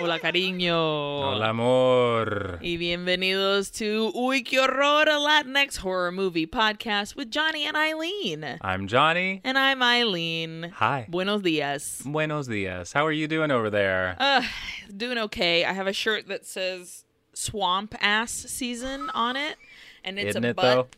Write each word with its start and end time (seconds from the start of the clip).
Hola, 0.00 0.18
cariño. 0.18 0.72
Hola, 0.72 1.50
amor. 1.50 2.58
Y 2.62 2.76
bienvenidos 2.78 3.70
to 3.72 4.10
Uy, 4.14 4.42
qué 4.42 4.58
horror, 4.58 5.08
a 5.08 5.18
Latinx 5.18 5.76
horror 5.78 6.10
movie 6.10 6.46
podcast 6.46 7.14
with 7.16 7.30
Jonny 7.30 7.66
and 7.66 7.76
Aileen. 7.76 8.58
I'm 8.62 8.86
Jonny. 8.86 9.40
And 9.44 9.58
I'm 9.58 9.82
Aileen. 9.82 10.72
Hi. 10.76 11.06
Buenos 11.08 11.42
dias. 11.42 12.02
Buenos 12.04 12.48
dias. 12.48 12.92
How 12.92 13.04
are 13.06 13.12
you 13.12 13.28
doing 13.28 13.50
over 13.50 13.68
there? 13.68 14.16
Uh, 14.18 14.42
doing 14.96 15.18
okay. 15.18 15.64
I 15.64 15.72
have 15.72 15.86
a 15.86 15.92
shirt 15.92 16.28
that 16.28 16.46
says 16.46 17.04
swamp 17.34 17.94
ass 18.00 18.30
season 18.32 19.10
on 19.14 19.36
it. 19.36 19.56
And 20.04 20.18
it's 20.18 20.30
Isn't 20.30 20.44
a 20.44 20.48
it, 20.48 20.56
butt. 20.56 20.96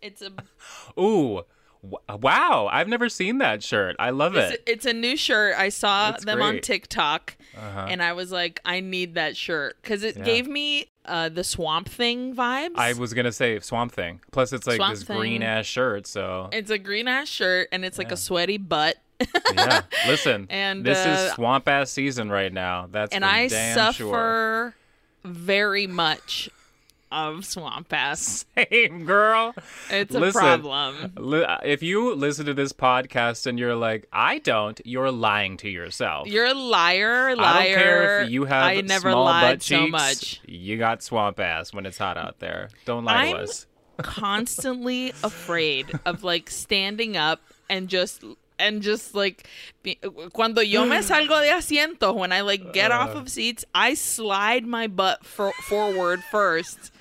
It's 0.00 0.22
a 0.22 0.30
Ooh. 1.00 1.42
Wow. 2.08 2.68
I've 2.72 2.88
never 2.88 3.08
seen 3.08 3.38
that 3.38 3.62
shirt. 3.62 3.96
I 3.98 4.10
love 4.10 4.36
it. 4.36 4.62
it's 4.66 4.84
a 4.86 4.92
new 4.92 5.16
shirt. 5.16 5.54
I 5.56 5.68
saw 5.68 6.10
That's 6.12 6.24
them 6.24 6.40
on. 6.42 6.60
TikTok 6.60 7.36
Uh-huh. 7.56 7.86
and 7.88 8.02
I 8.02 8.12
was 8.12 8.30
like, 8.32 8.60
I 8.64 8.80
need 8.80 9.14
that 9.14 9.36
shirt 9.36 9.76
because 9.82 10.02
it 10.02 10.16
Yeah. 10.16 10.24
gave 10.24 10.46
me 10.48 10.86
uh, 11.04 11.28
the 11.28 11.44
swamp 11.44 11.88
thing 11.88 12.34
vibes. 12.34 12.72
I 12.76 12.92
was 12.94 13.14
going 13.14 13.26
to 13.26 13.32
say 13.32 13.60
Swamp 13.60 13.92
Thing. 13.92 14.20
Plus, 14.32 14.52
it's 14.52 14.66
like 14.66 14.76
Swamp 14.76 14.94
this 14.94 15.04
Thing. 15.04 15.16
green 15.16 15.42
ass 15.42 15.64
shirt. 15.64 16.06
So, 16.08 16.48
It's 16.52 16.70
a 16.70 16.78
green 16.78 17.06
ass 17.06 17.28
shirt 17.28 17.68
and 17.70 17.84
it's 17.84 17.96
like 17.98 18.10
a 18.10 18.16
sweaty 18.16 18.58
butt. 18.58 18.96
yeah. 19.54 19.82
Listen, 20.08 20.46
And, 20.50 20.84
this 20.84 20.98
uh, 21.06 21.10
is 21.28 21.32
swamp 21.34 21.68
ass 21.68 21.90
season 21.92 22.28
right 22.30 22.52
now. 22.52 22.88
That's 22.90 23.14
and 23.14 23.24
I 23.24 23.46
suffer 23.48 23.92
sure. 23.92 24.74
very 25.24 25.86
much 25.86 26.50
of 27.12 27.44
swamp 27.44 27.92
ass. 27.92 28.44
Same, 28.70 29.04
girl. 29.04 29.54
It's 29.90 30.14
a 30.14 30.18
Listen, 30.18 30.40
problem. 30.40 31.12
Li- 31.16 31.46
If 31.64 31.82
you 31.82 32.14
listen 32.14 32.46
to 32.46 32.54
this 32.54 32.72
podcast 32.72 33.46
and 33.46 33.58
you're 33.58 33.76
like, 33.76 34.06
I 34.12 34.38
don't, 34.38 34.80
you're 34.84 35.10
lying 35.10 35.56
to 35.58 35.68
yourself. 35.68 36.28
You're 36.28 36.46
a 36.46 36.54
liar, 36.54 37.34
liar. 37.36 37.46
I 37.46 37.64
don't 37.66 37.74
care 37.74 38.22
if 38.22 38.30
you 38.30 38.44
have 38.44 38.64
I 38.64 38.80
never 38.80 39.10
small 39.10 39.24
lied 39.24 39.42
butt 39.58 39.62
so 39.62 39.86
much. 39.86 40.40
You 40.46 40.76
got 40.78 41.02
swamp 41.02 41.38
ass 41.40 41.72
when 41.72 41.86
it's 41.86 41.98
hot 41.98 42.16
out 42.16 42.38
there. 42.40 42.68
Don't 42.84 43.04
lie 43.04 43.30
to 43.32 43.36
I'm- 43.36 43.44
us. 43.44 43.66
Constantly 43.98 45.10
afraid 45.22 45.86
of 46.04 46.22
like 46.24 46.50
standing 46.50 47.16
up 47.16 47.40
and 47.70 47.88
just 47.88 48.24
and 48.58 48.82
just 48.82 49.14
like 49.14 49.46
cuando 50.32 50.60
yo 50.60 50.84
me 50.84 50.96
salgo 51.02 51.40
de 51.40 51.48
asiento 51.50 52.14
when 52.14 52.32
I 52.32 52.40
like 52.42 52.72
get 52.72 52.90
off 52.92 53.14
Uh. 53.14 53.20
of 53.20 53.28
seats, 53.30 53.64
I 53.74 53.94
slide 53.94 54.66
my 54.66 54.86
butt 54.86 55.24
for- 55.24 55.52
forward 55.68 56.22
first. 56.30 56.92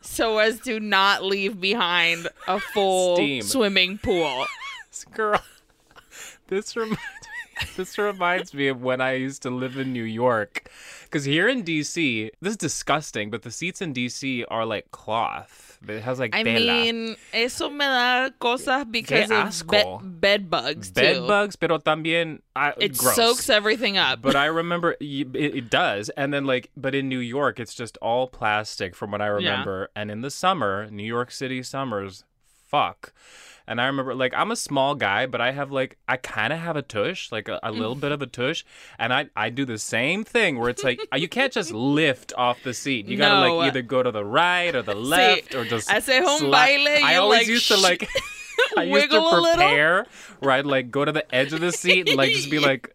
So 0.00 0.38
as 0.38 0.60
to 0.60 0.80
not 0.80 1.22
leave 1.24 1.60
behind 1.60 2.28
a 2.48 2.58
full 2.58 3.16
Steam. 3.16 3.42
swimming 3.42 3.98
pool. 3.98 4.46
Girl, 5.14 5.40
this 6.48 6.76
reminds 6.76 6.98
me, 6.98 7.68
this 7.76 7.98
reminds 7.98 8.54
me 8.54 8.68
of 8.68 8.82
when 8.82 9.00
I 9.00 9.14
used 9.14 9.42
to 9.42 9.50
live 9.50 9.76
in 9.76 9.92
New 9.92 10.04
York. 10.04 10.70
Because 11.04 11.24
here 11.24 11.48
in 11.48 11.64
DC, 11.64 12.30
this 12.40 12.52
is 12.52 12.56
disgusting, 12.56 13.30
but 13.30 13.42
the 13.42 13.50
seats 13.50 13.80
in 13.82 13.92
DC 13.94 14.44
are 14.48 14.64
like 14.64 14.90
cloth. 14.90 15.69
It 15.88 16.02
has 16.02 16.18
like 16.20 16.34
I 16.36 16.42
mean, 16.42 17.16
eso 17.32 17.70
me 17.70 17.78
da 17.86 18.28
cosas 18.38 18.84
because 18.90 19.30
of 19.30 19.48
asco. 19.48 19.70
bed, 20.02 20.20
bed 20.20 20.50
bugs 20.50 20.90
bed 20.90 21.14
too. 21.16 21.26
bugs, 21.26 21.56
pero 21.56 21.78
también 21.78 22.40
uh, 22.54 22.72
It 22.78 22.98
gross. 22.98 23.16
soaks 23.16 23.48
everything 23.48 23.96
up. 23.96 24.20
But 24.20 24.36
I 24.36 24.46
remember 24.46 24.96
it, 25.00 25.34
it 25.34 25.70
does, 25.70 26.10
and 26.10 26.34
then 26.34 26.44
like, 26.44 26.70
but 26.76 26.94
in 26.94 27.08
New 27.08 27.18
York, 27.20 27.58
it's 27.58 27.74
just 27.74 27.96
all 28.02 28.28
plastic 28.28 28.94
from 28.94 29.10
what 29.10 29.22
I 29.22 29.26
remember. 29.28 29.88
And 29.96 30.10
in 30.10 30.20
the 30.20 30.30
summer, 30.30 30.86
New 30.90 31.02
York 31.06 31.30
City 31.30 31.62
summers, 31.62 32.24
fuck. 32.70 33.12
And 33.66 33.80
I 33.80 33.86
remember 33.86 34.14
like 34.16 34.32
I'm 34.34 34.50
a 34.50 34.56
small 34.56 34.96
guy, 34.96 35.26
but 35.26 35.40
I 35.40 35.52
have 35.52 35.70
like 35.70 35.96
I 36.08 36.16
kind 36.16 36.52
of 36.52 36.58
have 36.58 36.74
a 36.76 36.82
tush, 36.82 37.30
like 37.30 37.46
a, 37.48 37.60
a 37.62 37.70
little 37.70 37.94
bit 37.94 38.10
of 38.10 38.20
a 38.20 38.26
tush, 38.26 38.64
and 38.98 39.12
I 39.12 39.28
I 39.36 39.50
do 39.50 39.64
the 39.64 39.78
same 39.78 40.24
thing 40.24 40.58
where 40.58 40.70
it's 40.70 40.82
like 40.82 40.98
uh, 41.12 41.16
you 41.16 41.28
can't 41.28 41.52
just 41.52 41.70
lift 41.98 42.32
off 42.36 42.62
the 42.64 42.74
seat. 42.74 43.06
You 43.06 43.16
gotta 43.16 43.46
No. 43.46 43.56
like 43.58 43.68
either 43.68 43.82
go 43.82 44.02
to 44.02 44.10
the 44.10 44.24
right 44.24 44.74
or 44.74 44.82
the 44.82 44.94
left 45.16 45.54
or 45.54 45.64
just. 45.64 45.88
hace 45.88 46.08
un 46.08 46.38
slap- 46.38 46.68
baile, 46.68 47.04
I 47.04 47.14
you, 47.14 47.20
always 47.20 47.40
like, 47.40 47.46
used 47.48 47.68
to 47.68 47.76
like. 47.76 48.08
I 48.76 48.82
used 48.84 48.88
to 48.88 48.92
wiggle 48.92 49.28
a 49.28 49.40
little. 49.40 49.54
prepare, 49.56 50.06
right? 50.42 50.66
Like 50.66 50.90
go 50.90 51.04
to 51.04 51.12
the 51.12 51.32
edge 51.34 51.52
of 51.52 51.60
the 51.60 51.70
seat 51.72 52.08
and 52.08 52.16
like 52.18 52.30
just 52.32 52.50
be 52.50 52.58
like, 52.58 52.94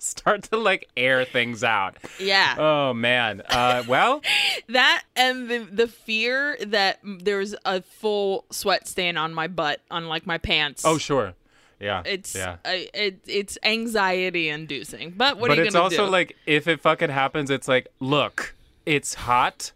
start 0.06 0.42
to 0.44 0.56
like 0.56 0.88
air 0.96 1.24
things 1.24 1.62
out. 1.64 1.96
yeah. 2.18 2.54
Oh 2.58 2.92
man. 2.94 3.42
Uh, 3.48 3.82
well, 3.88 4.22
that 4.68 5.04
and 5.16 5.48
the 5.48 5.58
the 5.70 5.86
fear 5.88 6.56
that 6.66 6.98
there's 7.04 7.54
a 7.64 7.82
full 7.82 8.44
sweat 8.50 8.88
stain 8.88 9.16
on 9.16 9.32
my 9.34 9.46
butt 9.46 9.80
on 9.90 10.06
like 10.08 10.26
my 10.26 10.38
pants. 10.38 10.82
oh 10.84 10.98
sure, 10.98 11.34
yeah, 11.78 12.02
It's 12.04 12.34
yeah. 12.34 12.56
I 12.64 12.88
it, 12.94 13.20
it's 13.26 13.56
anxiety 13.62 14.48
inducing. 14.48 15.10
But 15.16 15.38
what 15.38 15.48
but 15.48 15.58
are 15.58 15.64
you 15.64 15.70
gonna 15.70 15.70
do? 15.70 15.78
But 15.78 15.92
it's 15.92 15.98
also 16.00 16.10
like 16.10 16.36
if 16.46 16.66
it 16.68 16.80
fucking 16.80 17.10
happens, 17.10 17.50
it's 17.50 17.68
like, 17.68 17.88
look, 18.00 18.54
it's 18.86 19.14
hot. 19.14 19.72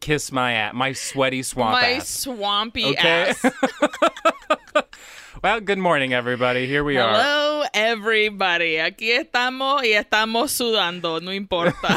Kiss 0.00 0.30
my 0.30 0.52
ass, 0.52 0.74
my 0.74 0.92
sweaty 0.92 1.42
swamp 1.42 1.72
my 1.72 1.94
ass. 1.94 2.08
swampy 2.08 2.84
Okay. 2.84 3.32
ass. 3.42 3.44
well, 5.42 5.60
good 5.60 5.78
morning, 5.78 6.12
everybody. 6.12 6.66
Here 6.66 6.84
we 6.84 6.96
are. 6.96 7.12
Hello 7.12 7.64
everybody. 7.74 8.76
Aquí 8.76 9.10
estamos 9.10 9.82
y 9.82 9.92
estamos 9.92 10.50
sudando, 10.50 11.20
no 11.20 11.32
importa. 11.32 11.96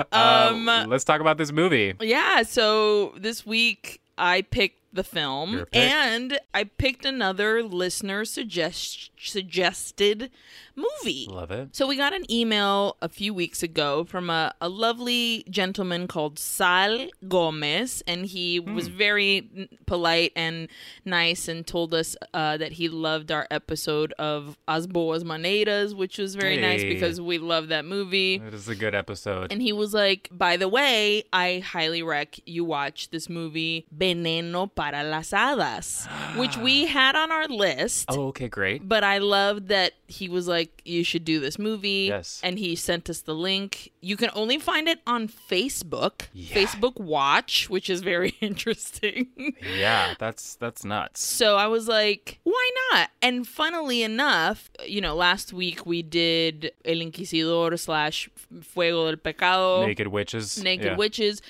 um 0.12 0.68
Uh, 0.68 0.86
let's 0.88 1.04
talk 1.04 1.20
about 1.20 1.38
this 1.38 1.52
movie. 1.52 1.94
Yeah, 2.00 2.42
so 2.42 3.14
this 3.18 3.44
week 3.46 4.00
I 4.18 4.42
picked 4.42 4.78
the 4.92 5.04
film 5.04 5.66
and 5.72 6.38
I 6.52 6.64
picked 6.64 7.04
another 7.04 7.62
listener 7.62 8.24
suggest 8.24 9.10
suggested 9.18 10.30
movie. 10.80 11.26
Love 11.30 11.50
it. 11.50 11.74
So 11.76 11.86
we 11.86 11.96
got 11.96 12.12
an 12.14 12.30
email 12.30 12.96
a 13.02 13.08
few 13.08 13.32
weeks 13.34 13.62
ago 13.62 14.04
from 14.04 14.30
a, 14.30 14.52
a 14.60 14.68
lovely 14.68 15.44
gentleman 15.50 16.06
called 16.08 16.38
Sal 16.38 17.08
Gomez, 17.28 18.02
and 18.06 18.26
he 18.26 18.60
was 18.60 18.88
very 18.88 19.68
polite 19.86 20.32
and 20.36 20.68
nice 21.04 21.48
and 21.48 21.66
told 21.66 21.94
us 21.94 22.16
uh, 22.34 22.56
that 22.56 22.72
he 22.72 22.88
loved 22.88 23.30
our 23.32 23.46
episode 23.50 24.12
of 24.18 24.56
As 24.68 24.86
Boas 24.86 25.24
Maneiras, 25.24 25.94
which 25.94 26.18
was 26.18 26.34
very 26.34 26.56
nice 26.56 26.82
because 26.82 27.20
we 27.20 27.38
love 27.38 27.68
that 27.68 27.84
movie. 27.84 28.34
It 28.36 28.54
is 28.54 28.68
a 28.68 28.74
good 28.74 28.94
episode. 28.94 29.52
And 29.52 29.60
he 29.62 29.72
was 29.72 29.94
like, 29.94 30.28
by 30.32 30.56
the 30.56 30.68
way, 30.68 31.24
I 31.32 31.60
highly 31.60 32.02
rec 32.02 32.38
you 32.46 32.64
watch 32.64 33.10
this 33.10 33.28
movie 33.28 33.86
Veneno 33.96 34.72
para 34.74 35.02
las 35.04 35.30
Hadas, 35.30 36.06
which 36.36 36.56
we 36.56 36.86
had 36.86 37.16
on 37.16 37.30
our 37.32 37.48
list. 37.48 38.06
oh, 38.10 38.28
okay, 38.28 38.48
great. 38.48 38.88
But 38.88 39.04
I 39.04 39.18
love 39.18 39.68
that 39.68 39.92
he 40.08 40.28
was 40.28 40.46
like, 40.48 40.69
you 40.84 41.04
should 41.04 41.24
do 41.24 41.40
this 41.40 41.58
movie. 41.58 42.06
Yes. 42.08 42.40
And 42.42 42.58
he 42.58 42.74
sent 42.76 43.10
us 43.10 43.20
the 43.20 43.34
link. 43.34 43.92
You 44.00 44.16
can 44.16 44.30
only 44.34 44.58
find 44.58 44.88
it 44.88 45.00
on 45.06 45.28
Facebook, 45.28 46.22
Yeah. 46.32 46.54
Facebook 46.56 46.98
Watch, 47.00 47.68
which 47.68 47.90
is 47.90 48.00
very 48.00 48.30
interesting. 48.40 49.28
Yeah, 49.76 50.14
that's 50.18 50.54
that's 50.56 50.84
nuts. 50.84 51.22
So 51.22 51.56
I 51.56 51.66
was 51.66 51.86
like, 51.88 52.40
why 52.44 52.70
not? 52.92 53.10
And 53.22 53.46
funnily 53.46 54.02
enough, 54.02 54.70
you 54.86 55.00
know, 55.00 55.14
last 55.14 55.52
week 55.52 55.84
we 55.86 56.02
did 56.02 56.72
El 56.84 56.96
Inquisidor 56.96 57.78
slash 57.78 58.28
Fuego 58.62 59.06
del 59.08 59.16
Pecado, 59.16 59.86
Naked 59.86 60.08
witches. 60.08 60.62
Naked 60.62 60.84
Yeah. 60.86 60.96
Witches. 60.96 61.42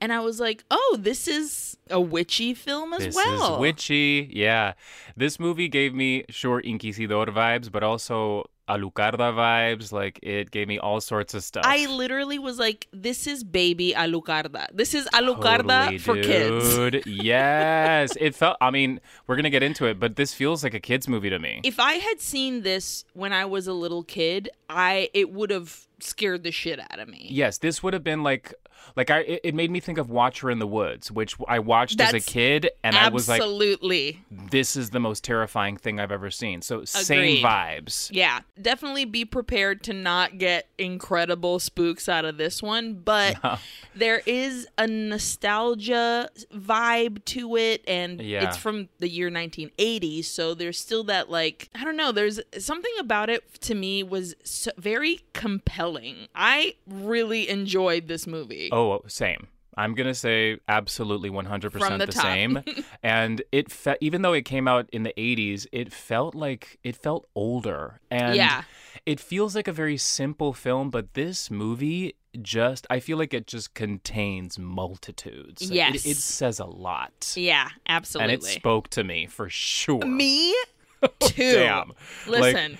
And 0.00 0.12
I 0.12 0.18
was 0.18 0.40
like, 0.40 0.64
oh, 0.68 0.96
this 0.98 1.28
is 1.28 1.76
a 1.88 2.00
witchy 2.00 2.54
film 2.54 2.92
as 2.92 3.04
This 3.04 3.14
well. 3.14 3.54
is 3.54 3.60
witchy. 3.60 4.28
Yeah. 4.32 4.72
This 5.16 5.38
movie 5.38 5.68
gave 5.68 5.94
me 5.94 6.24
sure 6.28 6.60
Inquisidor 6.60 7.26
vibes, 7.28 7.70
but 7.70 7.84
also 7.84 8.46
Alucarda 8.68 9.32
vibes. 9.34 9.92
Like 9.92 10.18
it 10.22 10.50
gave 10.50 10.68
me 10.68 10.78
all 10.78 11.00
sorts 11.00 11.34
of 11.34 11.42
stuff. 11.44 11.64
I 11.66 11.86
literally 11.86 12.38
was 12.38 12.58
like, 12.58 12.88
this 12.92 13.26
is 13.26 13.44
baby 13.44 13.92
Alucarda. 13.96 14.66
This 14.72 14.94
is 14.94 15.06
Alucarda 15.12 15.68
Totally, 15.86 15.98
for 15.98 16.14
kids. 16.14 16.74
dude. 16.74 17.02
yes. 17.06 18.16
It 18.20 18.34
felt 18.34 18.56
I 18.60 18.70
mean, 18.70 19.00
we're 19.26 19.36
gonna 19.36 19.50
get 19.50 19.62
into 19.62 19.86
it, 19.86 19.98
but 19.98 20.16
this 20.16 20.32
feels 20.34 20.62
like 20.62 20.74
a 20.74 20.80
kid's 20.80 21.08
movie 21.08 21.30
to 21.30 21.38
me. 21.38 21.60
If 21.64 21.80
I 21.80 21.94
had 21.94 22.20
seen 22.20 22.62
this 22.62 23.04
when 23.14 23.32
I 23.32 23.44
was 23.44 23.66
a 23.66 23.72
little 23.72 24.02
kid, 24.04 24.48
I 24.70 25.10
it 25.14 25.32
would 25.32 25.50
have 25.50 25.86
scared 26.00 26.42
the 26.42 26.50
shit 26.50 26.80
out 26.80 26.98
of 26.98 27.08
me. 27.08 27.28
yes, 27.30 27.58
this 27.58 27.82
would 27.82 27.94
have 27.94 28.02
been 28.04 28.22
like 28.22 28.54
like 28.96 29.10
I 29.10 29.20
it, 29.20 29.40
it 29.44 29.54
made 29.54 29.70
me 29.70 29.80
think 29.80 29.98
of 29.98 30.10
Watcher 30.10 30.50
in 30.50 30.58
the 30.58 30.66
Woods, 30.66 31.10
which 31.10 31.34
I 31.48 31.58
watched 31.58 32.00
as 32.00 32.12
a 32.14 32.20
kid 32.20 32.70
and 32.82 32.96
I 32.96 33.08
was 33.08 33.28
like 33.28 33.40
Absolutely. 33.40 34.22
this 34.30 34.76
is 34.76 34.90
the 34.90 35.00
most 35.00 35.24
terrifying 35.24 35.76
thing 35.76 36.00
I've 36.00 36.12
ever 36.12 36.30
seen. 36.30 36.62
So 36.62 36.84
same 36.84 37.18
Agreed. 37.18 37.44
vibes. 37.44 38.10
Yeah, 38.12 38.40
definitely 38.60 39.04
be 39.04 39.24
prepared 39.24 39.82
to 39.84 39.92
not 39.92 40.38
get 40.38 40.68
incredible 40.78 41.58
spooks 41.58 42.08
out 42.08 42.24
of 42.24 42.36
this 42.36 42.62
one, 42.62 42.94
but 42.94 43.36
there 43.94 44.22
is 44.26 44.66
a 44.78 44.86
nostalgia 44.86 46.28
vibe 46.54 47.24
to 47.26 47.56
it 47.56 47.82
and 47.86 48.20
Yeah. 48.20 48.46
it's 48.48 48.56
from 48.56 48.88
the 48.98 49.08
year 49.08 49.26
1980, 49.26 50.22
so 50.22 50.54
there's 50.54 50.78
still 50.78 51.04
that 51.04 51.30
like 51.30 51.70
I 51.74 51.84
don't 51.84 51.96
know, 51.96 52.12
there's 52.12 52.40
something 52.58 52.92
about 52.98 53.30
it 53.30 53.42
to 53.62 53.74
me 53.74 54.02
was 54.02 54.34
so, 54.44 54.70
very 54.76 55.20
compelling. 55.32 56.28
I 56.34 56.74
really 56.86 57.48
enjoyed 57.48 58.08
this 58.08 58.26
movie. 58.26 58.68
Oh, 58.72 59.02
same. 59.06 59.46
I'm 59.76 59.94
gonna 59.94 60.14
say 60.14 60.58
absolutely 60.68 61.30
100% 61.30 61.72
From 61.78 61.98
the 61.98 62.06
the, 62.06 62.12
same. 62.12 62.62
and 63.02 63.40
it 63.52 63.70
fe- 63.70 63.96
even 64.02 64.20
though 64.22 64.32
it 64.34 64.44
came 64.44 64.68
out 64.68 64.86
in 64.92 65.02
the 65.02 65.14
80s, 65.16 65.66
it 65.72 65.92
felt 65.92 66.34
like 66.34 66.78
it 66.84 66.94
felt 66.96 67.26
older. 67.34 68.00
And 68.10 68.34
Yeah. 68.36 68.64
it 69.06 69.18
feels 69.20 69.54
like 69.56 69.68
a 69.68 69.72
very 69.72 69.96
simple 69.96 70.52
film, 70.52 70.90
but 70.90 71.14
this 71.14 71.50
movie 71.50 72.16
just 72.42 72.86
I 72.90 73.00
feel 73.00 73.16
like 73.18 73.32
it 73.32 73.46
just 73.46 73.72
contains 73.74 74.58
multitudes. 74.58 75.62
It- 75.62 75.74
Yes. 75.74 76.04
it, 76.06 76.16
says 76.18 76.58
a 76.60 76.66
lot. 76.66 77.32
Yeah, 77.36 77.68
absolutely. 77.88 78.34
And 78.34 78.42
it 78.42 78.46
spoke 78.46 78.88
to 78.90 79.04
me 79.04 79.26
for 79.26 79.48
sure. 79.48 80.04
Me 80.04 80.54
oh, 81.02 81.08
too. 81.20 81.52
Damn. 81.54 81.92
Like- 82.26 82.42
Listen, 82.54 82.78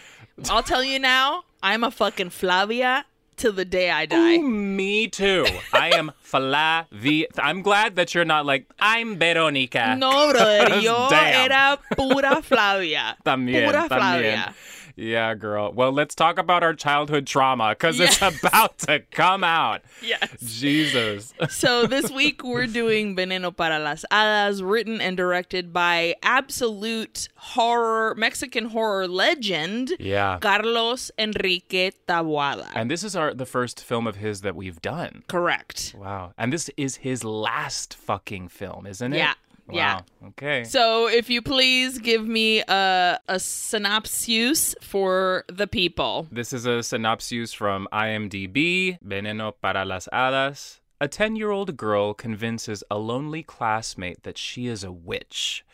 I'll 0.50 0.62
tell 0.62 0.84
you 0.84 0.98
now, 0.98 1.44
I'm 1.62 1.84
a 1.84 1.90
fucking 1.90 2.30
Flavia 2.30 3.06
till 3.42 3.52
the 3.52 3.64
day 3.64 3.90
I 3.90 4.06
die. 4.06 4.36
Ooh, 4.36 4.48
me 4.48 5.08
too. 5.08 5.44
I 5.72 5.90
am 5.98 6.12
Flavia. 6.22 7.26
I'm 7.38 7.60
glad 7.62 7.96
that 7.96 8.14
you're 8.14 8.24
not 8.24 8.46
like 8.46 8.66
I'm 8.78 9.18
Veronica. 9.18 9.96
No, 9.98 10.30
brother, 10.30 10.78
yo 10.80 11.08
Damn. 11.10 11.50
era 11.50 11.78
pura 11.96 12.40
Flavia. 12.40 13.16
También, 13.24 13.66
pura 13.66 13.88
también. 13.88 13.98
Flavia. 13.98 14.54
Yeah, 15.02 15.34
girl. 15.34 15.72
Well, 15.72 15.90
let's 15.92 16.14
talk 16.14 16.38
about 16.38 16.62
our 16.62 16.74
childhood 16.74 17.26
trauma 17.26 17.70
because 17.70 17.98
it's 17.98 18.22
about 18.22 18.78
to 18.80 19.00
come 19.10 19.42
out. 19.42 19.82
Yes. 20.02 20.28
Jesus. 20.40 21.34
So 21.50 21.86
this 21.86 22.10
week 22.10 22.42
we're 22.44 22.66
doing 22.66 23.14
Veneno 23.16 23.54
para 23.54 23.78
las 23.78 24.04
Hadas, 24.10 24.62
written 24.62 25.00
and 25.00 25.16
directed 25.16 25.72
by 25.72 26.14
absolute 26.22 27.28
horror 27.36 28.14
Mexican 28.16 28.66
horror 28.66 29.06
legend 29.08 29.92
Yeah. 29.98 30.38
Carlos 30.40 31.10
Enrique 31.18 31.90
Taboada. 32.08 32.68
And 32.74 32.90
this 32.90 33.02
is 33.04 33.16
our 33.16 33.34
the 33.34 33.46
first 33.46 33.82
film 33.84 34.06
of 34.06 34.16
his 34.16 34.40
that 34.42 34.54
we've 34.56 34.80
done. 34.80 35.24
Correct. 35.28 35.94
Wow. 35.98 36.32
And 36.38 36.52
this 36.52 36.70
is 36.76 36.96
his 36.96 37.24
last 37.24 37.94
fucking 37.94 38.48
film, 38.48 38.86
isn't 38.86 39.12
it? 39.12 39.18
Yeah, 39.18 39.34
Wow. 39.72 39.78
yeah. 39.78 40.28
Okay. 40.28 40.64
So 40.64 41.08
if 41.08 41.28
you 41.28 41.42
please 41.42 41.98
give 41.98 42.26
me 42.26 42.62
a 42.68 43.18
a 43.28 43.38
synopsis 43.40 44.74
for 44.80 45.44
the 45.48 45.66
people. 45.66 46.26
This 46.30 46.52
is 46.52 46.66
a 46.66 46.82
synopsis 46.82 47.52
from 47.52 47.88
IMDb 47.92 48.98
Veneno 49.04 49.52
para 49.60 49.84
las 49.84 50.08
Hadas. 50.12 50.80
A 51.00 51.08
10 51.08 51.34
year 51.34 51.50
old 51.50 51.76
girl 51.76 52.14
convinces 52.14 52.84
a 52.88 52.96
lonely 52.96 53.42
classmate 53.42 54.22
that 54.22 54.38
she 54.38 54.68
is 54.68 54.84
a 54.84 54.92
witch, 54.92 55.64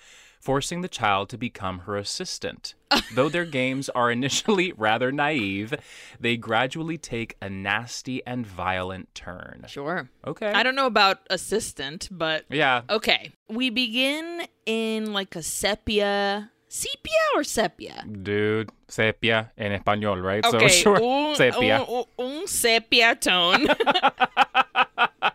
forcing 0.48 0.80
the 0.80 0.88
child 0.88 1.28
to 1.28 1.36
become 1.36 1.80
her 1.80 1.94
assistant. 1.94 2.74
Though 3.14 3.28
their 3.28 3.44
games 3.44 3.90
are 3.90 4.10
initially 4.10 4.72
rather 4.78 5.12
naive, 5.12 5.74
they 6.18 6.38
gradually 6.38 6.96
take 6.96 7.36
a 7.42 7.50
nasty 7.50 8.26
and 8.26 8.46
violent 8.46 9.14
turn. 9.14 9.66
Sure. 9.68 10.08
Okay. 10.26 10.50
I 10.50 10.62
don't 10.62 10.74
know 10.74 10.86
about 10.86 11.18
assistant, 11.28 12.08
but 12.10 12.46
yeah. 12.48 12.80
okay. 12.88 13.30
We 13.50 13.68
begin 13.68 14.46
in 14.64 15.12
like 15.12 15.36
a 15.36 15.42
sepia, 15.42 16.50
sepia 16.68 17.12
or 17.36 17.44
sepia. 17.44 18.06
Dude, 18.10 18.70
sepia 18.88 19.52
in 19.58 19.78
español, 19.78 20.22
right? 20.22 20.42
Okay, 20.46 20.68
So 20.68 20.96
sure, 20.96 21.02
un, 21.02 21.36
sepia. 21.36 21.84
Un, 21.86 22.04
un 22.18 22.46
sepia 22.46 23.16
tone. 23.16 23.66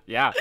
yeah. 0.08 0.32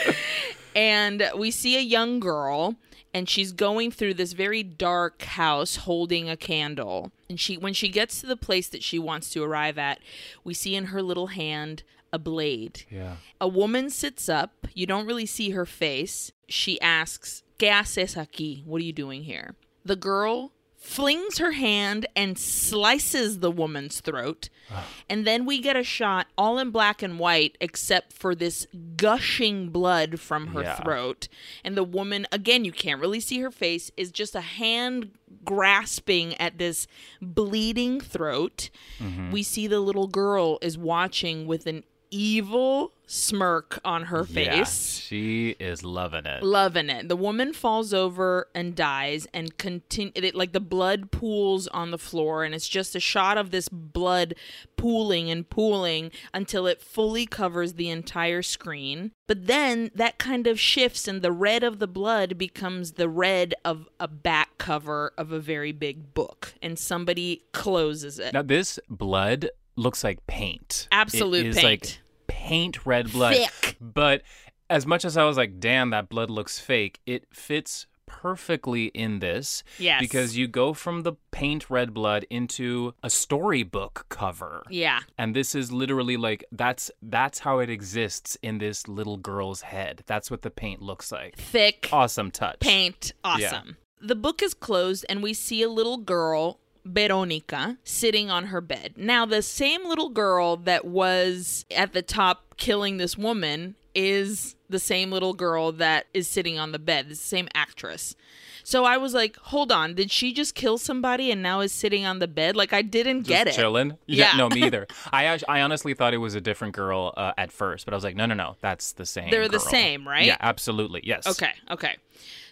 and 0.75 1.31
we 1.37 1.51
see 1.51 1.77
a 1.77 1.83
young 1.83 2.21
girl 2.21 2.75
and 3.15 3.29
she's 3.29 3.53
going 3.53 3.91
through 3.91 4.15
this 4.15 4.33
very 4.33 4.63
dark 4.63 5.23
house 5.23 5.77
holding 5.77 6.29
a 6.31 6.37
candle 6.37 7.13
and 7.29 7.39
she 7.41 7.57
when 7.57 7.73
she 7.75 7.89
gets 7.89 8.21
to 8.21 8.27
the 8.27 8.37
place 8.37 8.69
that 8.69 8.83
she 8.83 8.99
wants 8.99 9.31
to 9.31 9.43
arrive 9.43 9.79
at 9.79 9.99
we 10.45 10.55
see 10.55 10.75
in 10.75 10.87
her 10.87 11.03
little 11.03 11.29
hand 11.29 11.83
a 12.13 12.19
blade 12.19 12.85
Yeah. 12.91 13.17
a 13.41 13.49
woman 13.49 13.91
sits 13.91 14.29
up 14.29 14.67
you 14.75 14.87
don't 14.87 15.07
really 15.07 15.27
see 15.27 15.51
her 15.51 15.67
face 15.67 16.31
she 16.49 16.81
asks 16.81 17.43
¿Qué 17.59 17.71
haces 17.71 18.17
aquí? 18.17 18.65
What 18.65 18.81
are 18.81 18.85
you 18.85 18.93
doing 18.93 19.23
here? 19.25 19.55
The 19.85 19.95
girl 19.97 20.52
flings 20.83 21.39
her 21.39 21.53
hand 21.53 22.07
and 22.17 22.37
slices 22.37 23.39
the 23.39 23.51
woman's 23.53 24.01
throat. 24.01 24.49
Ah. 24.71 24.85
And 25.09 25.25
then 25.25 25.47
we 25.47 25.61
get 25.61 25.77
a 25.77 25.85
shot 25.85 26.27
all 26.37 26.59
in 26.59 26.71
black 26.71 27.03
and 27.03 27.19
white 27.19 27.57
except 27.61 28.13
for 28.13 28.35
this 28.35 28.67
gushing 28.97 29.69
blood 29.69 30.19
from 30.19 30.49
her 30.49 30.63
Yeah. 30.63 30.75
throat. 30.77 31.29
And 31.65 31.77
the 31.77 31.85
woman, 31.85 32.27
again, 32.33 32.65
you 32.65 32.73
can't 32.73 33.01
really 33.01 33.21
see 33.21 33.39
her 33.41 33.51
face, 33.51 33.91
is 33.97 34.11
just 34.11 34.35
a 34.35 34.41
hand 34.41 35.13
grasping 35.45 36.35
at 36.41 36.59
this 36.59 36.87
bleeding 37.21 38.01
throat. 38.01 38.69
Mm-hmm. 38.99 39.31
We 39.31 39.43
see 39.43 39.67
the 39.67 39.81
little 39.81 40.09
girl 40.09 40.59
is 40.63 40.77
watching 40.77 41.47
with 41.47 41.67
an 41.67 41.85
evil 42.13 42.93
smirk 43.07 43.79
on 43.85 44.05
her 44.05 44.25
Yeah, 44.31 44.63
face. 44.65 44.99
she 45.01 45.51
is 45.61 45.85
loving 45.85 46.25
it. 46.25 46.43
Loving 46.43 46.89
it. 46.89 47.09
The 47.09 47.17
woman 47.17 47.53
falls 47.53 47.93
over 47.93 48.49
and 48.55 48.75
dies, 48.75 49.27
and 49.35 49.57
continue. 49.59 50.13
It, 50.15 50.35
like 50.35 50.53
the 50.53 50.61
blood 50.61 51.11
pools 51.11 51.67
on 51.69 51.91
the 51.91 51.99
floor, 51.99 52.45
and 52.45 52.55
it's 52.55 52.69
just 52.69 52.95
a 52.95 53.01
shot 53.01 53.37
of 53.37 53.51
this 53.51 53.69
blood 53.69 54.35
pooling 54.77 55.31
and 55.31 55.49
pooling 55.49 56.11
until 56.33 56.67
it 56.67 56.81
fully 56.81 57.27
covers 57.27 57.75
the 57.75 57.91
entire 57.91 58.43
screen. 58.43 59.13
But 59.29 59.47
then 59.47 59.91
that 59.95 60.19
kind 60.19 60.47
of 60.47 60.59
shifts, 60.61 61.07
and 61.09 61.21
the 61.23 61.33
red 61.33 61.63
of 61.63 61.79
the 61.81 61.87
blood 61.89 62.39
becomes 62.39 62.93
the 62.93 63.09
red 63.09 63.55
of 63.65 63.89
a 64.01 64.09
back 64.09 64.57
cover 64.59 65.13
of 65.19 65.33
a 65.33 65.41
very 65.41 65.73
big 65.73 66.15
book, 66.15 66.55
and 66.63 66.79
somebody 66.79 67.43
closes 67.53 68.19
it. 68.19 68.33
Now 68.33 68.43
this 68.43 68.79
blood 68.89 69.51
looks 69.77 70.05
like 70.05 70.27
paint. 70.27 70.87
Absolute 70.93 71.47
it 71.47 71.49
is 71.51 71.57
paint. 71.57 71.65
like 71.65 71.99
paint 72.43 72.85
red 72.85 73.13
blood. 73.13 73.37
Thick. 73.37 73.77
But 73.81 74.23
as 74.69 74.87
much 74.87 75.05
as 75.05 75.17
I 75.17 75.25
was 75.25 75.37
like, 75.37 75.61
damn, 75.61 75.91
that 75.91 76.09
blood 76.09 76.31
looks 76.31 76.59
fake, 76.59 77.01
it 77.07 77.27
fits 77.33 77.87
perfectly 78.07 78.87
in 78.87 79.21
this. 79.21 79.63
Yes. 79.79 80.01
Because 80.01 80.37
you 80.37 80.47
go 80.49 80.75
from 80.75 81.03
the 81.03 81.15
paint 81.31 81.71
red 81.71 81.95
blood 81.95 82.27
into 82.31 82.95
a 83.03 83.09
storybook 83.09 84.07
cover. 84.09 84.65
Yeah. 84.69 85.01
And 85.17 85.35
this 85.35 85.55
is 85.55 85.73
literally 85.73 86.17
like 86.17 86.45
that's 86.53 86.91
that's 87.01 87.39
how 87.41 87.61
it 87.61 87.71
exists 87.71 88.37
in 88.43 88.59
this 88.59 88.89
little 88.89 89.17
girl's 89.17 89.63
head. 89.63 90.03
That's 90.07 90.31
what 90.31 90.43
the 90.43 90.51
paint 90.51 90.83
looks 90.83 91.13
like. 91.13 91.37
Thick. 91.37 91.89
Awesome 91.93 92.31
touch. 92.31 92.61
paint. 92.61 93.13
Awesome. 93.25 93.77
The 94.05 94.17
book 94.17 94.43
is 94.43 94.53
closed, 94.53 95.07
and 95.09 95.23
we 95.23 95.33
see 95.33 95.63
a 95.63 95.69
little 95.69 95.97
girl, 95.97 96.59
Veronica, 96.85 97.79
sitting 97.85 98.31
on 98.31 98.47
her 98.47 98.61
bed. 98.61 98.95
Now, 98.97 99.25
the 99.27 99.43
same 99.43 99.87
little 99.87 100.09
girl 100.09 100.57
that 100.59 100.85
was 100.85 101.65
at 101.71 101.93
the 101.93 102.03
top 102.03 102.57
killing 102.57 102.97
this 102.97 103.17
woman 103.17 103.77
is 103.95 104.57
the 104.69 104.79
same 104.79 105.11
little 105.11 105.35
girl 105.35 105.73
that 105.73 106.07
is 106.15 106.27
sitting 106.27 106.59
on 106.59 106.73
the 106.73 106.79
bed, 106.79 107.09
the 107.09 107.15
same 107.15 107.49
actress. 107.55 108.17
So 108.65 108.85
I 108.85 108.97
was 108.97 109.13
like, 109.13 109.37
hold 109.37 109.73
on, 109.73 109.95
did 109.95 110.11
she 110.11 110.33
just 110.33 110.55
kill 110.55 110.79
somebody 110.79 111.31
and 111.31 111.43
now 111.43 111.61
is 111.61 111.73
sitting 111.73 112.07
on 112.07 112.21
the 112.21 112.29
bed? 112.29 112.57
Like, 112.57 112.73
I 112.73 112.83
didn't 112.83 113.23
get 113.23 113.49
it. 113.49 113.55
Chilling. 113.55 113.99
Yeah. 114.07 114.35
no, 114.37 114.49
me 114.49 114.63
either. 114.67 114.87
I 115.13 115.39
I 115.49 115.61
honestly 115.63 115.95
thought 115.95 116.15
it 116.15 116.19
was 116.19 116.35
a 116.35 116.41
different 116.41 116.75
girl 116.75 117.13
uh, 117.17 117.33
at 117.37 117.51
first, 117.53 117.85
but 117.85 117.93
I 117.93 117.97
was 117.97 118.05
like, 118.05 118.17
no, 118.17 118.27
no, 118.27 118.35
no, 118.35 118.57
that's 118.61 118.93
the 118.93 119.07
same. 119.07 119.31
They're 119.31 119.49
the 119.49 119.61
same, 119.61 120.07
right? 120.07 120.25
Yeah, 120.25 120.37
absolutely. 120.41 121.01
Yes. 121.05 121.27
Okay, 121.27 121.53
okay. 121.71 121.97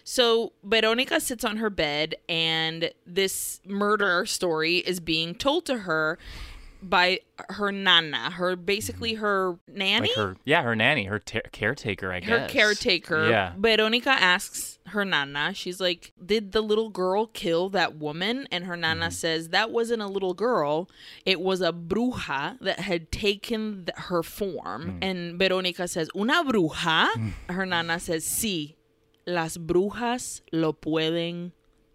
So 0.03 0.53
Veronica 0.63 1.19
sits 1.19 1.43
on 1.43 1.57
her 1.57 1.69
bed, 1.69 2.15
and 2.27 2.91
this 3.05 3.59
murder 3.65 4.25
story 4.25 4.77
is 4.77 4.99
being 4.99 5.35
told 5.35 5.65
to 5.67 5.79
her 5.79 6.17
by 6.83 7.19
her 7.49 7.71
nana, 7.71 8.31
her 8.31 8.55
basically 8.55 9.13
her 9.13 9.59
nanny, 9.67 10.07
Like 10.09 10.17
her, 10.17 10.35
yeah, 10.45 10.63
her 10.63 10.75
nanny, 10.75 11.03
her 11.05 11.19
ta- 11.19 11.41
caretaker, 11.51 12.11
I 12.11 12.21
guess. 12.21 12.29
her 12.29 12.47
caretaker. 12.47 13.29
Yeah. 13.29 13.53
Veronica 13.55 14.09
asks 14.09 14.79
her 14.87 15.05
nana, 15.05 15.53
she's 15.53 15.79
like, 15.79 16.11
"Did 16.25 16.53
the 16.53 16.61
little 16.61 16.89
girl 16.89 17.27
kill 17.27 17.69
that 17.69 17.97
woman?" 17.97 18.47
And 18.51 18.65
her 18.65 18.75
nana 18.75 19.05
Mm-hmm. 19.05 19.11
says, 19.13 19.49
"That 19.49 19.69
wasn't 19.69 20.01
a 20.01 20.07
little 20.07 20.33
girl. 20.33 20.89
It 21.23 21.39
was 21.39 21.61
a 21.61 21.71
bruja 21.71 22.57
that 22.61 22.79
had 22.79 23.11
taken 23.11 23.85
th- 23.85 23.89
her 24.07 24.23
form." 24.23 24.99
Mm. 24.99 25.03
And 25.03 25.37
Veronica 25.39 25.87
says, 25.87 26.09
"Una 26.15 26.43
bruja?" 26.43 27.09
Her 27.47 27.67
nana 27.67 27.99
says, 27.99 28.25
"Sí, 28.25 28.73
las 29.33 29.57
brujas 29.57 30.43
lo 30.51 30.73
pueden 30.73 31.53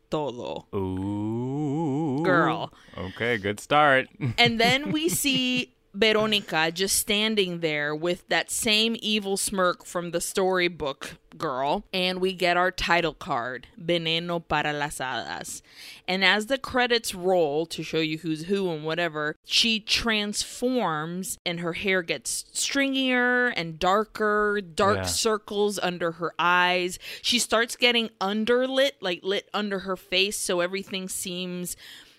todo." 0.08 0.66
Ooh. 0.74 2.22
Girl. 2.24 2.72
Okay, 2.96 3.38
good 3.38 3.60
start. 3.60 4.08
And 4.38 4.60
then 4.60 4.90
we 4.92 5.08
see 5.08 5.75
Veronica 5.98 6.70
just 6.72 6.96
standing 6.96 7.60
there 7.60 7.94
with 7.94 8.28
that 8.28 8.50
same 8.50 8.96
evil 9.00 9.36
smirk 9.36 9.84
from 9.84 10.10
the 10.10 10.20
storybook 10.20 11.16
girl. 11.36 11.84
And 11.92 12.20
we 12.20 12.32
get 12.32 12.56
our 12.56 12.70
title 12.70 13.12
card, 13.14 13.66
Veneno 13.82 14.40
para 14.46 14.72
las 14.72 14.98
Hadas. 14.98 15.60
And 16.08 16.24
as 16.24 16.46
the 16.46 16.56
credits 16.58 17.14
roll 17.14 17.66
to 17.66 17.82
show 17.82 17.98
you 17.98 18.18
who's 18.18 18.44
who 18.46 18.70
and 18.70 18.84
whatever, 18.84 19.36
she 19.44 19.80
transforms 19.80 21.38
and 21.44 21.60
her 21.60 21.74
hair 21.74 22.02
gets 22.02 22.44
stringier 22.54 23.52
and 23.56 23.78
darker, 23.78 24.60
dark 24.60 24.98
Yeah. 24.98 25.02
circles 25.04 25.78
under 25.82 26.12
her 26.12 26.32
eyes. 26.38 26.98
She 27.22 27.38
starts 27.38 27.76
getting 27.76 28.10
underlit, 28.20 28.92
like 29.00 29.20
lit 29.22 29.48
under 29.52 29.80
her 29.80 29.96
face, 29.96 30.36
so 30.38 30.60
everything 30.60 31.08
seems 31.08 31.76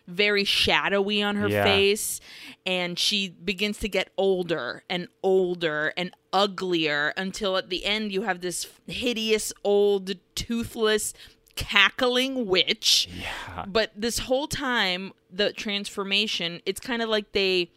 very 0.07 0.43
shadowy 0.45 1.21
on 1.21 1.35
her 1.35 1.49
Yeah. 1.49 1.63
face 1.65 2.21
and 2.65 2.97
she 2.97 3.29
begins 3.29 3.77
to 3.79 3.89
get 3.89 4.09
older 4.17 4.83
and 4.89 5.07
older 5.21 5.93
and 5.97 6.11
uglier 6.31 7.13
until 7.17 7.57
at 7.57 7.69
the 7.69 7.83
end 7.85 8.11
you 8.13 8.21
have 8.21 8.39
this 8.41 8.67
hideous 8.87 9.51
old 9.65 10.13
toothless 10.33 11.13
cackling 11.55 12.45
witch 12.45 13.09
Yeah. 13.19 13.65
but 13.67 13.91
this 13.95 14.19
whole 14.19 14.47
time 14.47 15.11
the 15.31 15.51
transformation 15.51 16.61
it's 16.65 16.79
kind 16.79 17.01
of 17.01 17.09
like 17.09 17.31
they 17.33 17.69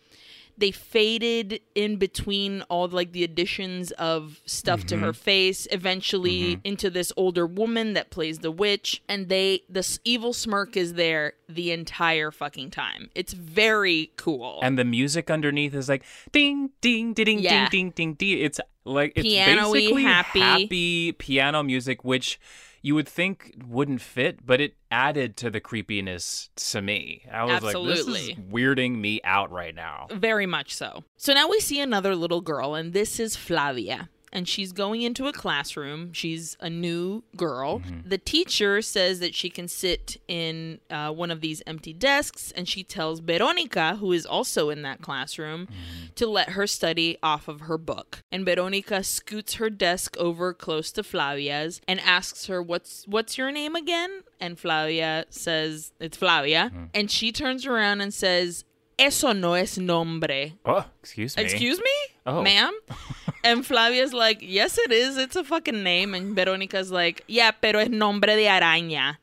they 0.61 0.71
faded 0.71 1.61
in 1.75 1.97
between 1.97 2.63
all 2.63 2.89
like 2.89 3.13
the 3.13 3.25
additions 3.25 3.91
of 3.93 4.41
stuff 4.47 4.85
to 4.87 4.99
her 4.99 5.13
mm-hmm. 5.13 5.21
face 5.23 5.67
eventually 5.71 6.57
mm-hmm. 6.57 6.61
into 6.65 6.91
this 6.91 7.13
older 7.17 7.47
woman 7.47 7.95
that 7.95 8.11
plays 8.11 8.39
the 8.41 8.51
witch 8.51 9.03
and 9.09 9.29
they 9.29 9.63
this 9.69 9.99
evil 10.05 10.33
smirk 10.33 10.77
is 10.77 10.95
there 10.95 11.33
the 11.49 11.73
entire 11.73 12.31
fucking 12.31 12.71
time 12.71 13.11
it's 13.15 13.33
very 13.33 14.13
cool 14.17 14.61
And 14.63 14.79
the 14.79 14.85
music 14.85 15.31
underneath 15.31 15.75
is 15.75 15.89
like 15.89 16.05
ding 16.33 16.71
ding 16.81 17.13
ding 17.15 17.25
ding 17.25 17.39
Yeah. 17.41 17.69
ding 17.69 17.91
ding 17.91 18.15
ding 18.15 18.15
ding. 18.15 18.45
It's 18.45 18.61
like 18.85 19.13
it's 19.17 19.27
Piano-y, 19.29 19.73
basically 19.73 20.03
happy. 20.03 20.41
happy 20.41 21.13
piano 21.13 21.63
music, 21.63 22.05
which 22.05 22.39
you 22.83 22.95
would 22.95 23.09
think 23.09 23.55
wouldn't 23.67 24.01
fit, 24.01 24.45
but 24.45 24.61
it 24.61 24.75
added 24.91 25.37
to 25.39 25.51
the 25.51 25.61
creepiness 25.61 26.51
to 26.57 26.81
me. 26.81 27.25
I 27.31 27.45
was 27.45 27.63
like, 27.63 27.75
this 27.75 28.07
is 28.07 28.31
weirding 28.37 28.99
me 28.99 29.21
out 29.25 29.51
right 29.51 29.75
now. 29.75 30.07
Very 30.11 30.47
much 30.47 30.75
so. 30.75 31.05
So 31.17 31.33
now 31.35 31.49
we 31.49 31.61
see 31.61 31.81
another 31.81 32.15
little 32.17 32.41
girl, 32.41 32.75
and 32.75 32.93
this 32.93 33.21
is 33.21 33.37
Flavia. 33.37 34.09
And 34.33 34.49
she's 34.49 34.73
going 34.73 35.03
into 35.03 35.27
a 35.27 35.33
classroom. 35.33 36.13
She's 36.13 36.57
a 36.61 36.71
new 36.71 37.25
girl. 37.37 37.81
Mm-hmm. 37.81 38.09
The 38.09 38.19
teacher 38.19 38.81
says 38.81 39.19
that 39.21 39.35
she 39.35 39.51
can 39.51 39.67
sit 39.67 40.21
in 40.29 40.81
uh, 40.89 41.11
one 41.11 41.31
of 41.31 41.41
these 41.41 41.63
empty 41.67 41.93
desks, 41.93 42.53
and 42.53 42.69
she 42.69 42.85
tells 42.85 43.21
Veronica, 43.21 43.97
who 43.97 44.13
is 44.13 44.25
also 44.25 44.71
in 44.71 44.83
that 44.83 45.03
classroom, 45.03 45.67
mm-hmm. 45.67 46.07
to 46.15 46.27
let 46.27 46.51
her 46.51 46.67
study 46.67 47.19
off 47.23 47.49
of 47.49 47.63
her 47.63 47.79
book. 47.79 48.23
And 48.31 48.45
Veronica 48.45 49.03
scoots 49.03 49.55
her 49.55 49.69
desk 49.69 50.17
over 50.17 50.55
close 50.55 50.93
to 50.93 51.03
Flavia's 51.03 51.81
and 51.89 51.99
asks 52.01 52.47
her, 52.47 52.63
"What's 52.63 53.07
what's 53.09 53.37
your 53.37 53.51
name 53.51 53.75
again?" 53.75 54.23
And 54.39 54.59
Flavia 54.59 55.27
says, 55.31 55.93
"It's 55.99 56.17
Flavia." 56.17 56.71
Mm-hmm. 56.73 56.85
And 56.95 57.11
she 57.11 57.33
turns 57.33 57.67
around 57.67 58.01
and 58.01 58.15
says, 58.15 58.65
"Eso 59.01 59.33
no 59.33 59.55
es 59.55 59.79
nombre." 59.79 60.55
Oh, 60.65 60.85
excuse 61.03 61.37
me. 61.37 61.43
Excuse 61.43 61.79
me, 61.79 62.17
Oh. 62.27 62.43
ma'am? 62.43 62.73
and 63.45 63.65
Flavia's 63.67 64.13
like, 64.13 64.39
yes, 64.43 64.77
it 64.79 64.93
is. 64.93 65.17
It's 65.17 65.37
a 65.37 65.43
fucking 65.45 65.83
name. 65.83 66.15
And 66.15 66.37
Veronica's 66.37 66.91
like, 66.93 67.25
yeah, 67.27 67.51
pero 67.51 67.81
es 67.81 67.89
nombre 67.89 68.37
de 68.37 68.47
araña. 68.47 69.17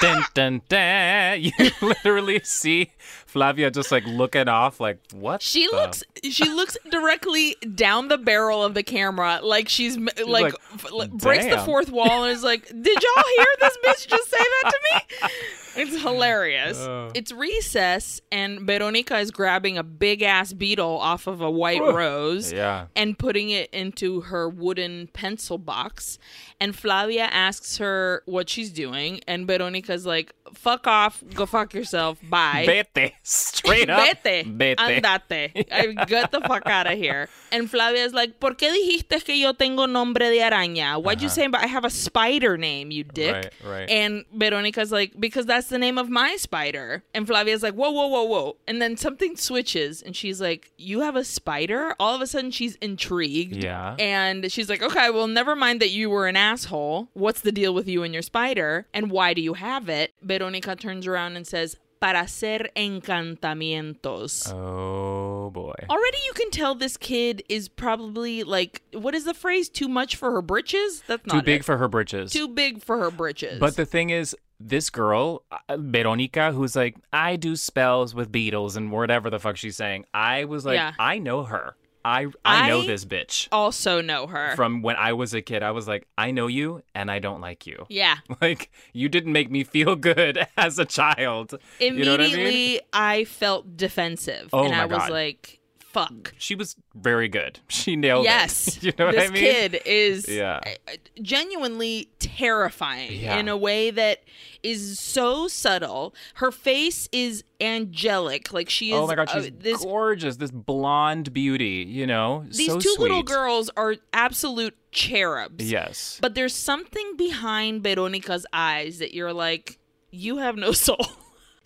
Dun, 0.00 0.24
dun, 0.34 0.62
dun. 0.68 1.40
You 1.58 1.70
literally 1.82 2.40
see 2.44 2.90
Flavia 3.34 3.68
just 3.70 3.90
like 3.90 4.04
looking 4.06 4.46
off, 4.48 4.78
like 4.78 4.98
what? 5.12 5.42
She 5.42 5.66
the- 5.66 5.72
looks. 5.76 6.02
She 6.22 6.48
looks 6.48 6.78
directly 6.90 7.56
down 7.74 8.06
the 8.08 8.16
barrel 8.16 8.64
of 8.64 8.74
the 8.74 8.82
camera, 8.84 9.40
like 9.42 9.68
she's 9.68 9.98
like, 9.98 10.26
like, 10.26 10.54
f- 10.72 11.10
breaks 11.10 11.44
the 11.46 11.58
fourth 11.66 11.90
wall 11.90 12.22
and 12.24 12.32
is 12.32 12.44
like, 12.44 12.66
"Did 12.68 12.86
y'all 13.02 13.24
hear 13.36 13.46
this 13.60 13.76
bitch 13.84 14.06
just 14.08 14.30
say 14.30 14.38
that 14.38 14.72
to 14.72 14.78
me?" 14.94 15.28
It's 15.76 16.00
hilarious. 16.00 16.78
Oh. 16.78 17.10
It's 17.16 17.32
recess, 17.32 18.20
and 18.30 18.60
Veronica 18.60 19.18
is 19.18 19.32
grabbing 19.32 19.76
a 19.76 19.82
big 19.82 20.22
ass 20.22 20.52
beetle 20.52 20.98
off 20.98 21.26
of 21.26 21.40
a 21.40 21.50
white 21.50 21.80
rose. 21.80 22.52
Yeah. 22.52 22.86
and 22.94 23.18
putting 23.18 23.50
it 23.50 23.70
into 23.74 24.20
her 24.20 24.48
wooden 24.48 25.08
pencil 25.12 25.58
box. 25.58 26.16
And 26.60 26.76
Flavia 26.76 27.24
asks 27.24 27.78
her 27.78 28.22
what 28.26 28.48
she's 28.48 28.70
doing, 28.70 29.18
and 29.26 29.48
Veronica's 29.48 30.06
like, 30.06 30.32
"Fuck 30.54 30.86
off, 30.86 31.24
go 31.34 31.44
fuck 31.44 31.74
yourself, 31.74 32.18
bye." 32.30 32.62
Vete 32.94 33.14
straight 33.24 33.90
up. 33.90 34.06
Vete, 34.22 34.46
Vete. 34.46 34.76
andate. 34.78 35.66
I 35.72 36.04
get 36.04 36.30
the 36.30 36.40
fuck 36.42 36.66
out 36.66 36.86
of 36.86 36.96
here. 36.96 37.28
And 37.50 37.68
Flavia's 37.68 38.12
like, 38.12 38.38
¿Por 38.38 38.54
qué 38.54 38.70
dijiste 38.70 39.24
que 39.24 39.34
yo 39.34 39.52
tengo 39.52 39.86
nombre 39.86 40.28
de 40.30 40.38
araña? 40.40 41.02
Why'd 41.02 41.20
you 41.20 41.26
uh-huh. 41.26 41.34
say 41.34 41.48
I 41.54 41.66
have 41.66 41.84
a 41.84 41.90
spider 41.90 42.56
name, 42.56 42.90
you 42.90 43.04
dick? 43.04 43.32
Right, 43.32 43.52
right. 43.64 43.90
And 43.90 44.24
Veronica's 44.32 44.92
like, 44.92 45.18
because 45.18 45.46
that's 45.46 45.68
the 45.68 45.78
name 45.78 45.98
of 45.98 46.08
my 46.08 46.36
spider. 46.36 47.02
And 47.14 47.26
Flavia's 47.26 47.62
like, 47.62 47.74
whoa, 47.74 47.90
whoa, 47.90 48.06
whoa, 48.06 48.24
whoa. 48.24 48.56
And 48.68 48.82
then 48.82 48.96
something 48.96 49.36
switches, 49.36 50.02
and 50.02 50.14
she's 50.14 50.40
like, 50.40 50.72
you 50.76 51.00
have 51.00 51.16
a 51.16 51.24
spider? 51.24 51.94
All 51.98 52.14
of 52.14 52.20
a 52.20 52.26
sudden, 52.26 52.50
she's 52.50 52.76
intrigued. 52.76 53.56
Yeah. 53.56 53.96
And 53.98 54.52
she's 54.52 54.68
like, 54.68 54.82
okay, 54.82 55.10
well, 55.10 55.26
never 55.26 55.56
mind 55.56 55.80
that 55.80 55.90
you 55.90 56.10
were 56.10 56.26
an 56.26 56.36
asshole. 56.36 57.08
What's 57.14 57.40
the 57.40 57.52
deal 57.52 57.72
with 57.72 57.88
you 57.88 58.02
and 58.02 58.12
your 58.12 58.22
spider? 58.22 58.86
And 58.92 59.10
why 59.10 59.32
do 59.32 59.40
you 59.40 59.54
have 59.54 59.88
it? 59.88 60.12
Veronica 60.22 60.76
turns 60.76 61.06
around 61.06 61.36
and 61.36 61.46
says, 61.46 61.76
para 62.04 62.20
hacer 62.20 62.70
encantamientos. 62.76 64.52
Oh 64.52 65.48
boy. 65.50 65.72
Already 65.88 66.18
you 66.26 66.32
can 66.34 66.50
tell 66.50 66.74
this 66.74 66.98
kid 66.98 67.42
is 67.48 67.66
probably 67.68 68.42
like, 68.44 68.82
what 68.92 69.14
is 69.14 69.24
the 69.24 69.32
phrase? 69.32 69.70
Too 69.70 69.88
much 69.88 70.16
for 70.16 70.30
her 70.32 70.42
britches? 70.42 71.02
That's 71.06 71.24
not 71.26 71.36
Too 71.36 71.42
big 71.42 71.60
it. 71.60 71.64
for 71.64 71.78
her 71.78 71.88
britches. 71.88 72.30
Too 72.30 72.48
big 72.48 72.82
for 72.82 72.98
her 72.98 73.10
britches. 73.10 73.58
But 73.58 73.76
the 73.76 73.86
thing 73.86 74.10
is, 74.10 74.36
this 74.60 74.90
girl, 74.90 75.44
uh, 75.50 75.76
Veronica, 75.78 76.52
who's 76.52 76.76
like, 76.76 76.96
I 77.12 77.36
do 77.36 77.56
spells 77.56 78.14
with 78.14 78.30
beetles 78.30 78.76
and 78.76 78.92
whatever 78.92 79.30
the 79.30 79.38
fuck 79.38 79.56
she's 79.56 79.76
saying. 79.76 80.04
I 80.12 80.44
was 80.44 80.66
like, 80.66 80.74
Yeah. 80.76 80.92
I 80.98 81.18
know 81.18 81.44
her. 81.44 81.74
I 82.04 82.26
I 82.44 82.68
know 82.68 82.82
I- 82.82 82.86
this 82.86 83.04
bitch. 83.04 83.48
also 83.50 84.00
know 84.02 84.26
her. 84.26 84.54
From 84.56 84.82
when 84.82 84.96
I 84.96 85.14
was 85.14 85.32
a 85.34 85.40
kid, 85.40 85.62
I 85.62 85.70
was 85.70 85.88
like, 85.88 86.06
I 86.18 86.30
know 86.32 86.46
you 86.46 86.82
and 86.94 87.10
I 87.10 87.18
don't 87.18 87.40
like 87.40 87.66
you. 87.66 87.86
yeah. 87.88 88.16
Like, 88.40 88.70
you 88.92 89.08
didn't 89.08 89.32
make 89.32 89.50
me 89.50 89.64
feel 89.64 89.96
good 90.10 90.46
as 90.56 90.78
a 90.78 90.84
child. 90.84 91.54
Immediately, 91.80 91.98
You 91.98 92.04
know 92.04 92.12
what 92.12 92.20
I 92.48 92.50
mean? 92.50 92.80
I, 92.92 93.24
felt 93.24 93.76
defensive. 93.76 94.50
Oh 94.52 94.64
and 94.64 94.72
my 94.72 94.82
I 94.82 94.86
was 94.86 94.98
God. 94.98 95.10
like, 95.10 95.60
fuck. 95.94 96.34
She 96.38 96.54
was 96.54 96.76
very 96.94 97.28
good. 97.28 97.60
She 97.68 97.96
nailed 97.96 98.24
Yes. 98.24 98.76
it. 98.76 98.82
you 98.84 98.92
know 98.98 99.06
what 99.06 99.14
this 99.14 99.30
I 99.30 99.32
mean? 99.32 99.42
kid 99.42 99.80
is 99.86 100.28
Yeah. 100.28 100.60
uh, 100.88 100.92
genuinely 101.22 102.08
terrifying 102.18 103.12
Yeah. 103.20 103.38
in 103.38 103.48
a 103.48 103.56
way 103.56 103.90
that 103.90 104.22
is 104.62 104.98
so 105.00 105.48
subtle. 105.48 106.14
Her 106.34 106.50
face 106.50 107.08
is 107.12 107.44
angelic. 107.60 108.52
Like 108.52 108.68
she 108.70 108.90
is 108.92 108.96
Oh 108.98 109.06
my 109.06 109.14
god, 109.14 109.28
uh, 109.28 109.42
she's 109.42 109.52
this 109.58 109.82
gorgeous. 109.84 110.36
This 110.36 110.50
blonde 110.50 111.32
beauty, 111.32 111.84
you 111.88 112.06
know, 112.06 112.44
these 112.48 112.66
so 112.68 112.78
two 112.78 112.94
little 112.98 113.22
girls 113.22 113.70
are 113.76 113.96
absolute 114.12 114.74
cherubs. 114.92 115.70
Yes. 115.70 116.18
But 116.20 116.34
there's 116.34 116.54
something 116.54 117.16
behind 117.16 117.82
Veronica's 117.82 118.46
eyes 118.52 118.98
that 118.98 119.12
you're 119.14 119.32
like, 119.32 119.78
you 120.10 120.38
have 120.38 120.56
no 120.56 120.72
soul. 120.86 121.06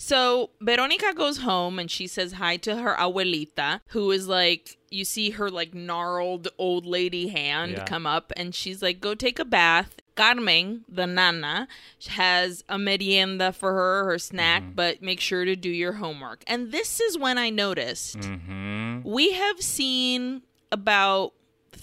So 0.01 0.51
Veronica 0.61 1.13
goes 1.13 1.39
home 1.39 1.79
and 1.79 1.91
she 1.91 2.07
says 2.07 2.33
hi 2.35 2.57
to 2.59 2.77
her 2.77 2.95
abuelita, 2.97 3.81
who 3.89 4.11
is 4.13 4.29
like, 4.29 4.79
you 4.91 5.05
see 5.05 5.31
her 5.31 5.51
like 5.51 5.75
gnarled 5.75 6.49
old 6.57 6.87
lady 6.87 7.29
hand 7.29 7.73
Yeah. 7.73 7.85
come 7.85 8.07
up, 8.07 8.33
and 8.37 8.55
she's 8.55 8.81
like, 8.81 9.01
go 9.01 9.15
take 9.15 9.39
a 9.39 9.45
bath. 9.45 9.97
Carmen, 10.15 10.85
the 10.89 11.07
nana, 11.07 11.69
has 12.09 12.65
a 12.69 12.77
merienda 12.79 13.53
for 13.53 13.73
her, 13.73 14.05
her 14.07 14.19
snack, 14.19 14.63
Mm-hmm. 14.63 14.73
but 14.73 15.03
make 15.03 15.21
sure 15.21 15.45
to 15.45 15.55
do 15.55 15.69
your 15.71 15.93
homework. 15.95 16.43
And 16.47 16.73
this 16.73 17.01
is 17.01 17.19
when 17.19 17.37
I 17.39 17.51
noticed 17.51 18.17
hmm 18.25 19.01
we 19.05 19.33
have 19.33 19.61
seen 19.61 20.43
about 20.73 21.33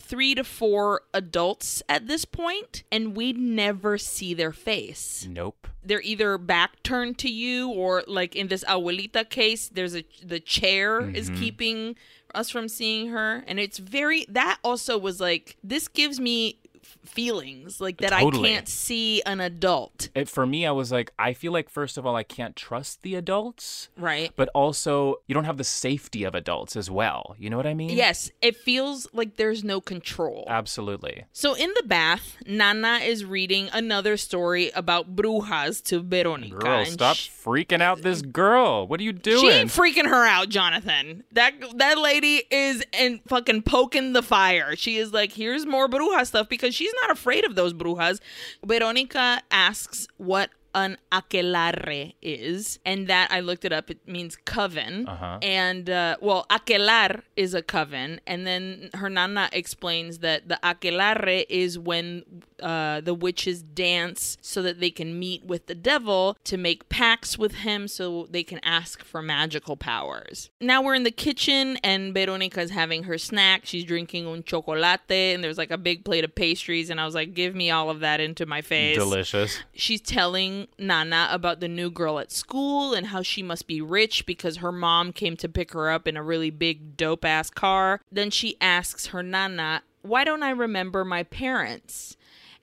three 0.08 0.36
to 0.36 0.44
four 0.44 1.02
adults 1.14 1.82
at 1.90 2.08
this 2.08 2.26
point, 2.26 2.84
and 2.92 3.16
we 3.16 3.34
never 3.34 3.98
see 3.98 4.34
their 4.34 4.52
face. 4.54 5.28
Nope. 5.30 5.68
They're 5.84 6.02
either 6.02 6.38
back 6.38 6.82
turned 6.84 7.18
to 7.20 7.30
you, 7.30 7.70
or 7.70 8.04
like 8.08 8.36
in 8.36 8.48
this 8.48 8.64
abuelita 8.64 9.30
case, 9.30 9.70
there's 9.70 9.96
a 9.96 10.04
the 10.24 10.40
chair 10.40 11.02
is 11.10 11.30
Mm-hmm. 11.30 11.40
keeping 11.42 11.96
us 12.34 12.50
from 12.50 12.68
seeing 12.68 13.10
her, 13.10 13.44
and 13.48 13.60
it's 13.60 13.78
very. 13.78 14.26
That 14.30 14.60
also 14.64 14.98
was 14.98 15.20
like 15.20 15.58
this 15.64 15.88
gives 15.88 16.20
me 16.20 16.60
feelings 17.06 17.80
like 17.82 17.98
that 17.98 18.12
Totally. 18.12 18.50
I 18.50 18.54
can't 18.54 18.68
see 18.68 19.22
an 19.24 19.40
adult, 19.40 20.10
It, 20.16 20.30
for 20.30 20.46
me, 20.46 20.66
I 20.66 20.72
was 20.72 20.92
like, 20.92 21.12
I 21.18 21.34
feel 21.34 21.52
like 21.52 21.70
first 21.70 21.98
of 21.98 22.06
all, 22.06 22.16
I 22.16 22.24
can't 22.24 22.56
trust 22.56 23.02
the 23.02 23.16
adults, 23.16 23.90
right? 23.98 24.32
but 24.36 24.50
also 24.54 25.16
you 25.28 25.34
don't 25.34 25.46
have 25.46 25.58
the 25.58 25.64
safety 25.64 26.24
of 26.24 26.36
adults 26.36 26.76
as 26.76 26.90
well. 26.90 27.36
You 27.38 27.50
know 27.50 27.58
what 27.58 27.68
I 27.68 27.74
mean? 27.74 27.90
Yes, 27.92 28.32
it 28.42 28.56
feels 28.56 29.08
like 29.14 29.38
there's 29.38 29.64
no 29.64 29.82
control. 29.82 30.46
Absolutely. 30.48 31.26
So 31.34 31.54
in 31.54 31.72
the 31.76 31.84
bath, 31.84 32.38
Nana 32.46 33.00
is 33.04 33.26
reading 33.26 33.70
another 33.74 34.18
story 34.18 34.72
about 34.76 35.16
brujas 35.16 35.84
to 35.86 36.00
Veronica. 36.02 36.56
Girl, 36.56 36.86
stop 36.86 37.16
sh- 37.18 37.30
freaking 37.30 37.82
out 37.82 38.02
this 38.02 38.22
girl. 38.22 38.88
What 38.88 39.00
are 39.00 39.04
you 39.04 39.14
doing? 39.14 39.40
She 39.40 39.50
ain't 39.50 39.70
freaking 39.70 40.08
her 40.08 40.26
out, 40.26 40.50
Jonathan. 40.50 41.24
That 41.32 41.54
that 41.78 41.98
lady 41.98 42.44
is 42.50 42.84
and 42.94 43.20
fucking 43.28 43.64
poking 43.64 44.14
the 44.14 44.22
fire. 44.24 44.76
She 44.76 44.98
is 44.98 45.14
like, 45.14 45.32
here's 45.32 45.66
more 45.66 45.88
bruja 45.88 46.26
stuff 46.26 46.50
because 46.50 46.74
she's 46.74 46.94
not 47.02 47.12
afraid 47.12 47.46
of 47.46 47.56
those 47.56 47.74
brujas. 47.74 48.20
Veronica 48.66 49.42
asks 49.52 50.08
what 50.18 50.50
an 50.76 50.98
aquelarre 51.12 52.14
is, 52.22 52.80
and 52.86 53.08
that 53.08 53.32
I 53.32 53.40
looked 53.40 53.66
it 53.66 53.72
up. 53.74 53.90
It 53.90 54.08
means 54.08 54.38
coven, 54.46 55.08
Uh-huh. 55.08 55.40
and 55.42 55.90
uh, 55.90 56.18
well, 56.22 56.46
aquelar 56.52 57.22
is 57.36 57.54
a 57.54 57.62
coven, 57.62 58.20
and 58.28 58.46
then 58.46 58.90
her 58.94 59.10
nana 59.10 59.50
explains 59.54 60.20
that 60.20 60.48
the 60.50 60.60
aquelarre 60.64 61.46
is 61.50 61.80
when 61.80 62.24
uh, 62.62 63.02
the 63.02 63.14
witches 63.14 63.62
dance 63.64 64.38
so 64.42 64.62
that 64.62 64.80
they 64.80 64.90
can 64.92 65.18
meet 65.20 65.44
with 65.46 65.68
the 65.68 65.76
devil 65.76 66.38
to 66.44 66.58
make 66.58 66.90
pacts 66.90 67.38
with 67.38 67.56
him, 67.56 67.88
so 67.88 68.28
they 68.30 68.44
can 68.44 68.60
ask 68.64 69.04
for 69.04 69.22
magical 69.22 69.78
powers. 69.78 70.50
Now 70.62 70.82
we're 70.82 70.96
in 70.96 71.04
the 71.04 71.12
kitchen, 71.12 71.78
and 71.84 72.14
Veronica 72.14 72.62
is 72.62 72.72
having 72.72 73.04
her 73.04 73.18
snack. 73.18 73.66
She's 73.66 73.84
drinking 73.86 74.28
un 74.28 74.44
chocolate, 74.44 75.10
and 75.12 75.44
there's 75.44 75.58
like 75.58 75.72
a 75.72 75.78
big 75.78 76.04
plate 76.06 76.24
of 76.24 76.36
pastries, 76.36 76.90
and 76.90 77.00
I 77.00 77.06
was 77.06 77.16
like, 77.16 77.34
"Give 77.34 77.56
me 77.56 77.72
all 77.72 77.90
of 77.90 78.02
that 78.02 78.20
into 78.20 78.46
my 78.46 78.62
face." 78.62 78.98
Delicious. 78.98 79.60
she's 79.74 80.02
telling 80.02 80.65
Nana 80.78 81.30
about 81.32 81.60
the 81.60 81.68
new 81.68 81.90
girl 81.90 82.20
at 82.20 82.32
school 82.32 82.94
and 82.94 83.08
how 83.08 83.22
she 83.22 83.44
must 83.44 83.68
be 83.68 83.82
rich 83.82 84.26
because 84.26 84.58
her 84.58 84.72
mom 84.72 85.14
came 85.14 85.38
to 85.38 85.50
pick 85.50 85.74
her 85.74 85.90
up 85.90 86.08
in 86.08 86.18
a 86.18 86.24
really 86.24 86.50
big 86.50 86.98
dope 86.98 87.26
ass 87.26 87.50
car. 87.50 88.02
Then 88.12 88.32
she 88.32 88.58
asks 88.60 89.08
her 89.08 89.24
Nana, 89.24 89.84
Why 90.02 90.24
don't 90.24 90.44
I 90.44 90.52
remember 90.52 91.06
my 91.06 91.24
parents? 91.24 92.18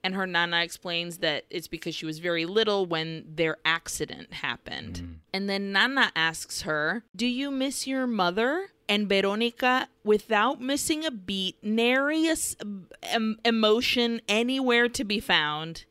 And 0.05 0.15
her 0.15 0.27
Nana 0.27 0.63
explains 0.63 1.19
that 1.19 1.45
it's 1.49 1.69
because 1.69 1.95
she 1.95 2.07
was 2.07 2.19
very 2.19 2.45
little 2.45 2.87
when 2.87 3.25
their 3.37 3.59
accident 3.65 4.33
happened. 4.33 4.95
Mm. 4.95 5.15
And 5.33 5.49
then 5.49 5.73
Nana 5.73 6.11
asks 6.17 6.63
her, 6.63 7.05
Do 7.15 7.27
you 7.27 7.51
miss 7.51 7.87
your 7.87 8.07
mother? 8.07 8.71
And 8.89 9.09
Veronica, 9.09 9.89
without 10.05 10.61
missing 10.61 11.05
a 11.05 11.11
beat, 11.11 11.57
nary 11.63 12.29
a 12.29 12.37
emotion 13.45 14.21
anywhere 14.29 14.89
to 14.89 15.05
be 15.05 15.21
found, 15.21 15.85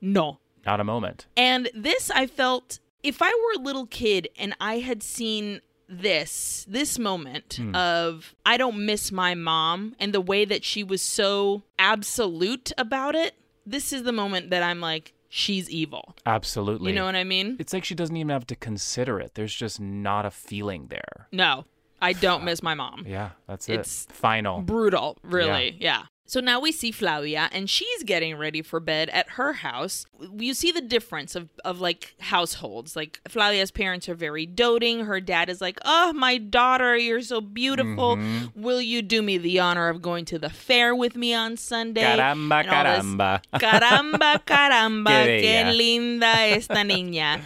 no. 0.00 0.38
Not 0.66 0.80
a 0.80 0.84
moment. 0.84 1.26
And 1.36 1.70
this 1.74 2.10
I 2.10 2.26
felt 2.26 2.80
if 3.02 3.22
I 3.22 3.28
were 3.28 3.60
a 3.60 3.64
little 3.64 3.86
kid 3.86 4.28
and 4.38 4.54
I 4.60 4.78
had 4.78 5.02
seen 5.02 5.60
this 5.88 6.66
this 6.68 6.98
moment 6.98 7.54
hmm. 7.60 7.74
of 7.74 8.34
I 8.44 8.56
don't 8.56 8.84
miss 8.84 9.12
my 9.12 9.34
mom 9.34 9.94
and 10.00 10.12
the 10.12 10.20
way 10.20 10.44
that 10.44 10.64
she 10.64 10.82
was 10.82 11.00
so 11.00 11.62
absolute 11.78 12.72
about 12.76 13.14
it, 13.14 13.34
this 13.64 13.92
is 13.92 14.02
the 14.02 14.12
moment 14.12 14.50
that 14.50 14.62
I'm 14.62 14.80
like 14.80 15.12
she's 15.28 15.70
evil. 15.70 16.16
Absolutely. 16.24 16.90
You 16.90 16.96
know 16.96 17.04
what 17.04 17.16
I 17.16 17.24
mean? 17.24 17.56
it's 17.58 17.72
like 17.72 17.84
she 17.84 17.94
doesn't 17.94 18.16
even 18.16 18.30
have 18.30 18.46
to 18.48 18.56
consider 18.56 19.20
it. 19.20 19.34
There's 19.34 19.54
just 19.54 19.80
not 19.80 20.26
a 20.26 20.30
feeling 20.30 20.88
there. 20.88 21.28
No. 21.32 21.64
I 22.00 22.12
don't 22.12 22.44
miss 22.44 22.62
my 22.62 22.74
mom. 22.74 23.04
Yeah, 23.06 23.30
that's 23.46 23.68
It's 23.68 23.74
it. 23.74 23.80
It's 23.80 24.06
final. 24.18 24.60
brutal, 24.60 25.16
really. 25.22 25.76
Yeah. 25.80 26.02
So 26.28 26.40
now 26.40 26.58
we 26.58 26.72
see 26.72 26.90
Flavia, 26.90 27.48
and 27.52 27.70
she's 27.70 28.02
getting 28.02 28.36
ready 28.36 28.60
for 28.60 28.80
bed 28.80 29.08
at 29.10 29.30
her 29.30 29.52
house. 29.52 30.06
You 30.36 30.54
see 30.54 30.72
the 30.72 30.80
difference 30.80 31.36
of, 31.36 31.48
of 31.64 31.80
like 31.80 32.14
households. 32.18 32.96
Like 32.96 33.20
Flavia's 33.28 33.70
parents 33.70 34.08
are 34.08 34.16
very 34.16 34.44
doting. 34.44 35.04
Her 35.04 35.20
dad 35.20 35.48
is 35.48 35.60
like, 35.60 35.78
Oh, 35.84 36.12
my 36.12 36.38
daughter, 36.38 36.96
you're 36.96 37.22
so 37.22 37.40
beautiful. 37.40 38.16
Mm-hmm. 38.16 38.60
Will 38.60 38.80
you 38.82 39.02
do 39.02 39.22
me 39.22 39.38
the 39.38 39.60
honor 39.60 39.88
of 39.88 40.02
going 40.02 40.24
to 40.26 40.38
the 40.38 40.50
fair 40.50 40.96
with 40.96 41.14
me 41.14 41.32
on 41.32 41.56
Sunday? 41.56 42.02
Caramba, 42.02 42.66
all 42.72 42.84
this, 42.84 43.04
caramba. 43.04 43.42
Caramba, 43.54 44.44
caramba, 44.44 45.24
qué 45.26 45.76
linda 45.76 46.26
esta 46.36 46.74
niña. 46.74 47.40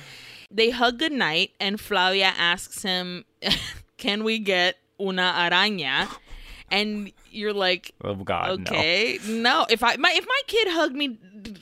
They 0.50 0.70
hug 0.70 0.99
goodnight, 0.99 1.52
and 1.60 1.78
Flavia 1.78 2.32
asks 2.37 2.82
him, 2.82 3.25
Can 3.99 4.25
we 4.25 4.38
get 4.38 4.76
una 4.99 5.34
araña? 5.37 6.08
And 6.70 7.12
you're 7.30 7.52
like, 7.52 7.94
Oh 8.02 8.14
God, 8.14 8.60
okay, 8.60 9.18
no. 9.26 9.66
If 9.70 9.82
I 9.82 9.96
my 9.96 10.12
if 10.14 10.26
my 10.26 10.40
kid 10.46 10.68
hugged 10.68 10.94
me 10.94 11.18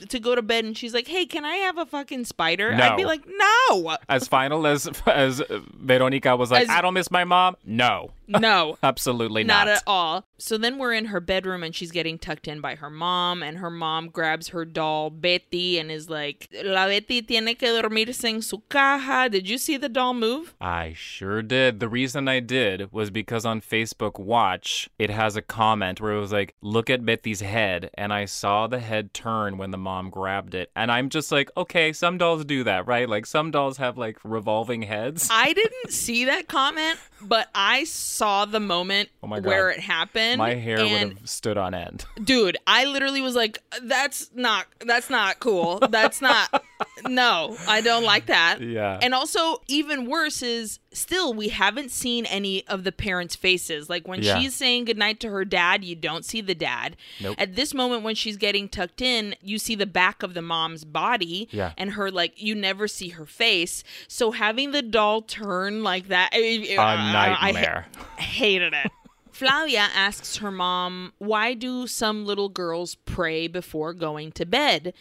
to 0.09 0.19
go 0.19 0.35
to 0.35 0.41
bed 0.41 0.65
and 0.65 0.77
she's 0.77 0.93
like, 0.93 1.07
"Hey, 1.07 1.25
can 1.25 1.45
I 1.45 1.55
have 1.57 1.77
a 1.77 1.85
fucking 1.85 2.25
spider?" 2.25 2.73
I'd 2.73 2.97
be 2.97 3.05
like, 3.05 3.23
"No, 3.27 3.97
As 4.07 4.27
final 4.27 4.65
as 4.67 4.87
as 5.05 5.41
Veronica 5.73 6.35
was 6.35 6.51
like, 6.51 6.63
As- 6.63 6.69
I 6.69 6.81
don't 6.81 6.93
miss 6.93 7.11
my 7.11 7.23
mom. 7.23 7.55
No, 7.65 8.11
no." 8.27 8.77
absolutely 8.83 9.43
Not 9.43 9.67
not. 9.67 9.77
at 9.77 9.83
all. 9.87 10.25
So 10.37 10.57
then 10.57 10.77
we're 10.77 10.93
in 10.93 11.05
her 11.05 11.19
bedroom 11.19 11.63
and 11.63 11.75
she's 11.75 11.91
getting 11.91 12.17
tucked 12.17 12.47
in 12.47 12.61
by 12.61 12.75
her 12.75 12.89
mom, 12.89 13.43
and 13.43 13.57
her 13.57 13.69
mom 13.69 14.07
grabs 14.09 14.49
her 14.49 14.63
doll 14.65 15.09
Betty 15.09 15.77
and 15.79 15.91
is 15.91 16.09
like, 16.09 16.47
"La 16.63 16.87
Betty 16.87 17.21
tiene 17.21 17.55
que 17.55 17.67
dormirse 17.69 18.23
en 18.25 18.41
su 18.41 18.61
caja." 18.69 19.29
Did 19.29 19.49
you 19.49 19.57
see 19.57 19.77
the 19.77 19.89
doll 19.89 20.13
move? 20.13 20.55
I 20.61 20.93
sure 20.95 21.41
did. 21.41 21.79
The 21.79 21.89
reason 21.89 22.27
I 22.27 22.39
did 22.39 22.91
was 22.91 23.09
because 23.09 23.45
on 23.45 23.61
Facebook 23.61 24.19
Watch, 24.19 24.89
it 24.97 25.09
has 25.09 25.35
a 25.35 25.41
comment 25.41 25.99
where 26.01 26.13
it 26.13 26.19
was 26.19 26.31
like, 26.31 26.55
look 26.61 26.89
at 26.89 27.05
Betty's 27.05 27.41
head. 27.41 27.89
And 27.95 28.13
I 28.13 28.25
saw 28.25 28.67
the 28.67 28.79
head 28.79 29.13
turn 29.13 29.57
when 29.57 29.68
the 29.71 29.77
mom 29.77 30.09
grabbed 30.09 30.55
it. 30.55 30.71
And 30.75 30.91
I'm 30.91 31.09
just 31.09 31.31
like, 31.31 31.49
okay, 31.57 31.93
some 31.93 32.17
dolls 32.17 32.45
do 32.45 32.63
that, 32.63 32.87
right? 32.87 33.07
Like 33.09 33.25
some 33.25 33.51
dolls 33.51 33.77
have 33.77 33.97
like 33.97 34.17
revolving 34.23 34.81
heads. 34.83 35.27
I 35.31 35.53
didn't 35.53 35.89
see 35.91 36.25
that 36.25 36.47
comment, 36.47 36.99
but 37.21 37.49
I 37.53 37.83
saw 37.83 38.45
the 38.45 38.59
moment 38.59 39.09
Oh 39.23 39.27
my 39.27 39.39
God. 39.39 39.47
where 39.47 39.69
it 39.69 39.79
happened. 39.79 40.37
My 40.37 40.53
hair 40.55 40.79
and 40.79 41.09
would 41.09 41.17
have 41.19 41.29
stood 41.29 41.57
on 41.57 41.73
end. 41.73 42.05
dude 42.23 42.57
i 42.67 42.85
literally 42.85 43.21
was 43.21 43.35
like 43.35 43.59
that's 43.83 44.29
not 44.33 44.65
that's 44.85 45.09
not 45.09 45.39
cool 45.39 45.79
that's 45.89 46.21
not 46.21 46.63
no 47.07 47.55
i 47.67 47.81
don't 47.81 48.03
like 48.03 48.25
that 48.27 48.59
Yeah. 48.61 48.99
and 49.01 49.13
also 49.13 49.61
even 49.67 50.05
worse 50.09 50.41
is 50.41 50.79
still 50.91 51.33
we 51.33 51.49
haven't 51.49 51.91
seen 51.91 52.25
any 52.25 52.65
of 52.67 52.83
the 52.83 52.91
parents 52.91 53.35
faces 53.35 53.89
like 53.89 54.07
when 54.07 54.21
Yeah. 54.23 54.39
she's 54.39 54.55
saying 54.55 54.85
goodnight 54.85 55.19
to 55.21 55.29
her 55.29 55.45
dad 55.45 55.83
you 55.83 55.95
don't 55.95 56.25
see 56.25 56.41
the 56.41 56.55
dad 56.55 56.97
Nope. 57.21 57.35
at 57.37 57.55
this 57.55 57.73
moment 57.73 58.03
when 58.03 58.15
she's 58.15 58.37
getting 58.37 58.67
tucked 58.69 59.01
in 59.01 59.35
you 59.41 59.58
see 59.59 59.75
the 59.75 59.85
back 59.85 60.23
of 60.23 60.33
the 60.33 60.41
mom's 60.41 60.83
body 60.85 61.47
Yeah. 61.51 61.73
and 61.77 61.91
her 61.91 62.09
like 62.11 62.41
you 62.41 62.55
never 62.55 62.87
see 62.87 63.09
her 63.09 63.25
face 63.25 63.83
so 64.07 64.31
having 64.31 64.71
the 64.71 64.81
doll 64.81 65.21
turn 65.21 65.83
like 65.83 66.07
that 66.07 66.29
I, 66.33 66.37
A 66.37 66.77
I- 66.77 66.95
I- 66.95 67.51
nightmare. 67.51 67.85
hated 68.17 68.73
it. 68.73 68.91
Flavia 69.31 69.87
asks 69.95 70.37
her 70.37 70.51
mom, 70.51 71.13
Why 71.17 71.53
do 71.53 71.87
some 71.87 72.25
little 72.25 72.49
girls 72.49 72.95
pray 72.95 73.47
before 73.47 73.93
going 73.93 74.33
to 74.33 74.45
bed? 74.45 74.93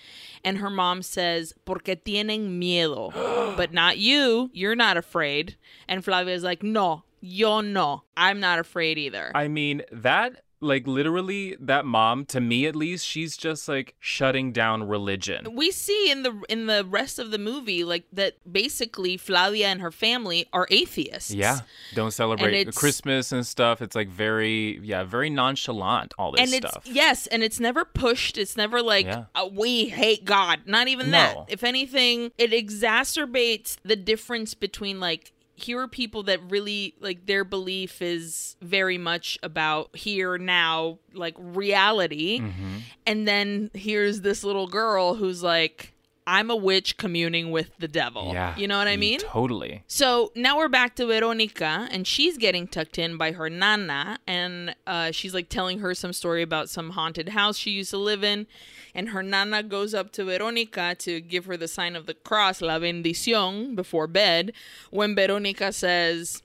And 0.44 0.59
her 0.59 0.71
mom 0.71 1.03
says, 1.03 1.55
Porque 1.64 1.97
tienen 2.05 2.57
miedo. 2.61 3.11
but 3.57 3.73
not 3.73 3.99
you. 3.99 4.49
You're 4.53 4.77
not 4.77 4.97
afraid. 4.97 5.57
And 5.88 6.05
Flavia's 6.05 6.44
like, 6.44 6.62
No, 6.62 7.03
yo 7.21 7.62
no. 7.62 8.05
I'm 8.16 8.38
not 8.38 8.61
afraid 8.61 8.97
either. 8.97 9.33
I 9.35 9.49
mean, 9.49 9.83
that, 9.90 10.44
like, 10.61 10.87
literally, 10.87 11.57
that 11.61 11.85
mom, 11.85 12.25
to 12.27 12.40
me 12.40 12.66
at 12.66 12.75
least, 12.75 13.07
she's 13.07 13.37
just 13.37 13.68
like 13.68 13.94
shutting 14.01 14.53
down 14.53 14.83
religion. 14.88 15.55
we 15.55 15.71
see 15.71 16.11
in 16.11 16.23
the 16.25 16.40
in 16.49 16.66
the 16.66 16.85
rest 16.85 17.18
of 17.18 17.31
the 17.31 17.38
movie 17.38 17.85
like 17.85 18.05
that 18.12 18.35
basically 18.51 19.16
Flavia 19.16 19.68
and 19.68 19.81
her 19.81 19.90
family 19.92 20.47
are 20.53 20.66
atheists. 20.71 21.33
Yeah. 21.33 21.61
Don't 21.94 22.11
celebrate 22.12 22.55
it's- 22.55 22.77
Christmas 22.77 23.31
and 23.33 23.47
stuff. 23.47 23.81
It's 23.83 23.94
like 23.94 24.09
very, 24.09 24.79
yeah, 24.83 25.05
very 25.05 25.31
nonchalant, 25.31 26.14
all 26.18 26.33
this 26.33 26.40
and 26.40 26.53
it's 26.53 26.71
stuff. 26.71 26.85
yes, 26.87 27.27
and 27.29 27.42
it's 27.42 27.61
never 27.61 27.85
pushed. 27.85 28.37
It's 28.38 28.57
never 28.57 28.83
like 28.83 29.07
Yeah. 29.07 29.25
uh, 29.35 29.49
we 29.53 29.87
hate 29.87 30.25
God. 30.25 30.61
Not 30.66 30.88
even 30.88 31.11
No. 31.11 31.18
that. 31.18 31.37
If 31.49 31.62
anything, 31.64 32.33
it 32.38 32.51
exacerbates 32.53 33.77
the 33.85 33.97
difference 33.97 34.55
between 34.55 35.01
like 35.01 35.33
here 35.59 35.81
are 35.81 35.88
people 35.88 36.23
that 36.25 36.40
really 36.51 36.94
like 37.01 37.27
their 37.27 37.44
belief 37.44 38.01
is 38.01 38.57
very 38.62 38.99
much 38.99 39.38
about 39.42 39.94
here 39.97 40.38
now 40.38 40.99
like 41.12 41.35
reality 41.38 42.40
Mm-hmm. 42.40 42.77
and 43.07 43.27
then 43.29 43.71
here's 43.75 44.21
this 44.21 44.44
little 44.44 44.66
girl 44.68 45.14
who's 45.14 45.42
like 45.42 45.94
i'm 46.37 46.49
a 46.51 46.57
witch 46.69 46.97
communing 47.05 47.47
with 47.51 47.71
the 47.79 47.88
devil 47.88 48.25
Yeah. 48.38 48.55
you 48.61 48.67
know 48.71 48.79
what 48.79 48.87
i 48.88 48.97
mean 49.07 49.19
Totally. 49.21 49.83
so 49.87 50.31
now 50.35 50.57
we're 50.59 50.69
back 50.81 50.95
to 50.97 51.07
Veronica, 51.07 51.88
and 51.91 52.07
she's 52.07 52.37
getting 52.47 52.67
tucked 52.75 52.99
in 53.05 53.17
by 53.17 53.33
her 53.38 53.49
nana, 53.62 54.19
and 54.27 54.75
uh, 54.87 55.11
she's 55.19 55.33
like 55.38 55.49
telling 55.49 55.79
her 55.85 55.93
some 55.95 56.12
story 56.12 56.43
about 56.43 56.69
some 56.77 56.91
haunted 56.91 57.31
house 57.31 57.57
she 57.57 57.71
used 57.71 57.91
to 57.91 57.99
live 58.11 58.23
in. 58.23 58.47
And 58.95 59.11
her 59.14 59.23
nana 59.23 59.62
goes 59.62 59.95
up 59.95 60.09
to 60.17 60.25
Veronica 60.25 60.87
to 61.07 61.12
give 61.21 61.45
her 61.47 61.57
the 61.57 61.69
sign 61.69 61.95
of 61.97 62.05
the 62.07 62.14
cross, 62.14 62.61
la 62.61 62.79
bendición, 62.79 63.75
before 63.77 64.07
bed. 64.07 64.53
When 64.91 65.14
Veronica 65.14 65.73
says, 65.73 66.43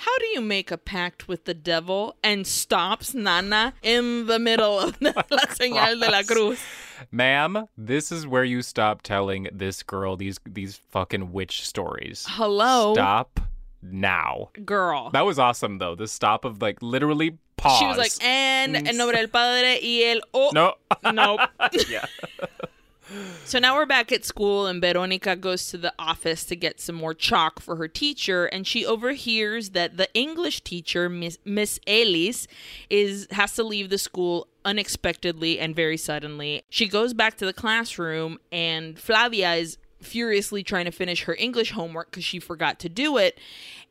how 0.00 0.18
do 0.18 0.26
you 0.28 0.40
make 0.40 0.70
a 0.70 0.78
pact 0.78 1.28
with 1.28 1.44
the 1.44 1.52
devil? 1.52 2.16
And 2.24 2.46
stops 2.46 3.12
Nana 3.14 3.74
in 3.82 4.26
the 4.26 4.38
middle 4.38 4.78
of 4.80 4.98
the 4.98 5.12
La 5.30 5.44
Señal 5.44 6.00
de 6.00 6.10
la 6.10 6.22
Cruz. 6.22 6.58
Ma'am, 7.12 7.66
this 7.76 8.10
is 8.10 8.26
where 8.26 8.42
you 8.44 8.62
stop 8.62 9.02
telling 9.02 9.48
this 9.52 9.82
girl 9.82 10.16
these 10.16 10.38
these 10.46 10.76
fucking 10.88 11.32
witch 11.32 11.66
stories. 11.66 12.24
Hello, 12.30 12.94
Stop 12.94 13.40
now. 13.82 14.48
girl. 14.64 15.10
That 15.10 15.26
was 15.26 15.38
awesome 15.38 15.76
though. 15.76 15.94
The 15.94 16.08
stop 16.08 16.46
of 16.46 16.62
like 16.62 16.80
literally 16.80 17.36
pause. 17.58 17.78
She 17.78 17.84
was 17.84 17.98
like, 17.98 18.12
and 18.24 18.74
en 18.76 18.96
nombre 18.96 19.16
del 19.16 19.28
Padre 19.32 19.80
y 19.82 20.02
el 20.12 20.20
oh 20.32 20.50
no. 20.54 20.74
nope. 21.12 21.40
yeah. 21.90 22.06
So 23.44 23.58
now 23.58 23.74
we're 23.74 23.86
back 23.86 24.12
at 24.12 24.24
school, 24.24 24.66
and 24.66 24.80
Veronica 24.80 25.34
goes 25.36 25.68
to 25.70 25.78
the 25.78 25.92
office 25.98 26.44
to 26.44 26.56
get 26.56 26.80
some 26.80 26.94
more 26.94 27.14
chalk 27.14 27.60
for 27.60 27.76
her 27.76 27.88
teacher, 27.88 28.46
and 28.46 28.66
she 28.66 28.86
overhears 28.86 29.70
that 29.70 29.96
the 29.96 30.12
English 30.14 30.60
teacher, 30.62 31.08
Miss, 31.08 31.38
Miss 31.44 31.80
Ellis, 31.86 32.46
is 32.88 33.26
has 33.32 33.54
to 33.54 33.62
leave 33.62 33.90
the 33.90 33.98
school 33.98 34.46
unexpectedly 34.64 35.58
and 35.58 35.74
very 35.74 35.96
suddenly. 35.96 36.62
She 36.68 36.86
goes 36.86 37.12
back 37.14 37.36
to 37.38 37.46
the 37.46 37.52
classroom, 37.52 38.38
and 38.52 38.98
Flavia 38.98 39.54
is 39.54 39.78
furiously 40.00 40.62
trying 40.62 40.86
to 40.86 40.90
finish 40.90 41.24
her 41.24 41.34
English 41.34 41.72
homework 41.72 42.10
because 42.10 42.24
she 42.24 42.38
forgot 42.38 42.78
to 42.80 42.88
do 42.88 43.16
it. 43.18 43.38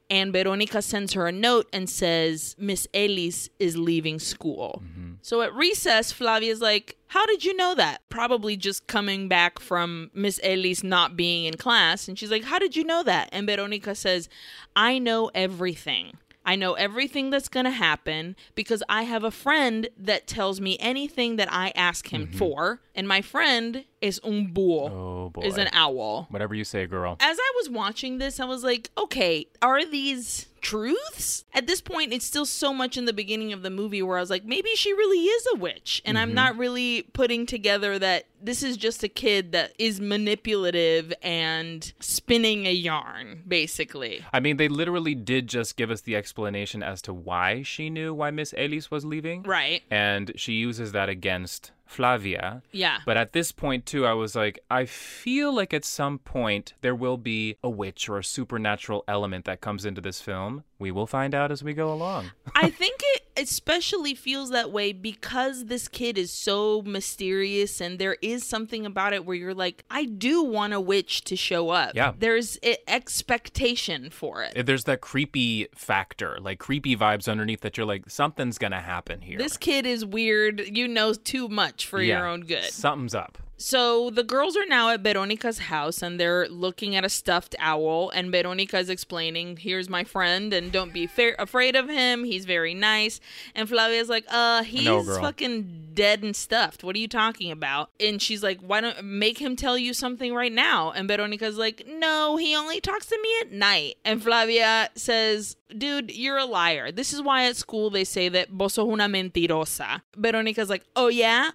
And 0.10 0.34
Veronica 0.34 0.82
sends 0.82 1.13
her 1.13 1.28
a 1.28 1.32
note 1.32 1.67
and 1.72 1.89
says, 1.89 2.56
Miss 2.58 2.88
Ellis 2.93 3.50
is 3.60 3.78
leaving 3.78 4.17
school. 4.17 4.82
Mm-hmm. 4.84 5.13
So 5.22 5.41
at 5.41 5.54
recess, 5.54 6.12
Flavia's 6.12 6.62
like, 6.62 6.98
How 7.08 7.26
did 7.26 7.45
you 7.45 7.56
know 7.56 7.76
that? 7.76 8.02
Probably 8.10 8.58
just 8.58 8.88
coming 8.88 9.28
back 9.28 9.60
from 9.60 10.10
Miss 10.13 10.39
Ellis 10.43 10.84
not 10.84 11.15
being 11.15 11.45
in 11.45 11.58
class. 11.58 12.08
And 12.08 12.17
she's 12.17 12.32
like, 12.32 12.45
How 12.45 12.58
did 12.58 12.76
you 12.76 12.84
know 12.84 13.04
that? 13.04 13.30
And 13.32 13.45
Veronica 13.45 13.93
says, 13.93 14.30
I 14.76 14.98
know 14.98 15.30
everything. 15.36 16.17
I 16.45 16.56
know 16.56 16.74
everything 16.74 17.30
that's 17.30 17.50
going 17.50 17.65
to 17.65 17.72
happen 17.72 18.36
because 18.56 18.82
I 18.89 19.04
have 19.04 19.24
a 19.24 19.30
friend 19.30 19.88
that 19.98 20.26
tells 20.26 20.60
me 20.60 20.78
anything 20.80 21.36
that 21.36 21.52
I 21.52 21.72
ask 21.76 22.12
him 22.12 22.26
mm-hmm. 22.26 22.38
for. 22.38 22.82
And 22.95 23.08
my 23.08 23.22
friend 23.22 23.86
is 24.01 24.19
un 24.23 24.47
búho, 24.53 24.89
Oh 24.91 25.29
boy. 25.29 25.41
is 25.41 25.57
an 25.57 25.69
owl. 25.73 26.27
Whatever 26.29 26.55
you 26.55 26.63
say, 26.63 26.85
girl. 26.85 27.17
As 27.19 27.38
I 27.39 27.51
was 27.57 27.69
watching 27.69 28.17
this, 28.17 28.39
I 28.39 28.45
was 28.45 28.63
like, 28.63 28.89
okay, 28.97 29.47
are 29.62 29.85
these 29.85 30.47
truths? 30.62 31.45
At 31.53 31.67
this 31.67 31.81
point, 31.81 32.13
it's 32.13 32.25
still 32.25 32.45
so 32.45 32.73
much 32.73 32.97
in 32.97 33.05
the 33.05 33.13
beginning 33.13 33.53
of 33.53 33.62
the 33.62 33.69
movie 33.69 34.01
where 34.01 34.17
I 34.17 34.21
was 34.21 34.29
like, 34.29 34.45
maybe 34.45 34.69
she 34.75 34.93
really 34.93 35.19
is 35.25 35.47
a 35.53 35.57
witch. 35.57 36.01
And 36.05 36.17
I'm 36.17 36.29
mm-hmm. 36.29 36.35
not 36.35 36.57
really 36.57 37.03
putting 37.13 37.45
together 37.45 37.97
that 37.99 38.25
this 38.41 38.63
is 38.63 38.77
just 38.77 39.03
a 39.03 39.07
kid 39.09 39.51
that 39.51 39.73
is 39.77 39.99
manipulative 39.99 41.13
and 41.21 41.91
spinning 41.99 42.67
a 42.67 42.71
yarn, 42.71 43.43
basically. 43.47 44.25
I 44.31 44.39
mean, 44.39 44.57
they 44.57 44.67
literally 44.67 45.15
did 45.15 45.47
just 45.47 45.75
give 45.75 45.91
us 45.91 46.01
the 46.01 46.15
explanation 46.15 46.83
as 46.83 47.01
to 47.03 47.13
why 47.13 47.63
she 47.63 47.89
knew 47.89 48.13
why 48.13 48.31
Miss 48.31 48.53
Elise 48.57 48.89
was 48.89 49.03
leaving. 49.05 49.43
Right. 49.43 49.83
And 49.89 50.31
she 50.35 50.53
uses 50.53 50.91
that 50.93 51.09
against 51.09 51.71
Flavia. 51.89 52.62
Yeah. 52.71 52.99
But 53.04 53.17
at 53.17 53.34
this 53.34 53.52
point, 53.52 53.88
too, 53.88 54.06
I 54.06 54.13
was 54.13 54.36
like, 54.36 54.60
I 54.69 54.86
feel 54.86 55.52
like 55.52 55.73
at 55.73 55.84
some 55.84 56.19
point 56.19 56.75
there 56.82 56.93
will 56.93 57.17
be 57.17 57.56
a 57.63 57.69
witch 57.69 58.08
or 58.08 58.19
a 58.19 58.23
supernatural 58.23 59.04
element 59.08 59.45
that 59.45 59.60
comes 59.60 59.86
into 59.86 59.99
this 59.99 60.21
film. 60.21 60.63
We 60.78 60.91
will 60.91 61.08
find 61.08 61.34
out 61.34 61.52
as 61.52 61.63
we 61.63 61.73
go 61.73 61.91
along. 61.91 62.30
I 62.54 62.69
think 62.69 63.02
it 63.15 63.29
especially 63.39 64.15
feels 64.15 64.49
that 64.52 64.71
way 64.71 64.93
because 64.93 65.65
this 65.65 65.88
kid 65.88 66.17
is 66.17 66.32
so 66.32 66.82
mysterious 66.84 67.82
and 67.82 67.99
there 67.99 68.17
is 68.21 68.45
something 68.45 68.86
about 68.86 69.13
it 69.13 69.25
where 69.25 69.36
you're 69.36 69.54
like, 69.54 69.84
I 69.89 70.06
do 70.06 70.43
want 70.43 70.73
a 70.73 70.80
witch 70.80 71.23
to 71.25 71.36
show 71.36 71.69
up. 71.69 71.95
Yeah. 71.95 72.13
There's 72.17 72.58
expectation 72.88 74.10
for 74.10 74.43
it. 74.43 74.54
Eh, 74.56 74.62
there's 74.62 74.84
that 74.86 75.02
creepy 75.02 75.67
factor, 75.75 76.38
like 76.41 76.60
creepy 76.60 76.95
vibes 76.95 77.30
underneath 77.30 77.62
that 77.62 77.78
you're 77.78 77.86
like, 77.86 78.10
something's 78.10 78.58
to 78.71 78.80
happen 78.80 79.21
here. 79.21 79.38
This 79.38 79.58
kid 79.58 79.86
is 79.86 80.06
weird. 80.06 80.78
You 80.78 80.88
know 80.88 81.13
too 81.13 81.47
much 81.47 81.88
for 81.88 82.02
your 82.02 82.28
own 82.28 82.41
good. 82.41 82.65
Something's 82.65 83.15
up. 83.15 83.38
So 83.60 84.10
the 84.10 84.24
girls 84.24 84.56
are 84.56 84.65
now 84.65 84.89
at 84.89 85.02
Veronica's 85.02 85.60
house 85.60 86.02
and 86.02 86.17
they're 86.17 86.48
looking 86.48 86.95
at 86.95 87.04
a 87.04 87.10
stuffed 87.10 87.56
owl. 87.60 88.10
And 88.10 88.32
Veronica's 88.32 88.89
explaining, 88.89 89.58
"Here's 89.58 89.89
my 89.89 90.06
friend, 90.06 90.54
and 90.54 90.72
don't 90.72 90.93
be 90.93 91.08
fa- 91.08 91.36
afraid 91.38 91.76
of 91.76 91.89
him. 91.89 92.24
He's 92.24 92.45
very 92.45 92.74
nice." 92.74 93.19
And 93.54 93.67
Flavia's 93.67 94.08
like, 94.08 94.26
"Uh, 94.30 94.63
he's 94.63 94.88
girl. 94.88 95.19
fucking 95.19 95.89
dead 95.93 96.24
and 96.24 96.34
stuffed. 96.34 96.86
What 96.86 96.95
are 96.95 97.00
you 97.00 97.10
talking 97.10 97.52
about?" 97.52 97.91
And 98.00 98.22
she's 98.22 98.41
like, 98.41 98.62
"Why 98.62 98.80
don't 98.80 99.04
make 99.04 99.39
him 99.39 99.58
tell 99.58 99.78
you 99.78 99.93
something 99.93 100.34
right 100.34 100.54
now?" 100.54 100.91
And 100.91 101.08
Veronica's 101.10 101.58
like, 101.58 101.86
"No, 101.86 102.38
he 102.38 102.56
only 102.56 102.80
talks 102.80 103.08
to 103.08 103.19
me 103.22 103.30
at 103.41 103.52
night." 103.52 103.95
And 104.06 104.24
Flavia 104.24 104.89
says, 104.95 105.58
dude, 105.78 106.12
you're 106.15 106.38
a 106.38 106.45
liar. 106.45 106.91
This 106.91 107.13
is 107.13 107.22
why 107.22 107.45
at 107.45 107.56
school 107.56 107.89
they 107.89 108.04
say 108.04 108.30
that 108.30 108.50
vos 108.50 108.74
sos 108.74 108.88
una 108.88 109.08
mentirosa. 109.08 110.02
Veronica's 110.15 110.69
like, 110.69 110.84
oh 110.95 111.08
yeah? 111.08 111.52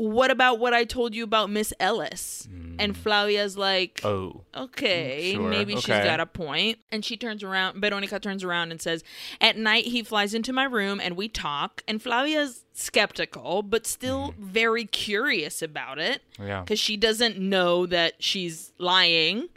What 0.00 0.30
about 0.30 0.58
what 0.58 0.72
I 0.72 0.84
told 0.84 1.14
you 1.14 1.24
about 1.24 1.50
Miss 1.50 1.74
Ellis? 1.78 2.48
Hmm. 2.50 2.76
And 2.78 2.96
Flavia's 2.96 3.58
like, 3.58 4.00
Oh. 4.02 4.40
okay, 4.56 5.34
Sure, 5.34 5.50
maybe 5.50 5.74
she's 5.76 5.88
got 5.88 6.20
a 6.20 6.24
point. 6.24 6.78
And 6.90 7.04
she 7.04 7.18
turns 7.18 7.42
around, 7.42 7.82
Veronica 7.82 8.18
turns 8.18 8.42
around 8.42 8.70
and 8.70 8.80
says, 8.80 9.04
At 9.42 9.58
night, 9.58 9.84
he 9.84 10.02
flies 10.02 10.32
into 10.32 10.54
my 10.54 10.64
room 10.64 11.00
and 11.00 11.18
we 11.18 11.28
talk. 11.28 11.82
And 11.86 12.00
Flavia's 12.00 12.64
skeptical, 12.72 13.62
but 13.62 13.86
still 13.86 14.30
hmm. 14.30 14.42
very 14.42 14.86
curious 14.86 15.60
about 15.60 15.98
it 15.98 16.22
Yeah. 16.42 16.62
because 16.62 16.80
she 16.80 16.96
doesn't 16.96 17.38
know 17.38 17.84
that 17.84 18.14
she's 18.20 18.72
lying. 18.78 19.50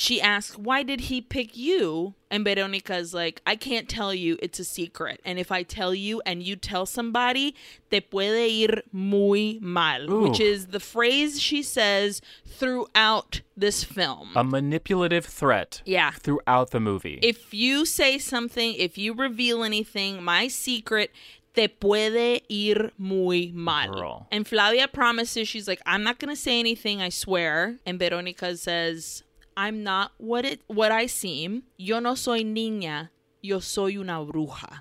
She 0.00 0.18
asks, 0.18 0.56
Why 0.56 0.82
did 0.82 1.02
he 1.02 1.20
pick 1.20 1.58
you? 1.58 2.14
And 2.30 2.42
Veronica's 2.42 3.12
like, 3.12 3.42
I 3.46 3.54
can't 3.54 3.86
tell 3.86 4.14
you. 4.14 4.38
It's 4.40 4.58
a 4.58 4.64
secret. 4.64 5.20
And 5.26 5.38
if 5.38 5.52
I 5.52 5.62
tell 5.62 5.94
you 5.94 6.22
and 6.24 6.42
you 6.42 6.56
tell 6.56 6.86
somebody, 6.86 7.54
te 7.90 8.00
puede 8.00 8.48
ir 8.50 8.82
muy 8.92 9.58
mal, 9.60 10.06
which 10.22 10.40
is 10.40 10.68
the 10.68 10.80
phrase 10.80 11.38
she 11.38 11.62
says 11.62 12.22
throughout 12.46 13.42
this 13.54 13.84
film. 13.84 14.30
A 14.36 14.42
manipulative 14.42 15.26
threat 15.26 15.82
yeah. 15.84 16.12
throughout 16.12 16.70
the 16.70 16.80
movie. 16.80 17.18
If 17.20 17.52
you 17.52 17.84
say 17.84 18.16
something, 18.16 18.72
if 18.72 18.96
you 18.96 19.12
reveal 19.12 19.62
anything, 19.62 20.22
my 20.22 20.48
secret 20.48 21.10
te 21.54 21.68
puede 21.68 22.40
ir 22.48 22.92
muy 22.96 23.52
mal. 23.52 23.92
Girl. 23.92 24.26
And 24.32 24.48
Flavia 24.48 24.88
promises, 24.88 25.46
she's 25.46 25.68
like, 25.68 25.82
I'm 25.84 26.02
not 26.02 26.18
gonna 26.18 26.36
say 26.36 26.58
anything, 26.58 27.02
I 27.02 27.10
swear. 27.10 27.76
And 27.84 27.98
Veronica 27.98 28.56
says, 28.56 29.24
I'm 29.56 29.82
not 29.82 30.12
what 30.18 30.44
it 30.44 30.62
what 30.66 30.92
I 30.92 31.06
seem. 31.06 31.64
Yo 31.76 32.00
no 32.00 32.14
soy 32.14 32.42
niña, 32.42 33.10
yo 33.42 33.60
soy 33.60 33.96
una 33.96 34.24
bruja. 34.24 34.80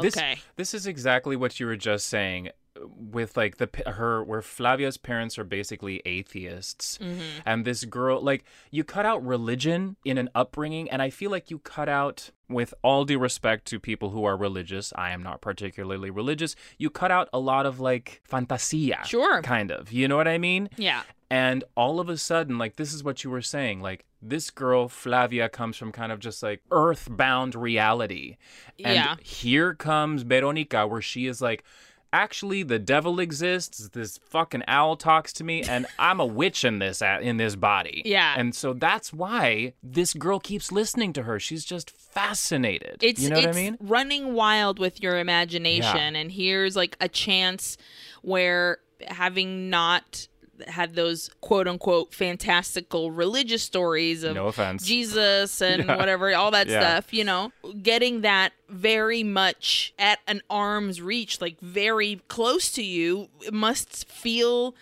This, 0.00 0.16
okay. 0.16 0.38
this 0.54 0.72
is 0.72 0.86
exactly 0.86 1.34
what 1.34 1.58
you 1.58 1.66
were 1.66 1.76
just 1.76 2.06
saying 2.06 2.50
with 2.96 3.36
like 3.36 3.56
the 3.58 3.68
her 3.86 4.22
where 4.24 4.42
Flavia's 4.42 4.96
parents 4.96 5.38
are 5.38 5.44
basically 5.44 6.00
atheists 6.06 6.98
Mm-hmm. 6.98 7.20
and 7.46 7.64
this 7.64 7.84
girl 7.84 8.20
like 8.22 8.44
you 8.70 8.84
cut 8.84 9.04
out 9.06 9.24
religion 9.24 9.96
in 10.04 10.18
an 10.18 10.28
upbringing 10.34 10.90
and 10.90 11.00
I 11.02 11.10
feel 11.10 11.30
like 11.30 11.50
you 11.50 11.58
cut 11.58 11.88
out 11.88 12.30
with 12.48 12.72
all 12.82 13.04
due 13.04 13.18
respect 13.18 13.64
to 13.66 13.78
people 13.78 14.10
who 14.10 14.24
are 14.24 14.36
religious 14.36 14.92
I 14.96 15.10
am 15.10 15.22
not 15.22 15.40
particularly 15.40 16.10
religious 16.10 16.56
you 16.78 16.90
cut 16.90 17.10
out 17.10 17.28
a 17.32 17.38
lot 17.38 17.66
of 17.66 17.80
like 17.80 18.20
fantasia 18.24 19.00
Sure. 19.04 19.42
kind 19.42 19.70
of 19.70 19.92
you 19.92 20.08
know 20.08 20.16
what 20.16 20.28
I 20.28 20.38
mean 20.38 20.68
Yeah. 20.76 21.02
and 21.30 21.62
all 21.76 22.00
of 22.00 22.08
a 22.08 22.16
sudden, 22.16 22.58
like, 22.58 22.74
this 22.76 22.92
is 22.92 23.04
what 23.04 23.22
you 23.22 23.30
were 23.30 23.40
saying. 23.40 23.80
Like, 23.80 24.04
this 24.20 24.50
girl, 24.50 24.88
Flavia, 24.88 25.48
comes 25.48 25.76
from 25.76 25.92
kind 25.92 26.10
of 26.10 26.18
just 26.18 26.42
like 26.42 26.60
earthbound 26.72 27.54
reality. 27.54 28.36
And 28.84 28.96
Yeah. 28.96 29.14
here 29.22 29.72
comes 29.74 30.22
Veronica, 30.22 30.88
where 30.88 31.00
she 31.00 31.28
is 31.28 31.40
like, 31.40 31.62
actually, 32.12 32.62
the 32.62 32.78
devil 32.78 33.20
exists. 33.20 33.88
This 33.88 34.18
fucking 34.18 34.62
owl 34.66 34.96
talks 34.96 35.32
to 35.34 35.44
me, 35.44 35.62
and 35.62 35.86
I'm 35.98 36.20
a 36.20 36.26
witch 36.26 36.64
in 36.64 36.78
this 36.78 37.02
in 37.02 37.36
this 37.36 37.56
body. 37.56 38.02
Yeah. 38.04 38.34
And 38.36 38.54
so 38.54 38.72
that's 38.72 39.12
why 39.12 39.74
this 39.82 40.14
girl 40.14 40.40
keeps 40.40 40.72
listening 40.72 41.12
to 41.14 41.24
her. 41.24 41.38
She's 41.38 41.64
just 41.64 41.90
fascinated. 41.90 42.98
It's 43.02 43.22
you 43.22 43.30
know 43.30 43.36
it's 43.36 43.46
what 43.46 43.56
I 43.56 43.58
mean? 43.58 43.76
running 43.80 44.34
wild 44.34 44.78
with 44.78 45.02
your 45.02 45.18
imagination, 45.18 46.16
and 46.16 46.30
here's 46.32 46.76
like 46.76 46.96
a 47.00 47.08
chance 47.08 47.76
where 48.22 48.78
having 49.06 49.70
not 49.70 50.28
had 50.68 50.94
those 50.94 51.30
quote 51.40 51.66
unquote 51.68 52.12
fantastical 52.14 53.10
religious 53.10 53.62
stories 53.62 54.22
of 54.24 54.34
No 54.34 54.46
offense. 54.48 54.84
Jesus 54.84 55.60
and 55.62 55.86
whatever, 55.88 56.34
all 56.34 56.50
that 56.50 56.68
Yeah. 56.68 56.80
stuff, 56.80 57.12
you 57.12 57.24
know, 57.24 57.52
getting 57.82 58.20
that 58.22 58.52
very 58.68 59.22
much 59.22 59.92
at 59.98 60.18
an 60.26 60.42
arm's 60.50 61.00
reach, 61.00 61.40
like 61.40 61.58
very 61.60 62.20
close 62.28 62.70
to 62.72 62.82
you, 62.82 63.28
must 63.52 64.08
feel 64.08 64.74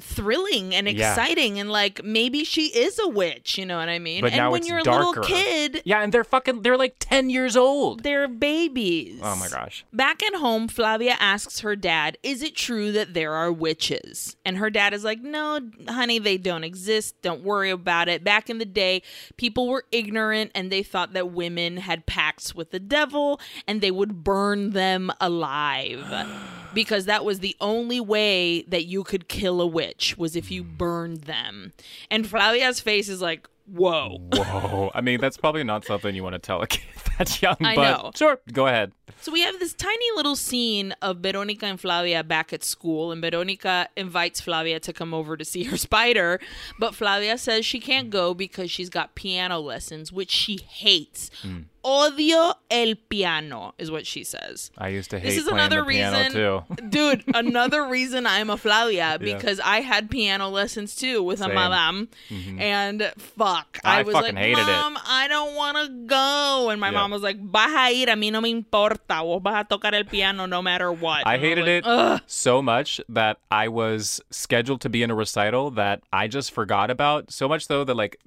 thrilling 0.00 0.74
and 0.74 0.88
Yeah. 0.88 1.10
exciting 1.10 1.58
and 1.58 1.70
like 1.70 2.02
maybe 2.04 2.44
she 2.44 2.66
is 2.66 2.98
a 2.98 3.08
witch, 3.08 3.58
you 3.58 3.66
know 3.66 3.76
what 3.76 3.88
I 3.88 3.98
mean? 3.98 4.22
But 4.22 4.32
and 4.32 4.38
now 4.38 4.50
when 4.52 4.60
it's 4.60 4.68
you're 4.68 4.78
a 4.78 4.82
darker. 4.82 5.20
little 5.20 5.24
kid, 5.24 5.82
Yeah, 5.84 6.00
and 6.02 6.12
they're 6.12 6.24
fucking. 6.24 6.62
They're 6.62 6.76
like 6.76 6.96
ten 6.98 7.30
years 7.30 7.56
old. 7.56 8.02
they're 8.02 8.28
babies. 8.28 9.20
Oh 9.22 9.36
my 9.36 9.48
gosh. 9.48 9.84
Back 9.92 10.22
at 10.22 10.34
home, 10.34 10.68
Flavia 10.68 11.16
asks 11.20 11.60
her 11.60 11.76
dad, 11.76 12.18
Is 12.22 12.42
it 12.42 12.54
true 12.56 12.92
that 12.92 13.14
there 13.14 13.32
are 13.32 13.52
witches? 13.52 14.36
And 14.44 14.58
her 14.58 14.70
dad 14.70 14.92
is 14.94 15.04
like, 15.04 15.20
No, 15.22 15.60
honey, 15.88 16.18
they 16.18 16.36
don't 16.38 16.64
exist. 16.64 17.20
Don't 17.22 17.42
worry 17.42 17.70
about 17.70 18.08
it. 18.08 18.24
Back 18.24 18.48
in 18.50 18.58
the 18.58 18.64
day, 18.64 19.02
people 19.36 19.68
were 19.68 19.84
ignorant 19.92 20.50
and 20.54 20.70
they 20.72 20.82
thought 20.82 21.12
that 21.12 21.30
women 21.32 21.76
had 21.78 22.06
pacts 22.06 22.54
with 22.54 22.70
the 22.70 22.80
devil 22.80 23.40
and 23.66 23.80
they 23.80 23.90
would 23.90 24.24
burn 24.24 24.70
them 24.70 25.12
alive. 25.20 26.04
Because 26.74 27.04
that 27.04 27.24
was 27.24 27.38
the 27.38 27.54
only 27.60 28.00
way 28.00 28.62
that 28.62 28.84
you 28.86 29.04
could 29.04 29.28
kill 29.28 29.60
a 29.60 29.66
witch 29.74 30.16
was 30.16 30.36
if 30.36 30.50
you 30.50 30.62
burned 30.64 31.22
them. 31.22 31.72
And 32.10 32.26
Flavia's 32.26 32.80
face 32.80 33.08
is 33.08 33.20
like, 33.20 33.48
whoa. 33.66 34.18
Whoa. 34.32 34.90
I 34.94 35.00
mean, 35.00 35.20
that's 35.20 35.36
probably 35.36 35.64
not 35.64 35.84
something 35.84 36.14
you 36.14 36.22
want 36.22 36.34
to 36.34 36.38
tell 36.38 36.62
a 36.62 36.66
kid 36.66 36.82
that 37.18 37.42
young, 37.42 37.56
I 37.60 37.74
but 37.74 38.02
know. 38.02 38.10
sure, 38.14 38.40
go 38.52 38.66
ahead. 38.66 38.92
So 39.20 39.32
we 39.32 39.40
have 39.42 39.58
this 39.58 39.74
tiny 39.74 40.06
little 40.16 40.36
scene 40.36 40.92
of 41.02 41.18
Veronica 41.18 41.66
and 41.66 41.80
Flavia 41.80 42.22
back 42.24 42.52
at 42.52 42.62
school, 42.64 43.10
and 43.12 43.20
Veronica 43.22 43.88
invites 43.96 44.40
Flavia 44.40 44.80
to 44.80 44.92
come 44.92 45.12
over 45.14 45.36
to 45.36 45.44
see 45.44 45.64
her 45.64 45.76
spider, 45.88 46.40
but 46.78 46.94
Flavia 46.94 47.38
says 47.38 47.64
she 47.66 47.80
can't 47.80 48.10
go 48.10 48.34
because 48.34 48.70
she's 48.70 48.90
got 48.90 49.14
piano 49.14 49.60
lessons, 49.60 50.12
which 50.12 50.30
she 50.30 50.58
hates. 50.66 51.30
Hmm. 51.42 51.60
Odio 51.84 52.54
el 52.70 52.94
piano 53.10 53.74
is 53.76 53.90
what 53.90 54.06
she 54.06 54.24
says. 54.24 54.70
I 54.78 54.88
used 54.88 55.10
to 55.10 55.18
hate 55.18 55.28
This 55.28 55.36
is 55.36 55.46
another 55.48 55.84
reason, 55.84 56.32
too. 56.32 56.62
dude. 56.88 57.24
Another 57.34 57.86
reason 57.86 58.26
I'm 58.26 58.48
a 58.48 58.56
Flavia 58.56 59.18
because 59.20 59.60
I 59.60 59.82
had 59.82 60.08
piano 60.10 60.48
lessons 60.48 60.96
too 60.96 61.22
with 61.22 61.42
a 61.42 61.44
Same. 61.44 62.08
Mm-hmm. 62.30 62.58
and 62.58 63.12
fuck, 63.18 63.78
I 63.84 63.98
I, 63.98 64.02
was 64.02 64.14
like, 64.14 64.34
hated 64.34 64.60
it. 64.60 64.66
Mom, 64.66 64.96
I 65.06 65.28
don't 65.28 65.54
want 65.54 65.76
to 65.76 66.06
go, 66.06 66.70
and 66.70 66.80
my 66.80 66.86
Yeah. 66.88 66.92
mom 66.92 67.10
was 67.10 67.20
like, 67.22 67.38
Vas 67.38 67.70
a 67.74 67.92
ir, 67.92 68.08
a 68.08 68.14
mí 68.14 68.32
no 68.32 68.40
me 68.40 68.50
importa, 68.50 68.93
vos 69.08 69.40
vas 69.42 69.64
a 69.64 69.64
tocar 69.68 69.94
el 69.94 70.04
piano 70.04 70.46
no 70.46 70.60
matter 70.62 70.90
what. 70.92 71.26
I 71.26 71.34
And 71.34 71.42
hated 71.42 71.60
like, 71.62 71.68
it 71.68 71.84
Ugh. 71.86 72.20
so 72.26 72.62
much 72.62 73.00
that 73.08 73.38
I 73.50 73.68
was 73.68 74.20
scheduled 74.30 74.80
to 74.82 74.88
be 74.88 75.02
in 75.02 75.10
a 75.10 75.14
recital 75.14 75.70
that 75.72 76.02
I 76.12 76.28
just 76.28 76.52
forgot 76.52 76.90
about. 76.90 77.30
So 77.32 77.48
much 77.48 77.66
so 77.66 77.84
that 77.84 77.94
like 77.94 78.18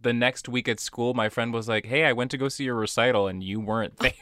the 0.00 0.12
next 0.12 0.48
week 0.48 0.68
at 0.68 0.80
school, 0.80 1.14
my 1.14 1.28
friend 1.28 1.52
was 1.52 1.68
like, 1.68 1.86
"Hey, 1.86 2.04
I 2.04 2.12
went 2.12 2.30
to 2.32 2.38
go 2.38 2.48
see 2.48 2.64
your 2.64 2.74
recital 2.76 3.26
and 3.28 3.42
you 3.42 3.60
weren't 3.60 3.96
there." 3.98 4.12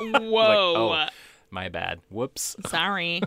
Whoa. 0.00 0.92
oh. 0.92 1.08
my 1.50 1.68
bad. 1.68 2.00
Whoops. 2.10 2.56
Sorry. 2.66 3.22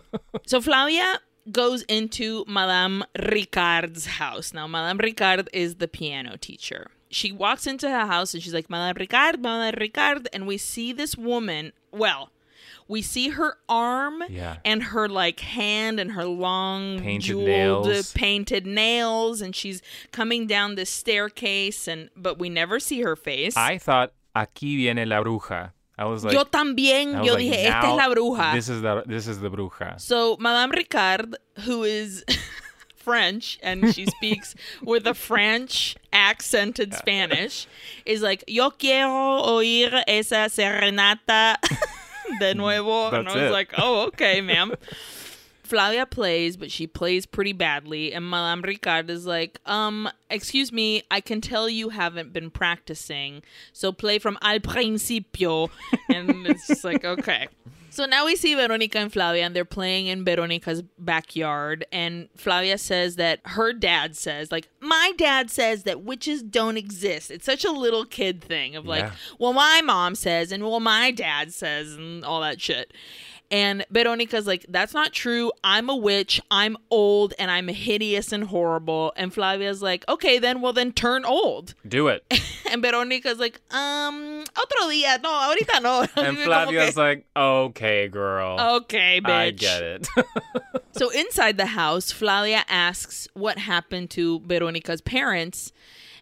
so 0.45 0.61
Flavia 0.61 1.19
goes 1.51 1.81
into 1.83 2.45
Madame 2.47 3.03
Ricard's 3.17 4.05
house. 4.05 4.53
Now, 4.53 4.67
Madame 4.67 4.99
Ricard 4.99 5.47
is 5.53 5.75
the 5.75 5.87
piano 5.87 6.37
teacher. 6.37 6.87
She 7.09 7.31
walks 7.31 7.67
into 7.67 7.89
her 7.89 8.05
house 8.05 8.33
and 8.33 8.41
she's 8.43 8.53
like, 8.53 8.69
Madame 8.69 8.95
Ricard, 9.03 9.39
Madame 9.41 9.79
Ricard. 9.79 10.27
And 10.31 10.45
we 10.47 10.57
see 10.57 10.93
this 10.93 11.17
woman, 11.17 11.73
well, 11.91 12.29
we 12.87 13.01
see 13.01 13.29
her 13.29 13.57
arm 13.69 14.21
Yeah. 14.29 14.57
and 14.65 14.83
her 14.83 15.07
like 15.07 15.39
hand 15.39 15.99
and 15.99 16.11
her 16.11 16.25
long 16.25 16.99
Painted 16.99 17.21
jeweled 17.27 17.85
nails. 17.87 18.11
painted 18.13 18.65
nails 18.65 19.41
and 19.41 19.55
she's 19.55 19.81
coming 20.11 20.45
down 20.47 20.75
this 20.75 20.89
staircase 20.89 21.87
and 21.87 22.09
but 22.17 22.37
we 22.39 22.49
never 22.49 22.79
see 22.79 23.01
her 23.01 23.15
face. 23.15 23.55
I 23.55 23.77
thought 23.77 24.13
aquí 24.35 24.75
viene 24.75 25.05
la 25.07 25.21
bruja. 25.23 25.71
I 25.97 26.05
was 26.05 26.23
like, 26.25 26.33
Yo 26.33 26.43
también, 26.45 27.15
I 27.15 27.19
was 27.19 27.27
yo 27.27 27.33
like, 27.35 27.43
dije, 27.45 27.65
esta 27.65 27.87
es 27.87 27.95
la 27.95 28.09
bruja. 28.13 28.53
This 28.53 28.69
is 28.69 28.81
the 28.81 29.03
this 29.05 29.27
is 29.27 29.39
the 29.39 29.49
bruja. 29.51 29.99
So 30.01 30.35
Madame 30.39 30.71
Ricard, 30.71 31.35
who 31.59 31.83
is 31.83 32.25
French 33.01 33.59
and 33.61 33.93
she 33.93 34.05
speaks 34.17 34.55
with 34.81 35.05
a 35.07 35.13
French 35.13 35.95
accented 36.13 36.93
Spanish, 36.93 37.67
is 38.05 38.21
like, 38.21 38.43
Yo 38.47 38.69
quiero 38.71 39.41
oír 39.43 40.03
esa 40.07 40.47
serenata 40.49 41.55
de 42.39 42.53
nuevo. 42.53 43.09
and 43.09 43.27
I 43.27 43.33
was 43.33 43.43
it. 43.43 43.51
like, 43.51 43.73
Oh, 43.77 44.07
okay, 44.07 44.41
ma'am. 44.41 44.73
Flavia 45.63 46.05
plays, 46.05 46.57
but 46.57 46.69
she 46.69 46.85
plays 46.85 47.25
pretty 47.25 47.53
badly. 47.53 48.11
And 48.13 48.29
Madame 48.29 48.61
Ricard 48.61 49.09
is 49.09 49.25
like, 49.25 49.57
um, 49.65 50.09
excuse 50.29 50.69
me, 50.73 51.03
I 51.09 51.21
can 51.21 51.39
tell 51.39 51.69
you 51.69 51.89
haven't 51.89 52.33
been 52.33 52.49
practicing. 52.51 53.41
So 53.71 53.93
play 53.93 54.19
from 54.19 54.37
al 54.41 54.59
principio. 54.59 55.69
And 56.09 56.45
it's 56.45 56.67
just 56.67 56.83
like, 56.83 57.05
okay. 57.05 57.47
So 57.91 58.05
now 58.05 58.25
we 58.25 58.35
see 58.37 58.55
Veronica 58.55 58.97
and 58.99 59.11
Flavia, 59.11 59.43
and 59.45 59.53
they're 59.55 59.65
playing 59.65 60.07
in 60.07 60.23
Veronica's 60.23 60.81
backyard. 60.97 61.85
And 61.91 62.29
Flavia 62.37 62.77
says 62.77 63.17
that 63.17 63.41
her 63.43 63.73
dad 63.73 64.15
says, 64.15 64.51
like, 64.51 64.69
my 64.79 65.11
dad 65.17 65.51
says 65.51 65.83
that 65.83 66.01
witches 66.01 66.41
don't 66.41 66.77
exist. 66.77 67.29
It's 67.29 67.45
such 67.45 67.65
a 67.65 67.71
little 67.71 68.05
kid 68.05 68.41
thing 68.41 68.75
of 68.77 68.85
like, 68.85 69.03
Yeah. 69.03 69.11
well, 69.39 69.53
my 69.53 69.81
mom 69.83 70.15
says, 70.15 70.51
and 70.53 70.63
well, 70.63 70.79
my 70.79 71.11
dad 71.11 71.53
says, 71.53 71.93
and 71.93 72.23
all 72.23 72.39
that 72.41 72.61
shit. 72.61 72.93
And 73.51 73.85
Veronica's 73.91 74.47
like, 74.47 74.65
that's 74.69 74.93
not 74.93 75.11
true. 75.11 75.51
I'm 75.61 75.89
a 75.89 75.95
witch. 75.95 76.41
I'm 76.49 76.77
old 76.89 77.33
and 77.37 77.51
I'm 77.51 77.67
hideous 77.67 78.31
and 78.31 78.45
horrible. 78.45 79.11
And 79.17 79.33
Flavia's 79.33 79.81
like, 79.81 80.05
okay, 80.07 80.39
then, 80.39 80.61
well, 80.61 80.71
then 80.71 80.93
turn 80.93 81.25
old. 81.25 81.75
Do 81.87 82.07
it. 82.07 82.23
And 82.71 82.81
Veronica's 82.81 83.37
like, 83.37 83.59
um, 83.73 84.45
otro 84.55 84.87
día. 84.87 85.21
No, 85.21 85.29
ahorita 85.29 85.81
no. 85.81 86.07
And 86.15 86.37
Flavia's 86.45 86.95
like, 86.95 87.25
okay, 87.35 88.07
girl. 88.07 88.57
okay, 88.77 89.19
bitch. 89.19 89.29
I 89.29 89.51
get 89.51 89.83
it. 89.83 90.07
So 90.93 91.09
inside 91.09 91.57
the 91.57 91.65
house, 91.65 92.13
Flavia 92.13 92.63
asks 92.69 93.27
what 93.33 93.57
happened 93.57 94.09
to 94.11 94.39
Veronica's 94.45 95.01
parents. 95.01 95.73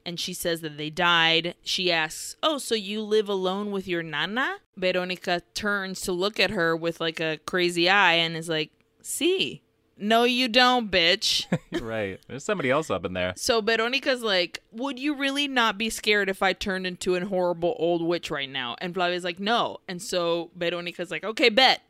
And 0.06 0.20
she 0.20 0.34
says 0.34 0.62
that 0.62 0.78
they 0.78 0.90
died. 0.90 1.56
She 1.64 1.92
asks, 1.92 2.36
Oh, 2.42 2.58
so 2.58 2.76
you 2.76 3.02
live 3.02 3.30
alone 3.30 3.72
with 3.72 3.88
your 3.88 4.04
nana? 4.04 4.58
Veronica 4.78 5.42
turns 5.54 6.02
to 6.02 6.12
look 6.12 6.40
at 6.40 6.52
her 6.52 6.76
with 6.76 7.00
like 7.00 7.20
a 7.20 7.40
crazy 7.46 7.90
eye 7.90 8.14
and 8.14 8.36
is 8.36 8.50
like, 8.50 8.72
See. 9.02 9.62
No, 10.02 10.24
you 10.24 10.48
don't, 10.48 10.90
bitch. 10.90 11.46
right. 11.82 12.22
There's 12.30 12.46
somebody 12.46 12.70
else 12.72 12.90
up 12.90 13.04
in 13.04 13.12
there. 13.12 13.34
so 13.36 13.60
Veronica's 13.60 14.22
like, 14.22 14.64
Would 14.72 14.98
you 14.98 15.14
really 15.14 15.48
not 15.48 15.78
be 15.78 15.90
scared 15.90 16.30
if 16.30 16.42
I 16.42 16.54
turned 16.54 16.88
into 16.88 17.16
a 17.16 17.26
horrible 17.26 17.76
old 17.78 18.02
witch 18.02 18.32
right 18.32 18.50
now? 18.50 18.78
And 18.80 18.94
Flavia's 18.94 19.26
like, 19.26 19.40
No. 19.42 19.80
And 19.90 20.02
so 20.02 20.52
Veronica's 20.56 21.12
like, 21.12 21.26
Okay, 21.26 21.50
bet. 21.50 21.82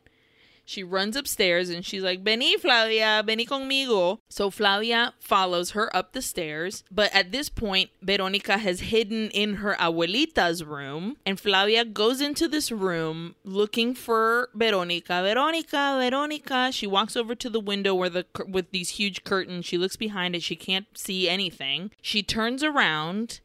She 0.70 0.84
runs 0.84 1.16
upstairs 1.16 1.68
and 1.68 1.84
she's 1.84 2.04
like, 2.04 2.22
Vení, 2.22 2.54
Flavia, 2.54 3.24
vení 3.26 3.44
conmigo. 3.44 4.20
So 4.28 4.50
Flavia 4.50 5.14
follows 5.18 5.72
her 5.72 5.94
up 5.96 6.12
the 6.12 6.22
stairs. 6.22 6.84
But 6.92 7.12
at 7.12 7.32
this 7.32 7.48
point, 7.48 7.90
Veronica 8.00 8.56
has 8.56 8.78
hidden 8.78 9.30
in 9.30 9.54
her 9.54 9.74
abuelita's 9.80 10.62
room. 10.62 11.16
And 11.26 11.40
Flavia 11.40 11.84
goes 11.84 12.20
into 12.20 12.46
this 12.46 12.70
room 12.70 13.34
looking 13.42 13.96
for 13.96 14.48
Veronica. 14.54 15.22
Veronica, 15.24 15.98
Veronica. 15.98 16.70
She 16.70 16.86
walks 16.86 17.16
over 17.16 17.34
to 17.34 17.50
the 17.50 17.58
window 17.58 17.92
where 17.92 18.08
the 18.08 18.26
with 18.46 18.70
these 18.70 18.90
huge 18.90 19.24
curtains. 19.24 19.66
She 19.66 19.76
looks 19.76 19.96
behind 19.96 20.36
it. 20.36 20.44
She 20.44 20.54
can't 20.54 20.86
see 20.94 21.28
anything. 21.28 21.90
She 22.00 22.22
turns 22.22 22.62
around 22.62 23.40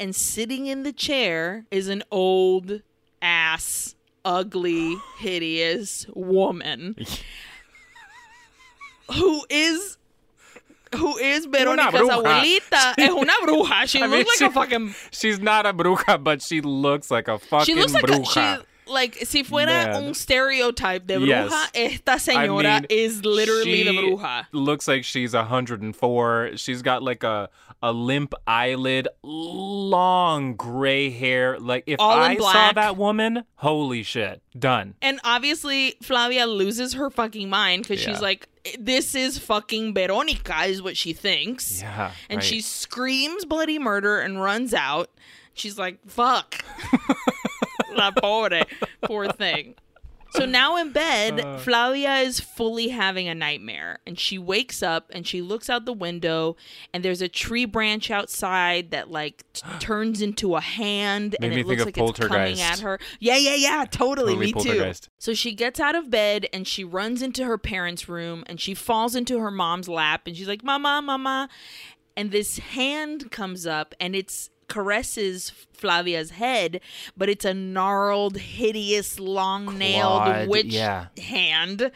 and 0.00 0.12
sitting 0.12 0.66
in 0.66 0.82
the 0.82 0.92
chair 0.92 1.66
is 1.70 1.86
an 1.86 2.02
old 2.10 2.82
ass 3.22 3.94
ugly 4.24 4.96
hideous 5.18 6.06
woman 6.14 6.96
who 9.12 9.44
is 9.48 9.96
who 10.96 11.16
is 11.18 11.46
Veronica's 11.46 12.00
abuelita. 12.08 12.94
Es 12.98 13.10
una 13.10 13.32
bruja. 13.42 13.86
She 13.86 13.98
I 14.00 14.06
looks 14.06 14.12
mean, 14.12 14.24
like 14.26 14.38
she- 14.38 14.44
a 14.46 14.50
fucking 14.50 14.94
She's 15.10 15.38
not 15.38 15.66
a 15.66 15.72
bruja, 15.74 16.22
but 16.22 16.40
she 16.42 16.60
looks 16.60 17.10
like 17.10 17.28
a 17.28 17.38
fucking 17.38 17.66
she 17.66 17.80
looks 17.80 17.92
like 17.92 18.04
a, 18.04 18.06
bruja. 18.06 18.58
she 18.58 18.64
like 18.88 19.16
si 19.24 19.42
fuera 19.44 19.66
Man. 19.92 20.04
un 20.04 20.14
stereotype 20.14 21.06
de 21.06 21.16
bruja 21.16 21.26
Yes. 21.50 21.70
esta 21.74 22.12
I 22.12 22.16
señora 22.48 22.80
mean, 22.80 22.86
is 22.90 23.24
literally 23.24 23.82
the 23.84 23.92
bruja 23.92 24.46
Looks 24.52 24.86
like 24.88 25.04
she's 25.04 25.34
104. 25.34 26.52
She's 26.56 26.82
got 26.82 27.02
like 27.02 27.22
a 27.24 27.48
a 27.80 27.92
limp 27.92 28.34
eyelid, 28.46 29.06
long 29.22 30.54
gray 30.56 31.10
hair. 31.10 31.58
Like 31.60 31.84
if 31.86 32.00
All 32.00 32.10
I 32.18 32.36
saw 32.36 32.72
that 32.72 32.96
woman, 32.96 33.44
holy 33.56 34.02
shit, 34.02 34.42
done. 34.58 34.94
And 35.00 35.20
obviously, 35.22 35.94
Flavia 36.02 36.46
loses 36.46 36.94
her 36.94 37.08
fucking 37.10 37.48
mind 37.48 37.82
because 37.84 38.02
Yeah. 38.04 38.12
she's 38.14 38.20
like, 38.20 38.48
this 38.80 39.14
is 39.14 39.38
fucking 39.38 39.94
Veronica, 39.94 40.64
is 40.64 40.82
what 40.82 40.96
she 40.96 41.12
thinks. 41.12 41.80
Yeah, 41.80 42.10
And 42.28 42.38
right. 42.38 42.44
she 42.44 42.60
screams 42.60 43.44
bloody 43.44 43.78
murder 43.78 44.18
and 44.20 44.42
runs 44.42 44.74
out. 44.74 45.10
She's 45.54 45.78
like, 45.78 45.98
fuck. 46.06 46.56
La 47.98 48.10
pobre. 48.10 48.64
Poor 49.02 49.28
thing. 49.32 49.74
So 50.32 50.44
now 50.44 50.76
in 50.76 50.92
bed, 50.92 51.40
Uh. 51.40 51.56
Flavia 51.58 52.16
is 52.16 52.38
fully 52.38 52.88
having 52.88 53.28
a 53.28 53.34
nightmare. 53.34 54.00
And 54.06 54.18
she 54.18 54.36
wakes 54.36 54.82
up 54.82 55.10
and 55.10 55.26
she 55.26 55.40
looks 55.40 55.70
out 55.70 55.86
the 55.86 55.92
window, 55.94 56.54
and 56.92 57.02
there's 57.02 57.22
a 57.22 57.28
tree 57.28 57.64
branch 57.64 58.10
outside 58.10 58.90
that, 58.90 59.10
like, 59.10 59.42
t- 59.54 59.62
turns 59.80 60.20
into 60.20 60.54
a 60.54 60.60
hand 60.60 61.34
and 61.40 61.54
it 61.54 61.66
looks 61.66 61.86
like 61.86 61.96
it's 61.96 62.18
coming 62.18 62.60
at 62.60 62.80
her. 62.80 62.98
Yeah, 63.20 63.38
yeah, 63.38 63.54
yeah. 63.54 63.86
Totally. 63.90 64.34
Totally 64.52 64.78
me 64.78 64.92
too. 64.92 64.92
So 65.18 65.32
she 65.32 65.54
gets 65.54 65.80
out 65.80 65.94
of 65.94 66.10
bed 66.10 66.46
and 66.52 66.68
she 66.68 66.84
runs 66.84 67.22
into 67.22 67.46
her 67.46 67.56
parents' 67.56 68.06
room 68.06 68.44
and 68.46 68.60
she 68.60 68.74
falls 68.74 69.16
into 69.16 69.38
her 69.38 69.50
mom's 69.50 69.88
lap 69.88 70.26
and 70.26 70.36
she's 70.36 70.46
like, 70.46 70.62
Mama, 70.62 71.00
Mama. 71.02 71.48
And 72.18 72.32
this 72.32 72.58
hand 72.58 73.30
comes 73.30 73.66
up 73.66 73.94
and 73.98 74.14
it's 74.14 74.50
caresses 74.68 75.52
Flavia's 75.72 76.30
head, 76.30 76.80
but 77.16 77.28
it's 77.28 77.44
a 77.44 77.54
gnarled, 77.54 78.36
hideous, 78.36 79.18
long 79.18 79.78
nailed 79.78 80.48
witch 80.48 80.66
yeah. 80.66 81.06
hand. 81.16 81.90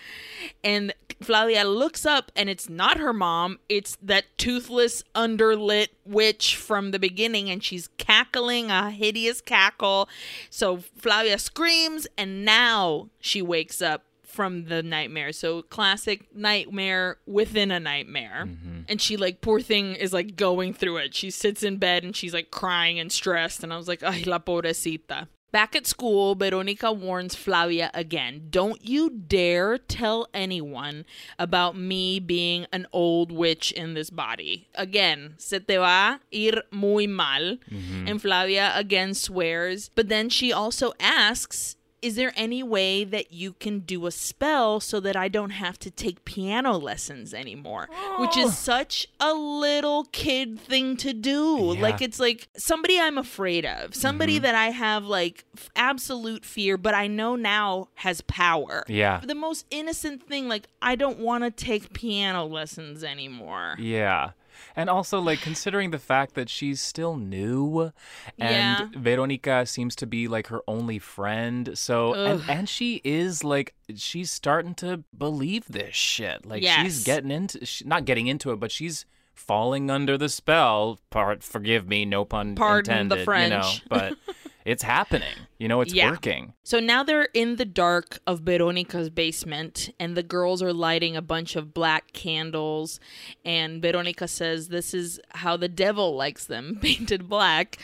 And 0.64 0.94
Flavia 1.20 1.64
looks 1.64 2.06
up 2.06 2.32
and 2.34 2.48
it's 2.48 2.68
not 2.68 2.98
her 2.98 3.12
mom, 3.12 3.58
it's 3.68 3.96
that 4.02 4.24
toothless, 4.38 5.02
underlit 5.14 5.88
witch 6.04 6.56
from 6.56 6.90
the 6.90 6.98
beginning, 6.98 7.50
and 7.50 7.62
she's 7.62 7.88
cackling 7.98 8.70
a 8.70 8.90
hideous 8.90 9.40
cackle. 9.40 10.08
So 10.50 10.78
Flavia 10.96 11.38
screams, 11.38 12.06
and 12.16 12.44
now 12.44 13.08
she 13.20 13.42
wakes 13.42 13.82
up 13.82 14.04
from 14.32 14.64
the 14.64 14.82
nightmare. 14.82 15.32
So 15.32 15.62
classic 15.62 16.34
nightmare 16.34 17.18
within 17.26 17.70
a 17.70 17.80
nightmare. 17.80 18.44
Mm-hmm. 18.46 18.80
And 18.88 19.00
she 19.00 19.16
like 19.16 19.40
poor 19.40 19.60
thing 19.60 19.94
is 19.94 20.12
like 20.12 20.36
going 20.36 20.74
through 20.74 20.98
it. 20.98 21.14
She 21.14 21.30
sits 21.30 21.62
in 21.62 21.76
bed 21.76 22.04
and 22.04 22.16
she's 22.16 22.34
like 22.34 22.50
crying 22.50 22.98
and 22.98 23.12
stressed 23.12 23.62
and 23.62 23.72
I 23.72 23.76
was 23.76 23.88
like, 23.88 24.02
"Ay, 24.02 24.24
la 24.26 24.38
pobrecita." 24.38 25.28
Back 25.52 25.76
at 25.76 25.86
school, 25.86 26.34
Veronica 26.34 26.90
warns 26.90 27.34
Flavia 27.34 27.90
again 27.92 28.46
Don't 28.48 28.82
you 28.82 29.10
dare 29.10 29.76
tell 29.76 30.26
anyone 30.32 31.04
about 31.38 31.76
me 31.76 32.18
being 32.20 32.66
an 32.72 32.86
old 32.90 33.30
witch 33.30 33.70
in 33.70 33.92
this 33.92 34.08
body. 34.08 34.68
Again, 34.74 35.34
se 35.36 35.58
te 35.58 35.76
va 35.76 36.20
ir 36.30 36.62
muy 36.70 37.06
mal. 37.06 37.58
Mm-hmm. 37.70 38.08
And 38.08 38.22
Flavia 38.22 38.72
again 38.74 39.12
swears. 39.12 39.90
But 39.94 40.08
then 40.08 40.30
she 40.30 40.54
also 40.54 40.94
asks 40.98 41.76
is 42.02 42.16
there 42.16 42.32
any 42.36 42.62
way 42.62 43.04
that 43.04 43.32
you 43.32 43.52
can 43.52 43.78
do 43.80 44.06
a 44.06 44.10
spell 44.10 44.80
so 44.80 44.98
that 45.00 45.16
I 45.16 45.28
don't 45.28 45.50
have 45.50 45.78
to 45.78 45.90
take 45.90 46.24
piano 46.24 46.76
lessons 46.76 47.32
anymore? 47.32 47.88
Which 48.18 48.36
is 48.36 48.48
oh. 48.48 48.50
such 48.50 49.06
a 49.20 49.32
little 49.32 50.04
kid 50.12 50.58
thing 50.58 50.96
to 50.98 51.14
do. 51.14 51.72
Yeah. 51.74 51.80
Like 51.80 52.02
it's 52.02 52.18
like 52.18 52.48
somebody 52.56 52.98
I'm 52.98 53.18
afraid 53.18 53.64
of, 53.64 53.94
somebody 53.94 54.36
mm-hmm. 54.36 54.42
that 54.42 54.54
I 54.56 54.70
have 54.70 55.04
like 55.04 55.44
f- 55.56 55.70
absolute 55.76 56.44
fear, 56.44 56.76
but 56.76 56.94
I 56.94 57.06
know 57.06 57.36
now 57.36 57.88
has 57.94 58.20
power. 58.22 58.84
Yeah. 58.88 59.20
The 59.24 59.36
most 59.36 59.64
innocent 59.70 60.26
thing, 60.26 60.48
like 60.48 60.66
I 60.82 60.96
don't 60.96 61.20
want 61.20 61.44
to 61.44 61.50
take 61.50 61.92
piano 61.92 62.44
lessons 62.44 63.04
anymore. 63.04 63.76
Yeah. 63.78 64.32
And 64.76 64.88
also, 64.90 65.20
like, 65.20 65.40
considering 65.40 65.90
the 65.90 65.98
fact 65.98 66.34
that 66.34 66.48
she's 66.48 66.80
still 66.80 67.16
new 67.16 67.92
and 68.38 68.78
Yeah. 68.78 68.88
Veronica 68.96 69.66
seems 69.66 69.94
to 69.96 70.06
be 70.06 70.28
like 70.28 70.46
her 70.48 70.60
only 70.66 70.98
friend. 70.98 71.76
So, 71.76 72.14
and, 72.14 72.42
and 72.48 72.68
she 72.68 73.00
is 73.04 73.44
like, 73.44 73.74
she's 73.94 74.30
starting 74.30 74.74
to 74.76 75.04
believe 75.16 75.66
this 75.68 75.94
shit. 75.94 76.46
Like, 76.46 76.62
Yes. 76.62 76.82
she's 76.82 77.04
getting 77.04 77.30
into, 77.30 77.64
she, 77.66 77.84
not 77.84 78.04
getting 78.04 78.26
into 78.26 78.50
it, 78.52 78.56
but 78.60 78.70
she's 78.72 79.04
falling 79.34 79.90
under 79.90 80.16
the 80.18 80.28
spell. 80.28 81.00
Part, 81.10 81.42
forgive 81.42 81.88
me, 81.88 82.04
no 82.04 82.24
pun 82.24 82.54
Pardon 82.54 83.08
the 83.08 83.18
intended, 83.20 83.42
you 83.44 83.50
know, 83.50 83.62
French. 83.62 83.82
but 83.88 84.18
it's 84.64 84.82
happening. 84.82 85.34
You 85.58 85.68
know, 85.68 85.80
it's 85.80 85.92
Yeah. 85.94 86.10
working. 86.10 86.54
So 86.64 86.80
now 86.80 87.02
they're 87.02 87.28
in 87.34 87.56
the 87.56 87.64
dark 87.64 88.18
of 88.26 88.40
Veronica's 88.40 89.10
basement, 89.10 89.90
and 90.00 90.16
the 90.16 90.22
girls 90.22 90.62
are 90.62 90.72
lighting 90.72 91.16
a 91.16 91.22
bunch 91.22 91.56
of 91.56 91.72
black 91.74 92.12
candles. 92.12 92.98
And 93.44 93.80
Veronica 93.82 94.28
says 94.28 94.68
this 94.68 94.94
is 94.94 95.20
how 95.30 95.56
the 95.56 95.68
devil 95.68 96.14
likes 96.16 96.44
them, 96.44 96.78
painted 96.82 97.28
black. 97.28 97.78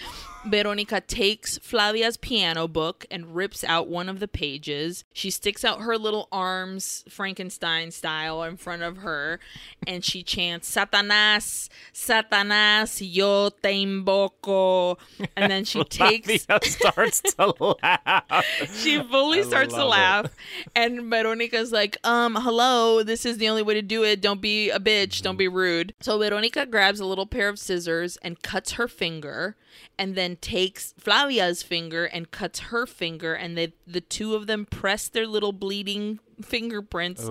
Veronica 0.47 1.01
takes 1.01 1.59
Flavia's 1.59 2.17
piano 2.17 2.67
book 2.69 3.05
and 3.11 3.35
rips 3.35 3.65
out 3.65 3.89
one 3.89 4.09
of 4.09 4.21
the 4.21 4.29
pages. 4.29 5.05
She 5.13 5.31
sticks 5.31 5.65
out 5.65 5.83
her 5.83 5.99
little 5.99 6.29
arms, 6.33 7.05
Frankenstein 7.09 7.91
style, 7.91 8.43
in 8.45 8.57
front 8.57 8.83
of 8.83 8.99
her, 8.99 9.41
and 9.87 10.05
she 10.05 10.23
chants, 10.23 10.75
Satanás, 10.75 11.69
Satanás, 11.93 13.01
yo 13.03 13.51
te 13.51 13.85
invoco. 13.85 14.97
And 15.37 15.51
then 15.51 15.65
she 15.65 15.83
takes 15.85 16.45
Flavia 16.45 16.61
starts 16.71 17.21
to 17.23 17.77
laugh. 17.83 18.45
she 18.75 19.03
fully 19.03 19.41
I 19.41 19.43
starts 19.43 19.75
to 19.75 19.85
love 19.85 19.87
it. 19.87 19.91
laugh 19.91 20.37
and 20.75 21.11
veronica's 21.11 21.73
like 21.73 21.97
um 22.05 22.37
hello 22.37 23.03
this 23.03 23.25
is 23.27 23.39
the 23.39 23.49
only 23.49 23.63
way 23.63 23.75
to 23.75 23.83
do 23.83 24.05
it 24.05 24.21
don't 24.21 24.41
be 24.41 24.71
a 24.71 24.79
bitch 24.79 25.23
don't 25.23 25.37
be 25.37 25.49
rude 25.49 25.95
so 26.01 26.19
veronica 26.19 26.67
grabs 26.67 27.01
a 27.01 27.05
little 27.05 27.27
pair 27.27 27.49
of 27.49 27.59
scissors 27.59 28.17
and 28.23 28.43
cuts 28.43 28.73
her 28.73 28.89
finger 28.89 29.57
and 29.99 30.15
then 30.15 30.37
takes 30.41 30.95
flavia's 30.99 31.63
finger 31.63 32.05
and 32.05 32.31
cuts 32.31 32.59
her 32.61 32.87
finger 32.87 33.35
and 33.35 33.57
they, 33.57 33.73
the 33.87 34.01
two 34.01 34.35
of 34.35 34.47
them 34.47 34.67
press 34.67 35.09
their 35.09 35.27
little 35.27 35.53
bleeding 35.53 36.21
fingerprints 36.43 37.29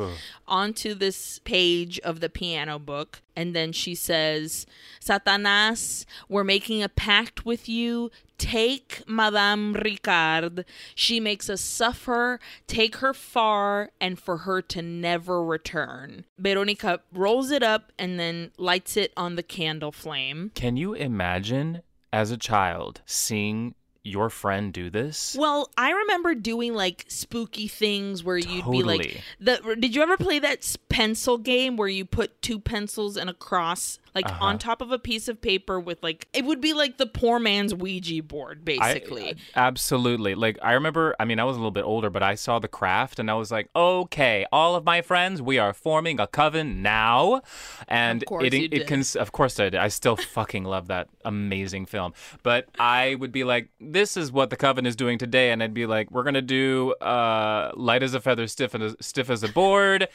onto 0.48 0.94
this 0.94 1.40
page 1.40 2.00
of 2.00 2.20
the 2.20 2.30
piano 2.30 2.80
book. 2.80 3.22
And 3.36 3.56
then 3.56 3.72
she 3.72 3.96
says 3.96 4.66
satanas 5.04 6.06
we're 6.28 6.44
making 6.44 6.84
a 6.84 6.90
pact 6.90 7.46
with 7.46 7.70
you. 7.70 8.12
Take 8.38 9.02
madame 9.08 9.74
ricard. 9.74 10.64
She 10.94 11.20
makes 11.20 11.50
us 11.50 11.62
suffer. 11.62 12.40
Take 12.68 12.98
her 12.98 13.14
far 13.14 13.92
and 14.00 14.20
for 14.20 14.38
her 14.40 14.62
to 14.64 14.82
never 14.82 15.44
return. 15.44 16.26
Veronica 16.38 17.02
rolls 17.12 17.50
it 17.50 17.64
up 17.64 17.92
and 17.98 18.20
then 18.20 18.52
lights 18.58 18.96
it 18.96 19.12
on 19.18 19.36
the 19.36 19.44
candle 19.44 19.92
flame. 19.92 20.52
Can 20.54 20.78
you 20.78 20.94
imagine 20.94 21.82
as 22.14 22.32
a 22.32 22.38
child 22.38 23.02
seeing 23.06 23.76
your 24.04 24.30
friend 24.30 24.74
do 24.74 24.90
this? 24.90 25.36
Well, 25.38 25.70
I 25.78 25.92
remember 25.92 26.34
doing 26.34 26.74
like 26.74 27.06
spooky 27.10 27.68
things 27.68 28.24
where 28.24 28.38
you'd 28.38 28.70
be 28.72 28.84
like, 28.84 29.22
the, 29.40 29.76
did 29.80 29.94
you 29.94 30.02
ever 30.02 30.18
play 30.18 30.40
that 30.40 30.76
pencil 30.90 31.38
game 31.38 31.76
where 31.78 31.90
you 31.90 32.06
put 32.06 32.42
two 32.42 32.60
pencils 32.60 33.18
and 33.18 33.30
a 33.30 33.34
cross 33.34 34.00
like 34.18 34.26
Uh-huh. 34.26 34.46
on 34.46 34.58
top 34.58 34.82
of 34.82 34.92
a 34.92 35.00
piece 35.00 35.28
of 35.28 35.40
paper 35.42 35.80
with 35.80 36.02
like, 36.02 36.28
it 36.34 36.44
would 36.46 36.60
be 36.62 36.74
like 36.74 36.98
the 36.98 37.06
poor 37.06 37.40
man's 37.40 37.74
Ouija 37.74 38.22
board, 38.24 38.60
I- 38.62 38.64
basically. 38.64 39.36
absolutely. 39.56 40.34
Like 40.36 40.58
I 40.62 40.74
remember, 40.74 41.16
I 41.20 41.26
mean, 41.26 41.40
I 41.40 41.44
was 41.44 41.56
a 41.56 41.60
little 41.60 41.72
bit 41.72 41.84
older, 41.84 42.10
but 42.10 42.24
I 42.24 42.36
saw 42.36 42.60
the 42.60 42.68
craft 42.68 43.20
and 43.20 43.30
I 43.30 43.36
was 43.36 43.52
like, 43.52 43.70
okay, 43.76 44.46
all 44.52 44.76
of 44.76 44.84
my 44.86 45.02
friends, 45.02 45.42
we 45.42 45.58
are 45.60 45.74
forming 45.74 46.20
a 46.20 46.28
coven 46.28 46.82
now. 46.82 47.42
And 47.88 48.24
Of 48.24 48.28
course 48.28 48.46
it 48.48 48.54
it 48.54 48.68
did. 48.70 48.88
can 48.88 49.04
of 49.20 49.32
course 49.32 49.60
I 49.60 49.66
did. 49.70 49.76
I 49.76 49.90
still 49.90 50.16
fucking 50.38 50.64
love 50.64 50.88
that 50.88 51.08
amazing 51.24 51.86
film. 51.86 52.14
But 52.44 52.70
I 52.80 53.16
would 53.20 53.32
be 53.32 53.44
like, 53.44 53.70
this 53.80 54.18
is 54.18 54.32
what 54.32 54.50
the 54.50 54.56
coven 54.58 54.86
is 54.86 54.96
doing 54.96 55.18
today 55.18 55.52
and 55.52 55.62
I'd 55.62 55.74
be 55.74 55.86
like, 55.86 56.10
we're 56.12 56.24
to 56.34 56.42
do 56.62 56.94
uh 57.02 57.72
light 57.76 58.04
as 58.04 58.14
a 58.14 58.22
feather, 58.22 58.48
stiff 58.48 58.74
as 58.76 58.96
stiff 59.00 59.30
as 59.30 59.44
a 59.44 59.50
board. 59.50 60.08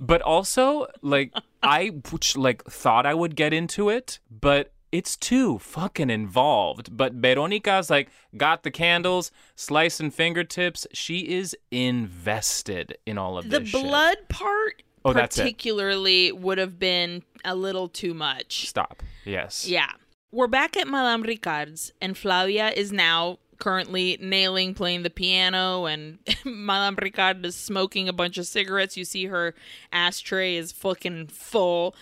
But 0.00 0.22
also, 0.22 0.86
like 1.02 1.32
I 1.64 1.92
like 2.36 2.64
thought 2.64 3.04
I 3.06 3.14
would 3.14 3.34
get 3.36 3.41
into 3.50 3.88
it, 3.88 4.18
but 4.30 4.72
it's 4.92 5.16
too 5.16 5.58
fucking 5.58 6.10
involved. 6.10 6.94
But 6.94 7.14
Veronica's 7.14 7.88
like 7.88 8.10
got 8.36 8.62
the 8.62 8.70
candles, 8.70 9.30
slicing 9.56 10.10
fingertips. 10.10 10.86
She 10.92 11.20
is 11.32 11.56
invested 11.70 12.98
in 13.06 13.16
all 13.18 13.38
of 13.38 13.48
the 13.48 13.60
this. 13.60 13.70
shit. 13.70 13.82
blood 13.82 14.16
part 14.28 14.82
Oh, 15.04 15.12
that's 15.12 15.38
it. 15.38 15.42
particularly 15.42 16.30
would 16.30 16.58
have 16.58 16.78
been 16.78 17.22
a 17.44 17.54
little 17.54 17.88
too 17.88 18.14
much. 18.14 18.68
Stop. 18.68 19.02
Yes. 19.24 19.66
Yeah. 19.66 19.90
We're 20.30 20.46
back 20.46 20.76
at 20.76 20.86
Madame 20.86 21.22
Ricard's, 21.22 21.92
and 22.00 22.16
Flavia 22.16 22.68
is 22.70 22.92
now 22.92 23.38
currently 23.62 24.18
nailing 24.20 24.74
playing 24.74 25.04
the 25.04 25.08
piano, 25.08 25.84
and 25.84 26.18
Madame 26.44 26.96
Ricard 26.96 27.44
is 27.46 27.54
smoking 27.54 28.08
a 28.08 28.12
bunch 28.12 28.36
of 28.36 28.44
cigarettes. 28.44 28.96
You 28.96 29.04
see 29.04 29.26
her 29.26 29.54
ashtray 29.92 30.56
is 30.56 30.72
fucking 30.72 31.28
full. 31.28 31.94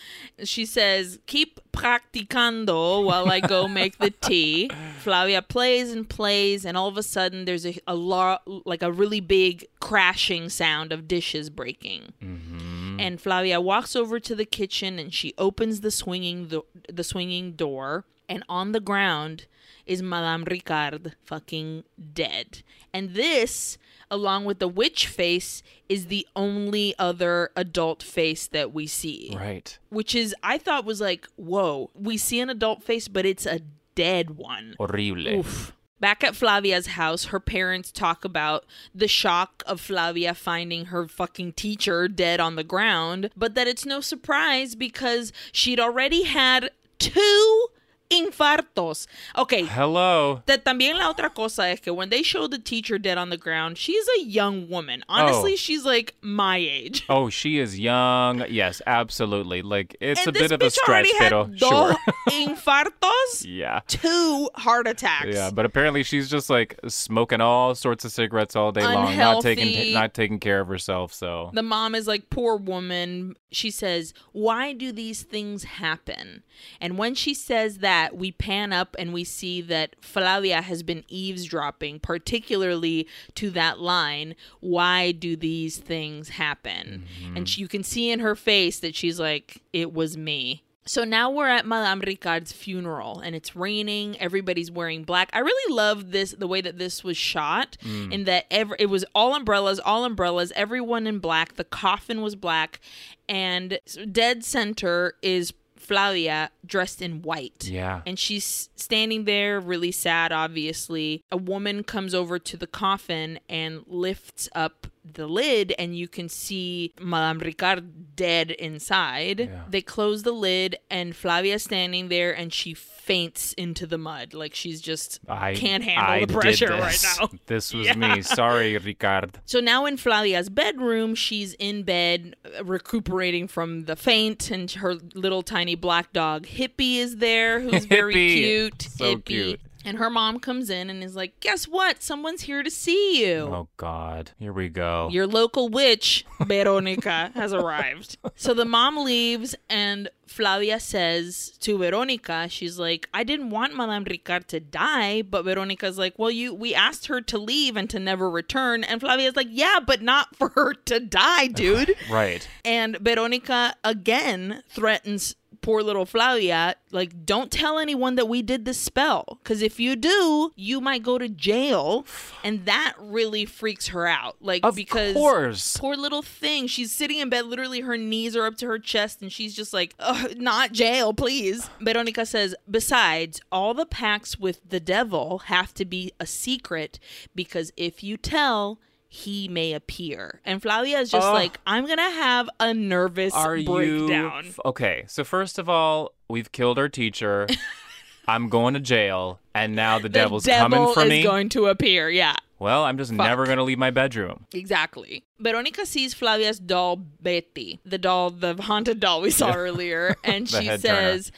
She 0.42 0.64
says, 0.64 1.18
Keep 1.26 1.60
practicando 1.70 3.04
while 3.04 3.30
I 3.30 3.40
go 3.40 3.68
make 3.68 3.98
the 3.98 4.10
tea. 4.22 4.70
Flavia 5.00 5.42
plays 5.42 5.92
and 5.92 6.08
plays, 6.08 6.64
and 6.64 6.78
all 6.78 6.88
of 6.88 6.96
a 6.96 7.02
sudden 7.02 7.44
there's 7.44 7.66
a, 7.66 7.78
a 7.86 7.94
lot, 7.94 8.40
like 8.64 8.82
a 8.82 8.90
really 8.90 9.20
big 9.20 9.66
crashing 9.80 10.48
sound 10.48 10.92
of 10.92 11.06
dishes 11.06 11.50
breaking. 11.50 12.14
Mm-hmm. 12.22 13.00
And 13.00 13.20
Flavia 13.20 13.60
walks 13.60 13.94
over 13.94 14.18
to 14.18 14.34
the 14.34 14.46
kitchen 14.46 14.98
and 14.98 15.12
she 15.12 15.34
opens 15.36 15.82
the 15.82 15.90
swinging 15.90 16.48
do- 16.48 16.64
the 16.88 17.04
swinging 17.04 17.52
door 17.52 18.06
and 18.30 18.44
on 18.48 18.72
the 18.72 18.80
ground 18.80 19.44
is 19.90 20.02
Madame 20.04 20.44
Ricard 20.44 21.14
fucking 21.24 21.82
dead. 22.14 22.62
And 22.94 23.14
this 23.14 23.76
along 24.08 24.44
with 24.44 24.60
the 24.60 24.68
witch 24.68 25.08
face 25.08 25.64
is 25.88 26.06
the 26.06 26.26
only 26.36 26.94
other 26.96 27.50
adult 27.56 28.00
face 28.00 28.46
that 28.46 28.72
we 28.72 28.86
see. 28.86 29.34
Right. 29.36 29.76
Which 29.88 30.14
is 30.14 30.32
I 30.44 30.58
thought 30.58 30.84
was 30.84 31.00
like, 31.00 31.26
"Whoa, 31.34 31.90
we 31.92 32.16
see 32.16 32.38
an 32.38 32.48
adult 32.48 32.84
face 32.84 33.08
but 33.08 33.26
it's 33.26 33.46
a 33.46 33.62
dead 33.96 34.30
one." 34.30 34.76
Horrible. 34.78 35.40
Oof. 35.40 35.72
Back 35.98 36.22
at 36.22 36.36
Flavia's 36.36 36.86
house, 36.86 37.24
her 37.26 37.40
parents 37.40 37.90
talk 37.90 38.24
about 38.24 38.64
the 38.94 39.08
shock 39.08 39.64
of 39.66 39.80
Flavia 39.80 40.34
finding 40.34 40.86
her 40.86 41.08
fucking 41.08 41.54
teacher 41.54 42.06
dead 42.06 42.38
on 42.38 42.54
the 42.54 42.64
ground, 42.64 43.28
but 43.36 43.54
that 43.56 43.66
it's 43.66 43.84
no 43.84 44.00
surprise 44.00 44.76
because 44.76 45.32
she'd 45.50 45.80
already 45.80 46.22
had 46.22 46.70
two 46.98 47.66
infartos. 48.10 49.06
Okay, 49.36 49.64
Hello. 49.64 50.42
that 50.46 50.64
también 50.64 50.96
la 50.98 51.12
otra 51.12 51.32
cosa 51.34 51.68
es 51.68 51.80
que 51.80 51.92
when 51.94 52.10
they 52.10 52.22
show 52.22 52.46
the 52.46 52.58
teacher 52.58 52.98
dead 52.98 53.16
on 53.18 53.30
the 53.30 53.36
ground, 53.36 53.78
she's 53.78 54.04
a 54.18 54.22
young 54.22 54.68
woman. 54.68 55.02
Honestly, 55.08 55.52
Oh. 55.52 55.56
she's 55.56 55.84
like 55.84 56.14
my 56.20 56.56
age. 56.56 57.04
Oh, 57.10 57.28
she 57.28 57.58
is 57.58 57.78
young. 57.78 58.44
Yes, 58.48 58.80
absolutely. 58.86 59.62
Like 59.62 59.96
it's 60.00 60.26
and 60.26 60.36
a 60.36 60.38
bit 60.38 60.52
of 60.52 60.62
a 60.62 60.70
stretch, 60.70 60.88
already 60.88 61.16
had 61.18 61.30
pero 61.30 61.50
sure. 61.56 61.96
infartos, 62.30 63.44
yeah. 63.44 63.80
two 63.86 64.48
heart 64.56 64.86
attacks. 64.86 65.34
Yeah, 65.34 65.50
but 65.50 65.64
apparently 65.66 66.02
she's 66.02 66.28
just 66.30 66.50
like 66.50 66.78
smoking 66.88 67.40
all 67.40 67.74
sorts 67.74 68.04
of 68.04 68.12
cigarettes 68.12 68.56
all 68.56 68.72
day 68.72 68.82
long, 68.82 69.16
not 69.16 69.42
taking 69.42 69.92
not 69.92 70.14
taking 70.14 70.38
care 70.38 70.60
of 70.60 70.68
herself. 70.68 71.12
So 71.12 71.50
The 71.52 71.62
mom 71.62 71.94
is 71.94 72.06
like, 72.06 72.30
poor 72.30 72.56
woman. 72.56 73.34
She 73.52 73.70
says, 73.70 74.14
Why 74.32 74.72
do 74.72 74.92
these 74.92 75.22
things 75.22 75.64
happen? 75.64 76.44
And 76.80 76.96
when 76.96 77.14
she 77.14 77.34
says 77.34 77.78
that, 77.78 77.99
that, 78.00 78.16
we 78.16 78.32
pan 78.32 78.72
up 78.72 78.96
and 78.98 79.12
we 79.12 79.24
see 79.24 79.60
that 79.62 79.96
Flavia 80.00 80.62
has 80.62 80.82
been 80.82 81.04
eavesdropping, 81.08 82.00
particularly 82.00 83.06
to 83.34 83.50
that 83.50 83.80
line, 83.80 84.34
Why 84.60 85.12
do 85.12 85.36
these 85.36 85.78
things 85.78 86.30
happen? 86.30 87.04
Mm-hmm. 87.22 87.36
And 87.36 87.48
she, 87.48 87.60
you 87.60 87.68
can 87.68 87.82
see 87.82 88.10
in 88.10 88.20
her 88.20 88.34
face 88.34 88.78
that 88.80 88.94
she's 88.94 89.20
like, 89.20 89.62
It 89.72 89.92
was 89.92 90.16
me. 90.16 90.62
So 90.86 91.04
now 91.04 91.30
we're 91.30 91.46
at 91.46 91.66
Madame 91.66 92.00
Ricard's 92.00 92.52
funeral 92.52 93.20
and 93.20 93.36
it's 93.36 93.54
raining. 93.54 94.18
Everybody's 94.18 94.70
wearing 94.70 95.04
black. 95.04 95.30
I 95.32 95.38
really 95.40 95.74
love 95.74 96.10
this 96.10 96.32
the 96.32 96.48
way 96.48 96.62
that 96.62 96.78
this 96.78 97.04
was 97.04 97.16
shot 97.16 97.76
mm. 97.84 98.10
in 98.10 98.24
that 98.24 98.46
every 98.50 98.76
it 98.80 98.86
was 98.86 99.04
all 99.14 99.34
umbrellas, 99.34 99.78
all 99.78 100.04
umbrellas, 100.04 100.52
everyone 100.56 101.06
in 101.06 101.18
black. 101.18 101.54
The 101.56 101.64
coffin 101.64 102.22
was 102.22 102.34
black 102.34 102.80
and 103.28 103.78
dead 104.10 104.42
center 104.44 105.14
is 105.22 105.52
Flavia 105.90 106.52
dressed 106.64 107.02
in 107.02 107.20
white. 107.22 107.66
Yeah. 107.66 108.02
And 108.06 108.16
she's 108.16 108.68
standing 108.76 109.24
there 109.24 109.58
really 109.58 109.90
sad 109.90 110.30
obviously. 110.30 111.24
A 111.32 111.36
woman 111.36 111.82
comes 111.82 112.14
over 112.14 112.38
to 112.38 112.56
the 112.56 112.68
coffin 112.68 113.40
and 113.48 113.82
lifts 113.88 114.48
up 114.54 114.86
the 115.14 115.26
lid 115.26 115.74
and 115.78 115.96
you 115.96 116.08
can 116.08 116.28
see 116.28 116.92
Madame 117.00 117.40
Ricard 117.40 117.84
dead 118.16 118.50
inside. 118.52 119.40
Yeah. 119.40 119.62
They 119.68 119.82
close 119.82 120.22
the 120.22 120.32
lid 120.32 120.76
and 120.90 121.14
Flavia's 121.16 121.62
standing 121.64 122.08
there 122.08 122.32
and 122.34 122.52
she 122.52 122.74
faints 122.74 123.52
into 123.54 123.86
the 123.86 123.98
mud 123.98 124.34
like 124.34 124.54
she's 124.54 124.80
just 124.80 125.20
I 125.28 125.54
can't 125.54 125.82
handle 125.82 126.04
I 126.04 126.24
the 126.24 126.32
pressure 126.32 126.68
right 126.68 127.04
now. 127.20 127.28
This 127.46 127.72
was 127.74 127.86
Yeah. 127.90 127.94
me. 128.16 128.22
Sorry, 128.22 128.74
Ricard. 128.78 129.34
So 129.46 129.60
now 129.60 129.86
in 129.86 129.96
Flavia's 129.96 130.48
bedroom, 130.48 131.14
she's 131.14 131.54
in 131.54 131.82
bed 131.82 132.36
uh, 132.58 132.64
recuperating 132.64 133.48
from 133.48 133.84
the 133.86 133.96
faint, 133.96 134.50
and 134.50 134.70
her 134.72 134.94
little 135.14 135.42
tiny 135.42 135.74
black 135.74 136.12
dog 136.12 136.46
Hippie 136.46 136.96
is 136.98 137.16
there, 137.16 137.60
who's 137.60 137.84
very 137.86 138.12
cute. 138.14 138.82
So 138.82 139.16
Hippie. 139.16 139.24
cute. 139.24 139.60
And 139.84 139.98
her 139.98 140.10
mom 140.10 140.40
comes 140.40 140.68
in 140.68 140.90
and 140.90 141.02
is 141.02 141.16
like, 141.16 141.40
"Guess 141.40 141.66
what? 141.66 142.02
Someone's 142.02 142.42
here 142.42 142.62
to 142.62 142.70
see 142.70 143.24
you." 143.24 143.48
Oh 143.50 143.68
God. 143.76 144.32
Here 144.38 144.52
we 144.52 144.68
go. 144.68 145.08
Your 145.10 145.26
local 145.26 145.68
witch, 145.68 146.24
Veronica, 146.40 147.30
has 147.34 147.52
arrived. 147.52 148.18
So 148.36 148.52
the 148.54 148.64
mom 148.64 148.98
leaves, 148.98 149.54
and 149.68 150.10
Flavia 150.30 150.78
says 150.78 151.50
to 151.58 151.76
Veronica, 151.76 152.46
she's 152.48 152.78
like, 152.78 153.08
I 153.12 153.24
didn't 153.24 153.50
want 153.50 153.74
Madame 153.74 154.04
Ricard 154.04 154.46
to 154.46 154.60
die, 154.60 155.22
but 155.22 155.44
Veronica's 155.44 155.98
like, 155.98 156.18
Well, 156.18 156.30
you 156.30 156.54
we 156.54 156.72
asked 156.72 157.06
her 157.06 157.20
to 157.22 157.36
leave 157.38 157.76
and 157.76 157.90
to 157.90 157.98
never 157.98 158.30
return. 158.30 158.84
And 158.84 159.00
Flavia's 159.00 159.34
like, 159.34 159.48
Yeah, 159.50 159.80
but 159.84 160.02
not 160.02 160.36
for 160.36 160.50
her 160.50 160.74
to 160.74 161.00
die, 161.00 161.48
dude. 161.48 161.96
right. 162.10 162.46
and 162.64 162.96
Veronica 162.98 163.74
again 163.82 164.62
threatens 164.68 165.34
poor 165.62 165.82
little 165.82 166.06
Flavia, 166.06 166.74
like, 166.90 167.24
don't 167.26 167.50
tell 167.50 167.78
anyone 167.78 168.14
that 168.16 168.28
we 168.28 168.42
did 168.42 168.64
this 168.64 168.78
spell. 168.78 169.38
Because 169.42 169.62
if 169.62 169.78
you 169.78 169.96
do, 169.96 170.50
you 170.56 170.80
might 170.80 171.02
go 171.02 171.18
to 171.18 171.28
jail. 171.28 172.06
And 172.42 172.64
that 172.66 172.94
really 172.98 173.44
freaks 173.44 173.88
her 173.88 174.06
out. 174.06 174.36
Like, 174.40 174.64
Of 174.64 174.74
because 174.76 175.14
course. 175.14 175.76
poor 175.76 175.96
little 175.96 176.22
thing, 176.22 176.66
she's 176.66 176.92
sitting 176.92 177.18
in 177.18 177.28
bed, 177.28 177.46
literally 177.46 177.80
her 177.80 177.96
knees 177.96 178.34
are 178.36 178.46
up 178.46 178.56
to 178.56 178.66
her 178.66 178.78
chest, 178.78 179.22
and 179.22 179.32
she's 179.32 179.54
just 179.54 179.72
like, 179.72 179.94
not 180.36 180.72
jail, 180.72 181.12
please. 181.12 181.68
Veronica 181.80 182.26
says, 182.26 182.54
besides, 182.70 183.40
all 183.52 183.74
the 183.74 183.86
pacts 183.86 184.38
with 184.38 184.60
the 184.68 184.80
devil 184.80 185.38
have 185.46 185.74
to 185.74 185.84
be 185.84 186.12
a 186.18 186.26
secret 186.26 186.98
because 187.34 187.72
if 187.76 188.02
you 188.02 188.16
tell, 188.16 188.80
he 189.12 189.48
may 189.48 189.72
appear. 189.72 190.40
And 190.44 190.62
Flavia 190.62 191.00
is 191.00 191.10
just 191.10 191.26
Ugh. 191.26 191.34
like, 191.34 191.58
I'm 191.66 191.84
gonna 191.86 192.10
have 192.10 192.48
a 192.60 192.72
nervous 192.72 193.34
Are 193.34 193.56
you 193.56 193.66
breakdown. 193.66 194.44
f- 194.46 194.60
okay? 194.64 195.04
So 195.08 195.24
first 195.24 195.58
of 195.58 195.68
all, 195.68 196.12
we've 196.28 196.52
killed 196.52 196.78
our 196.78 196.88
teacher. 196.88 197.46
I'm 198.28 198.48
going 198.48 198.74
to 198.74 198.80
jail, 198.80 199.40
and 199.52 199.74
now 199.74 199.96
the, 199.98 200.04
the 200.04 200.08
devil's 200.10 200.44
devil 200.44 200.68
coming 200.70 200.94
for 200.94 201.02
is 201.02 201.08
me. 201.08 201.22
going 201.24 201.48
to 201.48 201.66
appear. 201.66 202.08
Yeah. 202.08 202.36
well, 202.60 202.84
I'm 202.84 202.96
just 202.96 203.10
never 203.10 203.44
going 203.46 203.56
to 203.56 203.64
leave 203.64 203.78
my 203.78 203.90
bedroom. 203.90 204.46
Exactly. 204.54 205.24
Veronica 205.40 205.84
sees 205.84 206.14
Flavia's 206.14 206.60
doll 206.60 206.94
Betty, 206.96 207.80
the 207.84 207.98
doll, 207.98 208.30
the 208.30 208.54
haunted 208.62 209.00
doll 209.00 209.22
we 209.22 209.32
saw 209.32 209.52
earlier, 209.56 210.14
and 210.24 210.48
she 210.48 210.68
says, 210.78 211.32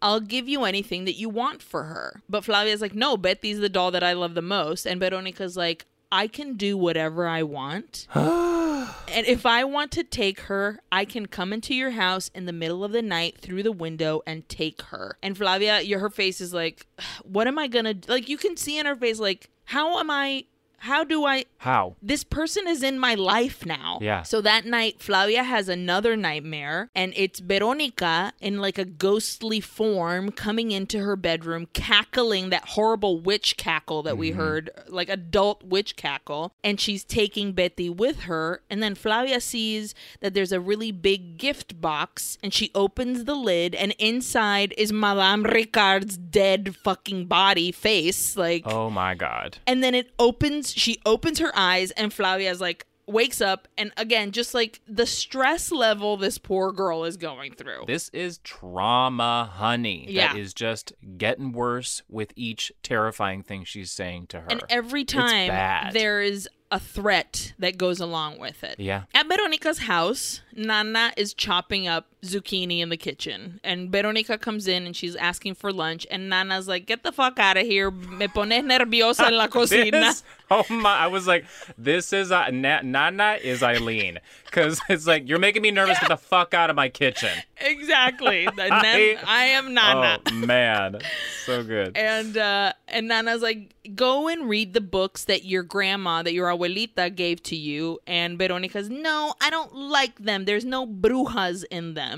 I'll 0.00 0.20
give 0.20 0.48
you 0.48 0.64
anything 0.64 1.04
that 1.04 1.16
you 1.16 1.28
want 1.28 1.62
for 1.62 1.82
her. 1.82 2.22
But 2.26 2.44
Flavia's 2.44 2.80
like, 2.80 2.94
no, 2.94 3.18
Betty's 3.18 3.58
the 3.58 3.68
doll 3.68 3.90
that 3.90 4.02
I 4.02 4.14
love 4.14 4.32
the 4.34 4.40
most. 4.40 4.86
And 4.86 4.98
Veronica's 4.98 5.58
like, 5.58 5.84
I 6.12 6.26
can 6.26 6.54
do 6.54 6.76
whatever 6.76 7.26
I 7.26 7.42
want. 7.42 8.06
and 8.14 9.26
if 9.26 9.46
I 9.46 9.64
want 9.64 9.92
to 9.92 10.04
take 10.04 10.40
her, 10.40 10.80
I 10.90 11.04
can 11.04 11.26
come 11.26 11.52
into 11.52 11.74
your 11.74 11.92
house 11.92 12.30
in 12.34 12.46
the 12.46 12.52
middle 12.52 12.84
of 12.84 12.92
the 12.92 13.02
night 13.02 13.38
through 13.38 13.62
the 13.62 13.72
window 13.72 14.22
and 14.26 14.48
take 14.48 14.82
her. 14.82 15.18
And 15.22 15.36
Flavia, 15.36 15.80
your, 15.80 16.00
her 16.00 16.10
face 16.10 16.40
is 16.40 16.52
like, 16.52 16.86
what 17.22 17.46
am 17.46 17.58
I 17.58 17.68
gonna 17.68 17.94
like? 18.08 18.28
You 18.28 18.38
can 18.38 18.56
see 18.56 18.78
in 18.78 18.86
her 18.86 18.96
face, 18.96 19.20
like, 19.20 19.50
how 19.64 19.98
am 19.98 20.10
I? 20.10 20.46
How 20.80 21.04
do 21.04 21.24
I? 21.26 21.44
How? 21.58 21.96
this 22.02 22.24
person 22.24 22.66
is 22.66 22.82
in 22.82 22.98
my 22.98 23.14
life 23.14 23.66
now. 23.66 23.98
Yeah. 24.00 24.22
So 24.22 24.40
that 24.40 24.64
night, 24.64 25.00
Flavia 25.00 25.44
has 25.44 25.68
another 25.68 26.16
nightmare, 26.16 26.90
and 26.94 27.12
it's 27.16 27.38
Veronica 27.38 28.32
in 28.40 28.58
like 28.58 28.78
a 28.78 28.84
ghostly 28.84 29.60
form 29.60 30.32
coming 30.32 30.70
into 30.70 31.00
her 31.00 31.16
bedroom, 31.16 31.68
cackling 31.74 32.50
that 32.50 32.70
horrible 32.70 33.20
witch 33.20 33.56
cackle 33.56 34.02
that 34.04 34.16
we 34.16 34.30
mm-hmm. 34.30 34.40
heard, 34.40 34.70
like 34.88 35.08
adult 35.08 35.62
witch 35.62 35.96
cackle. 35.96 36.54
And 36.64 36.80
she's 36.80 37.04
taking 37.04 37.52
Betty 37.52 37.90
with 37.90 38.20
her. 38.20 38.62
And 38.70 38.82
then 38.82 38.94
Flavia 38.94 39.40
sees 39.40 39.94
that 40.20 40.32
there's 40.32 40.52
a 40.52 40.60
really 40.60 40.92
big 40.92 41.36
gift 41.36 41.80
box, 41.80 42.38
and 42.42 42.54
she 42.54 42.70
opens 42.74 43.24
the 43.24 43.34
lid, 43.34 43.74
and 43.74 43.94
inside 43.98 44.74
is 44.78 44.92
Madame 44.92 45.42
Ricard's 45.42 46.16
dead 46.16 46.74
fucking 46.74 47.26
body 47.26 47.70
face. 47.70 48.36
Like, 48.36 48.62
Oh 48.66 48.88
my 48.88 49.14
God. 49.14 49.58
and 49.66 49.84
then 49.84 49.94
it 49.94 50.10
opens 50.18 50.69
she 50.72 51.00
opens 51.06 51.38
her 51.38 51.52
eyes 51.54 51.90
and 51.92 52.12
flavia's 52.12 52.60
like 52.60 52.86
wakes 53.06 53.40
up 53.40 53.66
and 53.76 53.92
again 53.96 54.30
just 54.30 54.54
like 54.54 54.80
the 54.86 55.04
stress 55.06 55.72
level 55.72 56.16
this 56.16 56.38
poor 56.38 56.70
girl 56.70 57.04
is 57.04 57.16
going 57.16 57.52
through 57.52 57.82
This 57.86 58.08
is 58.10 58.38
trauma, 58.38 59.50
honey. 59.52 60.06
Yeah. 60.08 60.32
That 60.32 60.38
is 60.38 60.54
just 60.54 60.92
getting 61.18 61.50
worse 61.50 62.02
with 62.08 62.32
each 62.36 62.70
terrifying 62.84 63.42
thing 63.42 63.64
she's 63.64 63.90
saying 63.90 64.28
to 64.28 64.40
her. 64.42 64.46
and 64.48 64.62
every 64.68 65.04
time 65.04 65.92
there 65.92 66.20
is 66.20 66.48
a 66.70 66.78
threat 66.78 67.52
that 67.58 67.76
goes 67.76 67.98
along 67.98 68.38
with 68.38 68.62
it 68.62 68.78
yeah. 68.78 69.02
At 69.12 69.26
Veronica's 69.28 69.80
house, 69.80 70.42
Nana 70.54 71.12
is 71.16 71.34
chopping 71.34 71.88
up 71.88 72.09
zucchini 72.22 72.80
in 72.80 72.88
the 72.88 72.96
kitchen. 72.96 73.60
And 73.64 73.90
Veronica 73.90 74.38
comes 74.38 74.66
in 74.68 74.84
and 74.86 74.94
she's 74.94 75.16
asking 75.16 75.54
for 75.54 75.72
lunch. 75.72 76.06
And 76.10 76.28
Nana's 76.28 76.68
like, 76.68 76.86
Get 76.86 77.02
the 77.02 77.12
fuck 77.12 77.38
out 77.38 77.56
of 77.56 77.66
here. 77.66 77.90
Me 77.90 78.26
pones 78.28 78.64
nerviosa 78.64 79.26
en 79.26 79.36
la 79.36 79.46
cocina. 79.56 79.90
This, 80.00 80.22
oh 80.50 80.64
my! 80.70 80.96
I 80.96 81.06
was 81.06 81.26
like, 81.26 81.44
"This 81.78 82.12
is 82.12 82.32
uh, 82.32 82.48
Na- 82.50 82.80
Nana 82.82 83.38
is 83.42 83.62
Aileen," 83.62 84.18
because 84.46 84.80
it's 84.88 85.06
like 85.06 85.28
you're 85.28 85.38
making 85.38 85.62
me 85.62 85.70
nervous. 85.70 85.98
Get 86.00 86.08
the 86.08 86.16
fuck 86.16 86.54
out 86.54 86.70
of 86.70 86.76
my 86.76 86.88
kitchen. 86.88 87.30
exactly. 87.60 88.46
And 88.46 88.58
then 88.58 88.72
I- 88.74 89.18
I 89.26 89.44
am 89.58 89.74
Nana. 89.74 90.18
Oh 90.26 90.32
man, 90.34 90.98
so 91.46 91.62
good. 91.64 91.96
And 91.96 92.36
uh, 92.36 92.72
and 92.88 93.08
Nana's 93.08 93.42
like, 93.42 93.74
go 93.94 94.28
and 94.28 94.48
read 94.48 94.74
the 94.74 94.80
books 94.80 95.24
that 95.24 95.44
your 95.44 95.62
grandma, 95.62 96.22
that 96.22 96.32
your 96.32 96.48
abuelita 96.48 97.14
gave 97.14 97.42
to 97.44 97.56
you. 97.56 97.98
And 98.06 98.36
Veronica's, 98.38 98.90
no, 98.90 99.34
I 99.40 99.50
don't 99.50 99.74
like 99.74 100.18
them. 100.18 100.44
There's 100.44 100.64
no 100.64 100.86
brujas 100.86 101.64
in 101.70 101.94
them. 101.94 102.09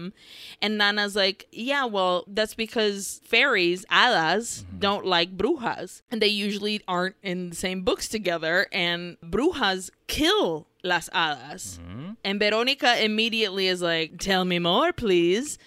And 0.60 0.78
Nana's 0.78 1.16
like, 1.16 1.46
yeah, 1.52 1.84
well, 1.84 2.24
that's 2.26 2.54
because 2.54 3.20
fairies, 3.24 3.84
alas, 3.90 4.64
mm-hmm. 4.66 4.78
don't 4.78 5.06
like 5.06 5.36
brujas. 5.36 6.02
And 6.10 6.20
they 6.20 6.28
usually 6.28 6.82
aren't 6.86 7.16
in 7.22 7.50
the 7.50 7.56
same 7.56 7.82
books 7.82 8.08
together. 8.08 8.66
And 8.72 9.16
brujas 9.20 9.90
kill 10.06 10.66
las 10.82 11.08
hadas. 11.10 11.78
Mm-hmm. 11.78 12.10
And 12.24 12.38
Veronica 12.38 13.02
immediately 13.04 13.68
is 13.68 13.82
like, 13.82 14.18
tell 14.18 14.44
me 14.44 14.58
more, 14.58 14.92
please. 14.92 15.58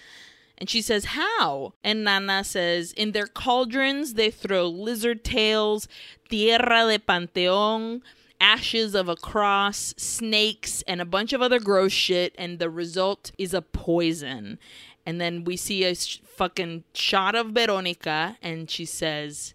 And 0.58 0.70
she 0.70 0.80
says, 0.80 1.06
How? 1.06 1.74
And 1.84 2.04
Nana 2.04 2.44
says, 2.44 2.92
In 2.92 3.12
their 3.12 3.26
cauldrons, 3.26 4.14
they 4.14 4.30
throw 4.30 4.66
lizard 4.68 5.22
tails, 5.22 5.86
tierra 6.28 6.86
de 6.88 6.98
panteon, 6.98 8.00
ashes 8.40 8.94
of 8.94 9.08
a 9.08 9.16
cross, 9.16 9.94
snakes, 9.96 10.82
and 10.86 11.00
a 11.00 11.04
bunch 11.04 11.32
of 11.32 11.42
other 11.42 11.60
gross 11.60 11.92
shit. 11.92 12.34
And 12.38 12.58
the 12.58 12.70
result 12.70 13.32
is 13.38 13.54
a 13.54 13.62
poison. 13.62 14.58
And 15.04 15.20
then 15.20 15.44
we 15.44 15.56
see 15.56 15.84
a 15.84 15.94
sh- 15.94 16.20
fucking 16.24 16.84
shot 16.92 17.34
of 17.34 17.50
Veronica, 17.50 18.36
and 18.42 18.68
she 18.70 18.84
says, 18.84 19.54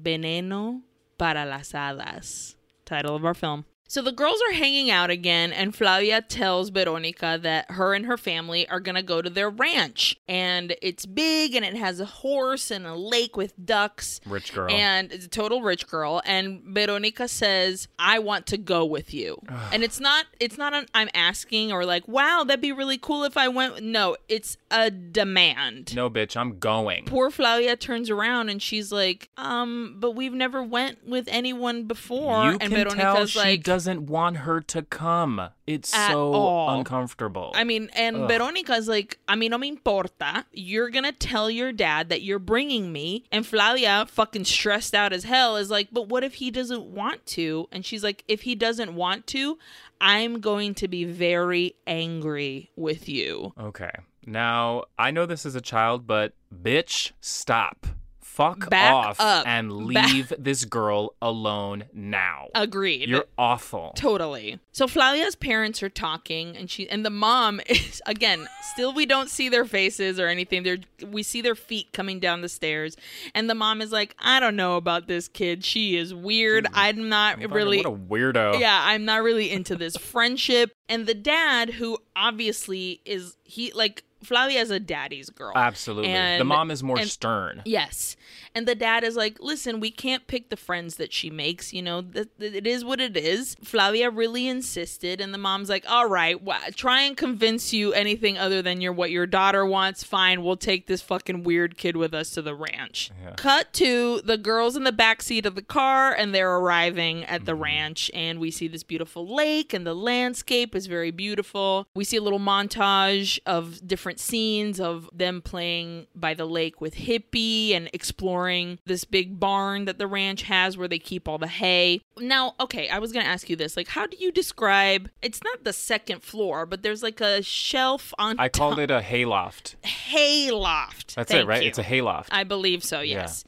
Veneno 0.00 0.82
para 1.18 1.44
las 1.44 1.72
hadas. 1.72 2.54
Title 2.84 3.16
of 3.16 3.24
our 3.24 3.34
film. 3.34 3.64
So 3.92 4.00
the 4.00 4.10
girls 4.10 4.40
are 4.48 4.54
hanging 4.54 4.90
out 4.90 5.10
again, 5.10 5.52
and 5.52 5.76
Flavia 5.76 6.22
tells 6.22 6.70
Veronica 6.70 7.38
that 7.42 7.72
her 7.72 7.92
and 7.92 8.06
her 8.06 8.16
family 8.16 8.66
are 8.70 8.80
gonna 8.80 9.02
go 9.02 9.20
to 9.20 9.28
their 9.28 9.50
ranch. 9.50 10.16
And 10.26 10.74
it's 10.80 11.04
big 11.04 11.54
and 11.54 11.62
it 11.62 11.76
has 11.76 12.00
a 12.00 12.06
horse 12.06 12.70
and 12.70 12.86
a 12.86 12.94
lake 12.94 13.36
with 13.36 13.52
ducks. 13.62 14.22
Rich 14.24 14.54
girl. 14.54 14.72
And 14.72 15.12
it's 15.12 15.26
a 15.26 15.28
total 15.28 15.60
rich 15.60 15.88
girl. 15.88 16.22
And 16.24 16.62
Veronica 16.64 17.28
says, 17.28 17.86
I 17.98 18.18
want 18.18 18.46
to 18.46 18.56
go 18.56 18.82
with 18.86 19.12
you. 19.12 19.36
and 19.74 19.84
it's 19.84 20.00
not 20.00 20.24
it's 20.40 20.56
not 20.56 20.72
an 20.72 20.86
I'm 20.94 21.10
asking 21.12 21.70
or 21.70 21.84
like, 21.84 22.08
wow, 22.08 22.44
that'd 22.46 22.62
be 22.62 22.72
really 22.72 22.96
cool 22.96 23.24
if 23.24 23.36
I 23.36 23.48
went. 23.48 23.82
No, 23.82 24.16
it's 24.26 24.56
a 24.70 24.90
demand. 24.90 25.94
no, 25.94 26.08
bitch, 26.08 26.34
I'm 26.34 26.58
going. 26.58 27.04
Poor 27.04 27.30
Flavia 27.30 27.76
turns 27.76 28.08
around 28.08 28.48
and 28.48 28.62
she's 28.62 28.90
like, 28.90 29.28
um, 29.36 29.96
but 29.98 30.12
we've 30.12 30.32
never 30.32 30.62
went 30.62 31.06
with 31.06 31.28
anyone 31.28 31.84
before. 31.84 32.52
You 32.52 32.58
and 32.58 32.72
Veronica's 32.72 33.36
like, 33.36 33.62
doesn't 33.84 34.06
want 34.06 34.36
her 34.38 34.60
to 34.60 34.82
come. 34.82 35.40
It's 35.66 35.92
At 35.92 36.12
so 36.12 36.32
all. 36.32 36.78
uncomfortable. 36.78 37.52
I 37.54 37.64
mean, 37.64 37.90
and 37.94 38.28
Veronica's 38.28 38.86
like, 38.86 39.18
a 39.26 39.34
mí 39.34 39.50
no 39.50 39.58
me 39.58 39.68
importa. 39.68 40.44
You're 40.52 40.88
gonna 40.90 41.10
tell 41.12 41.50
your 41.50 41.72
dad 41.72 42.08
that 42.10 42.22
you're 42.22 42.38
bringing 42.38 42.92
me. 42.92 43.24
And 43.32 43.44
Flavia, 43.44 44.06
fucking 44.08 44.44
stressed 44.44 44.94
out 44.94 45.12
as 45.12 45.24
hell, 45.24 45.56
is 45.56 45.68
like, 45.68 45.88
but 45.90 46.08
what 46.08 46.22
if 46.22 46.34
he 46.34 46.50
doesn't 46.52 46.84
want 46.84 47.26
to? 47.26 47.68
And 47.72 47.84
she's 47.84 48.04
like, 48.04 48.22
if 48.28 48.42
he 48.42 48.54
doesn't 48.54 48.94
want 48.94 49.26
to, 49.28 49.58
I'm 50.00 50.40
going 50.40 50.74
to 50.74 50.86
be 50.88 51.04
very 51.04 51.74
angry 51.86 52.70
with 52.76 53.08
you. 53.08 53.52
okay. 53.58 53.90
Now, 54.24 54.84
I 54.96 55.10
know 55.10 55.26
this 55.26 55.44
is 55.44 55.56
a 55.56 55.60
child, 55.60 56.06
but 56.06 56.34
bitch, 56.54 57.10
stop. 57.20 57.86
Fuck 58.32 58.70
Back 58.70 58.92
off 58.94 59.20
up. 59.20 59.46
and 59.46 59.92
Back- 59.92 60.10
leave 60.10 60.32
this 60.38 60.64
girl 60.64 61.14
alone 61.20 61.84
now. 61.92 62.48
Agreed. 62.54 63.10
You're 63.10 63.26
awful. 63.36 63.92
Totally. 63.94 64.58
So 64.72 64.86
Flavia's 64.88 65.36
parents 65.36 65.82
are 65.82 65.90
talking, 65.90 66.56
and 66.56 66.70
she 66.70 66.88
and 66.88 67.04
the 67.04 67.10
mom 67.10 67.60
is 67.68 68.00
again. 68.06 68.48
Still, 68.72 68.94
we 68.94 69.04
don't 69.04 69.28
see 69.28 69.50
their 69.50 69.66
faces 69.66 70.18
or 70.18 70.28
anything. 70.28 70.62
They're 70.62 70.78
we 71.06 71.22
see 71.22 71.42
their 71.42 71.54
feet 71.54 71.92
coming 71.92 72.20
down 72.20 72.40
the 72.40 72.48
stairs, 72.48 72.96
and 73.34 73.50
the 73.50 73.54
mom 73.54 73.82
is 73.82 73.92
like, 73.92 74.14
"I 74.18 74.40
don't 74.40 74.56
know 74.56 74.76
about 74.76 75.08
this 75.08 75.28
kid. 75.28 75.62
She 75.62 75.96
is 75.96 76.14
weird. 76.14 76.66
I'm 76.72 77.10
not 77.10 77.34
Fucking 77.34 77.50
really." 77.50 77.78
What 77.78 77.86
a 77.86 77.90
weirdo. 77.90 78.58
yeah, 78.60 78.80
I'm 78.82 79.04
not 79.04 79.22
really 79.22 79.50
into 79.50 79.76
this 79.76 79.94
friendship. 79.98 80.72
And 80.88 81.06
the 81.06 81.14
dad, 81.14 81.70
who 81.74 81.98
obviously 82.16 83.00
is 83.04 83.36
he 83.44 83.72
like 83.72 84.04
Flavia's 84.22 84.70
a 84.70 84.80
daddy's 84.80 85.30
girl. 85.30 85.52
Absolutely. 85.54 86.12
the 86.12 86.44
mom 86.44 86.70
is 86.70 86.82
more 86.82 86.98
and- 86.98 87.08
stern. 87.08 87.62
Yes. 87.64 88.16
And 88.54 88.68
the 88.68 88.74
dad 88.74 89.02
is 89.02 89.16
like, 89.16 89.38
listen, 89.40 89.80
we 89.80 89.90
can't 89.90 90.26
pick 90.26 90.50
the 90.50 90.56
friends 90.56 90.96
that 90.96 91.12
she 91.12 91.30
makes. 91.30 91.72
You 91.72 91.82
know, 91.82 92.02
th- 92.02 92.28
th- 92.38 92.52
it 92.52 92.66
is 92.66 92.84
what 92.84 93.00
it 93.00 93.16
is. 93.16 93.56
Flavia 93.64 94.10
really 94.10 94.46
insisted. 94.46 95.20
And 95.20 95.32
the 95.32 95.38
mom's 95.38 95.70
like, 95.70 95.84
all 95.88 96.06
right, 96.06 96.36
wh- 96.46 96.70
try 96.74 97.00
and 97.02 97.16
convince 97.16 97.72
you 97.72 97.92
anything 97.94 98.36
other 98.36 98.60
than 98.60 98.80
your 98.80 98.92
what 98.92 99.10
your 99.10 99.26
daughter 99.26 99.64
wants. 99.64 100.04
Fine, 100.04 100.42
we'll 100.44 100.56
take 100.56 100.86
this 100.86 101.00
fucking 101.00 101.44
weird 101.44 101.78
kid 101.78 101.96
with 101.96 102.12
us 102.12 102.30
to 102.30 102.42
the 102.42 102.54
ranch. 102.54 103.10
Cut 103.36 103.72
to 103.74 104.20
the 104.22 104.36
girls 104.36 104.76
in 104.76 104.84
the 104.84 104.92
back 104.92 105.22
seat 105.22 105.46
of 105.46 105.54
the 105.54 105.62
car, 105.62 106.12
and 106.12 106.34
they're 106.34 106.56
arriving 106.56 107.24
at 107.24 107.46
the 107.46 107.52
mm-hmm. 107.52 107.62
ranch. 107.62 108.10
And 108.12 108.38
we 108.38 108.50
see 108.50 108.68
this 108.68 108.82
beautiful 108.82 109.26
lake, 109.26 109.72
and 109.72 109.86
the 109.86 109.94
landscape 109.94 110.74
is 110.74 110.86
very 110.86 111.10
beautiful. 111.10 111.86
We 111.94 112.04
see 112.04 112.18
a 112.18 112.22
little 112.22 112.38
montage 112.38 113.38
of 113.46 113.86
different 113.86 114.11
scenes 114.18 114.80
of 114.80 115.08
them 115.12 115.40
playing 115.42 116.06
by 116.14 116.34
the 116.34 116.44
lake 116.44 116.80
with 116.80 116.94
Hippie 116.94 117.74
and 117.74 117.88
exploring 117.92 118.78
this 118.86 119.04
big 119.04 119.38
barn 119.40 119.84
that 119.86 119.98
the 119.98 120.06
ranch 120.06 120.42
has 120.42 120.76
where 120.76 120.88
they 120.88 120.98
keep 120.98 121.28
all 121.28 121.38
the 121.38 121.46
hay. 121.48 122.00
Now, 122.18 122.54
okay, 122.60 122.88
I 122.88 122.98
was 122.98 123.12
going 123.12 123.24
to 123.24 123.30
ask 123.30 123.48
you 123.50 123.56
this. 123.56 123.76
Like, 123.76 123.88
how 123.88 124.06
do 124.06 124.16
you 124.18 124.30
describe 124.32 125.10
it's 125.22 125.42
not 125.42 125.64
the 125.64 125.72
second 125.72 126.22
floor, 126.22 126.66
but 126.66 126.82
there's 126.82 127.02
like 127.02 127.20
a 127.20 127.42
shelf 127.42 128.12
on 128.18 128.38
I 128.38 128.48
called 128.48 128.74
top- 128.74 128.80
it 128.80 128.90
a 128.90 129.00
hayloft. 129.00 129.76
hay 129.84 130.50
loft. 130.50 131.14
That's 131.16 131.30
Thank 131.30 131.44
it, 131.44 131.46
right? 131.46 131.62
you. 131.62 131.68
It's 131.68 131.78
a 131.78 131.82
hayloft. 131.82 132.28
I 132.30 132.44
believe 132.44 132.84
so, 132.84 133.00
yes. 133.00 133.44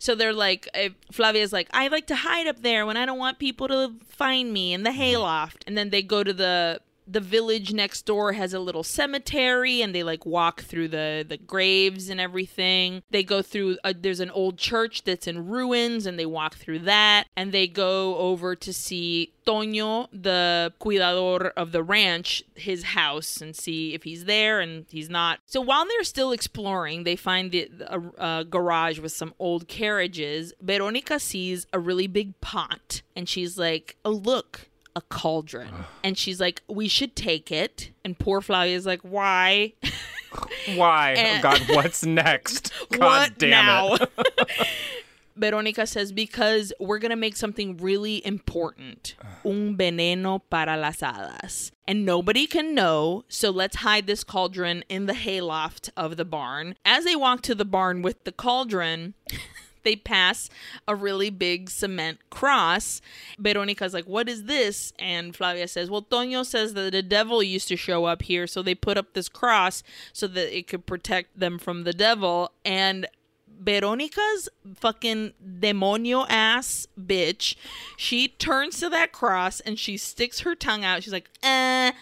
So 0.00 0.14
they're 0.14 0.32
like, 0.32 0.68
uh, 0.74 0.90
Flavia's 1.10 1.52
like, 1.52 1.68
I 1.72 1.88
like 1.88 2.06
to 2.06 2.14
hide 2.14 2.46
up 2.46 2.62
there 2.62 2.86
when 2.86 2.96
I 2.96 3.04
don't 3.04 3.18
want 3.18 3.40
people 3.40 3.66
to 3.68 3.94
find 4.08 4.52
me 4.52 4.72
in 4.72 4.84
the 4.84 4.90
Mm-hmm. 4.90 5.00
hayloft. 5.00 5.64
And 5.66 5.76
then 5.76 5.90
they 5.90 6.02
go 6.02 6.22
to 6.22 6.32
the 6.32 6.80
the 7.10 7.20
village 7.20 7.72
next 7.72 8.02
door 8.02 8.32
has 8.34 8.52
a 8.52 8.60
little 8.60 8.82
cemetery 8.82 9.82
and 9.82 9.94
they 9.94 10.02
like 10.02 10.26
walk 10.26 10.62
through 10.62 10.88
the 10.88 11.24
the 11.28 11.36
graves 11.36 12.08
and 12.08 12.20
everything 12.20 13.02
they 13.10 13.22
go 13.22 13.42
through 13.42 13.78
a, 13.84 13.94
there's 13.94 14.20
an 14.20 14.30
old 14.30 14.58
church 14.58 15.04
that's 15.04 15.26
in 15.26 15.46
ruins 15.46 16.06
and 16.06 16.18
they 16.18 16.26
walk 16.26 16.56
through 16.56 16.78
that 16.78 17.24
and 17.36 17.52
they 17.52 17.66
go 17.66 18.16
over 18.16 18.54
to 18.54 18.72
see 18.72 19.32
Toño, 19.48 20.08
the 20.12 20.74
cuidador 20.78 21.52
of 21.56 21.72
the 21.72 21.82
ranch, 21.82 22.42
his 22.54 22.82
house 22.82 23.40
and 23.40 23.56
see 23.56 23.94
if 23.94 24.02
he's 24.02 24.26
there 24.26 24.60
and 24.60 24.84
he's 24.90 25.08
not. 25.08 25.40
So 25.46 25.62
while 25.62 25.86
they're 25.86 26.04
still 26.04 26.32
exploring, 26.32 27.04
they 27.04 27.16
find 27.16 27.50
the, 27.50 27.70
a, 27.86 28.40
a 28.40 28.44
garage 28.44 28.98
with 28.98 29.12
some 29.12 29.32
old 29.38 29.66
carriages. 29.66 30.52
Veronica 30.60 31.18
sees 31.18 31.66
a 31.72 31.78
really 31.78 32.06
big 32.06 32.38
pot 32.42 33.00
and 33.16 33.26
she's 33.26 33.58
like, 33.58 33.96
"Oh, 34.04 34.10
look, 34.10 34.67
a 34.98 35.02
cauldron." 35.02 35.72
and 36.04 36.18
she's 36.18 36.40
like, 36.40 36.62
"We 36.68 36.88
should 36.88 37.14
take 37.16 37.50
it." 37.52 37.90
And 38.04 38.18
poor 38.18 38.40
Flavia's 38.40 38.84
like, 38.86 39.00
"Why?" 39.02 39.72
Why? 40.74 41.14
Oh, 41.16 41.20
and- 41.20 41.38
oh 41.44 41.50
God, 41.50 41.60
what's 41.74 42.04
next? 42.04 42.72
God 42.90 43.00
what 43.30 43.38
damn 43.38 43.50
now? 43.50 43.94
it. 43.94 44.10
Veronica 45.36 45.86
says 45.86 46.10
because 46.10 46.72
we're 46.80 46.98
gonna 46.98 47.14
make 47.16 47.36
something 47.36 47.76
really 47.76 48.24
important. 48.26 49.14
Un 49.44 49.76
veneno 49.76 50.40
para 50.50 50.76
las 50.76 50.98
hadas. 51.00 51.70
And 51.86 52.04
nobody 52.04 52.46
can 52.46 52.74
know, 52.74 53.24
so 53.28 53.50
let's 53.50 53.76
hide 53.76 54.06
this 54.08 54.24
cauldron 54.24 54.84
in 54.88 55.06
the 55.06 55.14
hayloft 55.14 55.90
of 55.96 56.16
the 56.16 56.24
barn. 56.24 56.74
As 56.84 57.04
they 57.04 57.14
walk 57.16 57.42
to 57.42 57.54
the 57.54 57.64
barn 57.64 58.02
with 58.02 58.24
the 58.24 58.32
cauldron, 58.32 59.14
they 59.82 59.96
pass 59.96 60.50
a 60.86 60.94
really 60.94 61.30
big 61.30 61.70
cement 61.70 62.18
cross. 62.30 63.00
Veronica's 63.38 63.94
like, 63.94 64.06
What 64.06 64.28
is 64.28 64.44
this? 64.44 64.92
And 64.98 65.34
Flavia 65.34 65.68
says, 65.68 65.90
Well, 65.90 66.02
Toño 66.02 66.44
says 66.44 66.74
that 66.74 66.92
the 66.92 67.02
devil 67.02 67.42
used 67.42 67.68
to 67.68 67.76
show 67.76 68.04
up 68.04 68.22
here, 68.22 68.46
so 68.46 68.62
they 68.62 68.74
put 68.74 68.98
up 68.98 69.14
this 69.14 69.28
cross 69.28 69.82
so 70.12 70.26
that 70.28 70.56
it 70.56 70.66
could 70.66 70.86
protect 70.86 71.38
them 71.38 71.58
from 71.58 71.84
the 71.84 71.92
devil. 71.92 72.52
And 72.64 73.06
Veronica's 73.60 74.48
fucking 74.76 75.32
demonio 75.60 76.26
ass 76.28 76.86
bitch, 76.98 77.56
she 77.96 78.28
turns 78.28 78.78
to 78.80 78.88
that 78.90 79.12
cross 79.12 79.60
and 79.60 79.78
she 79.78 79.96
sticks 79.96 80.40
her 80.40 80.54
tongue 80.54 80.84
out. 80.84 81.02
She's 81.02 81.12
like, 81.12 81.30
eh, 81.42 81.92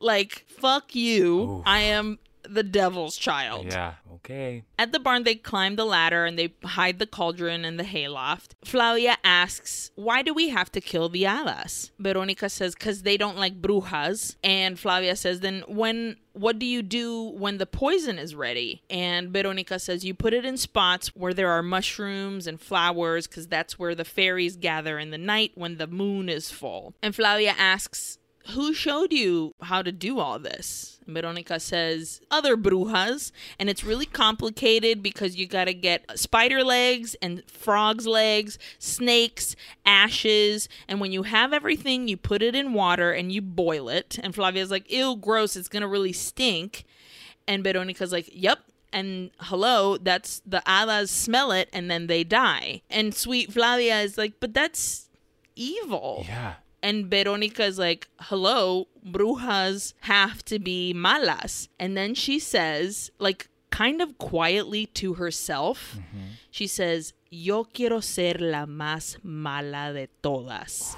like, 0.00 0.44
fuck 0.48 0.94
you. 0.94 1.62
I 1.64 1.80
am 1.80 2.18
the 2.48 2.62
devil's 2.62 3.16
child. 3.16 3.66
Yeah. 3.66 3.94
Okay. 4.16 4.64
At 4.78 4.92
the 4.92 4.98
barn, 4.98 5.24
they 5.24 5.34
climb 5.34 5.76
the 5.76 5.84
ladder 5.84 6.24
and 6.24 6.38
they 6.38 6.54
hide 6.64 6.98
the 6.98 7.06
cauldron 7.06 7.64
in 7.64 7.76
the 7.76 7.84
hayloft. 7.84 8.54
Flavia 8.64 9.16
asks, 9.22 9.90
Why 9.94 10.22
do 10.22 10.32
we 10.32 10.48
have 10.48 10.70
to 10.72 10.80
kill 10.80 11.08
the 11.08 11.24
alas? 11.24 11.90
Veronica 11.98 12.48
says, 12.48 12.74
Because 12.74 13.02
they 13.02 13.16
don't 13.16 13.36
like 13.36 13.60
brujas. 13.60 14.36
And 14.42 14.78
Flavia 14.78 15.16
says, 15.16 15.40
Then 15.40 15.64
when. 15.68 16.16
What 16.32 16.58
do 16.58 16.66
you 16.66 16.82
do 16.82 17.22
when 17.22 17.58
the 17.58 17.66
poison 17.66 18.18
is 18.18 18.34
ready? 18.34 18.82
And 18.90 19.30
Veronica 19.30 19.78
says, 19.78 20.04
You 20.04 20.14
put 20.14 20.34
it 20.34 20.44
in 20.44 20.56
spots 20.56 21.14
where 21.14 21.32
there 21.32 21.48
are 21.48 21.62
mushrooms 21.62 22.48
and 22.48 22.60
flowers, 22.60 23.28
because 23.28 23.46
that's 23.46 23.78
where 23.78 23.94
the 23.94 24.04
fairies 24.04 24.56
gather 24.56 24.98
in 24.98 25.10
the 25.10 25.18
night 25.18 25.52
when 25.54 25.76
the 25.76 25.86
moon 25.86 26.28
is 26.28 26.50
full. 26.50 26.92
And 27.04 27.14
Flavia 27.14 27.54
asks, 27.56 28.18
who 28.48 28.74
showed 28.74 29.12
you 29.12 29.54
how 29.62 29.82
to 29.82 29.90
do 29.90 30.18
all 30.18 30.38
this? 30.38 31.00
Veronica 31.06 31.58
says, 31.60 32.20
other 32.30 32.56
brujas. 32.56 33.32
And 33.58 33.70
it's 33.70 33.84
really 33.84 34.06
complicated 34.06 35.02
because 35.02 35.36
you 35.36 35.46
got 35.46 35.64
to 35.64 35.74
get 35.74 36.18
spider 36.18 36.62
legs 36.62 37.16
and 37.22 37.42
frog's 37.50 38.06
legs, 38.06 38.58
snakes, 38.78 39.56
ashes. 39.86 40.68
And 40.88 41.00
when 41.00 41.12
you 41.12 41.22
have 41.24 41.52
everything, 41.52 42.08
you 42.08 42.16
put 42.16 42.42
it 42.42 42.54
in 42.54 42.74
water 42.74 43.12
and 43.12 43.32
you 43.32 43.40
boil 43.40 43.88
it. 43.88 44.18
And 44.22 44.34
Flavia's 44.34 44.70
like, 44.70 44.90
ew, 44.90 45.16
gross. 45.16 45.56
It's 45.56 45.68
going 45.68 45.82
to 45.82 45.88
really 45.88 46.12
stink. 46.12 46.84
And 47.46 47.64
Veronica's 47.64 48.12
like, 48.12 48.28
yep. 48.32 48.60
And 48.92 49.32
hello, 49.40 49.96
that's 49.96 50.40
the 50.46 50.62
hadas 50.66 51.08
smell 51.08 51.50
it 51.50 51.68
and 51.72 51.90
then 51.90 52.06
they 52.06 52.22
die. 52.22 52.82
And 52.88 53.12
sweet 53.12 53.52
Flavia 53.52 54.00
is 54.02 54.16
like, 54.16 54.34
but 54.38 54.54
that's 54.54 55.08
evil. 55.56 56.24
Yeah. 56.28 56.54
And 56.84 57.06
Veronica 57.06 57.64
is 57.64 57.78
like, 57.78 58.08
hello, 58.20 58.88
brujas 59.02 59.94
have 60.00 60.44
to 60.44 60.58
be 60.58 60.92
malas. 60.94 61.68
And 61.80 61.96
then 61.96 62.14
she 62.14 62.38
says, 62.38 63.10
like, 63.18 63.48
kind 63.70 64.02
of 64.02 64.18
quietly 64.18 64.84
to 65.00 65.14
herself, 65.14 65.96
mm-hmm. 65.96 66.26
she 66.50 66.66
says, 66.66 67.14
Yo 67.30 67.64
quiero 67.64 68.00
ser 68.00 68.34
la 68.38 68.66
más 68.66 69.16
mala 69.24 69.94
de 69.94 70.08
todas. 70.22 70.94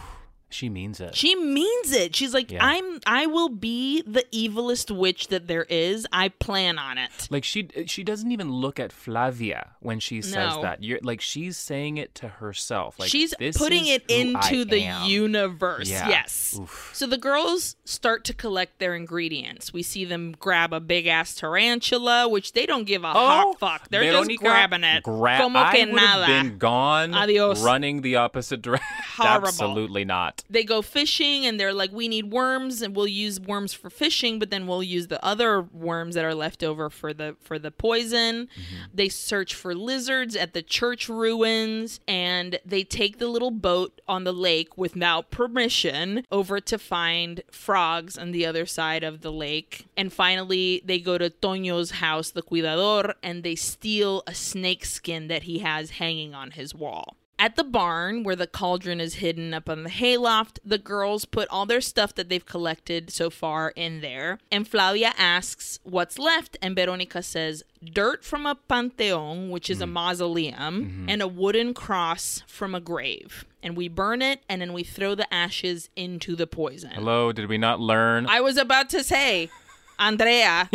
She 0.48 0.68
means 0.68 1.00
it. 1.00 1.16
She 1.16 1.34
means 1.34 1.92
it. 1.92 2.14
She's 2.14 2.32
like, 2.32 2.50
Yeah. 2.52 2.64
I'm 2.64 3.00
I 3.04 3.26
will 3.26 3.48
be 3.48 4.02
the 4.02 4.24
evilest 4.32 4.96
witch 4.96 5.28
that 5.28 5.48
there 5.48 5.64
is. 5.64 6.06
I 6.12 6.28
plan 6.28 6.78
on 6.78 6.98
it. 6.98 7.10
like 7.30 7.42
she 7.44 7.68
she 7.86 8.04
doesn't 8.04 8.30
even 8.30 8.52
look 8.52 8.78
at 8.78 8.92
Flavia 8.92 9.72
when 9.80 9.98
she 9.98 10.22
says 10.22 10.54
No. 10.54 10.62
that. 10.62 10.84
You're 10.84 11.00
like 11.02 11.20
she's 11.20 11.56
saying 11.56 11.96
it 11.96 12.14
to 12.16 12.28
herself. 12.28 12.98
Like 12.98 13.08
She's 13.08 13.34
putting 13.56 13.86
it 13.86 14.04
into 14.08 14.64
the 14.64 14.84
am. 14.84 15.08
universe. 15.10 15.90
Yeah. 15.90 16.08
Yes. 16.08 16.56
Oof. 16.60 16.90
So 16.94 17.06
the 17.06 17.18
girls 17.18 17.74
start 17.84 18.24
to 18.26 18.34
collect 18.34 18.78
their 18.78 18.94
ingredients. 18.94 19.72
We 19.72 19.82
see 19.82 20.04
them 20.04 20.34
grab 20.38 20.72
a 20.72 20.80
big 20.80 21.06
ass 21.08 21.34
tarantula, 21.34 22.28
which 22.28 22.52
they 22.52 22.66
don't 22.66 22.84
give 22.84 23.02
a 23.02 23.08
oh, 23.08 23.12
hot 23.12 23.58
fuck. 23.58 23.88
They're 23.88 24.12
just 24.12 24.30
grabbing 24.38 24.84
it. 24.84 25.02
gra- 25.02 25.38
Como 25.38 25.58
I 25.58 25.84
would 25.86 25.98
have 25.98 26.26
been 26.26 26.58
gone 26.58 27.14
Adios. 27.14 27.62
running 27.64 28.02
the 28.02 28.16
opposite 28.16 28.62
direction. 28.62 28.86
Horrible. 29.16 29.48
Absolutely 29.48 30.04
not. 30.04 30.35
They 30.48 30.64
go 30.64 30.82
fishing 30.82 31.46
and 31.46 31.58
they're 31.58 31.72
like, 31.72 31.92
we 31.92 32.08
need 32.08 32.30
worms 32.30 32.82
and 32.82 32.94
we'll 32.94 33.06
use 33.06 33.40
worms 33.40 33.72
for 33.72 33.90
fishing, 33.90 34.38
but 34.38 34.50
then 34.50 34.66
we'll 34.66 34.82
use 34.82 35.08
the 35.08 35.22
other 35.24 35.62
worms 35.62 36.14
that 36.14 36.24
are 36.24 36.34
left 36.34 36.62
over 36.62 36.90
for 36.90 37.12
the 37.12 37.36
for 37.40 37.58
the 37.58 37.70
poison. 37.70 38.46
Mm-hmm. 38.46 38.84
They 38.94 39.08
search 39.08 39.54
for 39.54 39.74
lizards 39.74 40.36
at 40.36 40.52
the 40.52 40.62
church 40.62 41.08
ruins 41.08 42.00
and 42.06 42.58
they 42.64 42.84
take 42.84 43.18
the 43.18 43.28
little 43.28 43.50
boat 43.50 44.00
on 44.08 44.24
the 44.24 44.32
lake 44.32 44.76
without 44.76 45.30
permission 45.30 46.24
over 46.30 46.60
to 46.60 46.78
find 46.78 47.42
frogs 47.50 48.16
on 48.16 48.32
the 48.32 48.46
other 48.46 48.66
side 48.66 49.02
of 49.02 49.22
the 49.22 49.32
lake. 49.32 49.86
And 49.96 50.12
finally 50.12 50.82
they 50.84 50.98
go 50.98 51.18
to 51.18 51.30
Toño's 51.30 51.92
house, 51.92 52.30
the 52.30 52.42
cuidador, 52.42 53.14
and 53.22 53.42
they 53.42 53.54
steal 53.54 54.22
a 54.26 54.34
snake 54.34 54.84
skin 54.84 55.28
that 55.28 55.44
he 55.44 55.60
has 55.60 55.90
hanging 55.90 56.34
on 56.34 56.52
his 56.52 56.74
wall. 56.74 57.16
At 57.38 57.56
the 57.56 57.64
barn, 57.64 58.22
where 58.22 58.34
the 58.34 58.46
cauldron 58.46 58.98
is 58.98 59.16
hidden 59.16 59.52
up 59.52 59.68
on 59.68 59.82
the 59.82 59.90
hayloft, 59.90 60.58
the 60.64 60.78
girls 60.78 61.26
put 61.26 61.48
all 61.50 61.66
their 61.66 61.82
stuff 61.82 62.14
that 62.14 62.30
they've 62.30 62.44
collected 62.44 63.10
so 63.10 63.28
far 63.28 63.74
in 63.76 64.00
there. 64.00 64.38
And 64.50 64.66
Flavia 64.66 65.12
asks 65.18 65.78
what's 65.82 66.18
left, 66.18 66.56
and 66.62 66.74
Veronica 66.74 67.22
says 67.22 67.62
dirt 67.84 68.24
from 68.24 68.46
a 68.46 68.56
panteon, 68.70 69.50
which 69.50 69.68
is 69.68 69.82
a 69.82 69.84
mm. 69.84 69.92
mausoleum, 69.92 70.56
mm-hmm. 70.56 71.10
and 71.10 71.20
a 71.20 71.28
wooden 71.28 71.74
cross 71.74 72.42
from 72.46 72.74
a 72.74 72.80
grave. 72.80 73.44
And 73.62 73.76
we 73.76 73.88
burn 73.88 74.22
it, 74.22 74.40
and 74.48 74.62
then 74.62 74.72
we 74.72 74.82
throw 74.82 75.14
the 75.14 75.32
ashes 75.32 75.90
into 75.94 76.36
the 76.36 76.46
poison. 76.46 76.92
Hello, 76.92 77.32
did 77.32 77.50
we 77.50 77.58
not 77.58 77.80
learn? 77.80 78.26
I 78.28 78.40
was 78.40 78.56
about 78.56 78.88
to 78.90 79.04
say, 79.04 79.50
Andrea, 79.98 80.68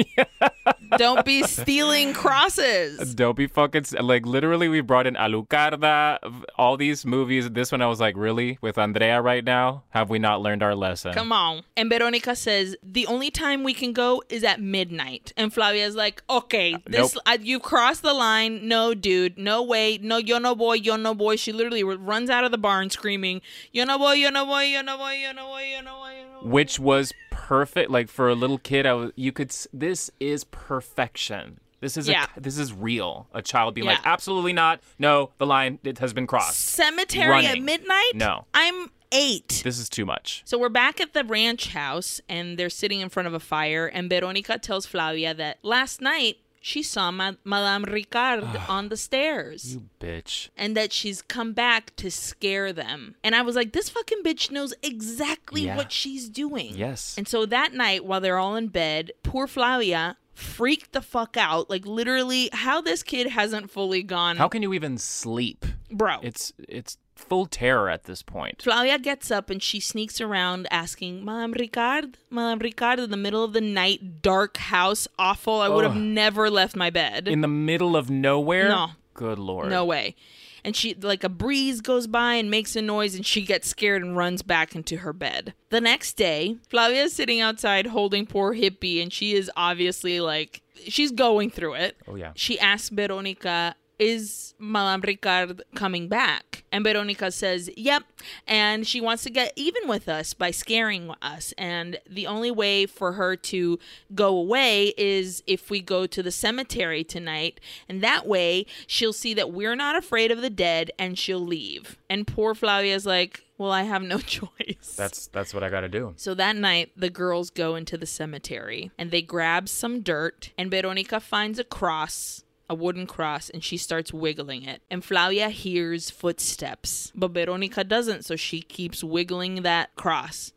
don't 0.97 1.25
be 1.25 1.43
stealing 1.43 2.13
crosses. 2.13 3.13
Don't 3.15 3.35
be 3.35 3.47
fucking 3.47 3.85
like 4.01 4.25
literally. 4.25 4.67
We 4.67 4.81
brought 4.81 5.07
in 5.07 5.15
Alucarda, 5.15 6.17
all 6.57 6.77
these 6.77 7.05
movies. 7.05 7.49
This 7.49 7.71
one, 7.71 7.81
I 7.81 7.87
was 7.87 7.99
like, 7.99 8.15
really? 8.17 8.57
With 8.61 8.77
Andrea 8.77 9.21
right 9.21 9.43
now, 9.43 9.83
have 9.89 10.09
we 10.09 10.19
not 10.19 10.41
learned 10.41 10.63
our 10.63 10.75
lesson? 10.75 11.13
Come 11.13 11.31
on. 11.31 11.63
And 11.77 11.89
Veronica 11.89 12.35
says 12.35 12.75
the 12.83 13.05
only 13.07 13.31
time 13.31 13.63
we 13.63 13.73
can 13.73 13.93
go 13.93 14.21
is 14.29 14.43
at 14.43 14.61
midnight. 14.61 15.33
And 15.37 15.53
Flavia's 15.53 15.95
like, 15.95 16.23
okay, 16.29 16.75
this 16.85 17.15
Nope. 17.15 17.23
uh, 17.25 17.37
you've 17.41 17.61
crossed 17.61 18.01
the 18.01 18.13
line. 18.13 18.67
No, 18.67 18.93
dude, 18.93 19.37
no 19.37 19.63
way. 19.63 19.97
No, 20.01 20.17
yo 20.17 20.37
no 20.39 20.55
boy, 20.55 20.73
yo 20.73 20.95
no 20.95 21.13
boy. 21.13 21.35
She 21.35 21.51
literally 21.51 21.83
runs 21.83 22.29
out 22.29 22.43
of 22.43 22.51
the 22.51 22.57
barn 22.57 22.89
screaming, 22.89 23.41
yo 23.71 23.83
no 23.85 23.97
boy, 23.97 24.13
yo 24.13 24.29
no 24.29 24.45
boy, 24.45 24.63
yo 24.65 24.81
no 24.81 24.97
boy, 24.97 25.13
yo 25.13 25.31
no 25.31 25.45
boy, 25.47 25.61
yo 25.73 25.81
no 25.81 25.95
boy, 25.97 26.11
yo 26.17 26.33
no 26.33 26.41
boy. 26.41 26.47
Which 26.49 26.79
was 26.79 27.13
perfect. 27.51 27.91
Like 27.91 28.07
for 28.07 28.29
a 28.29 28.35
little 28.35 28.57
kid, 28.57 28.85
I 28.85 28.93
was. 28.93 29.11
You 29.15 29.31
could. 29.33 29.53
This 29.73 30.09
is 30.19 30.45
perfection. 30.45 31.59
This 31.81 31.97
is 31.97 32.07
Yeah. 32.07 32.27
a, 32.37 32.39
this 32.39 32.57
is 32.57 32.71
real. 32.71 33.27
A 33.33 33.41
child 33.41 33.73
being 33.73 33.87
like, 33.87 33.99
absolutely 34.05 34.53
not. 34.53 34.79
No, 34.99 35.31
the 35.37 35.45
line 35.45 35.79
it 35.83 35.97
has 35.99 36.13
been 36.13 36.27
crossed. 36.27 36.59
Cemetery 36.59 37.45
at 37.45 37.59
midnight? 37.59 38.11
No. 38.13 38.45
I'm 38.53 38.91
eight. 39.11 39.61
This 39.65 39.79
is 39.79 39.89
too 39.89 40.05
much. 40.05 40.43
So 40.45 40.57
we're 40.59 40.69
back 40.69 41.01
at 41.01 41.13
the 41.13 41.23
ranch 41.23 41.69
house 41.69 42.21
and 42.29 42.57
they're 42.57 42.69
sitting 42.69 42.99
in 43.01 43.09
front 43.09 43.27
of 43.27 43.33
a 43.33 43.39
fire. 43.39 43.87
And 43.87 44.09
Veronica 44.09 44.59
tells 44.59 44.85
Flavia 44.85 45.33
that 45.33 45.57
last 45.63 46.01
night 46.01 46.37
she 46.63 46.83
saw 46.83 47.09
Ma- 47.11 47.33
Madame 47.43 47.85
Ricard 47.85 48.41
ah, 48.43 48.65
on 48.69 48.89
the 48.89 48.95
stairs. 48.97 49.73
You 49.73 49.83
bitch. 49.99 50.49
and 50.55 50.77
that 50.77 50.93
she's 50.93 51.21
come 51.21 51.53
back 51.53 51.95
to 51.97 52.09
scare 52.11 52.71
them. 52.71 53.15
And 53.23 53.35
I 53.35 53.41
was 53.41 53.55
like, 53.55 53.73
this 53.73 53.89
fucking 53.89 54.21
bitch 54.23 54.51
knows 54.51 54.73
exactly 54.83 55.63
Yeah. 55.63 55.75
what 55.75 55.91
she's 55.91 56.29
doing. 56.29 56.75
Yes. 56.77 57.15
And 57.17 57.27
so 57.27 57.45
that 57.47 57.73
night, 57.73 58.05
while 58.05 58.21
they're 58.21 58.37
all 58.37 58.55
in 58.55 58.67
bed, 58.67 59.11
poor 59.23 59.47
Flavia 59.47 60.17
freaked 60.33 60.91
the 60.93 61.01
fuck 61.01 61.35
out. 61.37 61.69
Like 61.69 61.85
literally, 61.85 62.49
how 62.53 62.79
this 62.81 63.03
kid 63.03 63.27
hasn't 63.27 63.69
fully 63.71 64.03
gone, 64.03 64.37
How 64.37 64.47
can 64.47 64.61
you 64.61 64.73
even 64.73 64.97
sleep? 64.97 65.65
bro. 65.91 66.17
It's 66.21 66.53
it's 66.69 66.97
full 67.21 67.45
terror 67.45 67.89
at 67.89 68.03
this 68.03 68.21
point. 68.21 68.61
Flavia 68.61 68.99
gets 68.99 69.31
up 69.31 69.49
and 69.49 69.61
she 69.61 69.79
sneaks 69.79 70.19
around 70.19 70.67
asking, 70.71 71.23
Madame 71.23 71.53
Ricard, 71.53 72.15
Madame 72.29 72.59
Ricard, 72.59 72.99
in 72.99 73.11
the 73.11 73.17
middle 73.17 73.43
of 73.43 73.53
the 73.53 73.61
night, 73.61 74.21
dark 74.21 74.57
house, 74.57 75.07
awful. 75.17 75.61
I 75.61 75.69
would 75.69 75.83
have 75.83 75.95
never 75.95 76.49
left 76.49 76.75
my 76.75 76.89
bed. 76.89 77.27
In 77.27 77.41
the 77.41 77.47
middle 77.47 77.95
of 77.95 78.09
nowhere. 78.09 78.69
No. 78.69 78.87
Good 79.13 79.39
lord. 79.39 79.69
No 79.69 79.85
way. 79.85 80.15
And 80.63 80.75
she, 80.75 80.93
like, 80.93 81.23
a 81.23 81.29
breeze 81.29 81.81
goes 81.81 82.05
by 82.05 82.35
and 82.35 82.51
makes 82.51 82.75
a 82.75 82.83
noise, 82.83 83.15
and 83.15 83.25
she 83.25 83.41
gets 83.41 83.67
scared 83.67 84.03
and 84.03 84.15
runs 84.15 84.43
back 84.43 84.75
into 84.75 84.97
her 84.97 85.11
bed. 85.11 85.55
The 85.69 85.81
next 85.81 86.13
day, 86.13 86.57
Flavia 86.69 87.03
is 87.03 87.13
sitting 87.13 87.41
outside 87.41 87.87
holding 87.87 88.27
poor 88.27 88.53
Hippie, 88.53 89.01
and 89.01 89.11
she 89.11 89.33
is 89.33 89.49
obviously 89.57 90.19
like, 90.19 90.61
she's 90.87 91.11
going 91.11 91.49
through 91.49 91.73
it. 91.73 91.97
Oh 92.07 92.15
yeah. 92.15 92.33
She 92.35 92.59
asks 92.59 92.89
Veronica, 92.89 93.75
Is 94.01 94.55
Madame 94.57 95.03
Ricard 95.03 95.61
coming 95.75 96.07
back? 96.07 96.63
And 96.71 96.83
Veronica 96.83 97.29
says, 97.29 97.69
Yep. 97.77 98.01
And 98.47 98.87
she 98.87 98.99
wants 98.99 99.21
to 99.23 99.29
get 99.29 99.53
even 99.55 99.87
with 99.87 100.09
us 100.09 100.33
by 100.33 100.49
scaring 100.49 101.13
us. 101.21 101.53
And 101.55 101.99
the 102.09 102.25
only 102.25 102.49
way 102.49 102.87
for 102.87 103.11
her 103.11 103.35
to 103.35 103.77
go 104.15 104.35
away 104.35 104.95
is 104.97 105.43
if 105.45 105.69
we 105.69 105.81
go 105.81 106.07
to 106.07 106.23
the 106.23 106.31
cemetery 106.31 107.03
tonight. 107.03 107.59
And 107.87 108.01
that 108.01 108.25
way 108.25 108.65
she'll 108.87 109.13
see 109.13 109.35
that 109.35 109.51
we're 109.51 109.75
not 109.75 109.95
afraid 109.95 110.31
of 110.31 110.41
the 110.41 110.49
dead 110.49 110.89
and 110.97 111.15
she'll 111.15 111.45
leave. 111.45 111.99
And 112.09 112.25
poor 112.25 112.55
Flavia's 112.55 113.05
like, 113.05 113.43
Well, 113.59 113.71
I 113.71 113.83
have 113.83 114.01
no 114.01 114.17
choice. 114.37 114.95
That's 114.97 115.27
that's 115.27 115.53
what 115.53 115.61
I 115.61 115.69
got 115.69 115.81
to 115.81 115.89
do. 115.89 116.13
So 116.15 116.33
that 116.33 116.55
night, 116.55 116.89
the 116.97 117.11
girls 117.11 117.51
go 117.51 117.75
into 117.75 117.99
the 117.99 118.07
cemetery 118.07 118.89
and 118.97 119.11
they 119.11 119.21
grab 119.21 119.69
some 119.69 120.01
dirt, 120.01 120.49
and 120.57 120.71
Veronica 120.71 121.19
finds 121.19 121.59
a 121.59 121.63
cross, 121.63 122.43
a 122.71 122.75
wooden 122.75 123.05
cross, 123.05 123.49
and 123.49 123.61
she 123.63 123.75
starts 123.75 124.13
wiggling 124.13 124.63
it. 124.63 124.81
And 124.89 125.03
Flavia 125.03 125.49
hears 125.49 126.09
footsteps, 126.09 127.11
but 127.13 127.31
Veronica 127.31 127.83
doesn't, 127.83 128.23
so 128.23 128.35
she 128.37 128.61
keeps 128.61 129.03
wiggling 129.03 129.63
that 129.63 129.93
cross. 129.95 130.53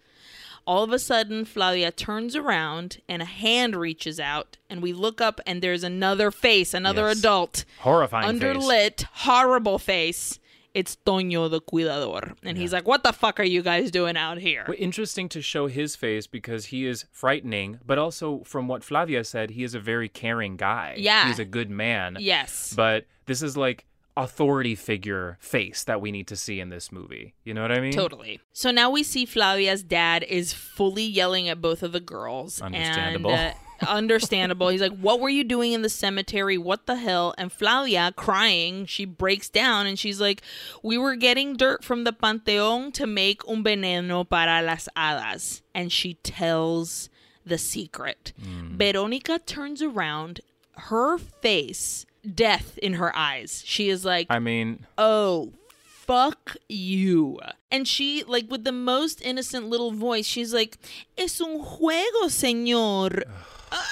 All 0.66 0.82
of 0.84 0.92
a 0.92 0.98
sudden, 0.98 1.44
Flavia 1.44 1.90
turns 1.90 2.36
around 2.36 2.98
and 3.08 3.20
a 3.20 3.26
hand 3.26 3.74
reaches 3.76 4.18
out, 4.20 4.56
and 4.70 4.80
we 4.80 4.92
look 4.92 5.20
up, 5.20 5.40
and 5.44 5.60
there's 5.60 5.82
another 5.84 6.30
face, 6.30 6.72
another 6.72 7.08
Yes. 7.08 7.18
adult, 7.18 7.64
Horrifying 7.80 8.38
face. 8.38 8.48
underlit, 8.56 9.02
horrible 9.26 9.78
face. 9.78 10.38
It's 10.74 10.96
Toño 11.06 11.48
the 11.48 11.60
Cuidador. 11.60 12.34
And 12.42 12.58
he's 12.58 12.72
like, 12.72 12.86
What 12.86 13.04
the 13.04 13.12
fuck 13.12 13.38
are 13.38 13.44
you 13.44 13.62
guys 13.62 13.90
doing 13.90 14.16
out 14.16 14.38
here? 14.38 14.64
Well, 14.66 14.76
interesting 14.78 15.28
to 15.30 15.40
show 15.40 15.68
his 15.68 15.94
face 15.96 16.26
because 16.26 16.66
he 16.66 16.86
is 16.86 17.06
frightening, 17.12 17.78
but 17.86 17.96
also 17.96 18.42
from 18.44 18.66
what 18.66 18.82
Flavia 18.82 19.24
said, 19.24 19.50
he 19.50 19.62
is 19.62 19.74
a 19.74 19.80
very 19.80 20.08
caring 20.08 20.56
guy. 20.56 20.94
Yeah. 20.98 21.28
He's 21.28 21.38
a 21.38 21.44
good 21.44 21.70
man. 21.70 22.16
Yes. 22.20 22.74
But 22.76 23.06
this 23.26 23.40
is 23.40 23.56
like 23.56 23.86
authority 24.16 24.74
figure 24.74 25.36
face 25.40 25.84
that 25.84 26.00
we 26.00 26.12
need 26.12 26.26
to 26.28 26.36
see 26.36 26.60
in 26.60 26.68
this 26.68 26.92
movie. 26.92 27.34
You 27.44 27.54
know 27.54 27.62
what 27.62 27.72
I 27.72 27.80
mean? 27.80 27.92
Totally. 27.92 28.40
So 28.52 28.70
now 28.70 28.90
we 28.90 29.02
see 29.02 29.26
Flavia's 29.26 29.82
dad 29.82 30.24
is 30.24 30.52
fully 30.52 31.04
yelling 31.04 31.48
at 31.48 31.60
both 31.60 31.82
of 31.82 31.92
the 31.92 32.00
girls. 32.00 32.60
Understandable. 32.60 33.30
And, 33.32 33.54
uh, 33.54 33.58
understandable. 33.88 34.68
He's 34.68 34.80
like, 34.80 34.96
What 34.98 35.20
were 35.20 35.28
you 35.28 35.44
doing 35.44 35.72
in 35.72 35.82
the 35.82 35.88
cemetery? 35.88 36.58
What 36.58 36.86
the 36.86 36.96
hell? 36.96 37.34
And 37.38 37.52
Flavia, 37.52 38.12
crying, 38.16 38.86
she 38.86 39.04
breaks 39.04 39.48
down 39.48 39.86
and 39.86 39.98
she's 39.98 40.20
like, 40.20 40.42
We 40.82 40.98
were 40.98 41.16
getting 41.16 41.56
dirt 41.56 41.84
from 41.84 42.04
the 42.04 42.12
Panteon 42.12 42.92
to 42.94 43.06
make 43.06 43.42
un 43.48 43.64
veneno 43.64 44.28
para 44.28 44.62
las 44.62 44.88
hadas. 44.96 45.62
And 45.74 45.90
she 45.92 46.14
tells 46.14 47.08
the 47.44 47.58
secret. 47.58 48.32
Mm. 48.40 48.70
Veronica 48.76 49.38
turns 49.38 49.82
around, 49.82 50.40
her 50.76 51.18
face, 51.18 52.06
death 52.34 52.78
in 52.78 52.94
her 52.94 53.14
eyes. 53.16 53.62
She 53.64 53.88
is 53.88 54.04
like, 54.04 54.26
I 54.30 54.38
mean, 54.38 54.86
oh 54.98 55.52
fuck 56.06 56.56
you 56.68 57.38
and 57.70 57.88
she 57.88 58.22
like 58.24 58.50
with 58.50 58.64
the 58.64 58.72
most 58.72 59.22
innocent 59.22 59.70
little 59.70 59.90
voice 59.90 60.26
she's 60.26 60.52
like 60.52 60.76
es 61.16 61.40
un 61.40 61.58
juego 61.58 62.26
señor 62.26 63.22
Uh, 63.74 63.82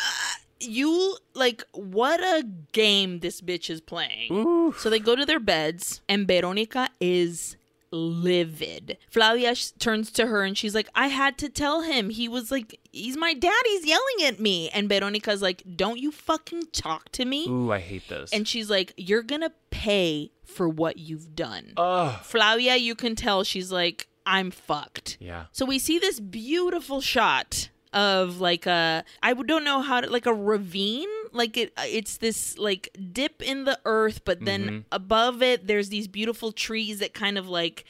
you 0.60 1.16
like 1.34 1.64
what 1.72 2.20
a 2.20 2.44
game 2.72 3.18
this 3.18 3.40
bitch 3.40 3.68
is 3.68 3.80
playing 3.80 4.32
ooh, 4.32 4.72
so 4.78 4.88
they 4.88 5.00
go 5.00 5.16
to 5.16 5.26
their 5.26 5.40
beds 5.40 6.00
and 6.08 6.26
veronica 6.28 6.88
is 7.00 7.56
livid 7.90 8.96
flavia 9.10 9.54
sh- 9.54 9.70
turns 9.78 10.10
to 10.12 10.26
her 10.26 10.42
and 10.44 10.56
she's 10.56 10.74
like 10.74 10.88
i 10.94 11.08
had 11.08 11.36
to 11.36 11.48
tell 11.48 11.82
him 11.82 12.10
he 12.10 12.28
was 12.28 12.50
like 12.50 12.78
he's 12.92 13.16
my 13.16 13.34
dad 13.34 13.62
he's 13.66 13.84
yelling 13.86 14.22
at 14.24 14.38
me 14.40 14.68
and 14.70 14.88
veronica's 14.88 15.42
like 15.42 15.62
don't 15.76 15.98
you 15.98 16.10
fucking 16.12 16.62
talk 16.72 17.10
to 17.10 17.24
me 17.24 17.46
ooh, 17.48 17.70
I 17.72 17.80
hate 17.80 18.08
this. 18.08 18.32
and 18.32 18.46
she's 18.46 18.70
like, 18.70 18.92
You're 18.96 19.22
gonna 19.22 19.52
pay 19.70 20.30
for 20.44 20.68
what 20.68 20.98
you've 20.98 21.34
done. 21.34 21.72
Ugh. 21.76 22.20
Flavia, 22.22 22.76
you 22.76 22.94
can 22.94 23.16
tell 23.16 23.42
she's 23.42 23.72
like, 23.72 24.06
I'm 24.26 24.50
fucked. 24.50 25.16
Yeah. 25.18 25.46
So 25.52 25.64
we 25.64 25.78
see 25.78 25.98
this 25.98 26.20
beautiful 26.20 27.00
shot 27.00 27.70
of 27.92 28.40
like 28.40 28.66
a 28.66 29.04
I 29.22 29.34
don't 29.34 29.64
know 29.64 29.80
how 29.82 30.00
to 30.00 30.10
like 30.10 30.26
a 30.26 30.34
ravine 30.34 31.08
like 31.32 31.56
it 31.56 31.72
it's 31.78 32.18
this 32.18 32.56
like 32.58 32.88
dip 33.12 33.42
in 33.42 33.64
the 33.64 33.78
earth 33.84 34.24
but 34.24 34.44
then 34.44 34.62
Mm-hmm. 34.62 34.78
above 34.92 35.42
it 35.42 35.66
there's 35.66 35.88
these 35.88 36.08
beautiful 36.08 36.52
trees 36.52 36.98
that 37.00 37.14
kind 37.14 37.36
of 37.38 37.48
like 37.48 37.84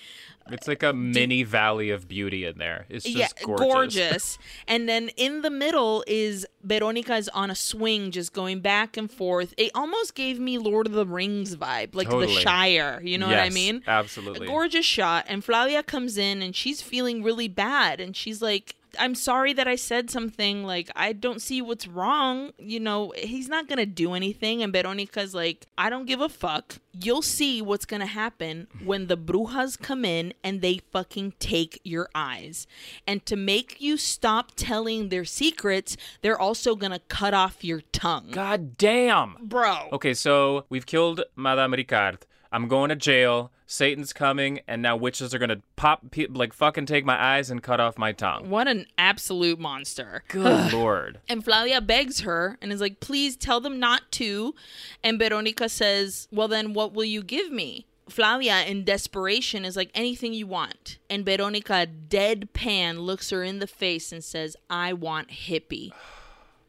It's 0.50 0.66
like 0.66 0.82
a 0.82 0.92
mini 0.92 1.44
valley 1.44 1.90
of 1.90 2.08
beauty 2.08 2.44
in 2.44 2.58
there. 2.58 2.84
It's 2.88 3.04
just 3.04 3.40
gorgeous. 3.44 3.58
gorgeous. 3.72 4.38
and 4.68 4.88
then 4.88 5.08
in 5.16 5.42
the 5.42 5.50
middle 5.50 6.02
is 6.06 6.44
Veronica 6.64 7.14
is 7.16 7.28
on 7.28 7.48
a 7.50 7.54
swing, 7.54 8.10
just 8.10 8.32
going 8.32 8.58
back 8.60 8.96
and 8.96 9.08
forth. 9.10 9.54
It 9.56 9.70
almost 9.74 10.14
gave 10.16 10.40
me 10.40 10.58
Lord 10.58 10.86
of 10.86 10.92
the 10.94 11.06
Rings 11.06 11.54
vibe, 11.56 11.94
like 11.94 12.10
the 12.10 12.26
Shire. 12.26 13.00
You 13.04 13.18
know 13.18 13.28
what 13.28 13.38
I 13.38 13.50
mean? 13.50 13.82
Absolutely. 13.86 14.46
A 14.46 14.50
gorgeous 14.50 14.84
shot. 14.84 15.26
And 15.28 15.44
Flavia 15.44 15.82
comes 15.84 16.18
in 16.18 16.42
and 16.42 16.56
she's 16.56 16.82
feeling 16.82 17.22
really 17.22 17.48
bad, 17.48 18.00
and 18.00 18.16
she's 18.16 18.42
like. 18.42 18.74
I'm 18.98 19.14
sorry 19.14 19.52
that 19.54 19.66
I 19.66 19.76
said 19.76 20.10
something 20.10 20.64
like 20.64 20.90
I 20.94 21.12
don't 21.12 21.40
see 21.40 21.62
what's 21.62 21.86
wrong. 21.86 22.52
You 22.58 22.80
know, 22.80 23.12
he's 23.16 23.48
not 23.48 23.68
gonna 23.68 23.86
do 23.86 24.14
anything. 24.14 24.62
And 24.62 24.72
Veronica's 24.72 25.34
like, 25.34 25.66
I 25.78 25.90
don't 25.90 26.06
give 26.06 26.20
a 26.20 26.28
fuck. 26.28 26.76
You'll 26.92 27.22
see 27.22 27.62
what's 27.62 27.86
gonna 27.86 28.06
happen 28.06 28.68
when 28.84 29.06
the 29.06 29.16
brujas 29.16 29.80
come 29.80 30.04
in 30.04 30.34
and 30.44 30.60
they 30.60 30.78
fucking 30.92 31.34
take 31.38 31.80
your 31.84 32.08
eyes. 32.14 32.66
And 33.06 33.24
to 33.26 33.36
make 33.36 33.80
you 33.80 33.96
stop 33.96 34.52
telling 34.56 35.08
their 35.08 35.24
secrets, 35.24 35.96
they're 36.20 36.40
also 36.40 36.76
gonna 36.76 37.00
cut 37.08 37.34
off 37.34 37.64
your 37.64 37.80
tongue. 37.92 38.28
God 38.30 38.76
damn. 38.76 39.36
Bro. 39.40 39.88
Okay, 39.92 40.14
so 40.14 40.64
we've 40.68 40.86
killed 40.86 41.22
Madame 41.36 41.72
Ricard. 41.72 42.22
I'm 42.52 42.68
going 42.68 42.90
to 42.90 42.96
jail. 42.96 43.50
Satan's 43.72 44.12
coming, 44.12 44.60
and 44.68 44.82
now 44.82 44.96
witches 44.96 45.34
are 45.34 45.38
gonna 45.38 45.62
pop, 45.76 46.10
pe- 46.10 46.26
like 46.26 46.52
fucking 46.52 46.86
take 46.86 47.04
my 47.04 47.20
eyes 47.20 47.50
and 47.50 47.62
cut 47.62 47.80
off 47.80 47.96
my 47.96 48.12
tongue. 48.12 48.50
What 48.50 48.68
an 48.68 48.86
absolute 48.98 49.58
monster. 49.58 50.24
Good 50.28 50.72
lord. 50.72 51.20
And 51.28 51.42
Flavia 51.42 51.80
begs 51.80 52.20
her 52.20 52.58
and 52.60 52.70
is 52.70 52.80
like, 52.80 53.00
please 53.00 53.34
tell 53.34 53.60
them 53.60 53.80
not 53.80 54.12
to. 54.12 54.54
And 55.02 55.18
Veronica 55.18 55.68
says, 55.68 56.28
well, 56.30 56.48
then 56.48 56.74
what 56.74 56.92
will 56.92 57.04
you 57.04 57.22
give 57.22 57.50
me? 57.50 57.86
Flavia, 58.08 58.62
in 58.64 58.84
desperation, 58.84 59.64
is 59.64 59.76
like, 59.76 59.90
anything 59.94 60.34
you 60.34 60.46
want. 60.46 60.98
And 61.08 61.24
Veronica, 61.24 61.86
deadpan, 62.08 62.98
looks 62.98 63.30
her 63.30 63.42
in 63.42 63.58
the 63.58 63.66
face 63.66 64.12
and 64.12 64.22
says, 64.22 64.54
I 64.68 64.92
want 64.92 65.28
hippie. 65.30 65.92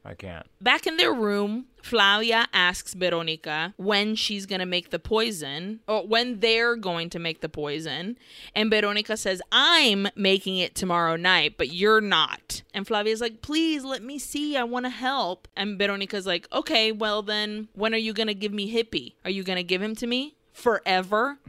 I 0.06 0.16
can't. 0.16 0.46
Back 0.60 0.86
in 0.86 0.98
their 0.98 1.14
room, 1.14 1.68
Flavia 1.82 2.48
asks 2.52 2.94
Veronica 2.94 3.74
when 3.78 4.16
she's 4.16 4.46
going 4.46 4.60
to 4.60 4.66
make 4.66 4.90
the 4.90 5.00
poison, 5.00 5.80
or 5.88 6.06
when 6.06 6.42
they're 6.42 6.76
going 6.76 7.10
to 7.12 7.20
make 7.20 7.40
the 7.40 7.48
poison. 7.48 8.18
And 8.54 8.70
Veronica 8.70 9.16
says, 9.16 9.42
I'm 9.52 10.08
making 10.16 10.58
it 10.58 10.76
tomorrow 10.76 11.16
night, 11.16 11.56
but 11.58 11.72
you're 11.74 12.02
not. 12.02 12.64
And 12.74 12.86
Flavia's 12.86 13.22
like, 13.22 13.42
please 13.42 13.86
let 13.86 14.04
me 14.04 14.20
see. 14.20 14.58
I 14.58 14.64
want 14.64 14.86
to 14.86 14.90
help. 14.90 15.48
And 15.56 15.78
Veronica's 15.80 16.28
like, 16.28 16.48
okay, 16.52 16.92
well 16.92 17.22
then, 17.22 17.70
when 17.74 17.94
are 17.94 17.98
you 17.98 18.12
going 18.12 18.28
to 18.28 18.34
give 18.34 18.52
me 18.52 18.74
Hippie? 18.74 19.14
Are 19.24 19.32
you 19.32 19.44
going 19.44 19.58
to 19.58 19.64
give 19.64 19.82
him 19.82 19.96
to 19.96 20.08
me 20.08 20.36
forever? 20.52 21.40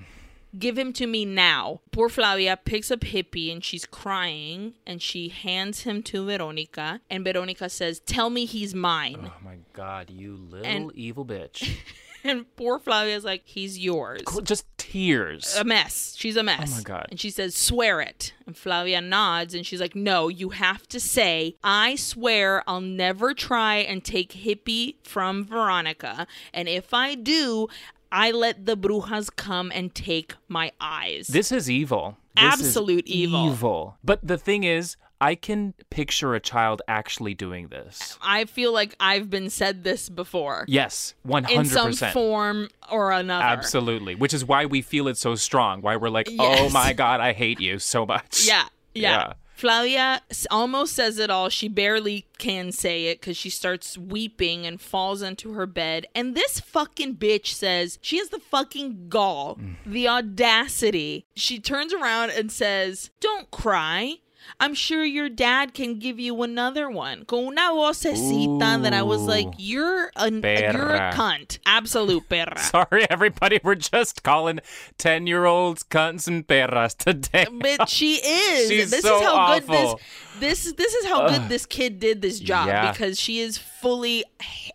Give 0.58 0.78
him 0.78 0.92
to 0.94 1.06
me 1.06 1.24
now. 1.24 1.80
Poor 1.90 2.08
Flavia 2.08 2.56
picks 2.64 2.90
up 2.90 3.00
Hippie 3.00 3.52
and 3.52 3.64
she's 3.64 3.86
crying 3.86 4.74
and 4.86 5.02
she 5.02 5.28
hands 5.28 5.80
him 5.80 6.02
to 6.04 6.24
Veronica. 6.24 7.00
And 7.10 7.24
Veronica 7.24 7.68
says, 7.68 8.00
Tell 8.00 8.30
me 8.30 8.44
he's 8.44 8.74
mine. 8.74 9.30
Oh 9.30 9.44
my 9.44 9.56
god, 9.72 10.10
you 10.10 10.36
little 10.36 10.66
And- 10.66 10.92
evil 10.94 11.24
bitch. 11.26 11.76
And 12.26 12.46
poor 12.56 12.78
Flavia's 12.78 13.22
like, 13.22 13.42
He's 13.44 13.78
yours. 13.78 14.22
Just 14.44 14.64
tears. 14.78 15.54
A 15.56 15.64
mess. 15.64 16.14
She's 16.16 16.36
a 16.36 16.42
mess. 16.42 16.72
Oh 16.72 16.76
my 16.76 16.82
God. 16.82 17.06
And 17.10 17.20
she 17.20 17.28
says, 17.28 17.54
Swear 17.54 18.00
it. 18.00 18.32
And 18.46 18.56
Flavia 18.56 19.02
nods 19.02 19.52
and 19.54 19.66
she's 19.66 19.78
like, 19.78 19.94
No, 19.94 20.28
you 20.28 20.48
have 20.48 20.88
to 20.88 20.98
say, 20.98 21.56
I 21.62 21.96
swear 21.96 22.62
I'll 22.66 22.80
never 22.80 23.34
try 23.34 23.76
and 23.76 24.02
take 24.02 24.32
Hippie 24.32 24.94
from 25.02 25.44
Veronica. 25.44 26.26
And 26.54 26.66
if 26.66 26.94
I 26.94 27.14
do, 27.14 27.68
I 28.14 28.30
let 28.30 28.64
the 28.64 28.76
brujas 28.76 29.28
come 29.34 29.72
and 29.74 29.92
take 29.92 30.36
my 30.46 30.70
eyes. 30.80 31.26
This 31.26 31.50
is 31.50 31.68
evil. 31.68 32.16
This 32.36 32.60
is 32.60 32.66
Absolute 32.66 33.08
evil. 33.08 33.50
Evil. 33.50 33.98
But 34.04 34.24
the 34.24 34.38
thing 34.38 34.62
is, 34.62 34.96
I 35.20 35.34
can 35.34 35.74
picture 35.90 36.36
a 36.36 36.40
child 36.40 36.80
actually 36.86 37.34
doing 37.34 37.68
this. 37.68 38.16
I 38.22 38.44
feel 38.44 38.72
like 38.72 38.94
I've 39.00 39.30
been 39.30 39.50
said 39.50 39.82
this 39.82 40.08
before. 40.08 40.64
Yes, 40.68 41.14
100%. 41.26 41.50
In 41.50 41.64
some 41.64 41.92
form 41.92 42.68
or 42.88 43.10
another. 43.10 43.44
Absolutely. 43.44 44.14
Which 44.14 44.32
is 44.32 44.44
why 44.44 44.66
we 44.66 44.80
feel 44.80 45.08
it 45.08 45.16
so 45.16 45.34
strong. 45.34 45.82
Why 45.82 45.96
we're 45.96 46.08
like, 46.08 46.28
oh 46.38 46.70
my 46.70 46.92
God, 46.92 47.18
I 47.20 47.32
hate 47.32 47.58
you 47.58 47.80
so 47.80 48.06
much. 48.06 48.46
Yeah, 48.46 48.64
yeah. 48.94 49.10
Yeah. 49.10 49.32
Flavia 49.54 50.20
almost 50.50 50.94
says 50.94 51.18
it 51.18 51.30
all. 51.30 51.48
She 51.48 51.68
barely 51.68 52.26
can 52.38 52.72
say 52.72 53.06
it 53.06 53.20
because 53.20 53.36
she 53.36 53.50
starts 53.50 53.96
weeping 53.96 54.66
and 54.66 54.80
falls 54.80 55.22
into 55.22 55.52
her 55.52 55.64
bed. 55.64 56.06
And 56.14 56.34
this 56.34 56.58
fucking 56.58 57.16
bitch 57.16 57.46
says 57.46 57.98
she 58.02 58.18
has 58.18 58.30
the 58.30 58.40
fucking 58.40 59.08
gall, 59.08 59.56
mm. 59.56 59.76
the 59.86 60.08
audacity. 60.08 61.26
She 61.36 61.60
turns 61.60 61.94
around 61.94 62.30
and 62.30 62.50
says, 62.50 63.10
Don't 63.20 63.50
cry. 63.52 64.16
I'm 64.60 64.74
sure 64.74 65.04
your 65.04 65.28
dad 65.28 65.74
can 65.74 65.98
give 65.98 66.20
you 66.20 66.42
another 66.42 66.88
one. 66.90 67.24
Con 67.24 67.46
una 67.46 67.70
vocecita 67.72 68.82
that 68.82 68.92
I 68.92 69.02
was 69.02 69.22
like, 69.22 69.48
you're 69.58 70.10
a 70.16 70.30
you're 70.30 70.94
a 70.94 71.12
cunt, 71.14 71.58
absolute 71.66 72.28
perra. 72.28 72.58
Sorry, 72.88 73.06
everybody. 73.10 73.60
We're 73.62 73.74
just 73.74 74.22
calling 74.22 74.60
10 74.98 75.26
year 75.26 75.44
olds 75.44 75.82
cunts 75.82 76.26
and 76.28 76.46
perras 76.46 76.96
today. 76.96 77.46
but 77.50 77.88
she 77.88 78.14
is. 78.16 78.68
She's 78.70 78.90
this 78.90 79.02
so 79.02 79.16
is 79.16 79.22
how 79.22 79.34
awful. 79.34 79.60
good 79.60 79.98
this 80.40 80.64
this 80.64 80.72
this 80.74 80.94
is 80.94 81.06
how 81.06 81.28
good 81.28 81.48
this 81.48 81.66
kid 81.66 82.00
did 82.00 82.22
this 82.22 82.38
job 82.40 82.68
Yeah. 82.68 82.90
because 82.92 83.18
she 83.20 83.40
is 83.40 83.58
fully 83.58 84.24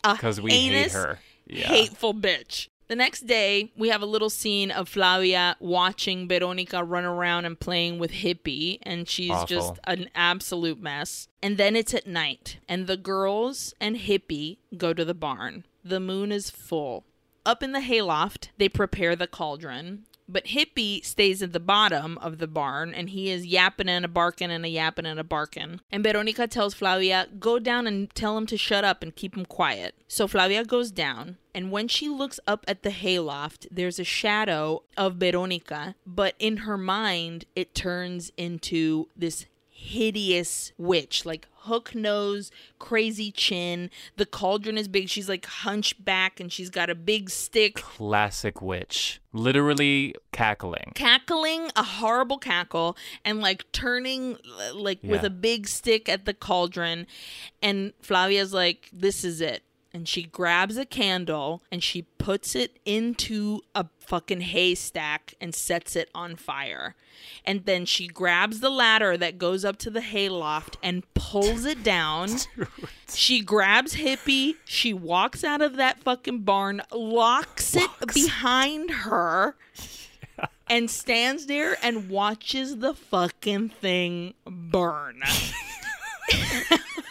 uh, 0.03 0.15
a 0.15 0.17
'Cause 0.17 0.41
we 0.41 0.51
hate 0.51 0.91
her. 0.91 1.20
Yeah. 1.47 1.67
hateful 1.67 2.13
bitch. 2.13 2.67
The 2.89 2.95
next 2.95 3.27
day, 3.27 3.71
we 3.77 3.89
have 3.89 4.01
a 4.01 4.07
little 4.07 4.31
scene 4.31 4.71
of 4.71 4.89
Flavia 4.89 5.55
watching 5.59 6.27
Veronica 6.27 6.83
run 6.83 7.05
around 7.05 7.45
and 7.45 7.57
playing 7.57 7.99
with 7.99 8.09
Hippie, 8.09 8.79
and 8.81 9.07
she's 9.07 9.29
Awful. 9.29 9.45
just 9.45 9.73
an 9.83 10.09
absolute 10.15 10.81
mess. 10.81 11.27
And 11.43 11.57
then 11.57 11.75
it's 11.75 11.93
at 11.93 12.07
night, 12.07 12.57
and 12.67 12.87
the 12.87 12.97
girls 12.97 13.75
and 13.79 13.95
Hippie 13.95 14.57
go 14.75 14.95
to 14.95 15.05
the 15.05 15.13
barn. 15.13 15.65
The 15.85 15.99
moon 15.99 16.31
is 16.31 16.49
full. 16.49 17.05
Up 17.45 17.61
in 17.61 17.73
the 17.73 17.81
hayloft, 17.81 18.49
they 18.57 18.67
prepare 18.67 19.15
the 19.15 19.27
cauldron. 19.27 20.05
But 20.32 20.45
Hippie 20.45 21.03
stays 21.03 21.41
at 21.41 21.53
the 21.53 21.59
bottom 21.59 22.17
of 22.19 22.38
the 22.38 22.47
barn 22.47 22.93
and 22.93 23.09
he 23.09 23.32
is 23.32 23.47
yapping 23.47 23.89
and 23.89 24.05
a 24.05 24.07
barking 24.07 24.51
and 24.51 24.63
a 24.63 24.69
yapping 24.69 25.07
and 25.07 25.19
a 25.19 25.23
barking. 25.23 25.82
And 25.91 26.03
Veronica 26.03 26.47
tells 26.47 26.75
Flavia, 26.75 27.27
go 27.39 27.57
down 27.57 27.88
and 27.88 28.13
tell 28.13 28.38
him 28.38 28.45
to 28.45 28.57
shut 28.57 28.84
up 28.84 29.01
and 29.01 29.15
keep 29.15 29.36
him 29.36 29.45
quiet. 29.45 29.95
So 30.07 30.27
Flavia 30.27 30.63
goes 30.63 30.91
down 30.91 31.38
and 31.53 31.71
when 31.71 31.88
she 31.88 32.07
looks 32.07 32.39
up 32.45 32.63
at 32.67 32.84
the 32.84 32.91
hayloft, 32.91 33.67
there's 33.71 33.99
a 33.99 34.03
shadow 34.03 34.84
of 34.95 35.15
Veronica, 35.15 35.95
but 36.05 36.36
in 36.38 36.57
her 36.57 36.77
mind, 36.77 37.45
it 37.55 37.73
turns 37.73 38.32
into 38.38 39.07
this 39.15 39.45
hideous 39.80 40.71
witch, 40.77 41.25
like 41.25 41.47
hook 41.62 41.95
nose, 41.95 42.51
crazy 42.78 43.32
chin. 43.32 43.89
The 44.18 44.26
cauldron 44.26 44.78
is 44.78 44.88
big. 44.88 45.10
She's 45.10 45.30
like 45.30 45.45
hunchback 45.45 46.39
and 46.39 46.51
she's 46.51 46.70
got 46.70 46.89
a 46.89 46.95
big 46.95 47.30
stick 47.30 47.76
Classic 47.76 48.62
witch. 48.62 49.22
Literally 49.32 50.16
cackling. 50.32 50.91
cackling 50.95 51.70
a 51.76 51.84
horrible 51.84 52.38
cackle 52.38 52.97
and 53.24 53.41
like 53.41 53.72
turning 53.72 54.36
uh, 54.36 54.76
like 54.76 54.99
with 55.03 55.24
a 55.24 55.30
big 55.30 55.68
stick 55.68 56.10
at 56.10 56.26
the 56.26 56.34
cauldron 56.34 57.05
and 57.62 57.93
Flavia's 58.01 58.53
like 58.53 58.89
this 58.91 59.24
is 59.24 59.39
it 59.39 59.64
and 59.99 60.07
she 60.07 60.23
grabs 60.23 60.77
a 60.77 60.85
candle 60.85 61.61
and 61.69 61.83
she 61.83 62.03
puts 62.03 62.55
it 62.55 62.79
into 62.85 63.59
a 63.75 63.85
fucking 63.99 64.39
haystack 64.39 65.33
and 65.41 65.53
sets 65.53 65.93
it 65.93 66.09
on 66.15 66.37
fire. 66.37 66.95
And 67.43 67.65
then 67.65 67.85
she 67.85 68.07
grabs 68.07 68.61
the 68.61 68.69
ladder 68.69 69.17
that 69.17 69.37
goes 69.37 69.65
up 69.65 69.75
to 69.79 69.89
the 69.89 69.99
hayloft 69.99 70.77
and 70.81 71.03
pulls 71.13 71.65
it 71.65 71.83
down. 71.83 72.29
She 73.13 73.41
grabs 73.41 73.95
Hippie, 73.95 74.55
she 74.65 74.93
walks 74.93 75.43
out 75.43 75.61
of 75.61 75.75
that 75.77 75.99
fucking 75.99 76.43
barn, 76.43 76.83
locks 76.93 77.75
it 77.75 77.89
behind 78.13 78.91
her, 78.91 79.55
and 80.69 80.91
stands 80.91 81.47
there 81.47 81.75
and 81.81 82.07
watches 82.07 82.77
the 82.77 82.93
fucking 82.93 83.69
thing 83.69 84.35
burn. 84.45 85.23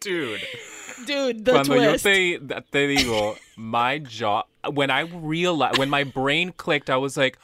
Dude. 0.00 0.40
Dude, 1.06 1.44
the 1.44 1.52
Cuando 1.52 1.74
yo 1.74 1.90
twist. 1.90 2.04
te, 2.04 2.38
te 2.38 2.96
digo, 2.96 3.36
my 3.56 3.98
jaw, 3.98 4.42
when 4.72 4.90
I 4.90 5.00
realized, 5.00 5.78
when 5.78 5.88
my 5.90 6.04
brain 6.04 6.52
clicked, 6.56 6.90
I 6.90 6.96
was 6.96 7.16
like, 7.16 7.38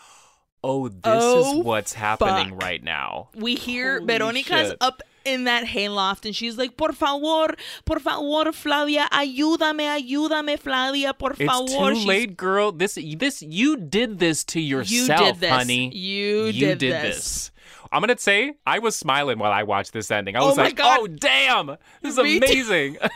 oh, 0.63 0.89
this 0.89 1.01
Oh, 1.05 1.59
is 1.61 1.65
what's 1.65 1.93
happening 1.95 2.51
fuck. 2.51 2.63
right 2.63 2.83
now. 2.83 3.29
we 3.35 3.55
hear 3.55 3.95
Holy 4.01 4.07
Veronica's 4.07 4.69
shit. 4.71 4.77
up 4.81 5.03
in 5.25 5.45
that 5.45 5.65
hayloft 5.65 6.25
and 6.25 6.37
she's 6.37 6.57
like, 6.57 6.77
por 6.77 6.93
favor, 6.93 7.55
por 7.85 7.99
favor, 7.99 8.53
Flavia, 8.53 9.09
ayúdame, 9.11 9.83
ayúdame, 10.01 10.59
Flavia, 10.59 11.13
por 11.15 11.31
It's 11.33 11.39
favor. 11.41 11.67
too 11.91 11.95
She's- 11.97 12.07
late, 12.07 12.37
girl. 12.37 12.73
This 12.73 12.95
this 13.17 13.43
you 13.43 13.77
did 13.77 14.19
this 14.19 14.45
to 14.45 14.61
yourself, 14.61 15.41
honey. 15.41 15.41
You 15.41 15.41
did 15.41 15.41
this. 15.41 15.51
honey. 15.51 15.91
You, 15.97 16.45
you 16.47 16.53
did, 16.67 16.79
did 16.79 16.93
this. 16.93 17.51
I'm 17.93 18.01
gonna 18.01 18.19
say 18.19 18.55
I 18.67 18.79
was 18.79 18.97
smiling 18.97 19.39
while 19.39 19.53
I 19.53 19.63
watched 19.63 19.93
this 19.93 20.11
ending. 20.11 20.37
I 20.37 20.41
Oh 20.41 20.49
was 20.49 20.57
my 20.57 20.65
like, 20.65 20.77
God. 20.77 21.01
"Oh 21.03 21.07
damn, 21.07 21.67
this 22.03 22.13
is 22.13 22.19
Me 22.19 22.39
amazing." 22.39 22.99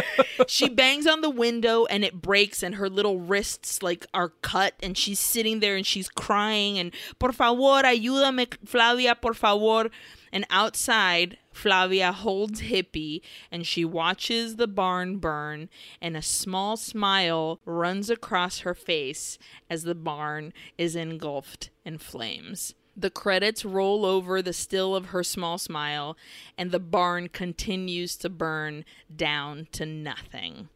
she 0.46 0.68
bangs 0.68 1.06
on 1.06 1.20
the 1.20 1.30
window 1.30 1.86
and 1.86 2.04
it 2.04 2.20
breaks 2.20 2.62
and 2.62 2.76
her 2.76 2.88
little 2.88 3.18
wrists 3.18 3.82
like 3.82 4.06
are 4.12 4.30
cut 4.42 4.74
and 4.82 4.96
she's 4.96 5.20
sitting 5.20 5.60
there 5.60 5.76
and 5.76 5.86
she's 5.86 6.08
crying 6.08 6.78
and 6.78 6.94
por 7.18 7.32
favor 7.32 7.82
ayúdame 7.82 8.46
Flavia 8.66 9.14
por 9.14 9.34
favor 9.34 9.90
and 10.32 10.46
outside 10.50 11.36
Flavia 11.52 12.12
holds 12.12 12.62
Hippie 12.62 13.20
and 13.50 13.66
she 13.66 13.84
watches 13.84 14.56
the 14.56 14.68
barn 14.68 15.18
burn 15.18 15.68
and 16.00 16.16
a 16.16 16.22
small 16.22 16.76
smile 16.76 17.60
runs 17.64 18.08
across 18.08 18.60
her 18.60 18.74
face 18.74 19.38
as 19.68 19.82
the 19.82 19.94
barn 19.94 20.52
is 20.78 20.96
engulfed 20.96 21.70
in 21.84 21.98
flames. 21.98 22.74
The 22.96 23.10
credits 23.10 23.64
roll 23.64 24.04
over 24.04 24.42
the 24.42 24.52
still 24.52 24.94
of 24.94 25.06
her 25.06 25.22
small 25.22 25.56
smile, 25.58 26.16
and 26.58 26.70
the 26.70 26.78
barn 26.80 27.28
continues 27.28 28.16
to 28.16 28.28
burn 28.28 28.84
down 29.14 29.66
to 29.72 29.86
nothing. 29.86 30.68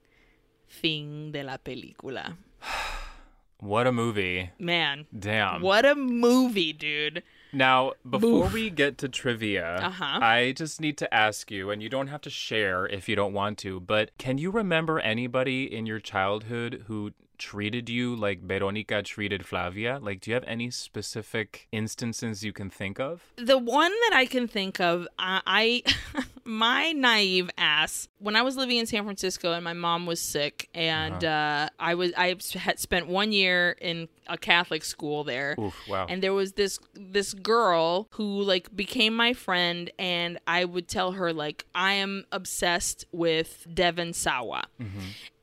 Fin 0.66 1.32
de 1.32 1.42
la 1.42 1.56
película. 1.58 2.36
what 3.60 3.86
a 3.86 3.92
movie. 3.92 4.50
Man, 4.58 5.06
Damn. 5.16 5.60
what 5.62 5.84
a 5.84 5.94
movie, 5.94 6.72
dude. 6.72 7.22
Now, 7.52 7.92
before 8.08 8.46
Oof. 8.46 8.52
we 8.52 8.70
get 8.70 8.98
to 8.98 9.08
trivia, 9.08 9.76
Uh-huh. 9.76 10.18
I 10.20 10.52
just 10.56 10.80
need 10.80 10.98
to 10.98 11.14
ask 11.14 11.50
you, 11.50 11.70
and 11.70 11.82
you 11.82 11.88
don't 11.88 12.08
have 12.08 12.20
to 12.22 12.30
share 12.30 12.86
if 12.86 13.08
you 13.08 13.16
don't 13.16 13.32
want 13.32 13.56
to, 13.58 13.80
but 13.80 14.10
can 14.18 14.36
you 14.38 14.50
remember 14.50 15.00
anybody 15.00 15.64
in 15.72 15.86
your 15.86 16.00
childhood 16.00 16.84
who 16.86 17.12
treated 17.38 17.88
you 17.88 18.14
like 18.16 18.42
Veronica 18.42 19.02
treated 19.02 19.46
Flavia? 19.46 19.98
Like, 20.00 20.20
do 20.20 20.30
you 20.30 20.34
have 20.34 20.44
any 20.46 20.70
specific 20.70 21.68
instances 21.72 22.42
you 22.42 22.52
can 22.52 22.70
think 22.70 22.98
of? 22.98 23.22
The 23.36 23.58
one 23.58 23.90
that 23.90 24.12
I 24.14 24.26
can 24.26 24.48
think 24.48 24.80
of, 24.80 25.06
I, 25.18 25.42
I 25.46 26.24
my 26.44 26.92
naive 26.92 27.50
ass, 27.58 28.08
when 28.18 28.36
I 28.36 28.42
was 28.42 28.56
living 28.56 28.78
in 28.78 28.86
San 28.86 29.04
Francisco 29.04 29.52
and 29.52 29.64
my 29.64 29.72
mom 29.72 30.06
was 30.06 30.20
sick, 30.20 30.68
and 30.74 31.24
uh 31.24 31.68
I 31.78 31.94
was 31.94 32.12
I 32.16 32.36
had 32.54 32.78
spent 32.78 33.06
one 33.08 33.32
year 33.32 33.76
in 33.80 34.08
a 34.28 34.36
Catholic 34.36 34.84
school 34.84 35.22
there. 35.24 35.54
Oof, 35.58 35.74
wow. 35.88 36.06
and 36.08 36.22
there 36.22 36.32
was 36.32 36.52
this 36.52 36.78
this 36.94 37.34
girl 37.34 38.08
who 38.10 38.42
like 38.42 38.74
became 38.74 39.14
my 39.14 39.32
friend 39.32 39.90
and 39.98 40.38
i 40.46 40.64
would 40.64 40.88
tell 40.88 41.12
her 41.12 41.32
like 41.32 41.64
i 41.74 41.92
am 41.92 42.24
obsessed 42.32 43.04
with 43.12 43.66
devon 43.72 44.12
sawa 44.12 44.64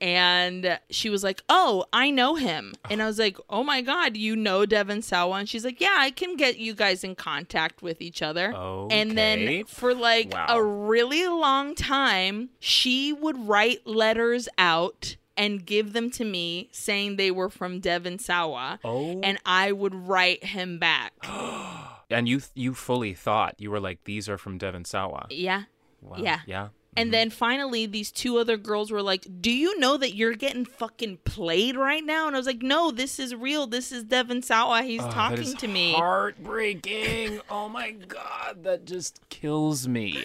and 0.04 0.78
she 0.90 1.08
was 1.08 1.24
like 1.24 1.42
oh 1.48 1.86
i 1.94 2.10
know 2.10 2.34
him 2.34 2.74
and 2.90 3.02
i 3.02 3.06
was 3.06 3.18
like 3.18 3.38
oh 3.48 3.64
my 3.64 3.80
god 3.80 4.18
you 4.18 4.36
know 4.36 4.66
Devon 4.66 5.00
sawa 5.00 5.38
and 5.38 5.48
she's 5.48 5.64
like 5.64 5.80
yeah 5.80 5.96
i 5.98 6.10
can 6.10 6.36
get 6.36 6.58
you 6.58 6.74
guys 6.74 7.02
in 7.02 7.14
contact 7.14 7.80
with 7.80 8.02
each 8.02 8.20
other 8.20 8.52
and 8.90 9.16
then 9.16 9.64
for 9.64 9.94
like 9.94 10.30
Wow. 10.34 10.46
a 10.50 10.62
really 10.62 11.26
long 11.26 11.74
time 11.74 12.50
she 12.58 13.14
would 13.14 13.48
write 13.48 13.86
letters 13.86 14.46
out 14.58 15.16
and 15.38 15.64
give 15.64 15.94
them 15.94 16.10
to 16.10 16.24
me 16.24 16.68
saying 16.70 17.16
they 17.16 17.30
were 17.30 17.48
from 17.48 17.80
Devon 17.80 18.18
sawa 18.18 18.78
oh, 18.84 19.20
and 19.22 19.38
I 19.46 19.72
would 19.72 19.94
write 19.94 20.44
him 20.44 20.78
back. 20.78 21.12
and 22.10 22.28
you 22.28 22.40
you 22.54 22.74
fully 22.74 23.14
thought 23.14 23.54
you 23.58 23.70
were 23.70 23.80
like 23.80 24.04
these 24.04 24.28
are 24.28 24.38
from 24.38 24.58
Devon 24.58 24.84
Sawa. 24.84 25.26
Yeah. 25.30 25.64
Wow. 26.00 26.18
Yeah. 26.18 26.40
Yeah. 26.46 26.68
And 26.96 27.06
mm-hmm. 27.06 27.12
then 27.12 27.30
finally, 27.30 27.86
these 27.86 28.10
two 28.10 28.38
other 28.38 28.56
girls 28.56 28.90
were 28.90 29.02
like, 29.02 29.26
Do 29.40 29.50
you 29.50 29.78
know 29.78 29.96
that 29.96 30.14
you're 30.14 30.34
getting 30.34 30.64
fucking 30.64 31.18
played 31.24 31.76
right 31.76 32.04
now? 32.04 32.26
And 32.26 32.36
I 32.36 32.38
was 32.38 32.46
like, 32.46 32.62
No, 32.62 32.90
this 32.90 33.18
is 33.18 33.34
real. 33.34 33.66
This 33.66 33.92
is 33.92 34.04
Devon 34.04 34.42
Sawa. 34.42 34.82
He's 34.82 35.02
Oh, 35.02 35.06
ah, 35.06 35.10
talking 35.10 35.56
to 35.56 35.68
me. 35.68 35.92
Heartbreaking. 35.92 37.40
oh 37.50 37.68
my 37.68 37.92
god, 37.92 38.62
that 38.62 38.84
just 38.84 39.20
kills 39.28 39.88
me. 39.88 40.24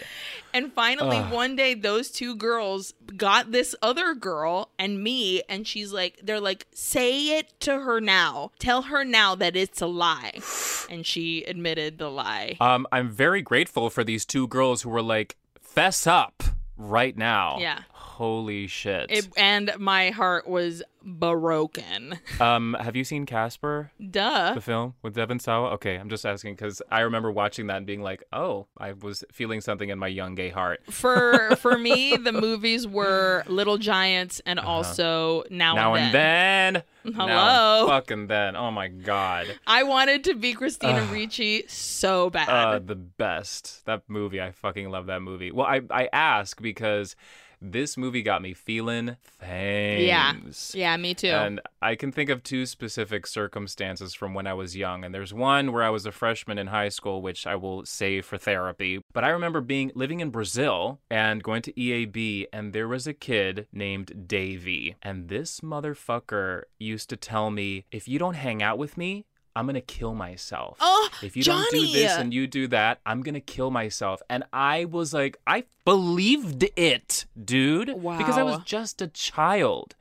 And 0.52 0.72
finally, 0.72 1.18
Ugh. 1.18 1.32
one 1.32 1.56
day, 1.56 1.74
those 1.74 2.10
two 2.10 2.34
girls 2.34 2.94
got 3.16 3.52
this 3.52 3.74
other 3.82 4.14
girl 4.14 4.70
and 4.78 5.02
me, 5.02 5.42
and 5.48 5.66
she's 5.66 5.92
like, 5.92 6.20
They're 6.22 6.40
like, 6.40 6.66
Say 6.72 7.38
it 7.38 7.58
to 7.60 7.80
her 7.80 8.00
now. 8.00 8.52
Tell 8.58 8.82
her 8.82 9.04
now 9.04 9.34
that 9.34 9.56
it's 9.56 9.80
a 9.80 9.86
lie. 9.86 10.40
And 10.90 11.06
she 11.06 11.44
admitted 11.44 11.98
the 11.98 12.10
lie. 12.10 12.56
Um, 12.60 12.84
I'm 12.90 13.10
very 13.10 13.42
grateful 13.42 13.90
for 13.90 14.02
these 14.02 14.24
two 14.26 14.48
girls 14.48 14.82
who 14.82 14.90
were 14.90 15.02
like, 15.02 15.36
fess 15.60 16.04
up 16.04 16.42
right 16.80 17.16
now. 17.16 17.58
Yeah. 17.58 17.80
Holy 17.92 18.66
shit. 18.66 19.06
It, 19.10 19.28
and 19.36 19.72
my 19.78 20.10
heart 20.10 20.48
was 20.48 20.82
broken. 21.04 22.18
um, 22.40 22.76
have 22.80 22.96
you 22.96 23.04
seen 23.04 23.26
Casper, 23.26 23.90
Duh. 24.10 24.54
the 24.54 24.60
film 24.60 24.94
with 25.02 25.14
Devon 25.14 25.38
Sawa? 25.38 25.70
Okay, 25.72 25.96
I'm 25.96 26.08
just 26.08 26.24
asking 26.26 26.54
because 26.54 26.82
I 26.90 27.00
remember 27.00 27.30
watching 27.30 27.66
that 27.68 27.78
and 27.78 27.86
being 27.86 28.02
like, 28.02 28.22
oh, 28.32 28.66
I 28.78 28.92
was 28.92 29.24
feeling 29.32 29.60
something 29.60 29.88
in 29.88 29.98
my 29.98 30.08
young 30.08 30.34
gay 30.34 30.50
heart. 30.50 30.80
for 30.90 31.56
for 31.58 31.78
me, 31.78 32.16
the 32.16 32.32
movies 32.32 32.86
were 32.86 33.44
Little 33.46 33.78
Giants 33.78 34.40
and 34.46 34.58
also 34.60 35.44
Now, 35.50 35.72
Uh-huh. 35.72 35.80
now 35.82 35.94
and 35.94 36.04
and 36.04 36.14
Then. 36.14 36.72
then. 37.04 37.14
Hello. 37.14 37.26
Now 37.26 37.80
and 37.80 37.88
fucking 37.88 38.26
then. 38.26 38.56
Oh 38.56 38.70
my 38.70 38.88
god. 38.88 39.46
I 39.66 39.82
wanted 39.84 40.24
to 40.24 40.34
be 40.34 40.52
Christina 40.54 41.02
Ricci 41.10 41.64
so 41.66 42.28
bad. 42.30 42.48
Uh, 42.48 42.78
the 42.78 42.94
best. 42.94 43.84
That 43.86 44.02
movie, 44.08 44.40
I 44.40 44.52
fucking 44.52 44.90
love 44.90 45.06
that 45.06 45.20
movie. 45.22 45.50
Well, 45.50 45.66
I 45.66 45.80
I 45.90 46.08
ask 46.12 46.60
because 46.60 47.16
this 47.60 47.96
movie 47.96 48.22
got 48.22 48.42
me 48.42 48.54
feeling 48.54 49.16
yeah, 49.42 50.32
things. 50.32 50.72
yeah, 50.74 50.96
me 50.96 51.14
too. 51.14 51.28
And 51.28 51.60
I 51.82 51.94
can 51.94 52.12
think 52.12 52.30
of 52.30 52.42
two 52.42 52.66
specific 52.66 53.26
circumstances 53.26 54.14
from 54.14 54.34
when 54.34 54.46
I 54.46 54.54
was 54.54 54.76
young. 54.76 55.04
And 55.04 55.14
there's 55.14 55.34
one 55.34 55.72
where 55.72 55.82
I 55.82 55.90
was 55.90 56.06
a 56.06 56.12
freshman 56.12 56.58
in 56.58 56.68
high 56.68 56.88
school, 56.88 57.22
which 57.22 57.46
I 57.46 57.56
will 57.56 57.84
save 57.84 58.24
for 58.24 58.38
therapy. 58.38 59.02
But 59.12 59.24
I 59.24 59.30
remember 59.30 59.60
being 59.60 59.92
living 59.94 60.20
in 60.20 60.30
Brazil 60.30 61.00
and 61.10 61.42
going 61.42 61.62
to 61.62 61.72
EAB, 61.72 62.46
and 62.52 62.72
there 62.72 62.88
was 62.88 63.06
a 63.06 63.14
kid 63.14 63.66
named 63.72 64.26
Davey. 64.26 64.96
And 65.02 65.28
this 65.28 65.60
motherfucker 65.60 66.62
used 66.78 67.10
to 67.10 67.16
tell 67.16 67.50
me, 67.50 67.84
if 67.90 68.08
you 68.08 68.18
don't 68.18 68.34
hang 68.34 68.62
out 68.62 68.78
with 68.78 68.96
me, 68.96 69.26
I'm 69.60 69.66
gonna 69.66 69.80
kill 69.80 70.14
myself. 70.14 70.78
oh, 70.80 71.08
If 71.22 71.36
you 71.36 71.42
Jonny. 71.42 71.62
don't 71.70 71.80
do 71.86 71.92
this 71.92 72.12
and 72.16 72.34
you 72.34 72.46
do 72.46 72.66
that, 72.68 73.00
I'm 73.06 73.22
gonna 73.22 73.40
kill 73.40 73.70
myself. 73.70 74.22
And 74.28 74.42
I 74.52 74.86
was 74.86 75.12
like, 75.14 75.36
I 75.46 75.64
believed 75.84 76.66
it, 76.76 77.26
dude. 77.42 77.88
Because 77.88 78.38
I 78.38 78.42
was 78.42 78.60
just 78.64 79.00
a 79.00 79.06
child. 79.06 79.94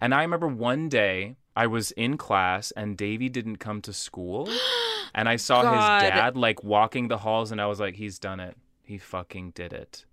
And 0.00 0.14
I 0.14 0.20
remember 0.20 0.46
one 0.46 0.88
day 0.90 1.36
I 1.56 1.66
was 1.66 1.90
in 1.92 2.18
class 2.18 2.70
and 2.72 2.96
Davey 2.96 3.30
didn't 3.30 3.56
come 3.56 3.80
to 3.82 3.92
school. 3.92 4.48
and 5.14 5.28
I 5.28 5.36
saw 5.36 5.62
God. 5.62 6.02
his 6.02 6.10
dad 6.10 6.36
like 6.36 6.62
walking 6.62 7.08
the 7.08 7.18
halls 7.18 7.50
and 7.50 7.60
I 7.60 7.66
was 7.66 7.80
like, 7.80 7.94
he's 7.96 8.18
done 8.18 8.38
it. 8.38 8.56
He 8.82 8.98
fucking 8.98 9.52
did 9.52 9.72
it. 9.72 10.04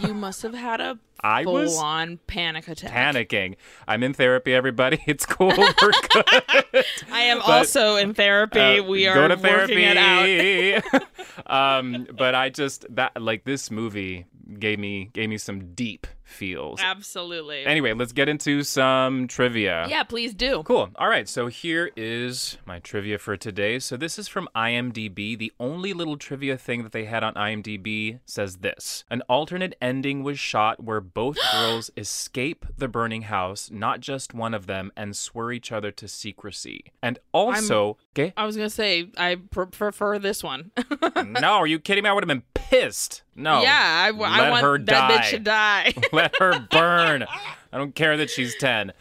You 0.00 0.14
must 0.14 0.42
have 0.42 0.54
had 0.54 0.80
a 0.80 0.98
I 1.20 1.44
full 1.44 1.54
was 1.54 1.76
on 1.76 2.18
panic 2.26 2.68
attack. 2.68 2.92
panicking. 2.92 3.56
I'm 3.88 4.02
in 4.02 4.14
therapy, 4.14 4.54
everybody. 4.54 5.02
It's 5.06 5.26
cool. 5.26 5.48
We're 5.48 5.72
good. 6.12 6.24
I 7.12 7.22
am 7.22 7.38
But, 7.38 7.48
also 7.48 7.96
in 7.96 8.14
therapy. 8.14 8.60
Uh, 8.60 8.82
we 8.84 9.06
are 9.06 9.14
go 9.14 9.34
to 9.34 9.36
working 9.36 9.78
it 9.80 9.96
out. 9.96 11.02
um, 11.46 12.06
but 12.16 12.34
I 12.34 12.50
just 12.50 12.86
that 12.94 13.20
like 13.20 13.44
this 13.44 13.70
movie 13.70 14.26
gave 14.58 14.78
me 14.78 15.10
gave 15.12 15.28
me 15.28 15.38
some 15.38 15.74
deep 15.74 16.06
feels. 16.28 16.80
Absolutely. 16.80 17.64
Anyway, 17.64 17.92
let's 17.92 18.12
get 18.12 18.28
into 18.28 18.62
some 18.62 19.26
trivia. 19.26 19.86
yeah, 19.88 20.02
please 20.02 20.34
do. 20.34 20.62
Cool. 20.64 20.90
All 20.96 21.08
right. 21.08 21.28
So 21.28 21.46
here 21.48 21.90
is 21.96 22.58
my 22.66 22.78
trivia 22.78 23.18
for 23.18 23.36
today. 23.36 23.78
So 23.78 23.96
this 23.96 24.18
is 24.18 24.28
from 24.28 24.48
IMDb. 24.54 25.36
The 25.38 25.52
only 25.58 25.92
little 25.92 26.16
trivia 26.16 26.56
thing 26.56 26.82
that 26.82 26.92
they 26.92 27.06
had 27.06 27.24
on 27.24 27.34
IMDb 27.34 28.20
says 28.26 28.56
this 28.58 29.04
An 29.10 29.22
alternate 29.28 29.74
ending 29.80 30.22
was 30.22 30.38
shot 30.38 30.82
where 30.82 31.00
both 31.00 31.38
girls 31.52 31.90
escape 31.96 32.66
the 32.76 32.88
burning 32.88 33.22
house, 33.22 33.70
not 33.72 34.00
just 34.00 34.34
one 34.34 34.54
of 34.54 34.66
them, 34.66 34.92
and 34.96 35.16
swear 35.16 35.52
each 35.52 35.72
other 35.72 35.90
to 35.92 36.06
secrecy. 36.08 36.92
And 37.02 37.18
also, 37.32 37.96
okay. 38.12 38.32
I 38.36 38.44
was 38.44 38.56
gonna 38.56 38.70
say 38.70 39.08
I 39.16 39.36
pr- 39.50 39.64
prefer 39.64 40.18
this 40.18 40.42
one. 40.42 40.70
no, 41.26 41.54
are 41.54 41.66
you 41.66 41.78
kidding 41.78 42.04
me? 42.04 42.10
I 42.10 42.12
would 42.12 42.22
have 42.22 42.28
been 42.28 42.42
pissed. 42.54 43.22
No. 43.34 43.62
yeah, 43.62 44.02
I, 44.04 44.06
w- 44.08 44.26
I 44.26 44.40
Let 44.40 44.50
want 44.50 44.62
her 44.64 44.78
that 44.78 44.86
die. 44.86 45.16
bitch 45.18 45.30
to 45.30 45.38
die. 45.38 45.92
Let 46.18 46.36
her 46.40 46.58
burn. 46.58 47.24
I 47.72 47.78
don't 47.78 47.94
care 47.94 48.16
that 48.16 48.28
she's 48.28 48.56
10. 48.56 48.92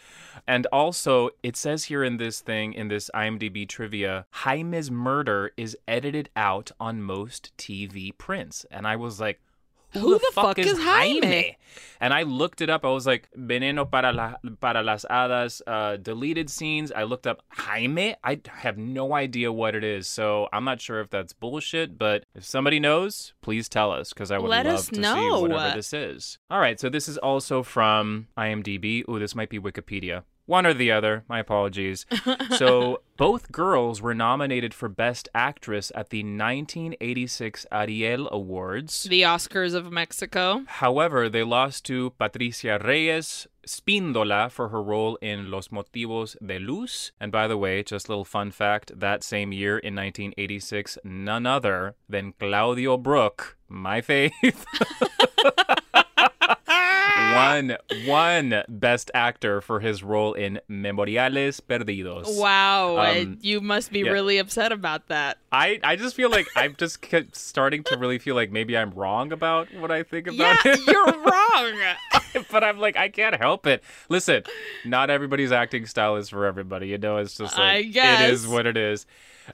And 0.47 0.67
also, 0.67 1.31
it 1.41 1.57
says 1.57 1.85
here 1.85 2.03
in 2.03 2.17
this 2.17 2.41
thing, 2.41 2.73
in 2.73 2.89
this 2.89 3.09
IMDb 3.15 3.67
trivia, 3.67 4.27
Jaime's 4.43 4.91
murder 4.91 5.51
is 5.57 5.75
edited 5.87 6.29
out 6.35 6.71
on 6.79 7.01
most 7.01 7.51
TV 7.57 8.15
prints. 8.15 8.67
And 8.69 8.85
I 8.85 8.95
was 8.97 9.19
like, 9.19 9.41
Who 9.93 10.19
the 10.19 10.31
fuck 10.33 10.59
is 10.59 10.77
Jaime? 10.77 11.57
And 11.99 12.13
I 12.13 12.23
looked 12.23 12.61
it 12.61 12.69
up. 12.69 12.85
I 12.85 12.89
was 12.89 13.07
like, 13.07 13.27
Veneno 13.35 13.89
para, 13.89 14.11
la, 14.13 14.35
para 14.59 14.83
las 14.83 15.05
Hadas, 15.09 15.61
uh, 15.65 15.97
deleted 15.97 16.49
scenes. 16.49 16.91
I 16.91 17.03
looked 17.03 17.25
up 17.25 17.41
Jaime. 17.49 18.15
I 18.23 18.39
have 18.49 18.77
no 18.77 19.13
idea 19.13 19.51
what 19.51 19.73
it 19.75 19.83
is. 19.83 20.07
So 20.07 20.47
I'm 20.53 20.63
not 20.63 20.79
sure 20.79 20.99
if 20.99 21.09
that's 21.09 21.33
bullshit, 21.33 21.97
but 21.97 22.25
if 22.35 22.45
somebody 22.45 22.79
knows, 22.79 23.33
please 23.41 23.67
tell 23.67 23.91
us 23.91 24.13
because 24.13 24.29
I 24.29 24.37
would 24.37 24.49
Let 24.49 24.65
love 24.67 24.89
to 24.91 24.99
know. 24.99 25.15
see 25.15 25.41
whatever 25.41 25.75
this 25.75 25.91
is. 25.93 26.37
All 26.51 26.59
right. 26.59 26.79
So 26.79 26.89
this 26.89 27.07
is 27.07 27.17
also 27.17 27.63
from 27.63 28.27
IMDb. 28.37 29.03
Ooh, 29.09 29.17
this 29.17 29.33
might 29.33 29.49
be 29.49 29.59
Wikipedia. 29.59 30.23
One 30.47 30.65
or 30.65 30.73
the 30.73 30.91
other. 30.91 31.23
My 31.27 31.39
apologies. 31.39 32.05
so 32.57 33.01
both 33.17 33.51
girls 33.51 34.01
were 34.01 34.15
nominated 34.15 34.73
for 34.73 34.87
Best 34.87 35.27
Actress 35.35 35.91
at 35.93 36.09
the 36.09 36.23
1986 36.23 37.65
Ariel 37.71 38.29
Awards. 38.31 39.03
The 39.03 39.23
Oscars 39.23 39.75
of 39.75 39.91
Mexico. 39.91 40.63
However, 40.67 41.27
they 41.27 41.43
lost 41.43 41.85
to 41.85 42.11
Patricia 42.11 42.79
Reyes 42.81 43.47
Spíndola 43.67 44.49
for 44.49 44.69
her 44.69 44.81
role 44.81 45.17
in 45.21 45.51
Los 45.51 45.67
Motivos 45.67 46.37
de 46.45 46.57
Luz. 46.59 47.11
And 47.19 47.31
by 47.31 47.47
the 47.49 47.57
way, 47.57 47.83
just 47.83 48.07
a 48.07 48.11
little 48.11 48.25
fun 48.25 48.51
fact 48.51 48.97
that 48.99 49.23
same 49.23 49.51
year 49.51 49.77
in 49.77 49.95
1986, 49.95 50.97
none 51.03 51.45
other 51.45 51.95
than 52.07 52.33
Claudio 52.39 52.97
Brook, 52.97 53.57
my 53.67 53.99
faith. 53.99 54.33
one 57.37 57.77
one 58.05 58.63
best 58.67 59.11
actor 59.13 59.61
for 59.61 59.79
his 59.79 60.03
role 60.03 60.33
in 60.33 60.59
Memoriales 60.69 61.61
Perdidos. 61.61 62.39
Wow, 62.39 62.97
Um, 62.97 63.37
you 63.41 63.61
must 63.61 63.91
be 63.91 63.99
yeah. 63.99 64.11
really 64.11 64.37
upset 64.37 64.71
about 64.71 65.07
that. 65.07 65.37
I, 65.51 65.79
I 65.83 65.95
just 65.95 66.15
feel 66.15 66.29
like 66.29 66.47
I'm 66.55 66.75
just 66.77 66.99
starting 67.35 67.83
to 67.85 67.97
really 67.97 68.19
feel 68.19 68.35
like 68.35 68.51
maybe 68.51 68.77
I'm 68.77 68.91
wrong 68.91 69.31
about 69.31 69.73
what 69.75 69.91
I 69.91 70.03
think 70.03 70.27
Yeah, 70.31 70.51
about 70.53 70.65
it. 70.65 70.79
you're 70.87 71.05
wrong. 71.23 72.43
but 72.51 72.63
I'm 72.63 72.77
like, 72.79 72.97
I 72.97 73.09
can't 73.09 73.35
help 73.35 73.65
it. 73.67 73.83
Listen, 74.09 74.43
not 74.85 75.09
everybody's 75.09 75.51
acting 75.51 75.85
style 75.85 76.15
is 76.17 76.29
for 76.29 76.45
everybody. 76.45 76.87
You 76.89 76.97
know, 76.97 77.17
it's 77.17 77.37
just 77.37 77.57
like 77.57 77.63
I 77.63 77.77
it 78.23 78.29
is 78.31 78.47
what 78.47 78.65
it 78.65 78.77
is. 78.77 79.05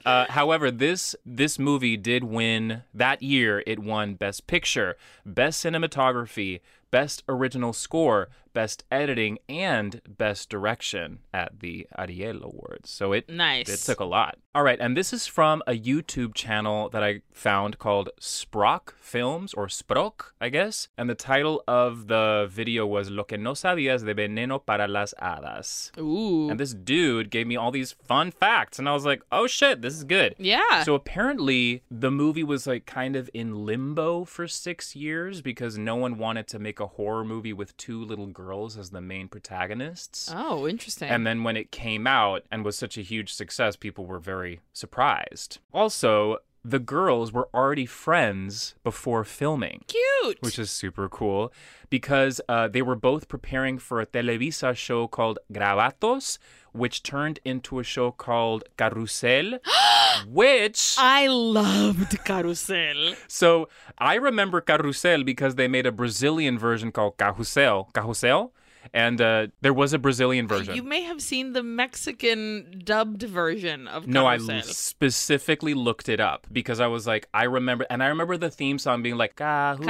Uh, 0.04 0.26
however, 0.28 0.72
this 0.72 1.14
this 1.24 1.56
movie 1.56 1.96
did 1.96 2.24
win 2.24 2.82
that 2.92 3.22
year. 3.22 3.62
It 3.64 3.78
won 3.78 4.14
Best 4.14 4.48
Picture, 4.48 4.96
Best 5.24 5.64
Cinematography, 5.64 6.60
Best 6.94 7.24
Original 7.28 7.72
Score, 7.72 8.28
Best 8.54 8.84
Editing, 8.90 9.38
and 9.48 10.00
Best 10.08 10.48
Direction 10.48 11.18
at 11.32 11.60
the 11.60 11.86
Ariel 11.98 12.42
Awards. 12.44 12.88
So 12.90 13.12
it 13.12 13.28
Nice. 13.28 13.68
it 13.68 13.80
took 13.84 14.00
a 14.00 14.04
lot. 14.04 14.38
All 14.54 14.62
right, 14.62 14.78
and 14.80 14.96
this 14.96 15.12
is 15.12 15.26
from 15.26 15.62
a 15.66 15.72
YouTube 15.72 16.32
channel 16.34 16.88
that 16.90 17.02
I 17.02 17.22
found 17.32 17.80
called 17.80 18.10
Sprock 18.20 18.92
Films 19.00 19.52
or 19.52 19.66
Sprock, 19.66 20.30
I 20.40 20.48
guess. 20.48 20.86
And 20.96 21.10
the 21.10 21.16
title 21.16 21.64
of 21.66 22.06
the 22.06 22.48
video 22.48 22.86
was 22.86 23.10
Lo 23.10 23.24
que 23.24 23.36
no 23.36 23.52
sabías 23.54 24.04
de 24.04 24.14
veneno 24.14 24.64
para 24.64 24.86
las 24.86 25.12
hadas. 25.20 25.90
Ooh. 25.98 26.48
And 26.48 26.60
this 26.60 26.72
dude 26.72 27.30
gave 27.30 27.48
me 27.48 27.56
all 27.56 27.72
these 27.72 27.90
fun 27.90 28.30
facts, 28.30 28.78
and 28.78 28.88
I 28.88 28.92
was 28.92 29.04
like, 29.04 29.22
oh 29.32 29.48
shit, 29.48 29.82
this 29.82 29.94
is 29.94 30.04
good. 30.04 30.36
yeah. 30.38 30.84
So 30.84 30.94
apparently, 30.94 31.82
the 31.90 32.12
movie 32.12 32.44
was 32.44 32.66
like 32.68 32.86
kind 32.86 33.16
of 33.16 33.28
in 33.34 33.66
limbo 33.66 34.24
for 34.24 34.46
six 34.46 34.94
years 34.94 35.42
because 35.42 35.76
no 35.76 35.96
one 35.96 36.16
wanted 36.16 36.46
to 36.48 36.60
make 36.60 36.78
a 36.78 36.86
horror 36.86 37.24
movie 37.24 37.52
with 37.52 37.76
two 37.76 38.04
little 38.04 38.26
girls 38.28 38.43
as 38.52 38.90
the 38.90 39.00
main 39.00 39.28
protagonists. 39.28 40.32
oh, 40.34 40.66
interesting. 40.68 41.08
And 41.08 41.26
then 41.26 41.44
when 41.44 41.56
it 41.56 41.70
came 41.70 42.06
out 42.06 42.44
and 42.50 42.64
was 42.64 42.76
such 42.76 42.98
a 42.98 43.02
huge 43.02 43.32
success, 43.32 43.76
people 43.76 44.06
were 44.06 44.18
very 44.18 44.60
surprised. 44.72 45.58
Also, 45.72 46.38
the 46.64 46.78
girls 46.78 47.32
were 47.32 47.48
already 47.52 47.86
friends 47.86 48.74
before 48.82 49.24
filming. 49.24 49.84
Cute. 49.86 50.38
Which 50.40 50.58
is 50.58 50.70
super 50.70 51.08
cool 51.08 51.52
because 51.90 52.40
uh, 52.48 52.68
they 52.68 52.82
were 52.82 52.96
both 52.96 53.28
preparing 53.28 53.78
for 53.78 54.00
a 54.00 54.06
Televisa 54.06 54.74
show 54.74 55.06
called 55.06 55.38
Gravatos, 55.52 56.38
which 56.72 57.02
turned 57.02 57.38
into 57.44 57.78
a 57.78 57.84
show 57.84 58.10
called 58.10 58.64
Carrusel, 58.78 59.58
which. 60.28 60.96
I 60.98 61.26
loved 61.26 62.10
Carrusel. 62.24 63.16
So 63.28 63.68
I 63.98 64.14
remember 64.14 64.60
Carrusel 64.60 65.24
because 65.24 65.54
they 65.54 65.68
made 65.68 65.86
a 65.86 65.92
Brazilian 65.92 66.58
version 66.58 66.92
called 66.92 67.16
Carrusel. 67.16 67.92
Carrusel? 67.92 68.50
And 68.92 69.20
uh, 69.20 69.46
there 69.62 69.72
was 69.72 69.92
a 69.92 69.98
Brazilian 69.98 70.46
version. 70.46 70.74
You 70.76 70.82
may 70.82 71.02
have 71.02 71.22
seen 71.22 71.52
the 71.52 71.62
Mexican 71.62 72.82
dubbed 72.84 73.22
version 73.22 73.88
of 73.88 74.06
No, 74.06 74.26
I 74.26 74.36
specifically 74.60 75.72
looked 75.74 76.08
it 76.08 76.20
up 76.20 76.46
because 76.52 76.80
I 76.80 76.86
was 76.88 77.06
like, 77.06 77.26
I 77.32 77.44
remember, 77.44 77.86
and 77.88 78.02
I 78.02 78.08
remember 78.08 78.36
the 78.36 78.50
theme 78.50 78.78
song 78.78 79.02
being 79.02 79.16
like 79.16 79.36
Carrusel. 79.36 79.84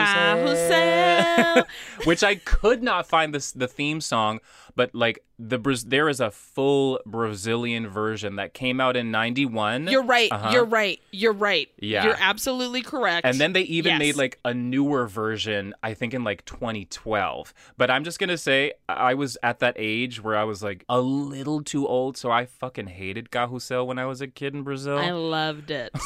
which 2.05 2.23
I 2.23 2.37
could 2.37 2.83
not 2.83 3.07
find 3.07 3.35
this 3.35 3.53
the 3.53 3.69
theme 3.69 4.01
song, 4.01 4.41
but 4.77 4.95
like 4.95 5.21
the 5.39 5.59
there 5.87 6.09
is 6.09 6.21
a 6.21 6.31
full 6.31 7.01
Brazilian 7.07 7.89
version 7.89 8.37
that 8.37 8.55
came 8.55 8.81
out 8.81 8.97
in 8.97 9.11
'91. 9.11 9.89
You're 9.89 10.03
right. 10.05 10.31
Uh-huh. 10.31 10.51
You're 10.53 10.65
right. 10.65 11.01
You're 11.11 11.33
right. 11.33 11.69
Yeah. 11.79 12.05
You're 12.05 12.17
absolutely 12.21 12.83
correct. 12.83 13.27
And 13.27 13.39
then 13.41 13.53
they 13.53 13.63
even 13.63 13.93
Yes. 13.93 13.99
made 13.99 14.17
like 14.17 14.39
a 14.45 14.55
newer 14.55 15.07
version, 15.09 15.75
I 15.83 15.95
think 15.95 16.15
in 16.15 16.23
like 16.25 16.45
2012. 16.45 17.53
But 17.77 17.91
I'm 17.91 18.05
just 18.05 18.19
gonna 18.19 18.39
say, 18.39 18.73
I 18.89 19.15
was 19.15 19.37
at 19.43 19.59
that 19.61 19.75
age 19.77 20.23
where 20.23 20.37
I 20.37 20.45
was 20.45 20.63
like 20.63 20.85
a 20.89 21.01
little 21.01 21.63
too 21.63 21.87
old, 21.87 22.17
so 22.17 22.31
I 22.31 22.47
fucking 22.47 22.87
hated 22.89 23.31
Carrusel 23.31 23.87
when 23.87 23.99
I 23.99 24.07
was 24.07 24.21
a 24.21 24.29
kid 24.29 24.55
in 24.55 24.63
Brazil. 24.63 24.99
I 24.99 25.11
loved 25.11 25.71
it. 25.71 25.93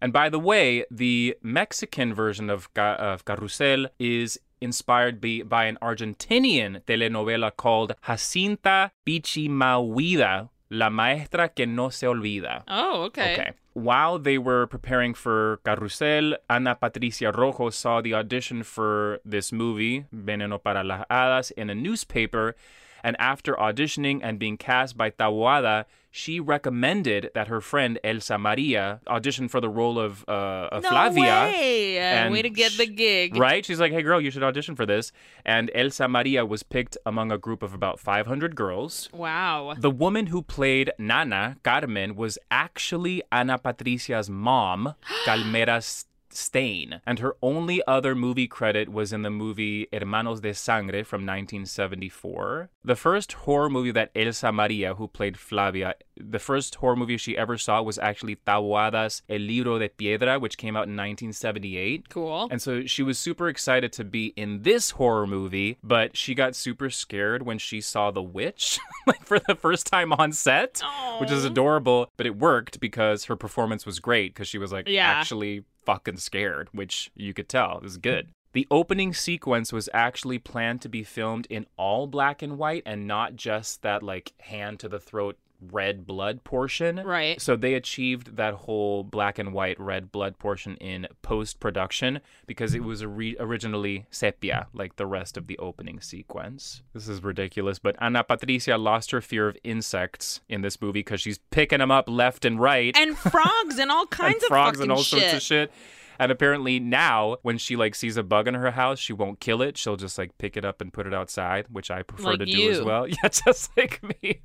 And 0.00 0.12
by 0.12 0.28
the 0.28 0.38
way, 0.38 0.84
the 0.92 1.36
Mexican 1.42 2.14
version 2.14 2.50
of, 2.50 2.72
Ca- 2.72 2.94
of 3.00 3.24
Carrusel 3.24 3.88
is 3.98 4.38
inspired 4.60 5.20
by, 5.20 5.42
by 5.46 5.64
an 5.64 5.78
Argentinian 5.82 6.82
telenovela 6.84 7.50
called 7.56 7.94
Jacinta 8.06 8.90
Pichimahuida, 9.06 10.48
La 10.70 10.90
Maestra 10.90 11.48
que 11.48 11.66
no 11.66 11.88
se 11.88 12.06
olvida. 12.06 12.62
oh, 12.68 13.04
okay. 13.04 13.34
Okay. 13.34 13.50
While 13.74 14.18
they 14.18 14.38
were 14.38 14.66
preparing 14.66 15.14
for 15.14 15.60
Carrusel, 15.64 16.34
Ana 16.50 16.74
Patricia 16.74 17.30
Rojo 17.30 17.70
saw 17.70 18.00
the 18.00 18.12
audition 18.12 18.64
for 18.64 19.20
this 19.24 19.52
movie, 19.52 20.04
Veneno 20.12 20.60
para 20.62 20.82
las 20.82 21.06
Hadas, 21.08 21.52
in 21.56 21.70
a 21.70 21.74
newspaper. 21.76 22.56
And 23.04 23.14
after 23.20 23.54
auditioning 23.54 24.18
and 24.20 24.40
being 24.40 24.56
cast 24.56 24.96
by 24.96 25.10
Taboada, 25.10 25.84
she 26.10 26.40
recommended 26.40 27.30
that 27.34 27.48
her 27.48 27.60
friend 27.60 27.98
Elsa 28.02 28.38
Maria 28.38 29.00
audition 29.06 29.46
for 29.48 29.60
the 29.60 29.68
role 29.68 29.98
of, 29.98 30.24
uh, 30.28 30.68
of 30.72 30.82
No 30.82 30.88
Flavia. 30.88 31.22
way. 31.52 31.98
and 31.98 32.32
way 32.32 32.42
to 32.42 32.50
get 32.50 32.72
the 32.72 32.86
gig. 32.86 33.36
Right? 33.36 33.64
She's 33.64 33.78
like, 33.78 33.92
hey, 33.92 34.02
girl, 34.02 34.20
you 34.20 34.30
should 34.30 34.42
audition 34.42 34.74
for 34.74 34.86
this. 34.86 35.12
And 35.44 35.70
Elsa 35.74 36.08
Maria 36.08 36.44
was 36.46 36.62
picked 36.62 36.96
among 37.06 37.30
a 37.30 37.38
group 37.38 37.62
of 37.62 37.74
about 37.74 38.00
500 38.00 38.56
girls. 38.56 39.08
Wow. 39.12 39.74
The 39.78 39.90
woman 39.90 40.26
who 40.26 40.42
played 40.42 40.90
Nana, 40.98 41.56
Carmen, 41.62 42.16
was 42.16 42.38
actually 42.50 43.22
Ana 43.30 43.58
Patricia's 43.58 44.28
mom, 44.30 44.94
Calmera 45.26 45.76
S- 45.78 46.06
Stain. 46.38 47.00
And 47.06 47.18
her 47.18 47.34
only 47.42 47.82
other 47.86 48.14
movie 48.14 48.46
credit 48.48 48.88
was 48.88 49.12
in 49.12 49.22
the 49.22 49.30
movie 49.30 49.88
Hermanos 49.92 50.40
de 50.40 50.54
Sangre 50.54 51.02
from 51.02 51.26
1974. 51.26 52.70
The 52.84 52.96
first 52.96 53.32
horror 53.32 53.68
movie 53.70 53.90
that 53.92 54.10
Elsa 54.14 54.52
Maria, 54.52 54.94
who 54.94 55.08
played 55.08 55.36
Flavia, 55.36 55.94
the 56.16 56.38
first 56.38 56.76
horror 56.76 56.96
movie 56.96 57.16
she 57.16 57.36
ever 57.36 57.58
saw 57.58 57.82
was 57.82 57.98
actually 57.98 58.36
Taboada's 58.36 59.22
El 59.28 59.38
Libro 59.40 59.78
de 59.78 59.88
Piedra, 59.88 60.38
which 60.38 60.56
came 60.56 60.76
out 60.76 60.88
in 60.88 60.96
1978. 60.96 62.08
Cool. 62.08 62.48
And 62.50 62.60
so 62.62 62.84
she 62.86 63.02
was 63.02 63.18
super 63.18 63.48
excited 63.48 63.92
to 63.94 64.04
be 64.04 64.26
in 64.36 64.62
this 64.62 64.90
horror 64.92 65.26
movie, 65.26 65.78
but 65.82 66.16
she 66.16 66.34
got 66.34 66.54
super 66.56 66.90
scared 66.90 67.42
when 67.44 67.58
she 67.58 67.80
saw 67.80 68.10
the 68.10 68.22
witch, 68.22 68.78
like 69.06 69.22
for 69.24 69.38
the 69.38 69.54
first 69.54 69.86
time 69.86 70.12
on 70.12 70.32
set, 70.32 70.80
which 71.20 71.30
is 71.30 71.44
adorable. 71.44 72.10
But 72.16 72.26
it 72.26 72.36
worked 72.38 72.80
because 72.80 73.24
her 73.26 73.36
performance 73.36 73.84
was 73.86 74.00
great 74.00 74.34
because 74.34 74.48
she 74.48 74.58
was 74.58 74.72
like 74.72 74.88
Yeah. 74.88 75.06
actually 75.06 75.64
fucking 75.88 76.18
scared, 76.18 76.68
which 76.72 77.10
you 77.16 77.32
could 77.32 77.48
tell 77.48 77.80
was 77.82 77.96
good. 77.96 78.28
The 78.52 78.66
opening 78.70 79.14
sequence 79.14 79.72
was 79.72 79.88
actually 79.94 80.38
planned 80.38 80.82
to 80.82 80.88
be 80.90 81.02
filmed 81.02 81.46
in 81.48 81.64
all 81.78 82.06
black 82.06 82.42
and 82.42 82.58
white 82.58 82.82
and 82.84 83.06
not 83.06 83.36
just 83.36 83.80
that 83.80 84.02
like 84.02 84.34
hand 84.38 84.80
to 84.80 84.88
the 84.90 85.00
throat 85.00 85.38
red 85.60 86.06
blood 86.06 86.44
portion. 86.44 86.96
Right. 87.04 87.40
So 87.40 87.56
they 87.56 87.74
achieved 87.74 88.36
that 88.36 88.54
whole 88.54 89.02
black 89.04 89.38
and 89.38 89.52
white 89.52 89.78
red 89.80 90.12
blood 90.12 90.38
portion 90.38 90.76
in 90.76 91.06
post 91.22 91.60
production 91.60 92.20
because 92.46 92.74
it 92.74 92.84
was 92.84 93.02
ori- 93.02 93.36
originally 93.38 94.06
sepia, 94.10 94.68
like 94.72 94.96
the 94.96 95.06
rest 95.06 95.36
of 95.36 95.46
the 95.46 95.58
opening 95.58 96.00
sequence. 96.00 96.82
This 96.94 97.08
is 97.08 97.22
ridiculous, 97.22 97.78
but 97.78 97.96
Ana 98.00 98.24
Patricia 98.24 98.76
lost 98.76 99.10
her 99.10 99.20
fear 99.20 99.48
of 99.48 99.56
insects 99.64 100.40
in 100.48 100.62
this 100.62 100.80
movie 100.80 101.00
because 101.00 101.20
she's 101.20 101.38
picking 101.50 101.78
them 101.80 101.90
up 101.90 102.08
left 102.08 102.44
and 102.44 102.60
right. 102.60 102.96
And 102.96 103.16
frogs 103.32 103.78
and 103.78 103.90
all 103.90 104.06
kinds 104.06 104.36
and 104.36 104.42
of 104.44 104.48
frogs 104.48 104.80
and 104.80 104.92
all 104.92 105.02
shit. 105.02 105.20
sorts 105.20 105.34
of 105.34 105.42
shit. 105.42 105.72
And 106.20 106.32
apparently 106.32 106.80
now, 106.80 107.36
when 107.42 107.58
she 107.58 107.76
like 107.76 107.94
sees 107.94 108.16
a 108.16 108.24
bug 108.24 108.48
in 108.48 108.54
her 108.54 108.72
house, 108.72 108.98
she 108.98 109.12
won't 109.12 109.38
kill 109.38 109.62
it. 109.62 109.76
She'll 109.78 109.96
just 109.96 110.18
like 110.18 110.36
pick 110.36 110.56
it 110.56 110.64
up 110.64 110.80
and 110.80 110.92
put 110.92 111.06
it 111.06 111.14
outside, 111.14 111.66
which 111.70 111.90
I 111.92 112.02
prefer 112.02 112.30
Like 112.30 112.40
to 112.40 112.46
do 112.46 112.70
as 112.70 112.82
well. 112.82 113.06
Yeah, 113.22 113.28
just 113.28 113.70
like 113.76 114.02
me. 114.22 114.40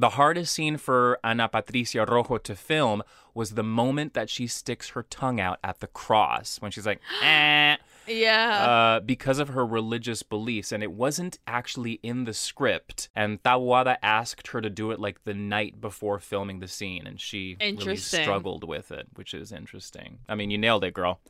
The 0.00 0.08
hardest 0.08 0.54
scene 0.54 0.78
for 0.78 1.18
Ana 1.22 1.46
Patricia 1.46 2.06
Rojo 2.06 2.38
to 2.38 2.56
film 2.56 3.02
was 3.34 3.50
the 3.50 3.62
moment 3.62 4.14
that 4.14 4.30
she 4.30 4.46
sticks 4.46 4.88
her 4.90 5.02
tongue 5.02 5.38
out 5.38 5.58
at 5.62 5.80
the 5.80 5.86
cross 5.88 6.56
when 6.62 6.70
she's 6.70 6.86
like, 6.86 7.02
eh. 7.22 7.76
Yeah. 8.06 8.66
Uh, 8.66 9.00
because 9.00 9.38
of 9.38 9.48
her 9.48 9.66
religious 9.66 10.22
beliefs, 10.22 10.72
and 10.72 10.82
it 10.82 10.92
wasn't 10.92 11.38
actually 11.46 12.00
in 12.02 12.24
the 12.24 12.32
script. 12.32 13.10
And 13.14 13.42
Taboada 13.42 13.98
asked 14.02 14.48
her 14.48 14.62
to 14.62 14.70
do 14.70 14.90
it 14.90 15.00
like 15.00 15.24
the 15.24 15.34
night 15.34 15.82
before 15.82 16.18
filming 16.18 16.60
the 16.60 16.66
scene, 16.66 17.06
and 17.06 17.20
she 17.20 17.58
really 17.60 17.96
struggled 17.96 18.64
with 18.64 18.90
it, 18.90 19.06
which 19.16 19.34
is 19.34 19.52
interesting. 19.52 20.20
I 20.30 20.34
mean, 20.34 20.50
you 20.50 20.56
nailed 20.56 20.82
it, 20.82 20.94
girl. 20.94 21.20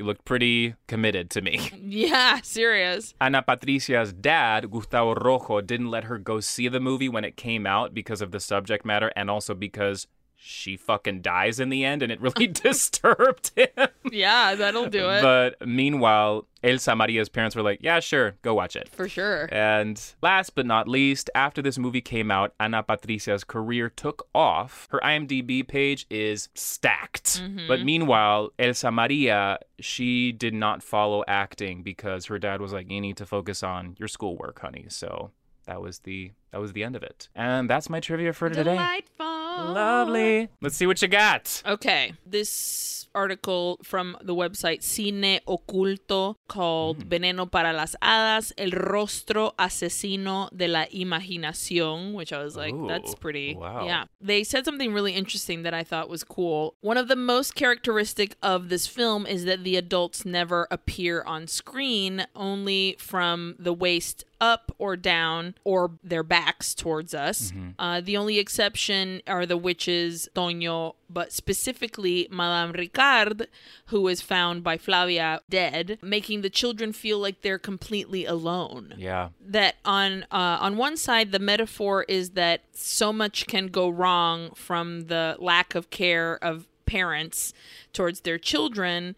You 0.00 0.06
looked 0.06 0.24
pretty 0.24 0.76
committed 0.88 1.28
to 1.32 1.42
me. 1.42 1.70
yeah, 1.78 2.40
serious. 2.40 3.12
Ana 3.20 3.42
Patricia's 3.42 4.14
dad, 4.14 4.70
Gustavo 4.70 5.14
Rojo, 5.14 5.60
didn't 5.60 5.90
let 5.90 6.04
her 6.04 6.16
go 6.16 6.40
see 6.40 6.68
the 6.68 6.80
movie 6.80 7.10
when 7.10 7.22
it 7.22 7.36
came 7.36 7.66
out 7.66 7.92
because 7.92 8.22
of 8.22 8.30
the 8.30 8.40
subject 8.40 8.86
matter 8.86 9.12
and 9.14 9.28
also 9.28 9.52
because 9.52 10.06
she 10.42 10.76
fucking 10.76 11.20
dies 11.20 11.60
in 11.60 11.68
the 11.68 11.84
end 11.84 12.02
and 12.02 12.10
it 12.10 12.20
really 12.20 12.46
disturbed 12.64 13.52
him. 13.54 13.88
Yeah, 14.10 14.54
that'll 14.54 14.88
do 14.88 15.08
it. 15.10 15.20
But 15.22 15.66
meanwhile, 15.66 16.46
Elsa 16.64 16.96
Maria's 16.96 17.28
parents 17.28 17.54
were 17.54 17.62
like, 17.62 17.80
yeah, 17.82 18.00
sure, 18.00 18.36
go 18.42 18.54
watch 18.54 18.74
it. 18.74 18.88
for 18.88 19.08
sure. 19.08 19.48
And 19.52 20.02
last 20.22 20.54
but 20.54 20.64
not 20.66 20.88
least, 20.88 21.28
after 21.34 21.60
this 21.60 21.78
movie 21.78 22.00
came 22.00 22.30
out, 22.30 22.54
Ana 22.58 22.82
Patricia's 22.82 23.44
career 23.44 23.90
took 23.90 24.26
off. 24.34 24.88
Her 24.90 25.00
IMDb 25.04 25.66
page 25.66 26.06
is 26.10 26.48
stacked. 26.54 27.40
Mm-hmm. 27.40 27.68
But 27.68 27.82
meanwhile, 27.82 28.50
Elsa 28.58 28.90
Maria, 28.90 29.58
she 29.78 30.32
did 30.32 30.54
not 30.54 30.82
follow 30.82 31.22
acting 31.28 31.82
because 31.82 32.26
her 32.26 32.38
dad 32.38 32.60
was 32.60 32.72
like, 32.72 32.90
you 32.90 33.00
need 33.00 33.18
to 33.18 33.26
focus 33.26 33.62
on 33.62 33.94
your 33.98 34.08
schoolwork, 34.08 34.60
honey. 34.60 34.86
So 34.88 35.30
that 35.66 35.80
was 35.82 36.00
the 36.00 36.32
that 36.50 36.60
was 36.60 36.72
the 36.72 36.82
end 36.82 36.96
of 36.96 37.02
it. 37.02 37.28
And 37.34 37.70
that's 37.70 37.88
my 37.88 38.00
trivia 38.00 38.32
for 38.32 38.48
today. 38.48 38.64
Delightful. 38.74 39.39
Lovely. 39.58 40.48
Let's 40.60 40.76
see 40.76 40.86
what 40.86 41.00
you 41.02 41.08
got. 41.08 41.62
Okay, 41.66 42.14
this 42.26 43.00
article 43.14 43.78
from 43.82 44.16
the 44.22 44.34
website 44.34 44.80
Cine 44.80 45.40
Oculto 45.46 46.36
called 46.48 46.98
mm-hmm. 46.98 47.08
Veneno 47.08 47.50
para 47.50 47.72
las 47.72 47.96
Hadas, 48.02 48.52
El 48.56 48.70
Rostro 48.70 49.52
Asesino 49.58 50.48
de 50.56 50.68
la 50.68 50.86
Imaginación, 50.86 52.12
which 52.12 52.32
I 52.32 52.42
was 52.42 52.56
like, 52.56 52.74
that's 52.86 53.14
pretty. 53.14 53.54
wow. 53.54 53.84
Yeah. 53.84 54.04
They 54.20 54.44
said 54.44 54.64
something 54.64 54.92
really 54.92 55.14
interesting 55.14 55.62
that 55.62 55.74
I 55.74 55.82
thought 55.82 56.08
was 56.08 56.24
cool. 56.24 56.74
One 56.80 56.96
of 56.96 57.08
the 57.08 57.16
most 57.16 57.54
characteristic 57.54 58.36
of 58.42 58.68
this 58.68 58.86
film 58.86 59.26
is 59.26 59.44
that 59.44 59.64
the 59.64 59.76
adults 59.76 60.24
never 60.24 60.66
appear 60.70 61.22
on 61.22 61.46
screen, 61.46 62.26
only 62.34 62.96
from 62.98 63.56
the 63.58 63.72
waist 63.72 64.24
up 64.40 64.72
or 64.78 64.96
down 64.96 65.54
or 65.64 65.92
their 66.02 66.22
backs 66.22 66.74
towards 66.74 67.12
us. 67.14 67.52
Uh, 67.78 68.00
the 68.00 68.16
only 68.16 68.38
exception 68.38 69.20
are 69.26 69.44
the 69.44 69.56
witches 69.56 70.28
Toño, 70.34 70.94
but 71.08 71.32
specifically 71.32 72.26
Madame 72.30 72.72
Ricard, 72.74 73.46
who 73.86 74.08
is 74.08 74.22
found 74.22 74.62
by 74.64 74.78
Flavia 74.78 75.40
dead, 75.50 75.98
making 76.02 76.40
the 76.42 76.50
children 76.50 76.92
feel 76.92 77.18
like 77.18 77.42
they're 77.42 77.58
completely 77.58 78.24
alone 78.24 78.94
Yeah. 78.96 79.28
that 79.44 79.76
on 79.84 80.24
uh, 80.30 80.58
on 80.60 80.76
one 80.76 80.96
side 80.96 81.32
the 81.32 81.38
metaphor 81.38 82.04
is 82.08 82.30
that 82.30 82.62
so 82.72 83.12
much 83.12 83.46
can 83.46 83.66
go 83.66 83.88
wrong 83.88 84.50
from 84.54 85.06
the 85.08 85.36
lack 85.38 85.74
of 85.74 85.90
care 85.90 86.38
of 86.42 86.66
parents 86.86 87.52
towards 87.92 88.20
their 88.20 88.38
children 88.38 89.14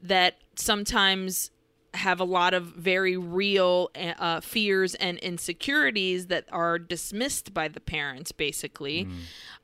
that 0.00 0.36
sometimes 0.54 1.50
have 1.94 2.20
a 2.20 2.24
lot 2.24 2.54
of 2.54 2.64
very 2.66 3.16
real 3.16 3.90
uh, 3.96 4.40
fears 4.40 4.94
and 4.96 5.18
insecurities 5.18 6.28
that 6.28 6.44
are 6.52 6.78
dismissed 6.78 7.52
by 7.52 7.68
the 7.68 7.80
parents 7.80 8.32
basically 8.32 9.08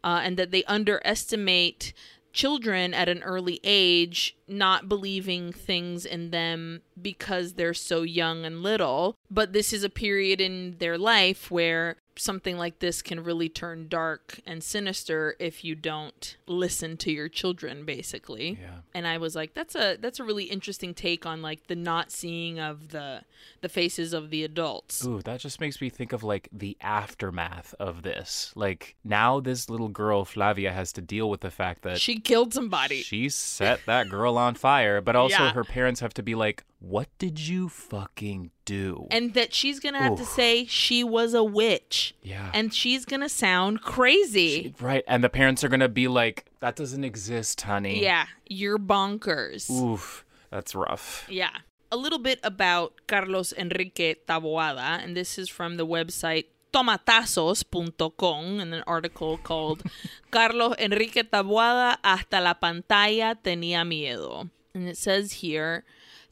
uh, 0.05 0.21
and 0.23 0.37
that 0.37 0.51
they 0.51 0.65
underestimate 0.65 1.93
children 2.33 2.93
at 2.93 3.09
an 3.09 3.23
early 3.23 3.59
age 3.65 4.37
not 4.47 4.89
believing 4.89 5.53
things 5.53 6.05
in 6.05 6.31
them 6.31 6.83
because 7.01 7.55
they're 7.55 7.73
so 7.73 8.03
young 8.03 8.45
and 8.45 8.63
little. 8.63 9.17
But 9.31 9.55
this 9.55 9.73
is 9.73 9.83
a 9.83 9.89
period 9.89 10.41
in 10.41 10.77
their 10.79 10.99
life 10.99 11.51
where 11.51 11.97
something 12.19 12.57
like 12.57 12.79
this 12.79 13.03
can 13.03 13.23
really 13.23 13.49
turn 13.49 13.87
dark 13.89 14.41
and 14.47 14.63
sinister 14.65 15.37
if 15.39 15.65
you 15.65 15.75
don't 15.75 16.37
listen 16.47 16.97
to 16.97 17.13
your 17.13 17.29
children 17.29 17.85
basically 17.85 18.59
Yeah. 18.61 18.79
and 18.95 19.07
i 19.07 19.19
was 19.19 19.35
like 19.37 19.53
that's 19.55 19.75
a 19.75 19.97
that's 20.01 20.19
a 20.19 20.25
really 20.25 20.45
interesting 20.45 20.95
take 20.95 21.27
on 21.27 21.43
like 21.43 21.67
the 21.67 21.77
not 21.77 22.11
seeing 22.11 22.59
of 22.59 22.89
the 22.89 23.23
the 23.61 23.69
faces 23.69 24.13
of 24.13 24.31
the 24.31 24.45
adults 24.45 25.05
Ooh, 25.05 25.21
that 25.23 25.41
just 25.41 25.61
makes 25.61 25.81
me 25.81 25.91
think 25.91 26.13
of 26.13 26.23
like 26.25 26.49
the 26.53 26.77
aftermath 26.81 27.75
of 27.79 28.03
this. 28.03 28.53
Like 28.57 28.97
now 29.05 29.41
this 29.41 29.69
little 29.71 29.89
girl 29.89 30.25
Flavia 30.25 30.73
has 30.73 30.93
to 30.95 31.01
deal 31.01 31.29
with 31.31 31.41
the 31.41 31.51
fact 31.51 31.83
that 31.83 32.01
she 32.01 32.19
killed 32.19 32.53
somebody 32.55 33.03
she 33.03 33.29
set 33.29 33.81
that 33.87 34.09
girl 34.09 34.37
on 34.39 34.55
fire, 34.55 35.01
but 35.01 35.17
also 35.17 35.37
Yeah. 35.45 35.53
her 35.53 35.65
parents 35.65 36.01
have 36.01 36.15
to 36.15 36.23
be 36.23 36.35
like, 36.35 36.65
"What 36.89 37.09
did 37.19 37.41
you 37.41 37.69
fucking 37.69 38.51
do?" 38.65 39.07
and 39.11 39.35
that 39.35 39.53
she's 39.53 39.81
gonna 39.81 39.99
have 39.99 40.17
to 40.17 40.25
say 40.25 40.67
she 40.67 41.03
was 41.03 41.35
a 41.35 41.43
witch 41.43 42.15
yeah. 42.23 42.51
and 42.55 42.73
she's 42.73 43.05
gonna 43.05 43.29
sound 43.29 43.83
crazy 43.83 44.75
right, 44.81 45.05
and 45.07 45.25
the 45.25 45.29
parents 45.29 45.65
are 45.65 45.69
going 45.69 45.81
to 45.81 45.89
be 45.89 46.09
like, 46.09 46.47
"That 46.61 46.77
doesn't 46.77 47.05
exist, 47.05 47.61
honey." 47.63 48.03
yeah 48.03 48.27
you're 48.47 48.79
bonkers 48.79 49.71
Oof. 49.71 50.25
That's 50.51 50.75
rough. 50.75 51.27
Yeah. 51.29 51.53
A 51.91 51.97
little 51.97 52.19
bit 52.19 52.41
about 52.43 53.07
Carlos 53.07 53.53
Enrique 53.53 54.15
Taboada, 54.27 55.03
and 55.03 55.17
this 55.17 55.39
is 55.39 55.49
from 55.49 55.77
the 55.77 55.87
website 55.87 56.47
tomatazos.com 56.73 58.61
in 58.61 58.73
an 58.73 58.83
article 58.87 59.39
called 59.39 59.83
Carlos 60.31 60.75
Enrique 60.79 61.23
Taboada 61.23 61.97
hasta 62.03 62.41
la 62.41 62.55
pantalla 62.55 63.37
tenía 63.37 63.87
miedo. 63.87 64.51
And 64.75 64.89
it 64.89 64.97
says 64.99 65.45
here 65.45 65.85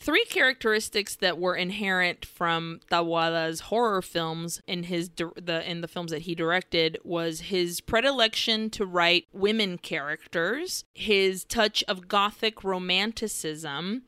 three 0.04 0.24
characteristics 0.26 1.16
that 1.16 1.38
were 1.38 1.56
inherent 1.56 2.26
from 2.26 2.78
Taboada's 2.90 3.60
horror 3.60 4.02
films 4.02 4.60
in 4.66 4.82
his 4.82 5.08
the 5.08 5.62
in 5.66 5.80
the 5.80 5.88
films 5.88 6.10
that 6.10 6.22
he 6.22 6.34
directed 6.34 6.98
was 7.02 7.40
his 7.40 7.80
predilection 7.80 8.68
to 8.68 8.84
write 8.84 9.26
women 9.32 9.78
characters, 9.78 10.84
his 10.92 11.44
touch 11.44 11.82
of 11.88 12.06
gothic 12.06 12.62
romanticism, 12.62 14.02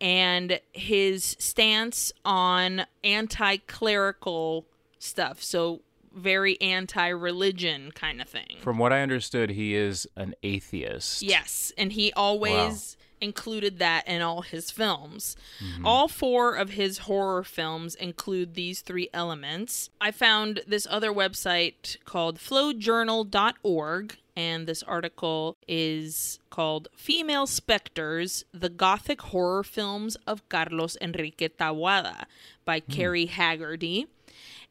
and 0.00 0.60
his 0.72 1.36
stance 1.38 2.12
on 2.24 2.86
anti-clerical 3.04 4.66
stuff. 4.98 5.40
So 5.42 5.82
very 6.12 6.60
anti-religion 6.60 7.92
kind 7.92 8.20
of 8.20 8.28
thing. 8.28 8.56
From 8.60 8.78
what 8.78 8.92
I 8.92 9.00
understood, 9.00 9.50
he 9.50 9.76
is 9.76 10.08
an 10.16 10.34
atheist. 10.42 11.22
Yes, 11.22 11.72
and 11.78 11.92
he 11.92 12.12
always 12.14 12.96
included 13.20 13.78
that 13.78 14.06
in 14.06 14.22
all 14.22 14.42
his 14.42 14.70
films. 14.70 15.36
Mm-hmm. 15.62 15.86
All 15.86 16.08
four 16.08 16.54
of 16.54 16.70
his 16.70 16.98
horror 16.98 17.44
films 17.44 17.94
include 17.94 18.54
these 18.54 18.80
three 18.80 19.08
elements. 19.12 19.90
I 20.00 20.10
found 20.10 20.62
this 20.66 20.86
other 20.90 21.12
website 21.12 21.96
called 22.04 22.38
flowjournal.org 22.38 24.16
and 24.36 24.66
this 24.66 24.82
article 24.84 25.56
is 25.68 26.38
called 26.50 26.88
Female 26.94 27.46
Specters: 27.46 28.44
The 28.54 28.70
Gothic 28.70 29.20
Horror 29.20 29.64
Films 29.64 30.16
of 30.26 30.48
Carlos 30.48 30.96
Enrique 31.00 31.48
Taboada 31.48 32.24
by 32.64 32.80
hmm. 32.80 32.92
Carrie 32.92 33.26
Haggerty. 33.26 34.06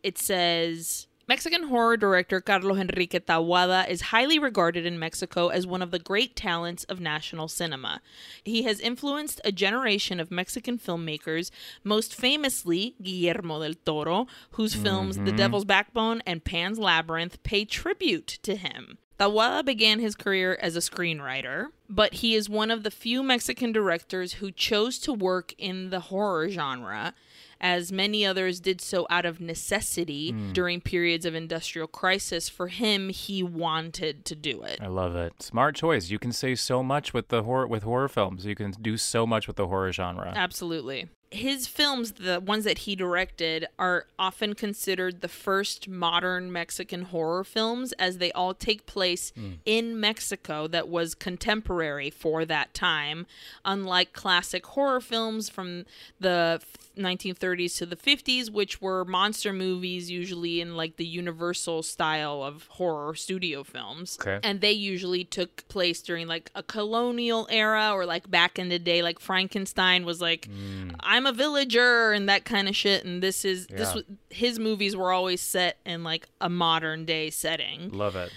It 0.02 0.18
says 0.18 1.08
Mexican 1.30 1.68
horror 1.68 1.96
director 1.96 2.42
Carlos 2.42 2.80
Enrique 2.80 3.20
Taboada 3.20 3.88
is 3.88 4.10
highly 4.10 4.40
regarded 4.40 4.84
in 4.84 4.98
Mexico 4.98 5.50
as 5.50 5.68
one 5.68 5.84
of 5.84 5.92
the 5.92 6.00
great 6.00 6.36
talents 6.36 6.86
of 6.86 7.00
national 7.00 7.48
cinema. 7.48 8.02
He 8.44 8.64
has 8.64 8.80
influenced 8.80 9.40
a 9.46 9.52
generation 9.52 10.20
of 10.20 10.32
Mexican 10.32 10.80
filmmakers, 10.80 11.52
most 11.84 12.16
famously 12.16 12.96
Guillermo 13.00 13.62
del 13.62 13.76
Toro, 13.86 14.26
whose 14.54 14.74
films 14.74 15.18
The 15.18 15.26
mm-hmm. 15.26 15.36
Devil's 15.36 15.66
Backbone 15.66 16.24
and 16.26 16.44
Pan's 16.44 16.80
Labyrinth 16.80 17.44
pay 17.44 17.64
tribute 17.64 18.40
to 18.42 18.56
him. 18.56 18.98
Taboada 19.20 19.64
began 19.64 20.00
his 20.00 20.16
career 20.16 20.58
as 20.60 20.76
a 20.76 20.80
screenwriter, 20.80 21.68
but 21.88 22.16
he 22.16 22.34
is 22.34 22.50
one 22.50 22.72
of 22.72 22.82
the 22.82 22.90
few 22.90 23.22
Mexican 23.22 23.72
directors 23.72 24.34
who 24.34 24.50
chose 24.50 24.98
to 24.98 25.14
work 25.14 25.54
in 25.60 25.92
the 25.92 26.00
horror 26.00 26.50
genre 26.50 27.14
as 27.62 27.92
many 27.92 28.26
others 28.26 28.60
did 28.60 28.82
so 28.82 29.06
out 29.10 29.26
of 29.26 29.40
necessity 29.40 30.32
hmm. 30.32 30.54
during 30.54 30.82
periods 30.82 31.26
of 31.26 31.36
industrial 31.36 31.88
crisis. 31.88 32.50
For 32.50 32.68
him, 32.68 33.10
he 33.10 33.44
wanted 33.44 34.26
to 34.26 34.36
do 34.36 34.64
it. 34.64 34.80
I 34.82 34.88
love 34.88 35.16
it. 35.16 35.42
Smart 35.42 35.76
choice. 35.76 36.10
You 36.10 36.20
can 36.20 36.32
say 36.32 36.56
so 36.56 36.84
much 36.84 37.14
with 37.14 37.30
the 37.30 37.44
horror 37.44 37.68
with 37.68 37.84
horror 37.84 38.08
films. 38.08 38.46
You 38.46 38.56
can 38.56 38.72
do 38.72 38.98
so 38.98 39.26
much 39.26 39.48
with 39.48 39.56
the 39.56 39.68
horror 39.68 39.92
genre. 39.92 40.34
Absolutely. 40.36 41.10
His 41.32 41.68
films, 41.68 42.14
the 42.14 42.40
ones 42.40 42.64
that 42.64 42.80
he 42.80 42.96
directed, 42.96 43.68
are 43.78 44.08
often 44.18 44.56
considered 44.56 45.22
the 45.22 45.28
first 45.28 45.88
modern 45.88 46.52
Mexican 46.52 47.04
horror 47.04 47.44
films 47.44 47.92
as 47.94 48.18
they 48.18 48.32
all 48.32 48.54
take 48.56 48.86
place 48.86 49.32
hmm. 49.36 49.54
in 49.66 50.00
Mexico 50.00 50.68
that 50.68 50.90
was 50.90 51.14
contemporary 51.14 52.10
for 52.10 52.46
that 52.46 52.74
time. 52.74 53.28
Unlike 53.64 54.14
classic 54.14 54.66
horror 54.66 55.02
films 55.02 55.50
from 55.50 55.86
the 56.20 56.62
1930s 57.00 57.78
to 57.78 57.86
the 57.86 57.96
50s, 57.96 58.52
which 58.52 58.82
were 58.82 59.06
monster 59.06 59.54
movies, 59.54 60.12
usually 60.12 60.62
in 60.62 60.76
like 60.76 60.98
the 60.98 61.06
Universal 61.06 61.84
style 61.84 62.44
of 62.44 62.68
horror 62.68 63.16
studio 63.16 63.64
films. 63.64 64.18
Okay. 64.20 64.40
And 64.44 64.62
they 64.62 64.72
usually 64.72 65.24
took 65.24 65.68
place 65.68 66.02
during 66.02 66.28
like 66.28 66.52
a 66.54 66.62
colonial 66.62 67.48
era 67.50 67.92
or 67.94 68.06
like 68.06 68.30
back 68.30 68.60
in 68.60 68.70
the 68.70 68.80
day, 68.80 69.02
like 69.02 69.20
Frankenstein 69.20 70.06
was 70.06 70.22
like, 70.22 70.46
hmm. 70.46 70.90
I'm 71.00 71.19
I'm 71.20 71.26
a 71.26 71.34
villager 71.34 72.14
and 72.14 72.30
that 72.30 72.46
kind 72.46 72.70
of 72.70 72.78
shit. 72.78 73.04
And 73.04 73.22
this 73.22 73.44
is 73.44 73.68
this 73.68 73.90
Yeah. 73.90 73.96
was 73.96 74.04
his 74.30 74.58
movies 74.58 74.96
were 74.96 75.12
always 75.12 75.42
set 75.42 75.78
in 75.86 76.02
like 76.02 76.30
a 76.40 76.48
modern 76.50 77.04
day 77.04 77.30
setting. 77.30 77.90
Love 77.90 78.16
it. 78.16 78.32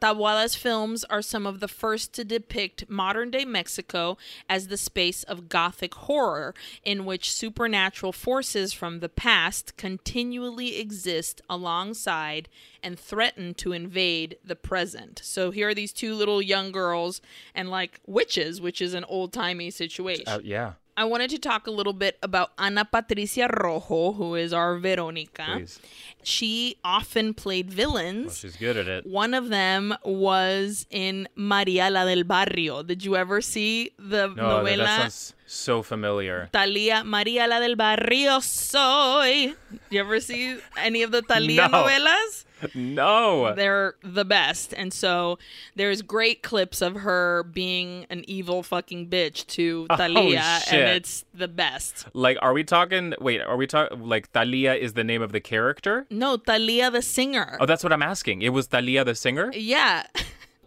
Taboada's 0.00 0.54
films 0.54 1.02
are 1.04 1.22
some 1.22 1.44
of 1.44 1.58
the 1.58 1.66
first 1.66 2.12
to 2.14 2.24
depict 2.24 2.88
modern 2.88 3.32
day 3.32 3.44
Mexico 3.44 4.16
as 4.48 4.68
the 4.68 4.76
space 4.76 5.24
of 5.24 5.48
Gothic 5.48 5.92
horror, 5.94 6.54
in 6.84 7.04
which 7.04 7.32
supernatural 7.32 8.12
forces 8.12 8.72
from 8.72 9.00
the 9.00 9.08
past 9.08 9.76
continually 9.76 10.78
exist 10.78 11.40
alongside 11.50 12.48
and 12.80 12.96
threaten 12.96 13.54
to 13.54 13.72
invade 13.72 14.38
the 14.44 14.56
present. 14.56 15.20
So 15.24 15.50
here 15.50 15.70
are 15.70 15.74
these 15.74 15.92
two 15.92 16.14
little 16.14 16.40
young 16.40 16.70
girls 16.70 17.20
and 17.56 17.68
like 17.68 17.98
witches, 18.06 18.60
which 18.60 18.80
is 18.80 18.94
an 18.94 19.04
old 19.04 19.32
timey 19.32 19.70
situation. 19.72 20.24
Uh, 20.28 20.38
yeah. 20.44 20.74
I 21.00 21.04
wanted 21.04 21.30
to 21.30 21.38
talk 21.38 21.66
a 21.66 21.70
little 21.70 21.94
bit 22.04 22.18
about 22.22 22.48
Ana 22.58 22.84
Patricia 22.84 23.48
Rojo, 23.62 24.12
who 24.12 24.34
is 24.34 24.52
our 24.52 24.76
Veronica. 24.78 25.46
Please. 25.54 25.80
She 26.22 26.76
often 26.84 27.32
played 27.32 27.70
villains. 27.72 28.26
Well, 28.26 28.34
she's 28.34 28.56
good 28.56 28.76
at 28.76 28.86
it. 28.86 29.06
One 29.06 29.32
of 29.32 29.48
them 29.48 29.94
was 30.04 30.86
in 30.90 31.26
Maria 31.34 31.88
la 31.90 32.04
del 32.04 32.24
Barrio. 32.24 32.82
Did 32.82 33.02
you 33.06 33.16
ever 33.16 33.40
see 33.40 33.92
the 33.98 34.26
No, 34.28 34.42
novela 34.60 34.84
that 34.84 35.00
sounds 35.00 35.34
so 35.46 35.82
familiar. 35.82 36.50
Thalia 36.52 37.02
Maria 37.04 37.46
la 37.48 37.60
del 37.60 37.76
Barrio 37.76 38.40
Soy? 38.40 39.54
You 39.88 40.00
ever 40.00 40.20
see 40.20 40.58
any 40.76 41.02
of 41.02 41.12
the 41.12 41.22
Thalia 41.22 41.68
No. 41.72 41.78
novelas? 41.84 42.44
No. 42.74 43.54
They're 43.54 43.94
the 44.02 44.24
best. 44.24 44.72
And 44.74 44.92
so 44.92 45.38
there's 45.76 46.02
great 46.02 46.42
clips 46.42 46.80
of 46.82 46.96
her 46.96 47.42
being 47.44 48.06
an 48.10 48.24
evil 48.28 48.62
fucking 48.62 49.08
bitch 49.08 49.46
to 49.48 49.86
Thalia, 49.96 50.42
Oh, 50.44 50.58
shit. 50.64 50.72
and 50.74 50.88
it's 50.96 51.24
the 51.34 51.48
best. 51.48 52.06
Like, 52.14 52.38
are 52.42 52.52
we 52.52 52.64
talking? 52.64 53.14
Wait, 53.20 53.40
are 53.40 53.56
we 53.56 53.66
talking? 53.66 54.06
Like, 54.08 54.30
Thalia 54.30 54.74
is 54.74 54.94
the 54.94 55.04
name 55.04 55.22
of 55.22 55.32
the 55.32 55.40
character? 55.40 56.06
No, 56.10 56.36
Thalia 56.36 56.90
the 56.90 57.02
singer. 57.02 57.56
Oh, 57.60 57.66
that's 57.66 57.82
what 57.84 57.92
I'm 57.92 58.02
asking. 58.02 58.42
It 58.42 58.50
was 58.50 58.66
Thalia 58.66 59.04
the 59.04 59.14
singer? 59.14 59.50
Yeah. 59.54 60.06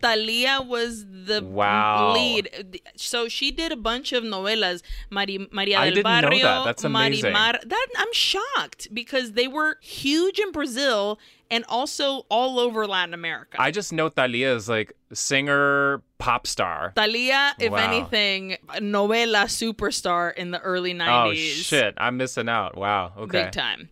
Thalia 0.01 0.59
was 0.61 1.05
the 1.05 1.41
Wow. 1.41 2.13
lead. 2.13 2.81
So 2.97 3.29
she 3.29 3.51
did 3.51 3.71
a 3.71 3.77
bunch 3.77 4.11
of 4.11 4.21
novelas. 4.23 4.81
Mari, 5.09 5.47
Maria 5.49 5.79
I 5.79 5.85
del 5.85 5.95
didn't 5.95 6.03
know 6.21 6.21
Barrio, 6.29 6.43
that. 6.43 6.65
That's 6.65 6.83
amazing. 6.83 7.33
Marimar. 7.33 7.61
That 7.69 7.87
I'm 7.97 8.11
shocked 8.11 8.93
because 8.93 9.31
they 9.31 9.47
were 9.47 9.77
huge 9.81 10.39
in 10.39 10.51
Brazil 10.51 11.19
and 11.53 11.63
also 11.69 12.25
all 12.29 12.59
over 12.59 12.87
Latin 12.87 13.13
America. 13.13 13.57
I 13.61 13.69
just 13.71 13.93
know 13.93 14.09
Thalia 14.09 14.55
is 14.55 14.67
like 14.67 14.93
singer, 15.13 16.01
pop 16.17 16.47
star. 16.47 16.91
Thalia, 16.95 17.53
if 17.59 17.71
Wow. 17.71 17.77
anything, 17.77 18.57
novela 18.81 19.45
superstar 19.45 20.33
in 20.35 20.49
the 20.51 20.59
early 20.61 20.93
90s. 20.93 21.29
Oh 21.29 21.33
shit, 21.61 21.93
I'm 21.97 22.17
missing 22.17 22.49
out. 22.49 22.75
Wow. 22.75 23.13
Okay. 23.17 23.43
Big 23.43 23.51
time. 23.51 23.89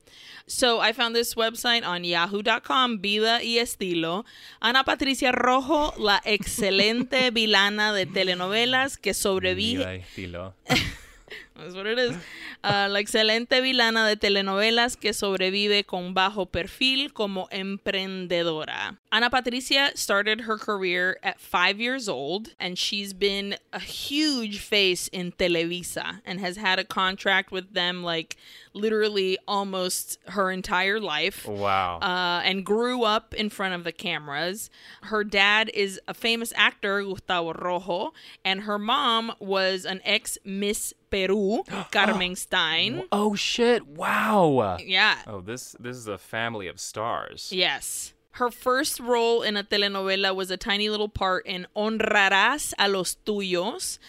So 0.48 0.80
I 0.82 0.92
found 0.92 1.16
this 1.16 1.36
website 1.36 1.86
on 1.86 2.04
yahoo.com, 2.04 3.00
Vida 3.00 3.40
y 3.42 3.58
Estilo. 3.60 4.26
Ana 4.62 4.84
Patricia 4.84 5.32
Rojo, 5.32 5.94
la 5.98 6.20
excelente 6.26 7.30
vilana 7.38 7.94
de 7.94 8.06
telenovelas 8.06 8.98
que 8.98 9.14
sobrevive. 9.14 9.78
Vida 9.86 9.96
y 9.96 10.00
estilo. 10.02 10.54
That's 11.56 11.76
what 11.76 11.86
it 11.86 12.00
is. 12.00 12.16
Uh, 12.64 12.88
la 12.90 13.00
excelente 13.00 13.62
vilana 13.62 14.08
de 14.08 14.16
telenovelas 14.16 15.00
que 15.00 15.12
sobrevive 15.14 15.86
con 15.86 16.14
bajo 16.14 16.46
perfil 16.46 17.14
como 17.14 17.48
emprendedora. 17.52 18.98
Ana 19.12 19.30
Patricia 19.30 19.92
started 19.96 20.42
her 20.42 20.58
career 20.58 21.18
at 21.22 21.40
five 21.40 21.80
years 21.80 22.08
old, 22.08 22.50
and 22.60 22.78
she's 22.78 23.14
been 23.14 23.56
a 23.74 23.80
huge 23.80 24.60
face 24.60 25.08
in 25.10 25.34
Televisa 25.34 26.22
and 26.26 26.40
has 26.40 26.58
had 26.58 26.80
a 26.80 26.84
contract 26.84 27.52
with 27.52 27.74
them 27.74 28.04
like 28.04 28.38
literally 28.74 29.38
almost 29.48 30.18
her 30.28 30.50
entire 30.50 31.00
life 31.00 31.46
Wow. 31.48 32.00
uh, 32.00 32.42
and 32.46 32.66
grew 32.66 33.04
up 33.04 33.34
in 33.34 33.50
front 33.50 33.74
of 33.76 33.84
the 33.84 33.92
cameras. 33.92 34.70
Her 35.04 35.24
dad 35.24 35.70
is 35.74 36.00
a 36.08 36.14
famous 36.14 36.54
actor, 36.56 37.04
Gustavo 37.04 37.54
Rojo, 37.54 38.14
and 38.46 38.62
her 38.62 38.80
mom 38.80 39.34
was 39.40 39.86
an 39.86 40.00
ex 40.06 40.38
Miss 40.46 40.94
Peru, 41.12 41.64
Carmen 41.92 42.32
oh. 42.32 42.36
Stein. 42.36 43.04
oh 43.12 43.36
shit. 43.36 43.86
Wow. 43.86 44.78
Yeah. 44.80 45.18
Oh, 45.28 45.42
this 45.42 45.76
this 45.80 45.96
is 45.98 46.08
a 46.08 46.18
family 46.18 46.68
of 46.68 46.80
stars. 46.80 47.52
Yes. 47.52 48.14
Her 48.36 48.50
first 48.50 49.02
role 49.02 49.44
in 49.44 49.58
a 49.58 49.64
telenovela 49.64 50.34
was 50.34 50.50
a 50.50 50.58
tiny 50.58 50.88
little 50.90 51.10
part 51.10 51.46
in 51.46 51.68
Honrarás 51.76 52.74
a 52.80 52.88
los 52.88 53.18
tuyos. 53.26 54.00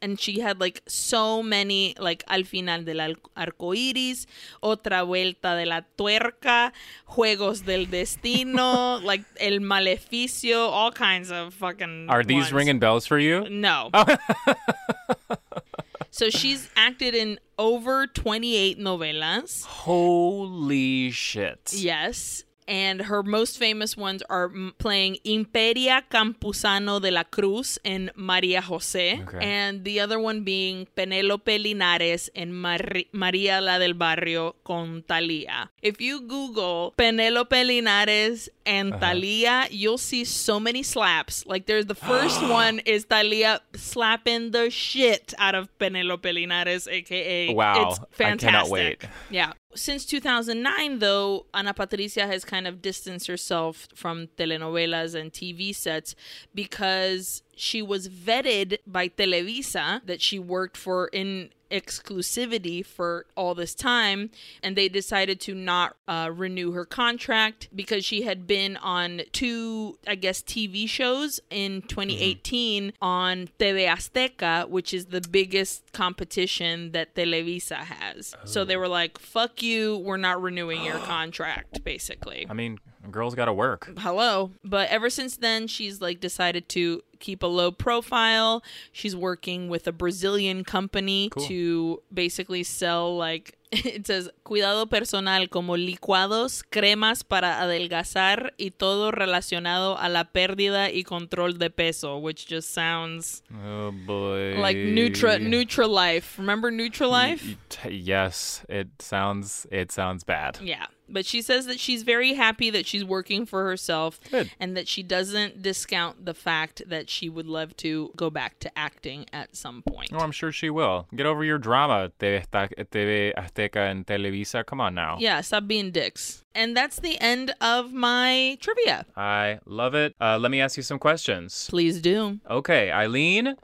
And 0.00 0.18
she 0.20 0.38
had 0.40 0.60
like 0.60 0.82
so 0.86 1.42
many, 1.42 1.94
like 1.98 2.22
Al 2.28 2.44
final 2.44 2.82
del 2.84 3.00
arco 3.36 3.72
iris, 3.72 4.26
Otra 4.62 5.04
vuelta 5.04 5.56
de 5.56 5.66
la 5.66 5.80
tuerca, 5.96 6.72
Juegos 7.06 7.64
del 7.64 7.86
destino, 7.86 9.00
like 9.02 9.22
El 9.40 9.58
maleficio, 9.60 10.68
all 10.70 10.92
kinds 10.92 11.32
of 11.32 11.52
fucking. 11.54 12.06
Are 12.08 12.22
these 12.22 12.44
ones. 12.44 12.52
ringing 12.52 12.78
bells 12.78 13.06
for 13.06 13.18
you? 13.18 13.48
No. 13.50 13.90
so 16.10 16.30
she's 16.30 16.68
acted 16.76 17.14
in 17.14 17.38
over 17.58 18.06
28 18.06 18.78
novelas. 18.78 19.64
Holy 19.64 21.10
shit. 21.10 21.72
Yes. 21.74 22.44
And 22.68 23.00
her 23.00 23.22
most 23.22 23.56
famous 23.58 23.96
ones 23.96 24.22
are 24.28 24.50
playing 24.76 25.16
Imperia 25.24 26.02
Campuzano 26.10 27.00
de 27.00 27.10
la 27.10 27.24
Cruz 27.24 27.78
in 27.82 28.10
Maria 28.14 28.60
Jose, 28.60 29.20
Okay. 29.22 29.38
and 29.40 29.84
the 29.84 30.00
other 30.00 30.18
one 30.20 30.42
being 30.44 30.86
Penelope 30.94 31.58
Linares 31.58 32.28
in 32.34 32.52
Mar- 32.52 33.04
Maria 33.12 33.60
la 33.62 33.78
del 33.78 33.94
Barrio 33.94 34.54
con 34.64 35.02
Thalia. 35.08 35.70
If 35.80 35.98
you 36.02 36.20
Google 36.20 36.92
Penelope 36.96 37.64
Linares 37.64 38.50
and 38.66 38.92
Uh-huh. 38.92 39.00
Thalia, 39.00 39.66
you'll 39.70 39.96
see 39.96 40.24
so 40.24 40.60
many 40.60 40.82
slaps. 40.82 41.46
Like 41.46 41.64
there's 41.64 41.86
the 41.86 41.94
first 41.94 42.42
one 42.62 42.80
is 42.84 43.04
Thalia 43.06 43.60
slapping 43.74 44.50
the 44.50 44.68
shit 44.68 45.32
out 45.38 45.54
of 45.54 45.68
Penelope 45.78 46.30
Linares, 46.30 46.86
aka 46.86 47.54
Wow. 47.54 47.88
It's 47.88 47.98
I 48.00 48.04
fantastic. 48.12 48.40
cannot 48.40 48.68
wait. 48.68 49.04
Yeah. 49.30 49.52
Since 49.74 50.06
2009, 50.06 50.98
though, 50.98 51.46
Ana 51.52 51.74
Patricia 51.74 52.26
has 52.26 52.44
kind 52.44 52.66
of 52.66 52.80
distanced 52.80 53.26
herself 53.26 53.86
from 53.94 54.28
telenovelas 54.38 55.14
and 55.14 55.30
TV 55.30 55.74
sets 55.74 56.14
because 56.54 57.42
she 57.58 57.82
was 57.82 58.08
vetted 58.08 58.78
by 58.86 59.08
Televisa 59.08 60.04
that 60.06 60.20
she 60.20 60.38
worked 60.38 60.76
for 60.76 61.08
in 61.08 61.50
exclusivity 61.70 62.84
for 62.84 63.26
all 63.36 63.54
this 63.54 63.74
time 63.74 64.30
and 64.62 64.76
they 64.76 64.88
decided 64.88 65.40
to 65.40 65.54
not 65.54 65.96
uh, 66.06 66.30
renew 66.32 66.72
her 66.72 66.84
contract 66.84 67.68
because 67.74 68.04
she 68.04 68.22
had 68.22 68.46
been 68.46 68.76
on 68.78 69.20
two 69.32 69.98
i 70.06 70.14
guess 70.14 70.42
tv 70.42 70.88
shows 70.88 71.40
in 71.50 71.82
2018 71.82 72.92
on 73.02 73.48
tv 73.58 73.86
azteca 73.86 74.68
which 74.68 74.94
is 74.94 75.06
the 75.06 75.20
biggest 75.20 75.92
competition 75.92 76.92
that 76.92 77.14
televisa 77.14 77.76
has. 77.76 78.34
So 78.44 78.64
they 78.64 78.76
were 78.76 78.88
like 78.88 79.18
fuck 79.18 79.62
you 79.62 79.98
we're 79.98 80.16
not 80.16 80.40
renewing 80.40 80.84
your 80.84 80.98
contract 81.08 81.84
basically. 81.84 82.46
I 82.48 82.54
mean, 82.54 82.78
girls 83.10 83.34
got 83.34 83.46
to 83.46 83.52
work. 83.52 83.90
hello. 83.98 84.52
But 84.64 84.88
ever 84.88 85.10
since 85.10 85.36
then 85.36 85.66
she's 85.66 86.00
like 86.00 86.20
decided 86.20 86.68
to 86.70 87.02
keep 87.18 87.42
a 87.42 87.46
low 87.46 87.70
profile 87.70 88.62
she's 88.92 89.14
working 89.16 89.68
with 89.68 89.86
a 89.86 89.92
brazilian 89.92 90.64
company 90.64 91.28
Cool. 91.30 91.46
to 91.46 92.02
basically 92.12 92.62
sell 92.62 93.16
like 93.16 93.54
it 93.72 94.06
says 94.06 94.30
cuidado 94.44 94.86
personal 94.86 95.46
como 95.48 95.74
licuados 95.76 96.62
cremas 96.70 97.22
para 97.22 97.60
adelgazar 97.60 98.52
y 98.58 98.70
todo 98.70 99.10
relacionado 99.12 99.96
a 100.00 100.08
la 100.08 100.24
pérdida 100.24 100.90
y 100.90 101.02
control 101.02 101.52
de 101.58 101.68
peso 101.68 102.16
which 102.18 102.46
just 102.46 102.72
sounds 102.72 103.42
Oh 103.52 103.92
boy. 103.92 104.56
like 104.58 104.76
Nutra 104.78 105.38
Nutralife. 105.38 106.38
Remember 106.38 106.70
Nutralife? 106.72 107.56
Yes, 107.90 108.64
it 108.70 108.88
sounds 109.00 109.66
it 109.70 109.92
sounds 109.92 110.24
bad. 110.24 110.58
Yeah. 110.62 110.86
But 111.10 111.24
she 111.24 111.40
says 111.42 111.64
that 111.66 111.80
she's 111.80 112.02
very 112.02 112.34
happy 112.34 112.68
that 112.70 112.86
she's 112.86 113.02
working 113.04 113.46
for 113.46 113.64
herself 113.64 114.20
Good. 114.30 114.50
and 114.60 114.76
that 114.76 114.88
she 114.88 115.02
doesn't 115.02 115.62
discount 115.62 116.24
the 116.26 116.34
fact 116.34 116.82
that 116.86 117.07
she 117.08 117.28
would 117.28 117.46
love 117.46 117.76
to 117.78 118.12
go 118.16 118.30
back 118.30 118.58
to 118.60 118.78
acting 118.78 119.26
at 119.32 119.56
some 119.56 119.82
point. 119.82 120.10
Oh, 120.12 120.18
I'm 120.18 120.32
sure 120.32 120.52
she 120.52 120.70
will. 120.70 121.06
Get 121.14 121.26
over 121.26 121.44
your 121.44 121.58
drama, 121.58 122.10
TV 122.20 123.34
Azteca 123.34 123.90
and 123.90 124.06
Televisa. 124.06 124.64
Come 124.64 124.80
on 124.80 124.94
now. 124.94 125.16
Yeah, 125.18 125.40
stop 125.40 125.66
being 125.66 125.90
dicks. 125.90 126.44
And 126.54 126.76
that's 126.76 127.00
the 127.00 127.20
end 127.20 127.54
of 127.60 127.92
my 127.92 128.58
trivia. 128.60 129.06
I 129.16 129.60
love 129.64 129.94
it. 129.94 130.14
Uh, 130.20 130.38
let 130.38 130.50
me 130.50 130.60
ask 130.60 130.76
you 130.76 130.82
some 130.82 130.98
questions. 130.98 131.66
Please 131.70 132.00
do. 132.00 132.40
Okay, 132.48 132.90
Aileen, 132.90 133.56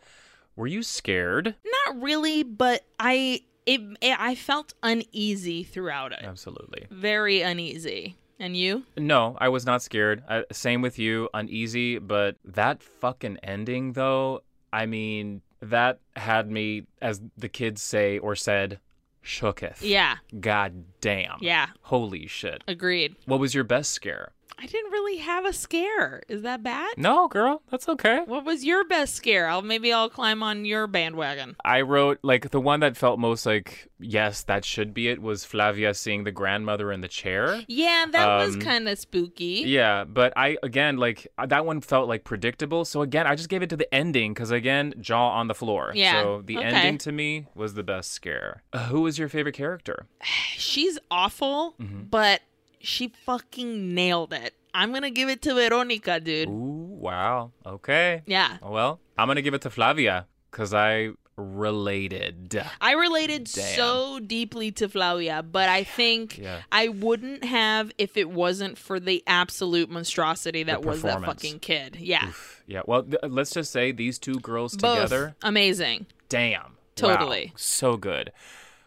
were 0.57 0.67
you 0.67 0.83
scared? 0.83 1.55
Not 1.87 2.01
really, 2.01 2.43
but 2.43 2.85
I 2.99 3.43
it, 3.67 3.81
it 4.01 4.21
I 4.21 4.35
felt 4.35 4.75
uneasy 4.83 5.65
throughout 5.65 6.13
it. 6.13 6.21
Absolutely. 6.23 6.87
Very 6.91 7.41
uneasy. 7.41 8.17
And 8.39 8.57
you? 8.57 8.85
No, 8.97 9.37
I 9.41 9.49
was 9.49 9.65
not 9.65 9.83
scared. 9.83 10.23
Uh, 10.29 10.43
same 10.53 10.83
with 10.83 10.99
you, 10.99 11.29
uneasy. 11.35 11.99
But 11.99 12.37
that 12.45 12.83
fucking 12.83 13.39
ending, 13.43 13.93
though, 13.93 14.43
I 14.73 14.87
mean, 14.87 15.43
that 15.61 16.01
had 16.17 16.51
me, 16.51 16.87
as 17.01 17.21
the 17.37 17.49
kids 17.49 17.81
say 17.83 18.19
or 18.19 18.35
said, 18.35 18.81
shooketh. 19.25 19.79
Yeah. 19.81 20.17
God 20.39 20.85
damn. 21.01 21.39
Yeah. 21.41 21.69
Holy 21.83 22.27
shit. 22.27 22.63
Agreed. 22.69 23.17
What 23.27 23.41
was 23.41 23.55
your 23.55 23.65
best 23.65 23.93
scare? 23.93 24.33
I 24.65 24.67
didn't 24.67 24.93
really 24.93 25.19
have 25.19 25.45
a 25.45 25.53
scare. 25.53 26.23
Is 26.27 26.41
that 26.41 26.63
bad? 26.63 26.95
No, 26.97 27.29
girl, 27.29 27.61
that's 27.71 27.87
okay. 27.87 28.21
What 28.25 28.47
was 28.47 28.65
your 28.65 28.83
best 28.87 29.15
scare? 29.15 29.47
I'll 29.47 29.61
maybe 29.61 29.93
I'll 29.93 30.09
climb 30.09 30.43
on 30.43 30.65
your 30.65 30.87
bandwagon. 30.87 31.55
I 31.63 31.83
wrote 31.83 32.19
like 32.23 32.49
the 32.51 32.63
one 32.63 32.81
that 32.81 32.97
felt 32.97 33.19
most 33.19 33.45
like 33.45 33.91
yes, 34.01 34.43
that 34.45 34.65
should 34.65 34.95
be 34.95 35.09
it 35.09 35.21
was 35.21 35.45
Flavia 35.45 35.93
seeing 35.93 36.25
the 36.25 36.31
grandmother 36.33 36.91
in 36.93 37.03
the 37.03 37.09
chair. 37.09 37.61
Yeah, 37.69 38.07
that 38.11 38.37
was 38.39 38.55
Um, 38.55 38.61
kind 38.63 38.89
of 38.89 38.99
spooky. 38.99 39.65
Yeah, 39.67 40.05
but 40.05 40.33
I 40.35 40.57
again 40.63 40.97
like 40.97 41.29
uh, 41.37 41.45
that 41.45 41.67
one 41.67 41.83
felt 41.83 42.09
like 42.09 42.25
predictable. 42.25 42.87
So 42.87 43.03
again, 43.03 43.27
I 43.27 43.35
just 43.35 43.51
gave 43.51 43.61
it 43.63 43.69
to 43.69 43.77
the 43.77 43.93
ending 43.95 44.33
because 44.33 44.51
again, 44.51 44.95
jaw 44.99 45.29
on 45.29 45.49
the 45.49 45.55
floor. 45.55 45.93
Yeah, 45.95 46.23
So 46.23 46.43
the 46.43 46.57
okay. 46.57 46.67
ending 46.69 46.97
to 46.99 47.13
me 47.13 47.49
was 47.55 47.75
the 47.75 47.83
best 47.83 48.13
scare. 48.13 48.63
Uh, 48.73 48.87
who 48.87 49.03
was 49.03 49.19
your 49.19 49.29
favorite 49.29 49.55
character? 49.57 50.07
She's 50.57 50.99
awful, 51.11 51.75
Mm-hmm. 51.79 52.05
but 52.05 52.41
she 52.85 53.09
fucking 53.27 53.95
nailed 53.95 54.33
it. 54.33 54.55
I'm 54.73 54.93
gonna 54.93 55.11
give 55.11 55.29
it 55.29 55.43
to 55.43 55.55
Veronica, 55.55 56.21
dude. 56.21 56.49
Ooh, 56.49 56.97
wow. 57.01 57.53
Okay. 57.65 58.23
Yeah. 58.27 58.59
Well, 58.63 59.01
I'm 59.17 59.29
gonna 59.29 59.43
give 59.43 59.55
it 59.55 59.63
to 59.63 59.71
Flavia 59.71 60.27
because 60.51 60.75
I 60.75 61.11
related. 61.37 62.61
I 62.81 62.93
related 62.93 63.45
Damn. 63.53 63.77
so 63.77 64.21
deeply 64.21 64.71
to 64.73 64.89
Flavia, 64.89 65.43
but 65.43 65.69
I 65.69 65.85
think 65.85 66.39
Yeah. 66.39 66.63
I 66.71 66.89
wouldn't 66.89 67.45
have 67.45 67.93
if 67.99 68.17
it 68.17 68.29
wasn't 68.31 68.77
for 68.79 68.99
the 69.01 69.23
absolute 69.27 69.91
monstrosity 69.91 70.65
that 70.65 70.85
was 70.85 71.03
that 71.03 71.23
fucking 71.25 71.61
kid. 71.61 71.97
Yeah. 71.99 72.33
Yeah. 72.67 72.83
Well, 72.87 73.03
th- 73.05 73.17
let's 73.29 73.51
just 73.53 73.73
say 73.73 73.93
these 73.93 74.19
two 74.19 74.39
girls 74.41 74.77
Both 74.77 74.97
together. 74.97 75.37
amazing. 75.43 76.07
Damn. 76.29 76.77
Totally. 76.97 77.47
Wow. 77.47 77.53
So 77.57 77.97
good. 77.97 78.33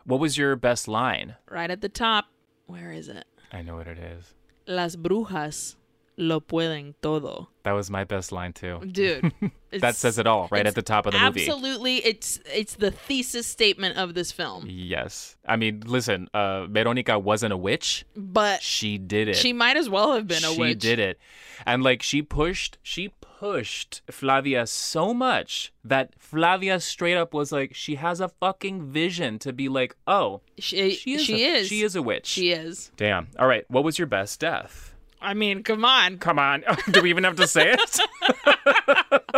What 0.05 0.19
was 0.19 0.37
your 0.37 0.55
best 0.55 0.87
line? 0.87 1.35
Right 1.49 1.69
at 1.69 1.81
the 1.81 1.89
top. 1.89 2.25
Where 2.65 2.91
is 2.91 3.07
it? 3.09 3.25
I 3.51 3.61
know 3.61 3.75
what 3.75 3.87
it 3.87 3.97
is. 3.97 4.33
Las 4.67 4.95
brujas 4.95 5.75
lo 6.17 6.39
pueden 6.39 6.93
todo. 7.01 7.47
That 7.63 7.73
was 7.73 7.89
my 7.89 8.03
best 8.03 8.31
line 8.31 8.53
too. 8.53 8.79
Dude. 8.91 9.31
That 9.69 9.97
says 9.97 10.17
it 10.17 10.25
all 10.25 10.47
right 10.49 10.65
at 10.65 10.75
the 10.75 10.81
top 10.81 11.05
of 11.05 11.11
the 11.11 11.19
movie. 11.19 11.41
Absolutely. 11.41 11.97
It's 11.97 12.39
it's 12.45 12.75
the 12.75 12.89
thesis 12.89 13.45
statement 13.45 13.97
of 13.97 14.13
this 14.13 14.31
film. 14.31 14.65
Yes. 14.69 15.35
I 15.45 15.57
mean, 15.57 15.83
listen, 15.85 16.29
uh, 16.33 16.67
Veronica 16.67 17.19
wasn't 17.19 17.51
a 17.51 17.57
witch. 17.57 18.05
But 18.15 18.61
She 18.63 18.97
did 18.97 19.27
it. 19.27 19.35
she 19.35 19.51
might 19.51 19.75
as 19.75 19.89
well 19.89 20.13
have 20.13 20.25
been 20.25 20.45
a 20.45 20.53
she 20.53 20.59
witch. 20.59 20.69
She 20.69 20.75
did 20.89 20.99
it. 20.99 21.19
And 21.65 21.83
like 21.83 22.01
she 22.01 22.21
pushed, 22.21 22.77
she 22.81 23.09
pushed 23.39 24.01
Flavia 24.09 24.65
so 24.65 25.13
much 25.13 25.71
that 25.83 26.13
Flavia 26.17 26.79
straight 26.79 27.15
up 27.15 27.33
was 27.33 27.51
like, 27.51 27.75
she 27.75 27.95
has 27.95 28.19
a 28.19 28.29
fucking 28.29 28.91
vision 28.91 29.37
to 29.39 29.53
be 29.53 29.69
like, 29.69 29.95
oh, 30.07 30.41
She, 30.57 30.91
she 30.91 31.13
is. 31.15 31.21
she 31.23 31.45
a, 31.45 31.53
is. 31.53 31.67
She 31.67 31.81
is 31.83 31.95
a 31.95 32.01
witch. 32.01 32.25
She 32.25 32.51
is. 32.51 32.91
Damn. 32.97 33.27
All 33.37 33.47
right. 33.47 33.63
What 33.69 33.83
was 33.83 33.99
your 33.99 34.07
best 34.07 34.39
death? 34.39 34.93
I 35.21 35.33
mean, 35.33 35.61
come 35.63 35.85
on. 35.85 36.17
Come 36.17 36.39
on. 36.39 36.63
Do 36.91 37.01
we 37.03 37.09
even 37.11 37.23
have 37.25 37.35
to 37.37 37.47
say 37.47 37.73
it? 37.77 37.99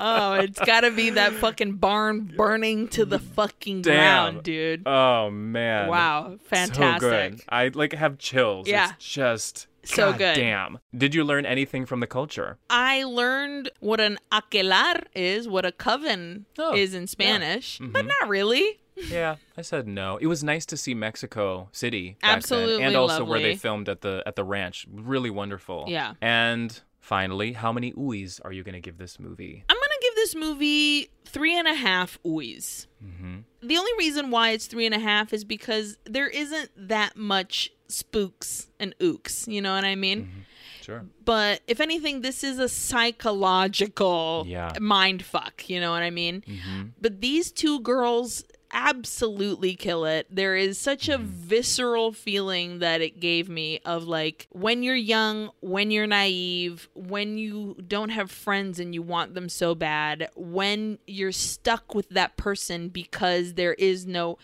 Oh, 0.00 0.34
it's 0.34 0.60
got 0.60 0.82
to 0.82 0.90
be 0.92 1.10
that 1.10 1.32
fucking 1.32 1.74
barn 1.76 2.32
burning 2.36 2.88
to 2.88 3.04
the 3.04 3.18
fucking 3.18 3.82
Damn. 3.82 3.94
ground, 4.32 4.42
dude. 4.44 4.86
oh 4.86 5.28
man. 5.30 5.88
Wow, 5.88 6.32
So 6.34 6.38
fantastic. 6.46 7.00
good. 7.00 7.40
I 7.48 7.68
like 7.74 7.92
have 7.94 8.18
chills. 8.18 8.68
Yeah. 8.68 8.92
It's 8.96 9.04
just 9.04 9.66
So 9.88 10.10
God 10.10 10.18
good. 10.18 10.34
Damn. 10.34 10.78
Did 10.96 11.14
you 11.14 11.24
learn 11.24 11.46
anything 11.46 11.86
from 11.86 12.00
the 12.00 12.06
culture? 12.06 12.58
I 12.68 13.04
learned 13.04 13.70
what 13.80 14.00
an 14.00 14.18
aquelar 14.30 15.04
is, 15.14 15.48
what 15.48 15.64
a 15.64 15.72
coven 15.72 16.46
Oh, 16.58 16.74
is 16.74 16.94
in 16.94 17.06
Spanish, 17.06 17.78
but 17.78 17.92
mm-hmm. 17.92 18.08
not 18.08 18.28
really. 18.28 18.80
Yeah, 19.08 19.36
I 19.56 19.62
said 19.62 19.86
no. 19.86 20.16
It 20.16 20.26
was 20.26 20.42
nice 20.42 20.66
to 20.66 20.76
see 20.76 20.92
Mexico 20.92 21.68
City 21.70 22.16
back 22.20 22.30
then, 22.30 22.36
Absolutely 22.38 22.82
and 22.82 22.96
also 22.96 23.22
where 23.22 23.40
they 23.40 23.54
filmed 23.54 23.88
at 23.88 24.00
the 24.00 24.24
at 24.26 24.34
the 24.34 24.42
ranch. 24.42 24.88
Really 24.90 25.30
wonderful. 25.30 25.84
Yeah. 25.86 26.14
And 26.20 26.76
finally, 26.98 27.52
how 27.52 27.72
many 27.72 27.92
oohs 27.92 28.40
are 28.44 28.50
you 28.50 28.64
gonna 28.64 28.80
give 28.80 28.98
this 28.98 29.20
movie? 29.20 29.64
I'm 29.68 29.76
gonna 29.76 30.00
give 30.02 30.14
this 30.16 30.34
movie 30.34 31.10
three 31.24 31.56
and 31.56 31.68
a 31.68 31.74
half 31.74 32.18
oohs. 32.26 32.88
Mm-hmm. 33.04 33.36
The 33.62 33.76
only 33.76 33.92
reason 33.98 34.32
why 34.32 34.50
it's 34.50 34.66
three 34.66 34.86
and 34.86 34.94
a 34.96 34.98
half 34.98 35.32
is 35.32 35.44
because 35.44 35.96
there 36.04 36.28
isn't 36.28 36.70
that 36.76 37.16
much 37.16 37.70
spooks 37.88 38.68
and 38.78 38.94
ooks. 39.00 39.46
You 39.48 39.60
know 39.62 39.74
what 39.74 39.84
I 39.84 39.94
mean? 39.94 40.22
Mm-hmm. 40.22 40.40
Sure. 40.82 41.04
But 41.24 41.60
if 41.66 41.80
anything, 41.80 42.22
this 42.22 42.42
is 42.42 42.58
a 42.58 42.68
psychological 42.68 44.44
Yeah. 44.46 44.72
mind 44.80 45.22
fuck. 45.24 45.68
You 45.68 45.80
know 45.80 45.90
what 45.90 46.02
I 46.02 46.10
mean? 46.10 46.42
Mm-hmm. 46.46 46.82
But 47.00 47.20
these 47.20 47.50
two 47.52 47.80
girls 47.80 48.44
absolutely 48.72 49.74
kill 49.74 50.04
it. 50.04 50.26
There 50.30 50.56
is 50.56 50.78
such 50.78 51.08
a 51.08 51.18
mm. 51.18 51.22
visceral 51.22 52.12
feeling 52.12 52.78
that 52.80 53.00
it 53.00 53.20
gave 53.20 53.48
me 53.48 53.80
of 53.84 54.04
like 54.04 54.46
when 54.50 54.82
you're 54.82 54.94
young, 54.94 55.50
when 55.60 55.90
you're 55.90 56.06
naive, 56.06 56.88
when 56.94 57.38
you 57.38 57.76
don't 57.86 58.10
have 58.10 58.30
friends 58.30 58.78
and 58.78 58.94
you 58.94 59.02
want 59.02 59.34
them 59.34 59.48
so 59.48 59.74
bad, 59.74 60.28
when 60.34 60.98
you're 61.06 61.32
stuck 61.32 61.94
with 61.94 62.08
that 62.10 62.36
person 62.36 62.88
because 62.88 63.54
there 63.54 63.74
is 63.74 64.06
no 64.06 64.38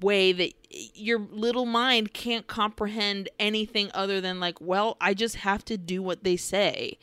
way 0.00 0.32
that 0.32 0.52
your 0.94 1.20
little 1.30 1.66
mind 1.66 2.12
can't 2.12 2.46
comprehend 2.46 3.28
anything 3.38 3.90
other 3.94 4.20
than 4.20 4.40
like, 4.40 4.60
well, 4.60 4.96
I 5.00 5.14
just 5.14 5.36
have 5.36 5.64
to 5.66 5.78
do 5.78 6.02
what 6.02 6.24
they 6.24 6.36
say. 6.36 6.98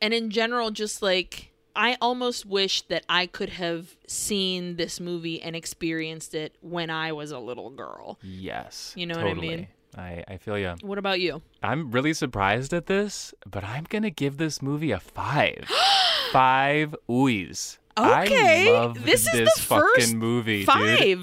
And 0.00 0.12
in 0.12 0.30
general, 0.30 0.70
just 0.70 1.02
like 1.02 1.52
I 1.76 1.96
almost 2.00 2.46
wish 2.46 2.82
that 2.82 3.04
I 3.08 3.26
could 3.26 3.50
have 3.50 3.96
seen 4.06 4.76
this 4.76 4.98
movie 4.98 5.40
and 5.42 5.54
experienced 5.54 6.34
it 6.34 6.56
when 6.62 6.88
I 6.90 7.12
was 7.12 7.30
a 7.30 7.38
little 7.38 7.70
girl. 7.70 8.18
Yes. 8.22 8.94
You 8.96 9.06
know 9.06 9.16
what 9.16 9.26
I 9.26 9.34
mean? 9.34 9.68
I, 9.96 10.24
I 10.26 10.36
feel 10.38 10.58
you. 10.58 10.74
What 10.82 10.98
about 10.98 11.20
you? 11.20 11.42
I'm 11.62 11.90
really 11.90 12.14
surprised 12.14 12.72
at 12.72 12.86
this, 12.86 13.34
but 13.46 13.62
I'm 13.62 13.84
gonna 13.88 14.10
give 14.10 14.38
this 14.38 14.60
movie 14.60 14.90
a 14.90 15.00
five. 15.00 15.70
five 16.32 16.94
oohs. 17.08 17.78
Okay, 17.98 18.92
this 19.04 19.26
is 19.26 19.32
this 19.32 19.54
the 19.54 19.60
fucking 19.62 19.88
first 19.96 20.14
movie, 20.14 20.64
dude. 20.66 20.66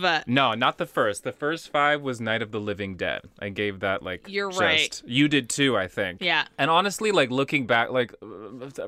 Five. 0.01 0.27
No, 0.27 0.53
not 0.53 0.77
the 0.77 0.85
first. 0.85 1.23
The 1.23 1.31
first 1.31 1.69
five 1.69 2.01
was 2.01 2.19
Night 2.19 2.41
of 2.41 2.51
the 2.51 2.59
Living 2.59 2.95
Dead. 2.95 3.21
I 3.39 3.49
gave 3.49 3.81
that 3.81 4.01
like 4.03 4.25
You're 4.27 4.49
just- 4.49 4.61
right. 4.61 5.01
You 5.05 5.27
did 5.27 5.49
too, 5.49 5.77
I 5.77 5.87
think. 5.87 6.21
Yeah. 6.21 6.45
And 6.57 6.69
honestly, 6.71 7.11
like 7.11 7.29
looking 7.29 7.67
back, 7.67 7.91
like 7.91 8.13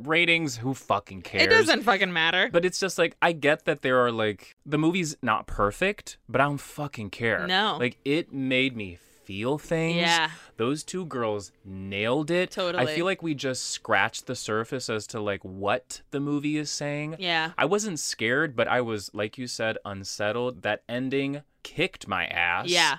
ratings, 0.02 0.58
who 0.58 0.74
fucking 0.74 1.22
cares? 1.22 1.44
It 1.44 1.50
doesn't 1.50 1.84
fucking 1.84 2.12
matter. 2.12 2.50
But 2.52 2.66
it's 2.66 2.80
just 2.80 2.98
like 2.98 3.16
I 3.22 3.32
get 3.32 3.66
that 3.66 3.82
there 3.82 4.00
are 4.06 4.12
like 4.12 4.56
the 4.66 4.78
movie's 4.78 5.16
not 5.22 5.48
perfect, 5.48 6.18
but 6.28 6.42
I 6.42 6.46
don't 6.46 6.58
fucking 6.60 7.10
care. 7.12 7.46
No. 7.48 7.78
Like 7.80 7.98
it 8.06 8.34
made 8.34 8.76
me 8.76 8.98
feel 9.26 9.58
things. 9.58 9.98
Yeah. 9.98 10.30
Those 10.58 10.84
two 10.84 11.06
girls 11.06 11.52
nailed 11.66 12.32
it. 12.32 12.52
Totally. 12.52 12.84
I 12.84 12.96
feel 12.96 13.06
like 13.06 13.22
we 13.22 13.34
just 13.34 13.72
scratched 13.72 14.28
the 14.28 14.36
surface 14.36 14.90
as 14.90 15.08
to 15.08 15.20
like 15.20 15.44
what 15.44 16.02
the 16.12 16.20
movie 16.20 16.58
is 16.58 16.70
saying. 16.70 17.18
Yeah. 17.20 17.52
I 17.58 17.66
wasn't 17.66 18.00
scared, 18.00 18.56
but 18.56 18.68
I 18.68 18.82
was 18.82 19.12
like 19.14 19.38
you 19.38 19.48
said 19.48 19.78
unsettled. 19.84 20.62
That 20.62 20.84
ending 20.88 21.42
kicked 21.64 22.08
my 22.08 22.26
ass. 22.28 22.68
Yeah. 22.68 22.98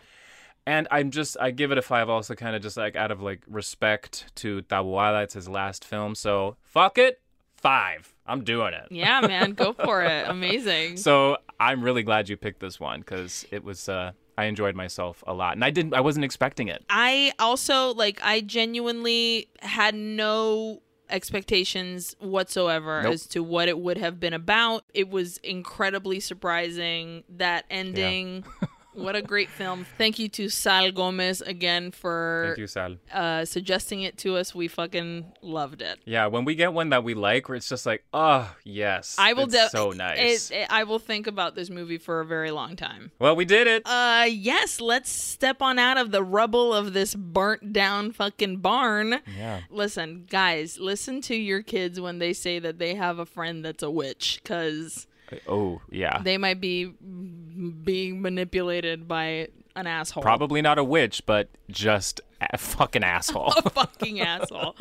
And 0.66 0.88
I'm 0.90 1.12
just 1.12 1.36
I 1.40 1.52
give 1.52 1.70
it 1.70 1.78
a 1.78 1.82
five 1.82 2.08
also 2.08 2.34
kind 2.34 2.56
of 2.56 2.62
just 2.62 2.76
like 2.76 2.96
out 2.96 3.12
of 3.12 3.22
like 3.22 3.42
respect 3.46 4.32
to 4.36 4.62
Taboada. 4.62 5.22
It's 5.22 5.34
his 5.34 5.48
last 5.48 5.84
film. 5.84 6.14
So 6.14 6.56
fuck 6.62 6.98
it. 6.98 7.20
Five. 7.56 8.12
I'm 8.26 8.42
doing 8.42 8.74
it. 8.74 8.88
Yeah, 8.90 9.20
man, 9.20 9.52
go 9.52 9.72
for 9.72 10.02
it. 10.02 10.26
Amazing. 10.28 10.96
So 10.96 11.38
I'm 11.58 11.82
really 11.82 12.02
glad 12.02 12.28
you 12.28 12.36
picked 12.36 12.60
this 12.60 12.80
one 12.80 13.00
because 13.00 13.46
it 13.52 13.62
was 13.62 13.88
uh 13.88 14.12
I 14.38 14.44
enjoyed 14.44 14.74
myself 14.74 15.24
a 15.26 15.32
lot. 15.32 15.54
And 15.54 15.64
I 15.64 15.70
didn't 15.70 15.94
I 15.94 16.00
wasn't 16.00 16.24
expecting 16.24 16.68
it. 16.68 16.84
I 16.90 17.32
also 17.38 17.94
like 17.94 18.20
I 18.22 18.40
genuinely 18.40 19.48
had 19.60 19.94
no 19.94 20.82
expectations 21.08 22.16
whatsoever 22.18 23.02
Nope. 23.02 23.12
as 23.14 23.26
to 23.28 23.42
what 23.42 23.68
it 23.68 23.78
would 23.78 23.98
have 23.98 24.18
been 24.20 24.32
about. 24.34 24.84
It 24.92 25.08
was 25.08 25.38
incredibly 25.38 26.20
surprising 26.20 27.24
that 27.28 27.64
ending. 27.70 28.44
what 28.96 29.14
a 29.14 29.22
great 29.22 29.48
film. 29.48 29.86
Thank 29.98 30.18
you 30.18 30.28
to 30.30 30.48
Sal 30.48 30.90
Gomez 30.90 31.40
again 31.42 31.90
for 31.90 32.44
Thank 32.48 32.58
you, 32.58 32.66
Sal. 32.66 32.96
uh 33.12 33.44
suggesting 33.44 34.02
it 34.02 34.18
to 34.18 34.36
us. 34.36 34.54
We 34.54 34.68
fucking 34.68 35.32
loved 35.42 35.82
it. 35.82 35.98
Yeah, 36.04 36.26
when 36.26 36.44
we 36.44 36.54
get 36.54 36.72
one 36.72 36.88
that 36.90 37.04
we 37.04 37.14
like, 37.14 37.48
where 37.48 37.56
it's 37.56 37.68
just 37.68 37.86
like, 37.86 38.04
oh 38.12 38.52
yes, 38.64 39.16
I 39.18 39.32
will 39.34 39.44
it's 39.44 39.52
de- 39.54 39.68
so 39.70 39.90
nice. 39.90 40.50
It, 40.50 40.56
it- 40.56 40.66
I 40.70 40.84
will 40.84 40.98
think 40.98 41.26
about 41.26 41.54
this 41.54 41.70
movie 41.70 41.98
for 41.98 42.20
a 42.20 42.24
very 42.26 42.50
long 42.50 42.74
time. 42.76 43.12
well, 43.18 43.36
we 43.36 43.44
did 43.44 43.66
it. 43.66 43.82
Uh, 43.86 44.26
yes, 44.28 44.80
let's 44.80 45.10
step 45.10 45.62
on 45.62 45.78
out 45.78 45.96
of 45.98 46.10
the 46.10 46.22
rubble 46.22 46.72
of 46.74 46.92
this 46.92 47.14
burnt 47.14 47.72
down 47.72 48.12
fucking 48.12 48.56
barn. 48.58 49.20
yeah. 49.38 49.60
Listen, 49.70 50.26
guys, 50.28 50.78
listen 50.78 51.20
to 51.22 51.36
your 51.36 51.62
kids 51.62 52.00
when 52.00 52.18
they 52.18 52.32
say 52.32 52.58
that 52.58 52.78
they 52.78 52.94
have 52.94 53.18
a 53.18 53.26
friend 53.26 53.64
that's 53.64 53.82
a 53.82 53.90
witch, 53.90 54.40
because 54.42 55.06
Oh 55.48 55.80
yeah. 55.90 56.20
they 56.22 56.38
might 56.38 56.60
be 56.60 56.86
being 56.86 58.22
manipulated 58.22 59.08
by 59.08 59.48
an 59.74 59.86
asshole. 59.86 60.22
Probably 60.22 60.62
not 60.62 60.78
a 60.78 60.84
witch, 60.84 61.22
but 61.26 61.48
just 61.68 62.20
A 62.40 62.56
fucking 62.56 63.04
asshole. 63.16 63.52
a 63.56 63.68
fucking 63.70 64.20
asshole. 64.20 64.74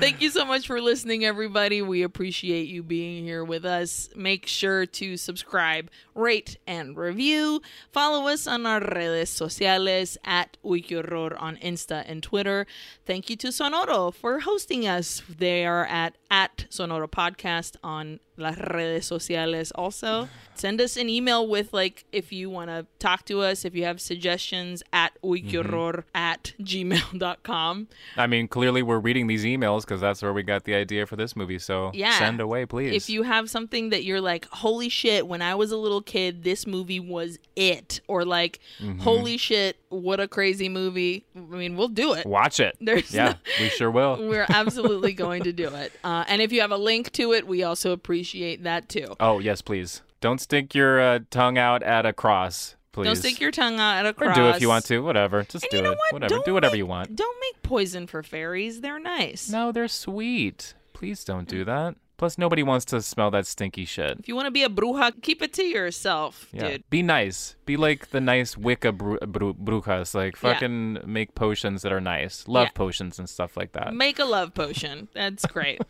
Thank 0.00 0.20
you 0.20 0.30
so 0.30 0.44
much 0.44 0.66
for 0.66 0.80
listening, 0.80 1.24
everybody. 1.24 1.80
We 1.80 2.02
appreciate 2.02 2.66
you 2.68 2.82
being 2.82 3.24
here 3.24 3.44
with 3.44 3.64
us. 3.64 4.08
Make 4.16 4.46
sure 4.46 4.84
to 4.86 5.16
subscribe, 5.16 5.90
rate, 6.16 6.56
and 6.66 6.96
review. 6.96 7.62
Follow 7.92 8.26
us 8.28 8.46
on 8.48 8.66
our 8.66 8.80
redes 8.80 9.30
sociales 9.30 10.16
at 10.24 10.56
UyQueHorror 10.64 11.40
on 11.40 11.56
Insta 11.58 12.02
and 12.06 12.20
Twitter. 12.22 12.66
Thank 13.06 13.30
you 13.30 13.36
to 13.36 13.48
Sonoro 13.48 14.12
for 14.12 14.40
hosting 14.40 14.88
us. 14.88 15.22
They 15.28 15.64
are 15.66 15.86
at 15.86 16.16
at 16.30 16.64
Sonoro 16.70 17.06
Podcast 17.08 17.76
on 17.84 18.18
las 18.36 18.56
redes 18.58 19.06
sociales 19.06 19.72
also. 19.74 20.28
Send 20.54 20.80
us 20.80 20.96
an 20.96 21.08
email 21.08 21.46
with 21.46 21.72
like 21.72 22.04
if 22.12 22.32
you 22.32 22.48
want 22.50 22.68
to 22.70 22.86
talk 22.98 23.24
to 23.26 23.40
us, 23.40 23.64
if 23.64 23.74
you 23.74 23.84
have 23.84 24.00
suggestions 24.00 24.82
at 24.92 25.12
uyquehorror 25.22 26.04
at 26.14 26.52
gmail.com. 26.60 27.88
I 28.16 28.26
mean, 28.26 28.48
clearly 28.48 28.82
we're 28.82 28.98
reading 28.98 29.26
these 29.26 29.44
emails 29.44 29.82
because 29.82 30.00
that's 30.00 30.22
where 30.22 30.32
we 30.32 30.42
got 30.42 30.64
the 30.64 30.74
idea 30.74 31.06
for 31.06 31.16
this 31.16 31.34
movie. 31.36 31.58
So 31.58 31.90
Yeah. 31.94 32.18
send 32.18 32.40
away, 32.40 32.66
please. 32.66 32.94
If 32.94 33.08
you 33.10 33.22
have 33.24 33.50
something 33.50 33.90
that 33.90 34.04
you're 34.04 34.20
like, 34.20 34.46
holy 34.50 34.88
shit, 34.88 35.26
when 35.26 35.42
I 35.42 35.54
was 35.54 35.72
a 35.72 35.76
little 35.76 36.02
kid, 36.02 36.44
this 36.44 36.66
movie 36.66 37.00
was 37.00 37.38
it. 37.56 38.00
Or 38.08 38.24
like, 38.24 38.60
Mm-hmm. 38.80 39.00
holy 39.00 39.36
shit, 39.36 39.76
what 39.92 40.20
a 40.20 40.26
crazy 40.28 40.68
movie. 40.68 41.24
I 41.36 41.38
mean, 41.40 41.76
we'll 41.76 41.88
do 41.88 42.14
it. 42.14 42.26
Watch 42.26 42.60
it. 42.60 42.76
There's 42.80 43.12
yeah, 43.14 43.24
no- 43.28 43.34
we 43.60 43.68
sure 43.68 43.90
will. 43.90 44.16
We're 44.28 44.46
absolutely 44.48 45.12
going 45.24 45.44
to 45.44 45.52
do 45.52 45.68
it. 45.74 45.92
Uh, 46.02 46.24
and 46.28 46.40
if 46.42 46.52
you 46.52 46.60
have 46.62 46.70
a 46.72 46.76
link 46.76 47.12
to 47.12 47.32
it, 47.32 47.46
we 47.46 47.62
also 47.62 47.92
appreciate 47.92 48.62
that 48.64 48.88
too. 48.88 49.14
Oh, 49.20 49.38
yes, 49.38 49.62
please. 49.62 50.02
Don't 50.20 50.40
stick 50.40 50.74
your 50.74 51.00
uh, 51.00 51.18
tongue 51.30 51.58
out 51.58 51.82
at 51.82 52.06
a 52.06 52.12
cross, 52.12 52.76
please. 52.92 53.06
Don't 53.06 53.16
stick 53.16 53.40
your 53.40 53.50
tongue 53.50 53.80
out 53.80 53.96
at 53.98 54.06
a 54.06 54.12
cross. 54.14 54.38
Or 54.38 54.42
do 54.42 54.48
if 54.56 54.60
you 54.62 54.68
want 54.68 54.84
to. 54.86 55.00
Whatever. 55.00 55.42
Just 55.42 55.64
And 55.64 55.70
do 55.70 55.76
you 55.78 55.82
know 55.82 55.92
it. 55.92 55.98
what? 55.98 56.12
Whatever. 56.14 56.34
Don't 56.34 56.44
do 56.44 56.54
whatever 56.54 56.72
make- 56.72 56.78
you 56.78 56.86
want. 56.86 57.16
Don't 57.16 57.36
make 57.40 57.62
poison 57.62 58.06
for 58.06 58.22
fairies. 58.22 58.80
They're 58.80 59.00
nice. 59.00 59.50
No, 59.50 59.72
they're 59.72 59.88
sweet. 59.88 60.74
Please 60.92 61.24
don't 61.24 61.48
do 61.48 61.64
that. 61.64 61.96
Plus, 62.22 62.38
nobody 62.38 62.62
wants 62.62 62.84
to 62.84 63.02
smell 63.02 63.32
that 63.32 63.48
stinky 63.48 63.84
shit. 63.84 64.20
If 64.20 64.28
you 64.28 64.36
want 64.36 64.46
to 64.46 64.52
be 64.52 64.62
a 64.62 64.68
bruja, 64.68 65.10
keep 65.22 65.42
it 65.42 65.52
to 65.54 65.64
yourself, 65.64 66.46
Yeah. 66.52 66.68
dude. 66.78 66.84
Be 66.88 67.02
nice. 67.02 67.56
Be 67.66 67.76
like 67.76 68.10
the 68.10 68.20
nice 68.20 68.56
Wicca 68.56 68.92
bru- 68.92 69.18
bru- 69.26 69.54
brujas. 69.54 70.14
Like 70.14 70.36
Yeah. 70.40 70.52
fucking 70.54 70.98
make 71.04 71.34
potions 71.34 71.82
that 71.82 71.90
are 71.90 72.00
nice. 72.00 72.46
Love 72.46 72.68
Yeah. 72.70 72.78
potions 72.78 73.18
and 73.18 73.28
stuff 73.28 73.56
like 73.56 73.72
that. 73.72 73.92
Make 73.92 74.20
a 74.20 74.24
love 74.24 74.54
potion. 74.54 75.08
That's 75.14 75.44
great. 75.46 75.82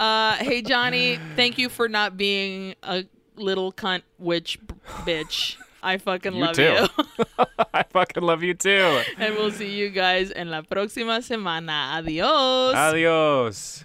uh, 0.00 0.36
hey, 0.40 0.62
Jonny, 0.62 1.18
thank 1.36 1.58
you 1.58 1.68
for 1.68 1.86
not 1.86 2.16
being 2.16 2.76
a 2.82 3.04
little 3.36 3.70
cunt 3.70 4.04
witch 4.18 4.56
b- 4.66 4.74
bitch. 5.04 5.56
I 5.82 5.98
fucking 5.98 6.32
You 6.32 6.44
love 6.48 6.56
too. 6.56 6.62
you. 6.80 7.44
I 7.74 7.82
fucking 7.82 8.22
love 8.22 8.42
you 8.42 8.54
too. 8.54 9.02
and 9.18 9.34
we'll 9.36 9.52
see 9.52 9.68
you 9.76 9.90
guys 9.90 10.30
in 10.30 10.48
la 10.50 10.62
próxima 10.62 11.20
semana. 11.20 11.98
Adios. 12.00 12.72
Adios. 12.74 13.84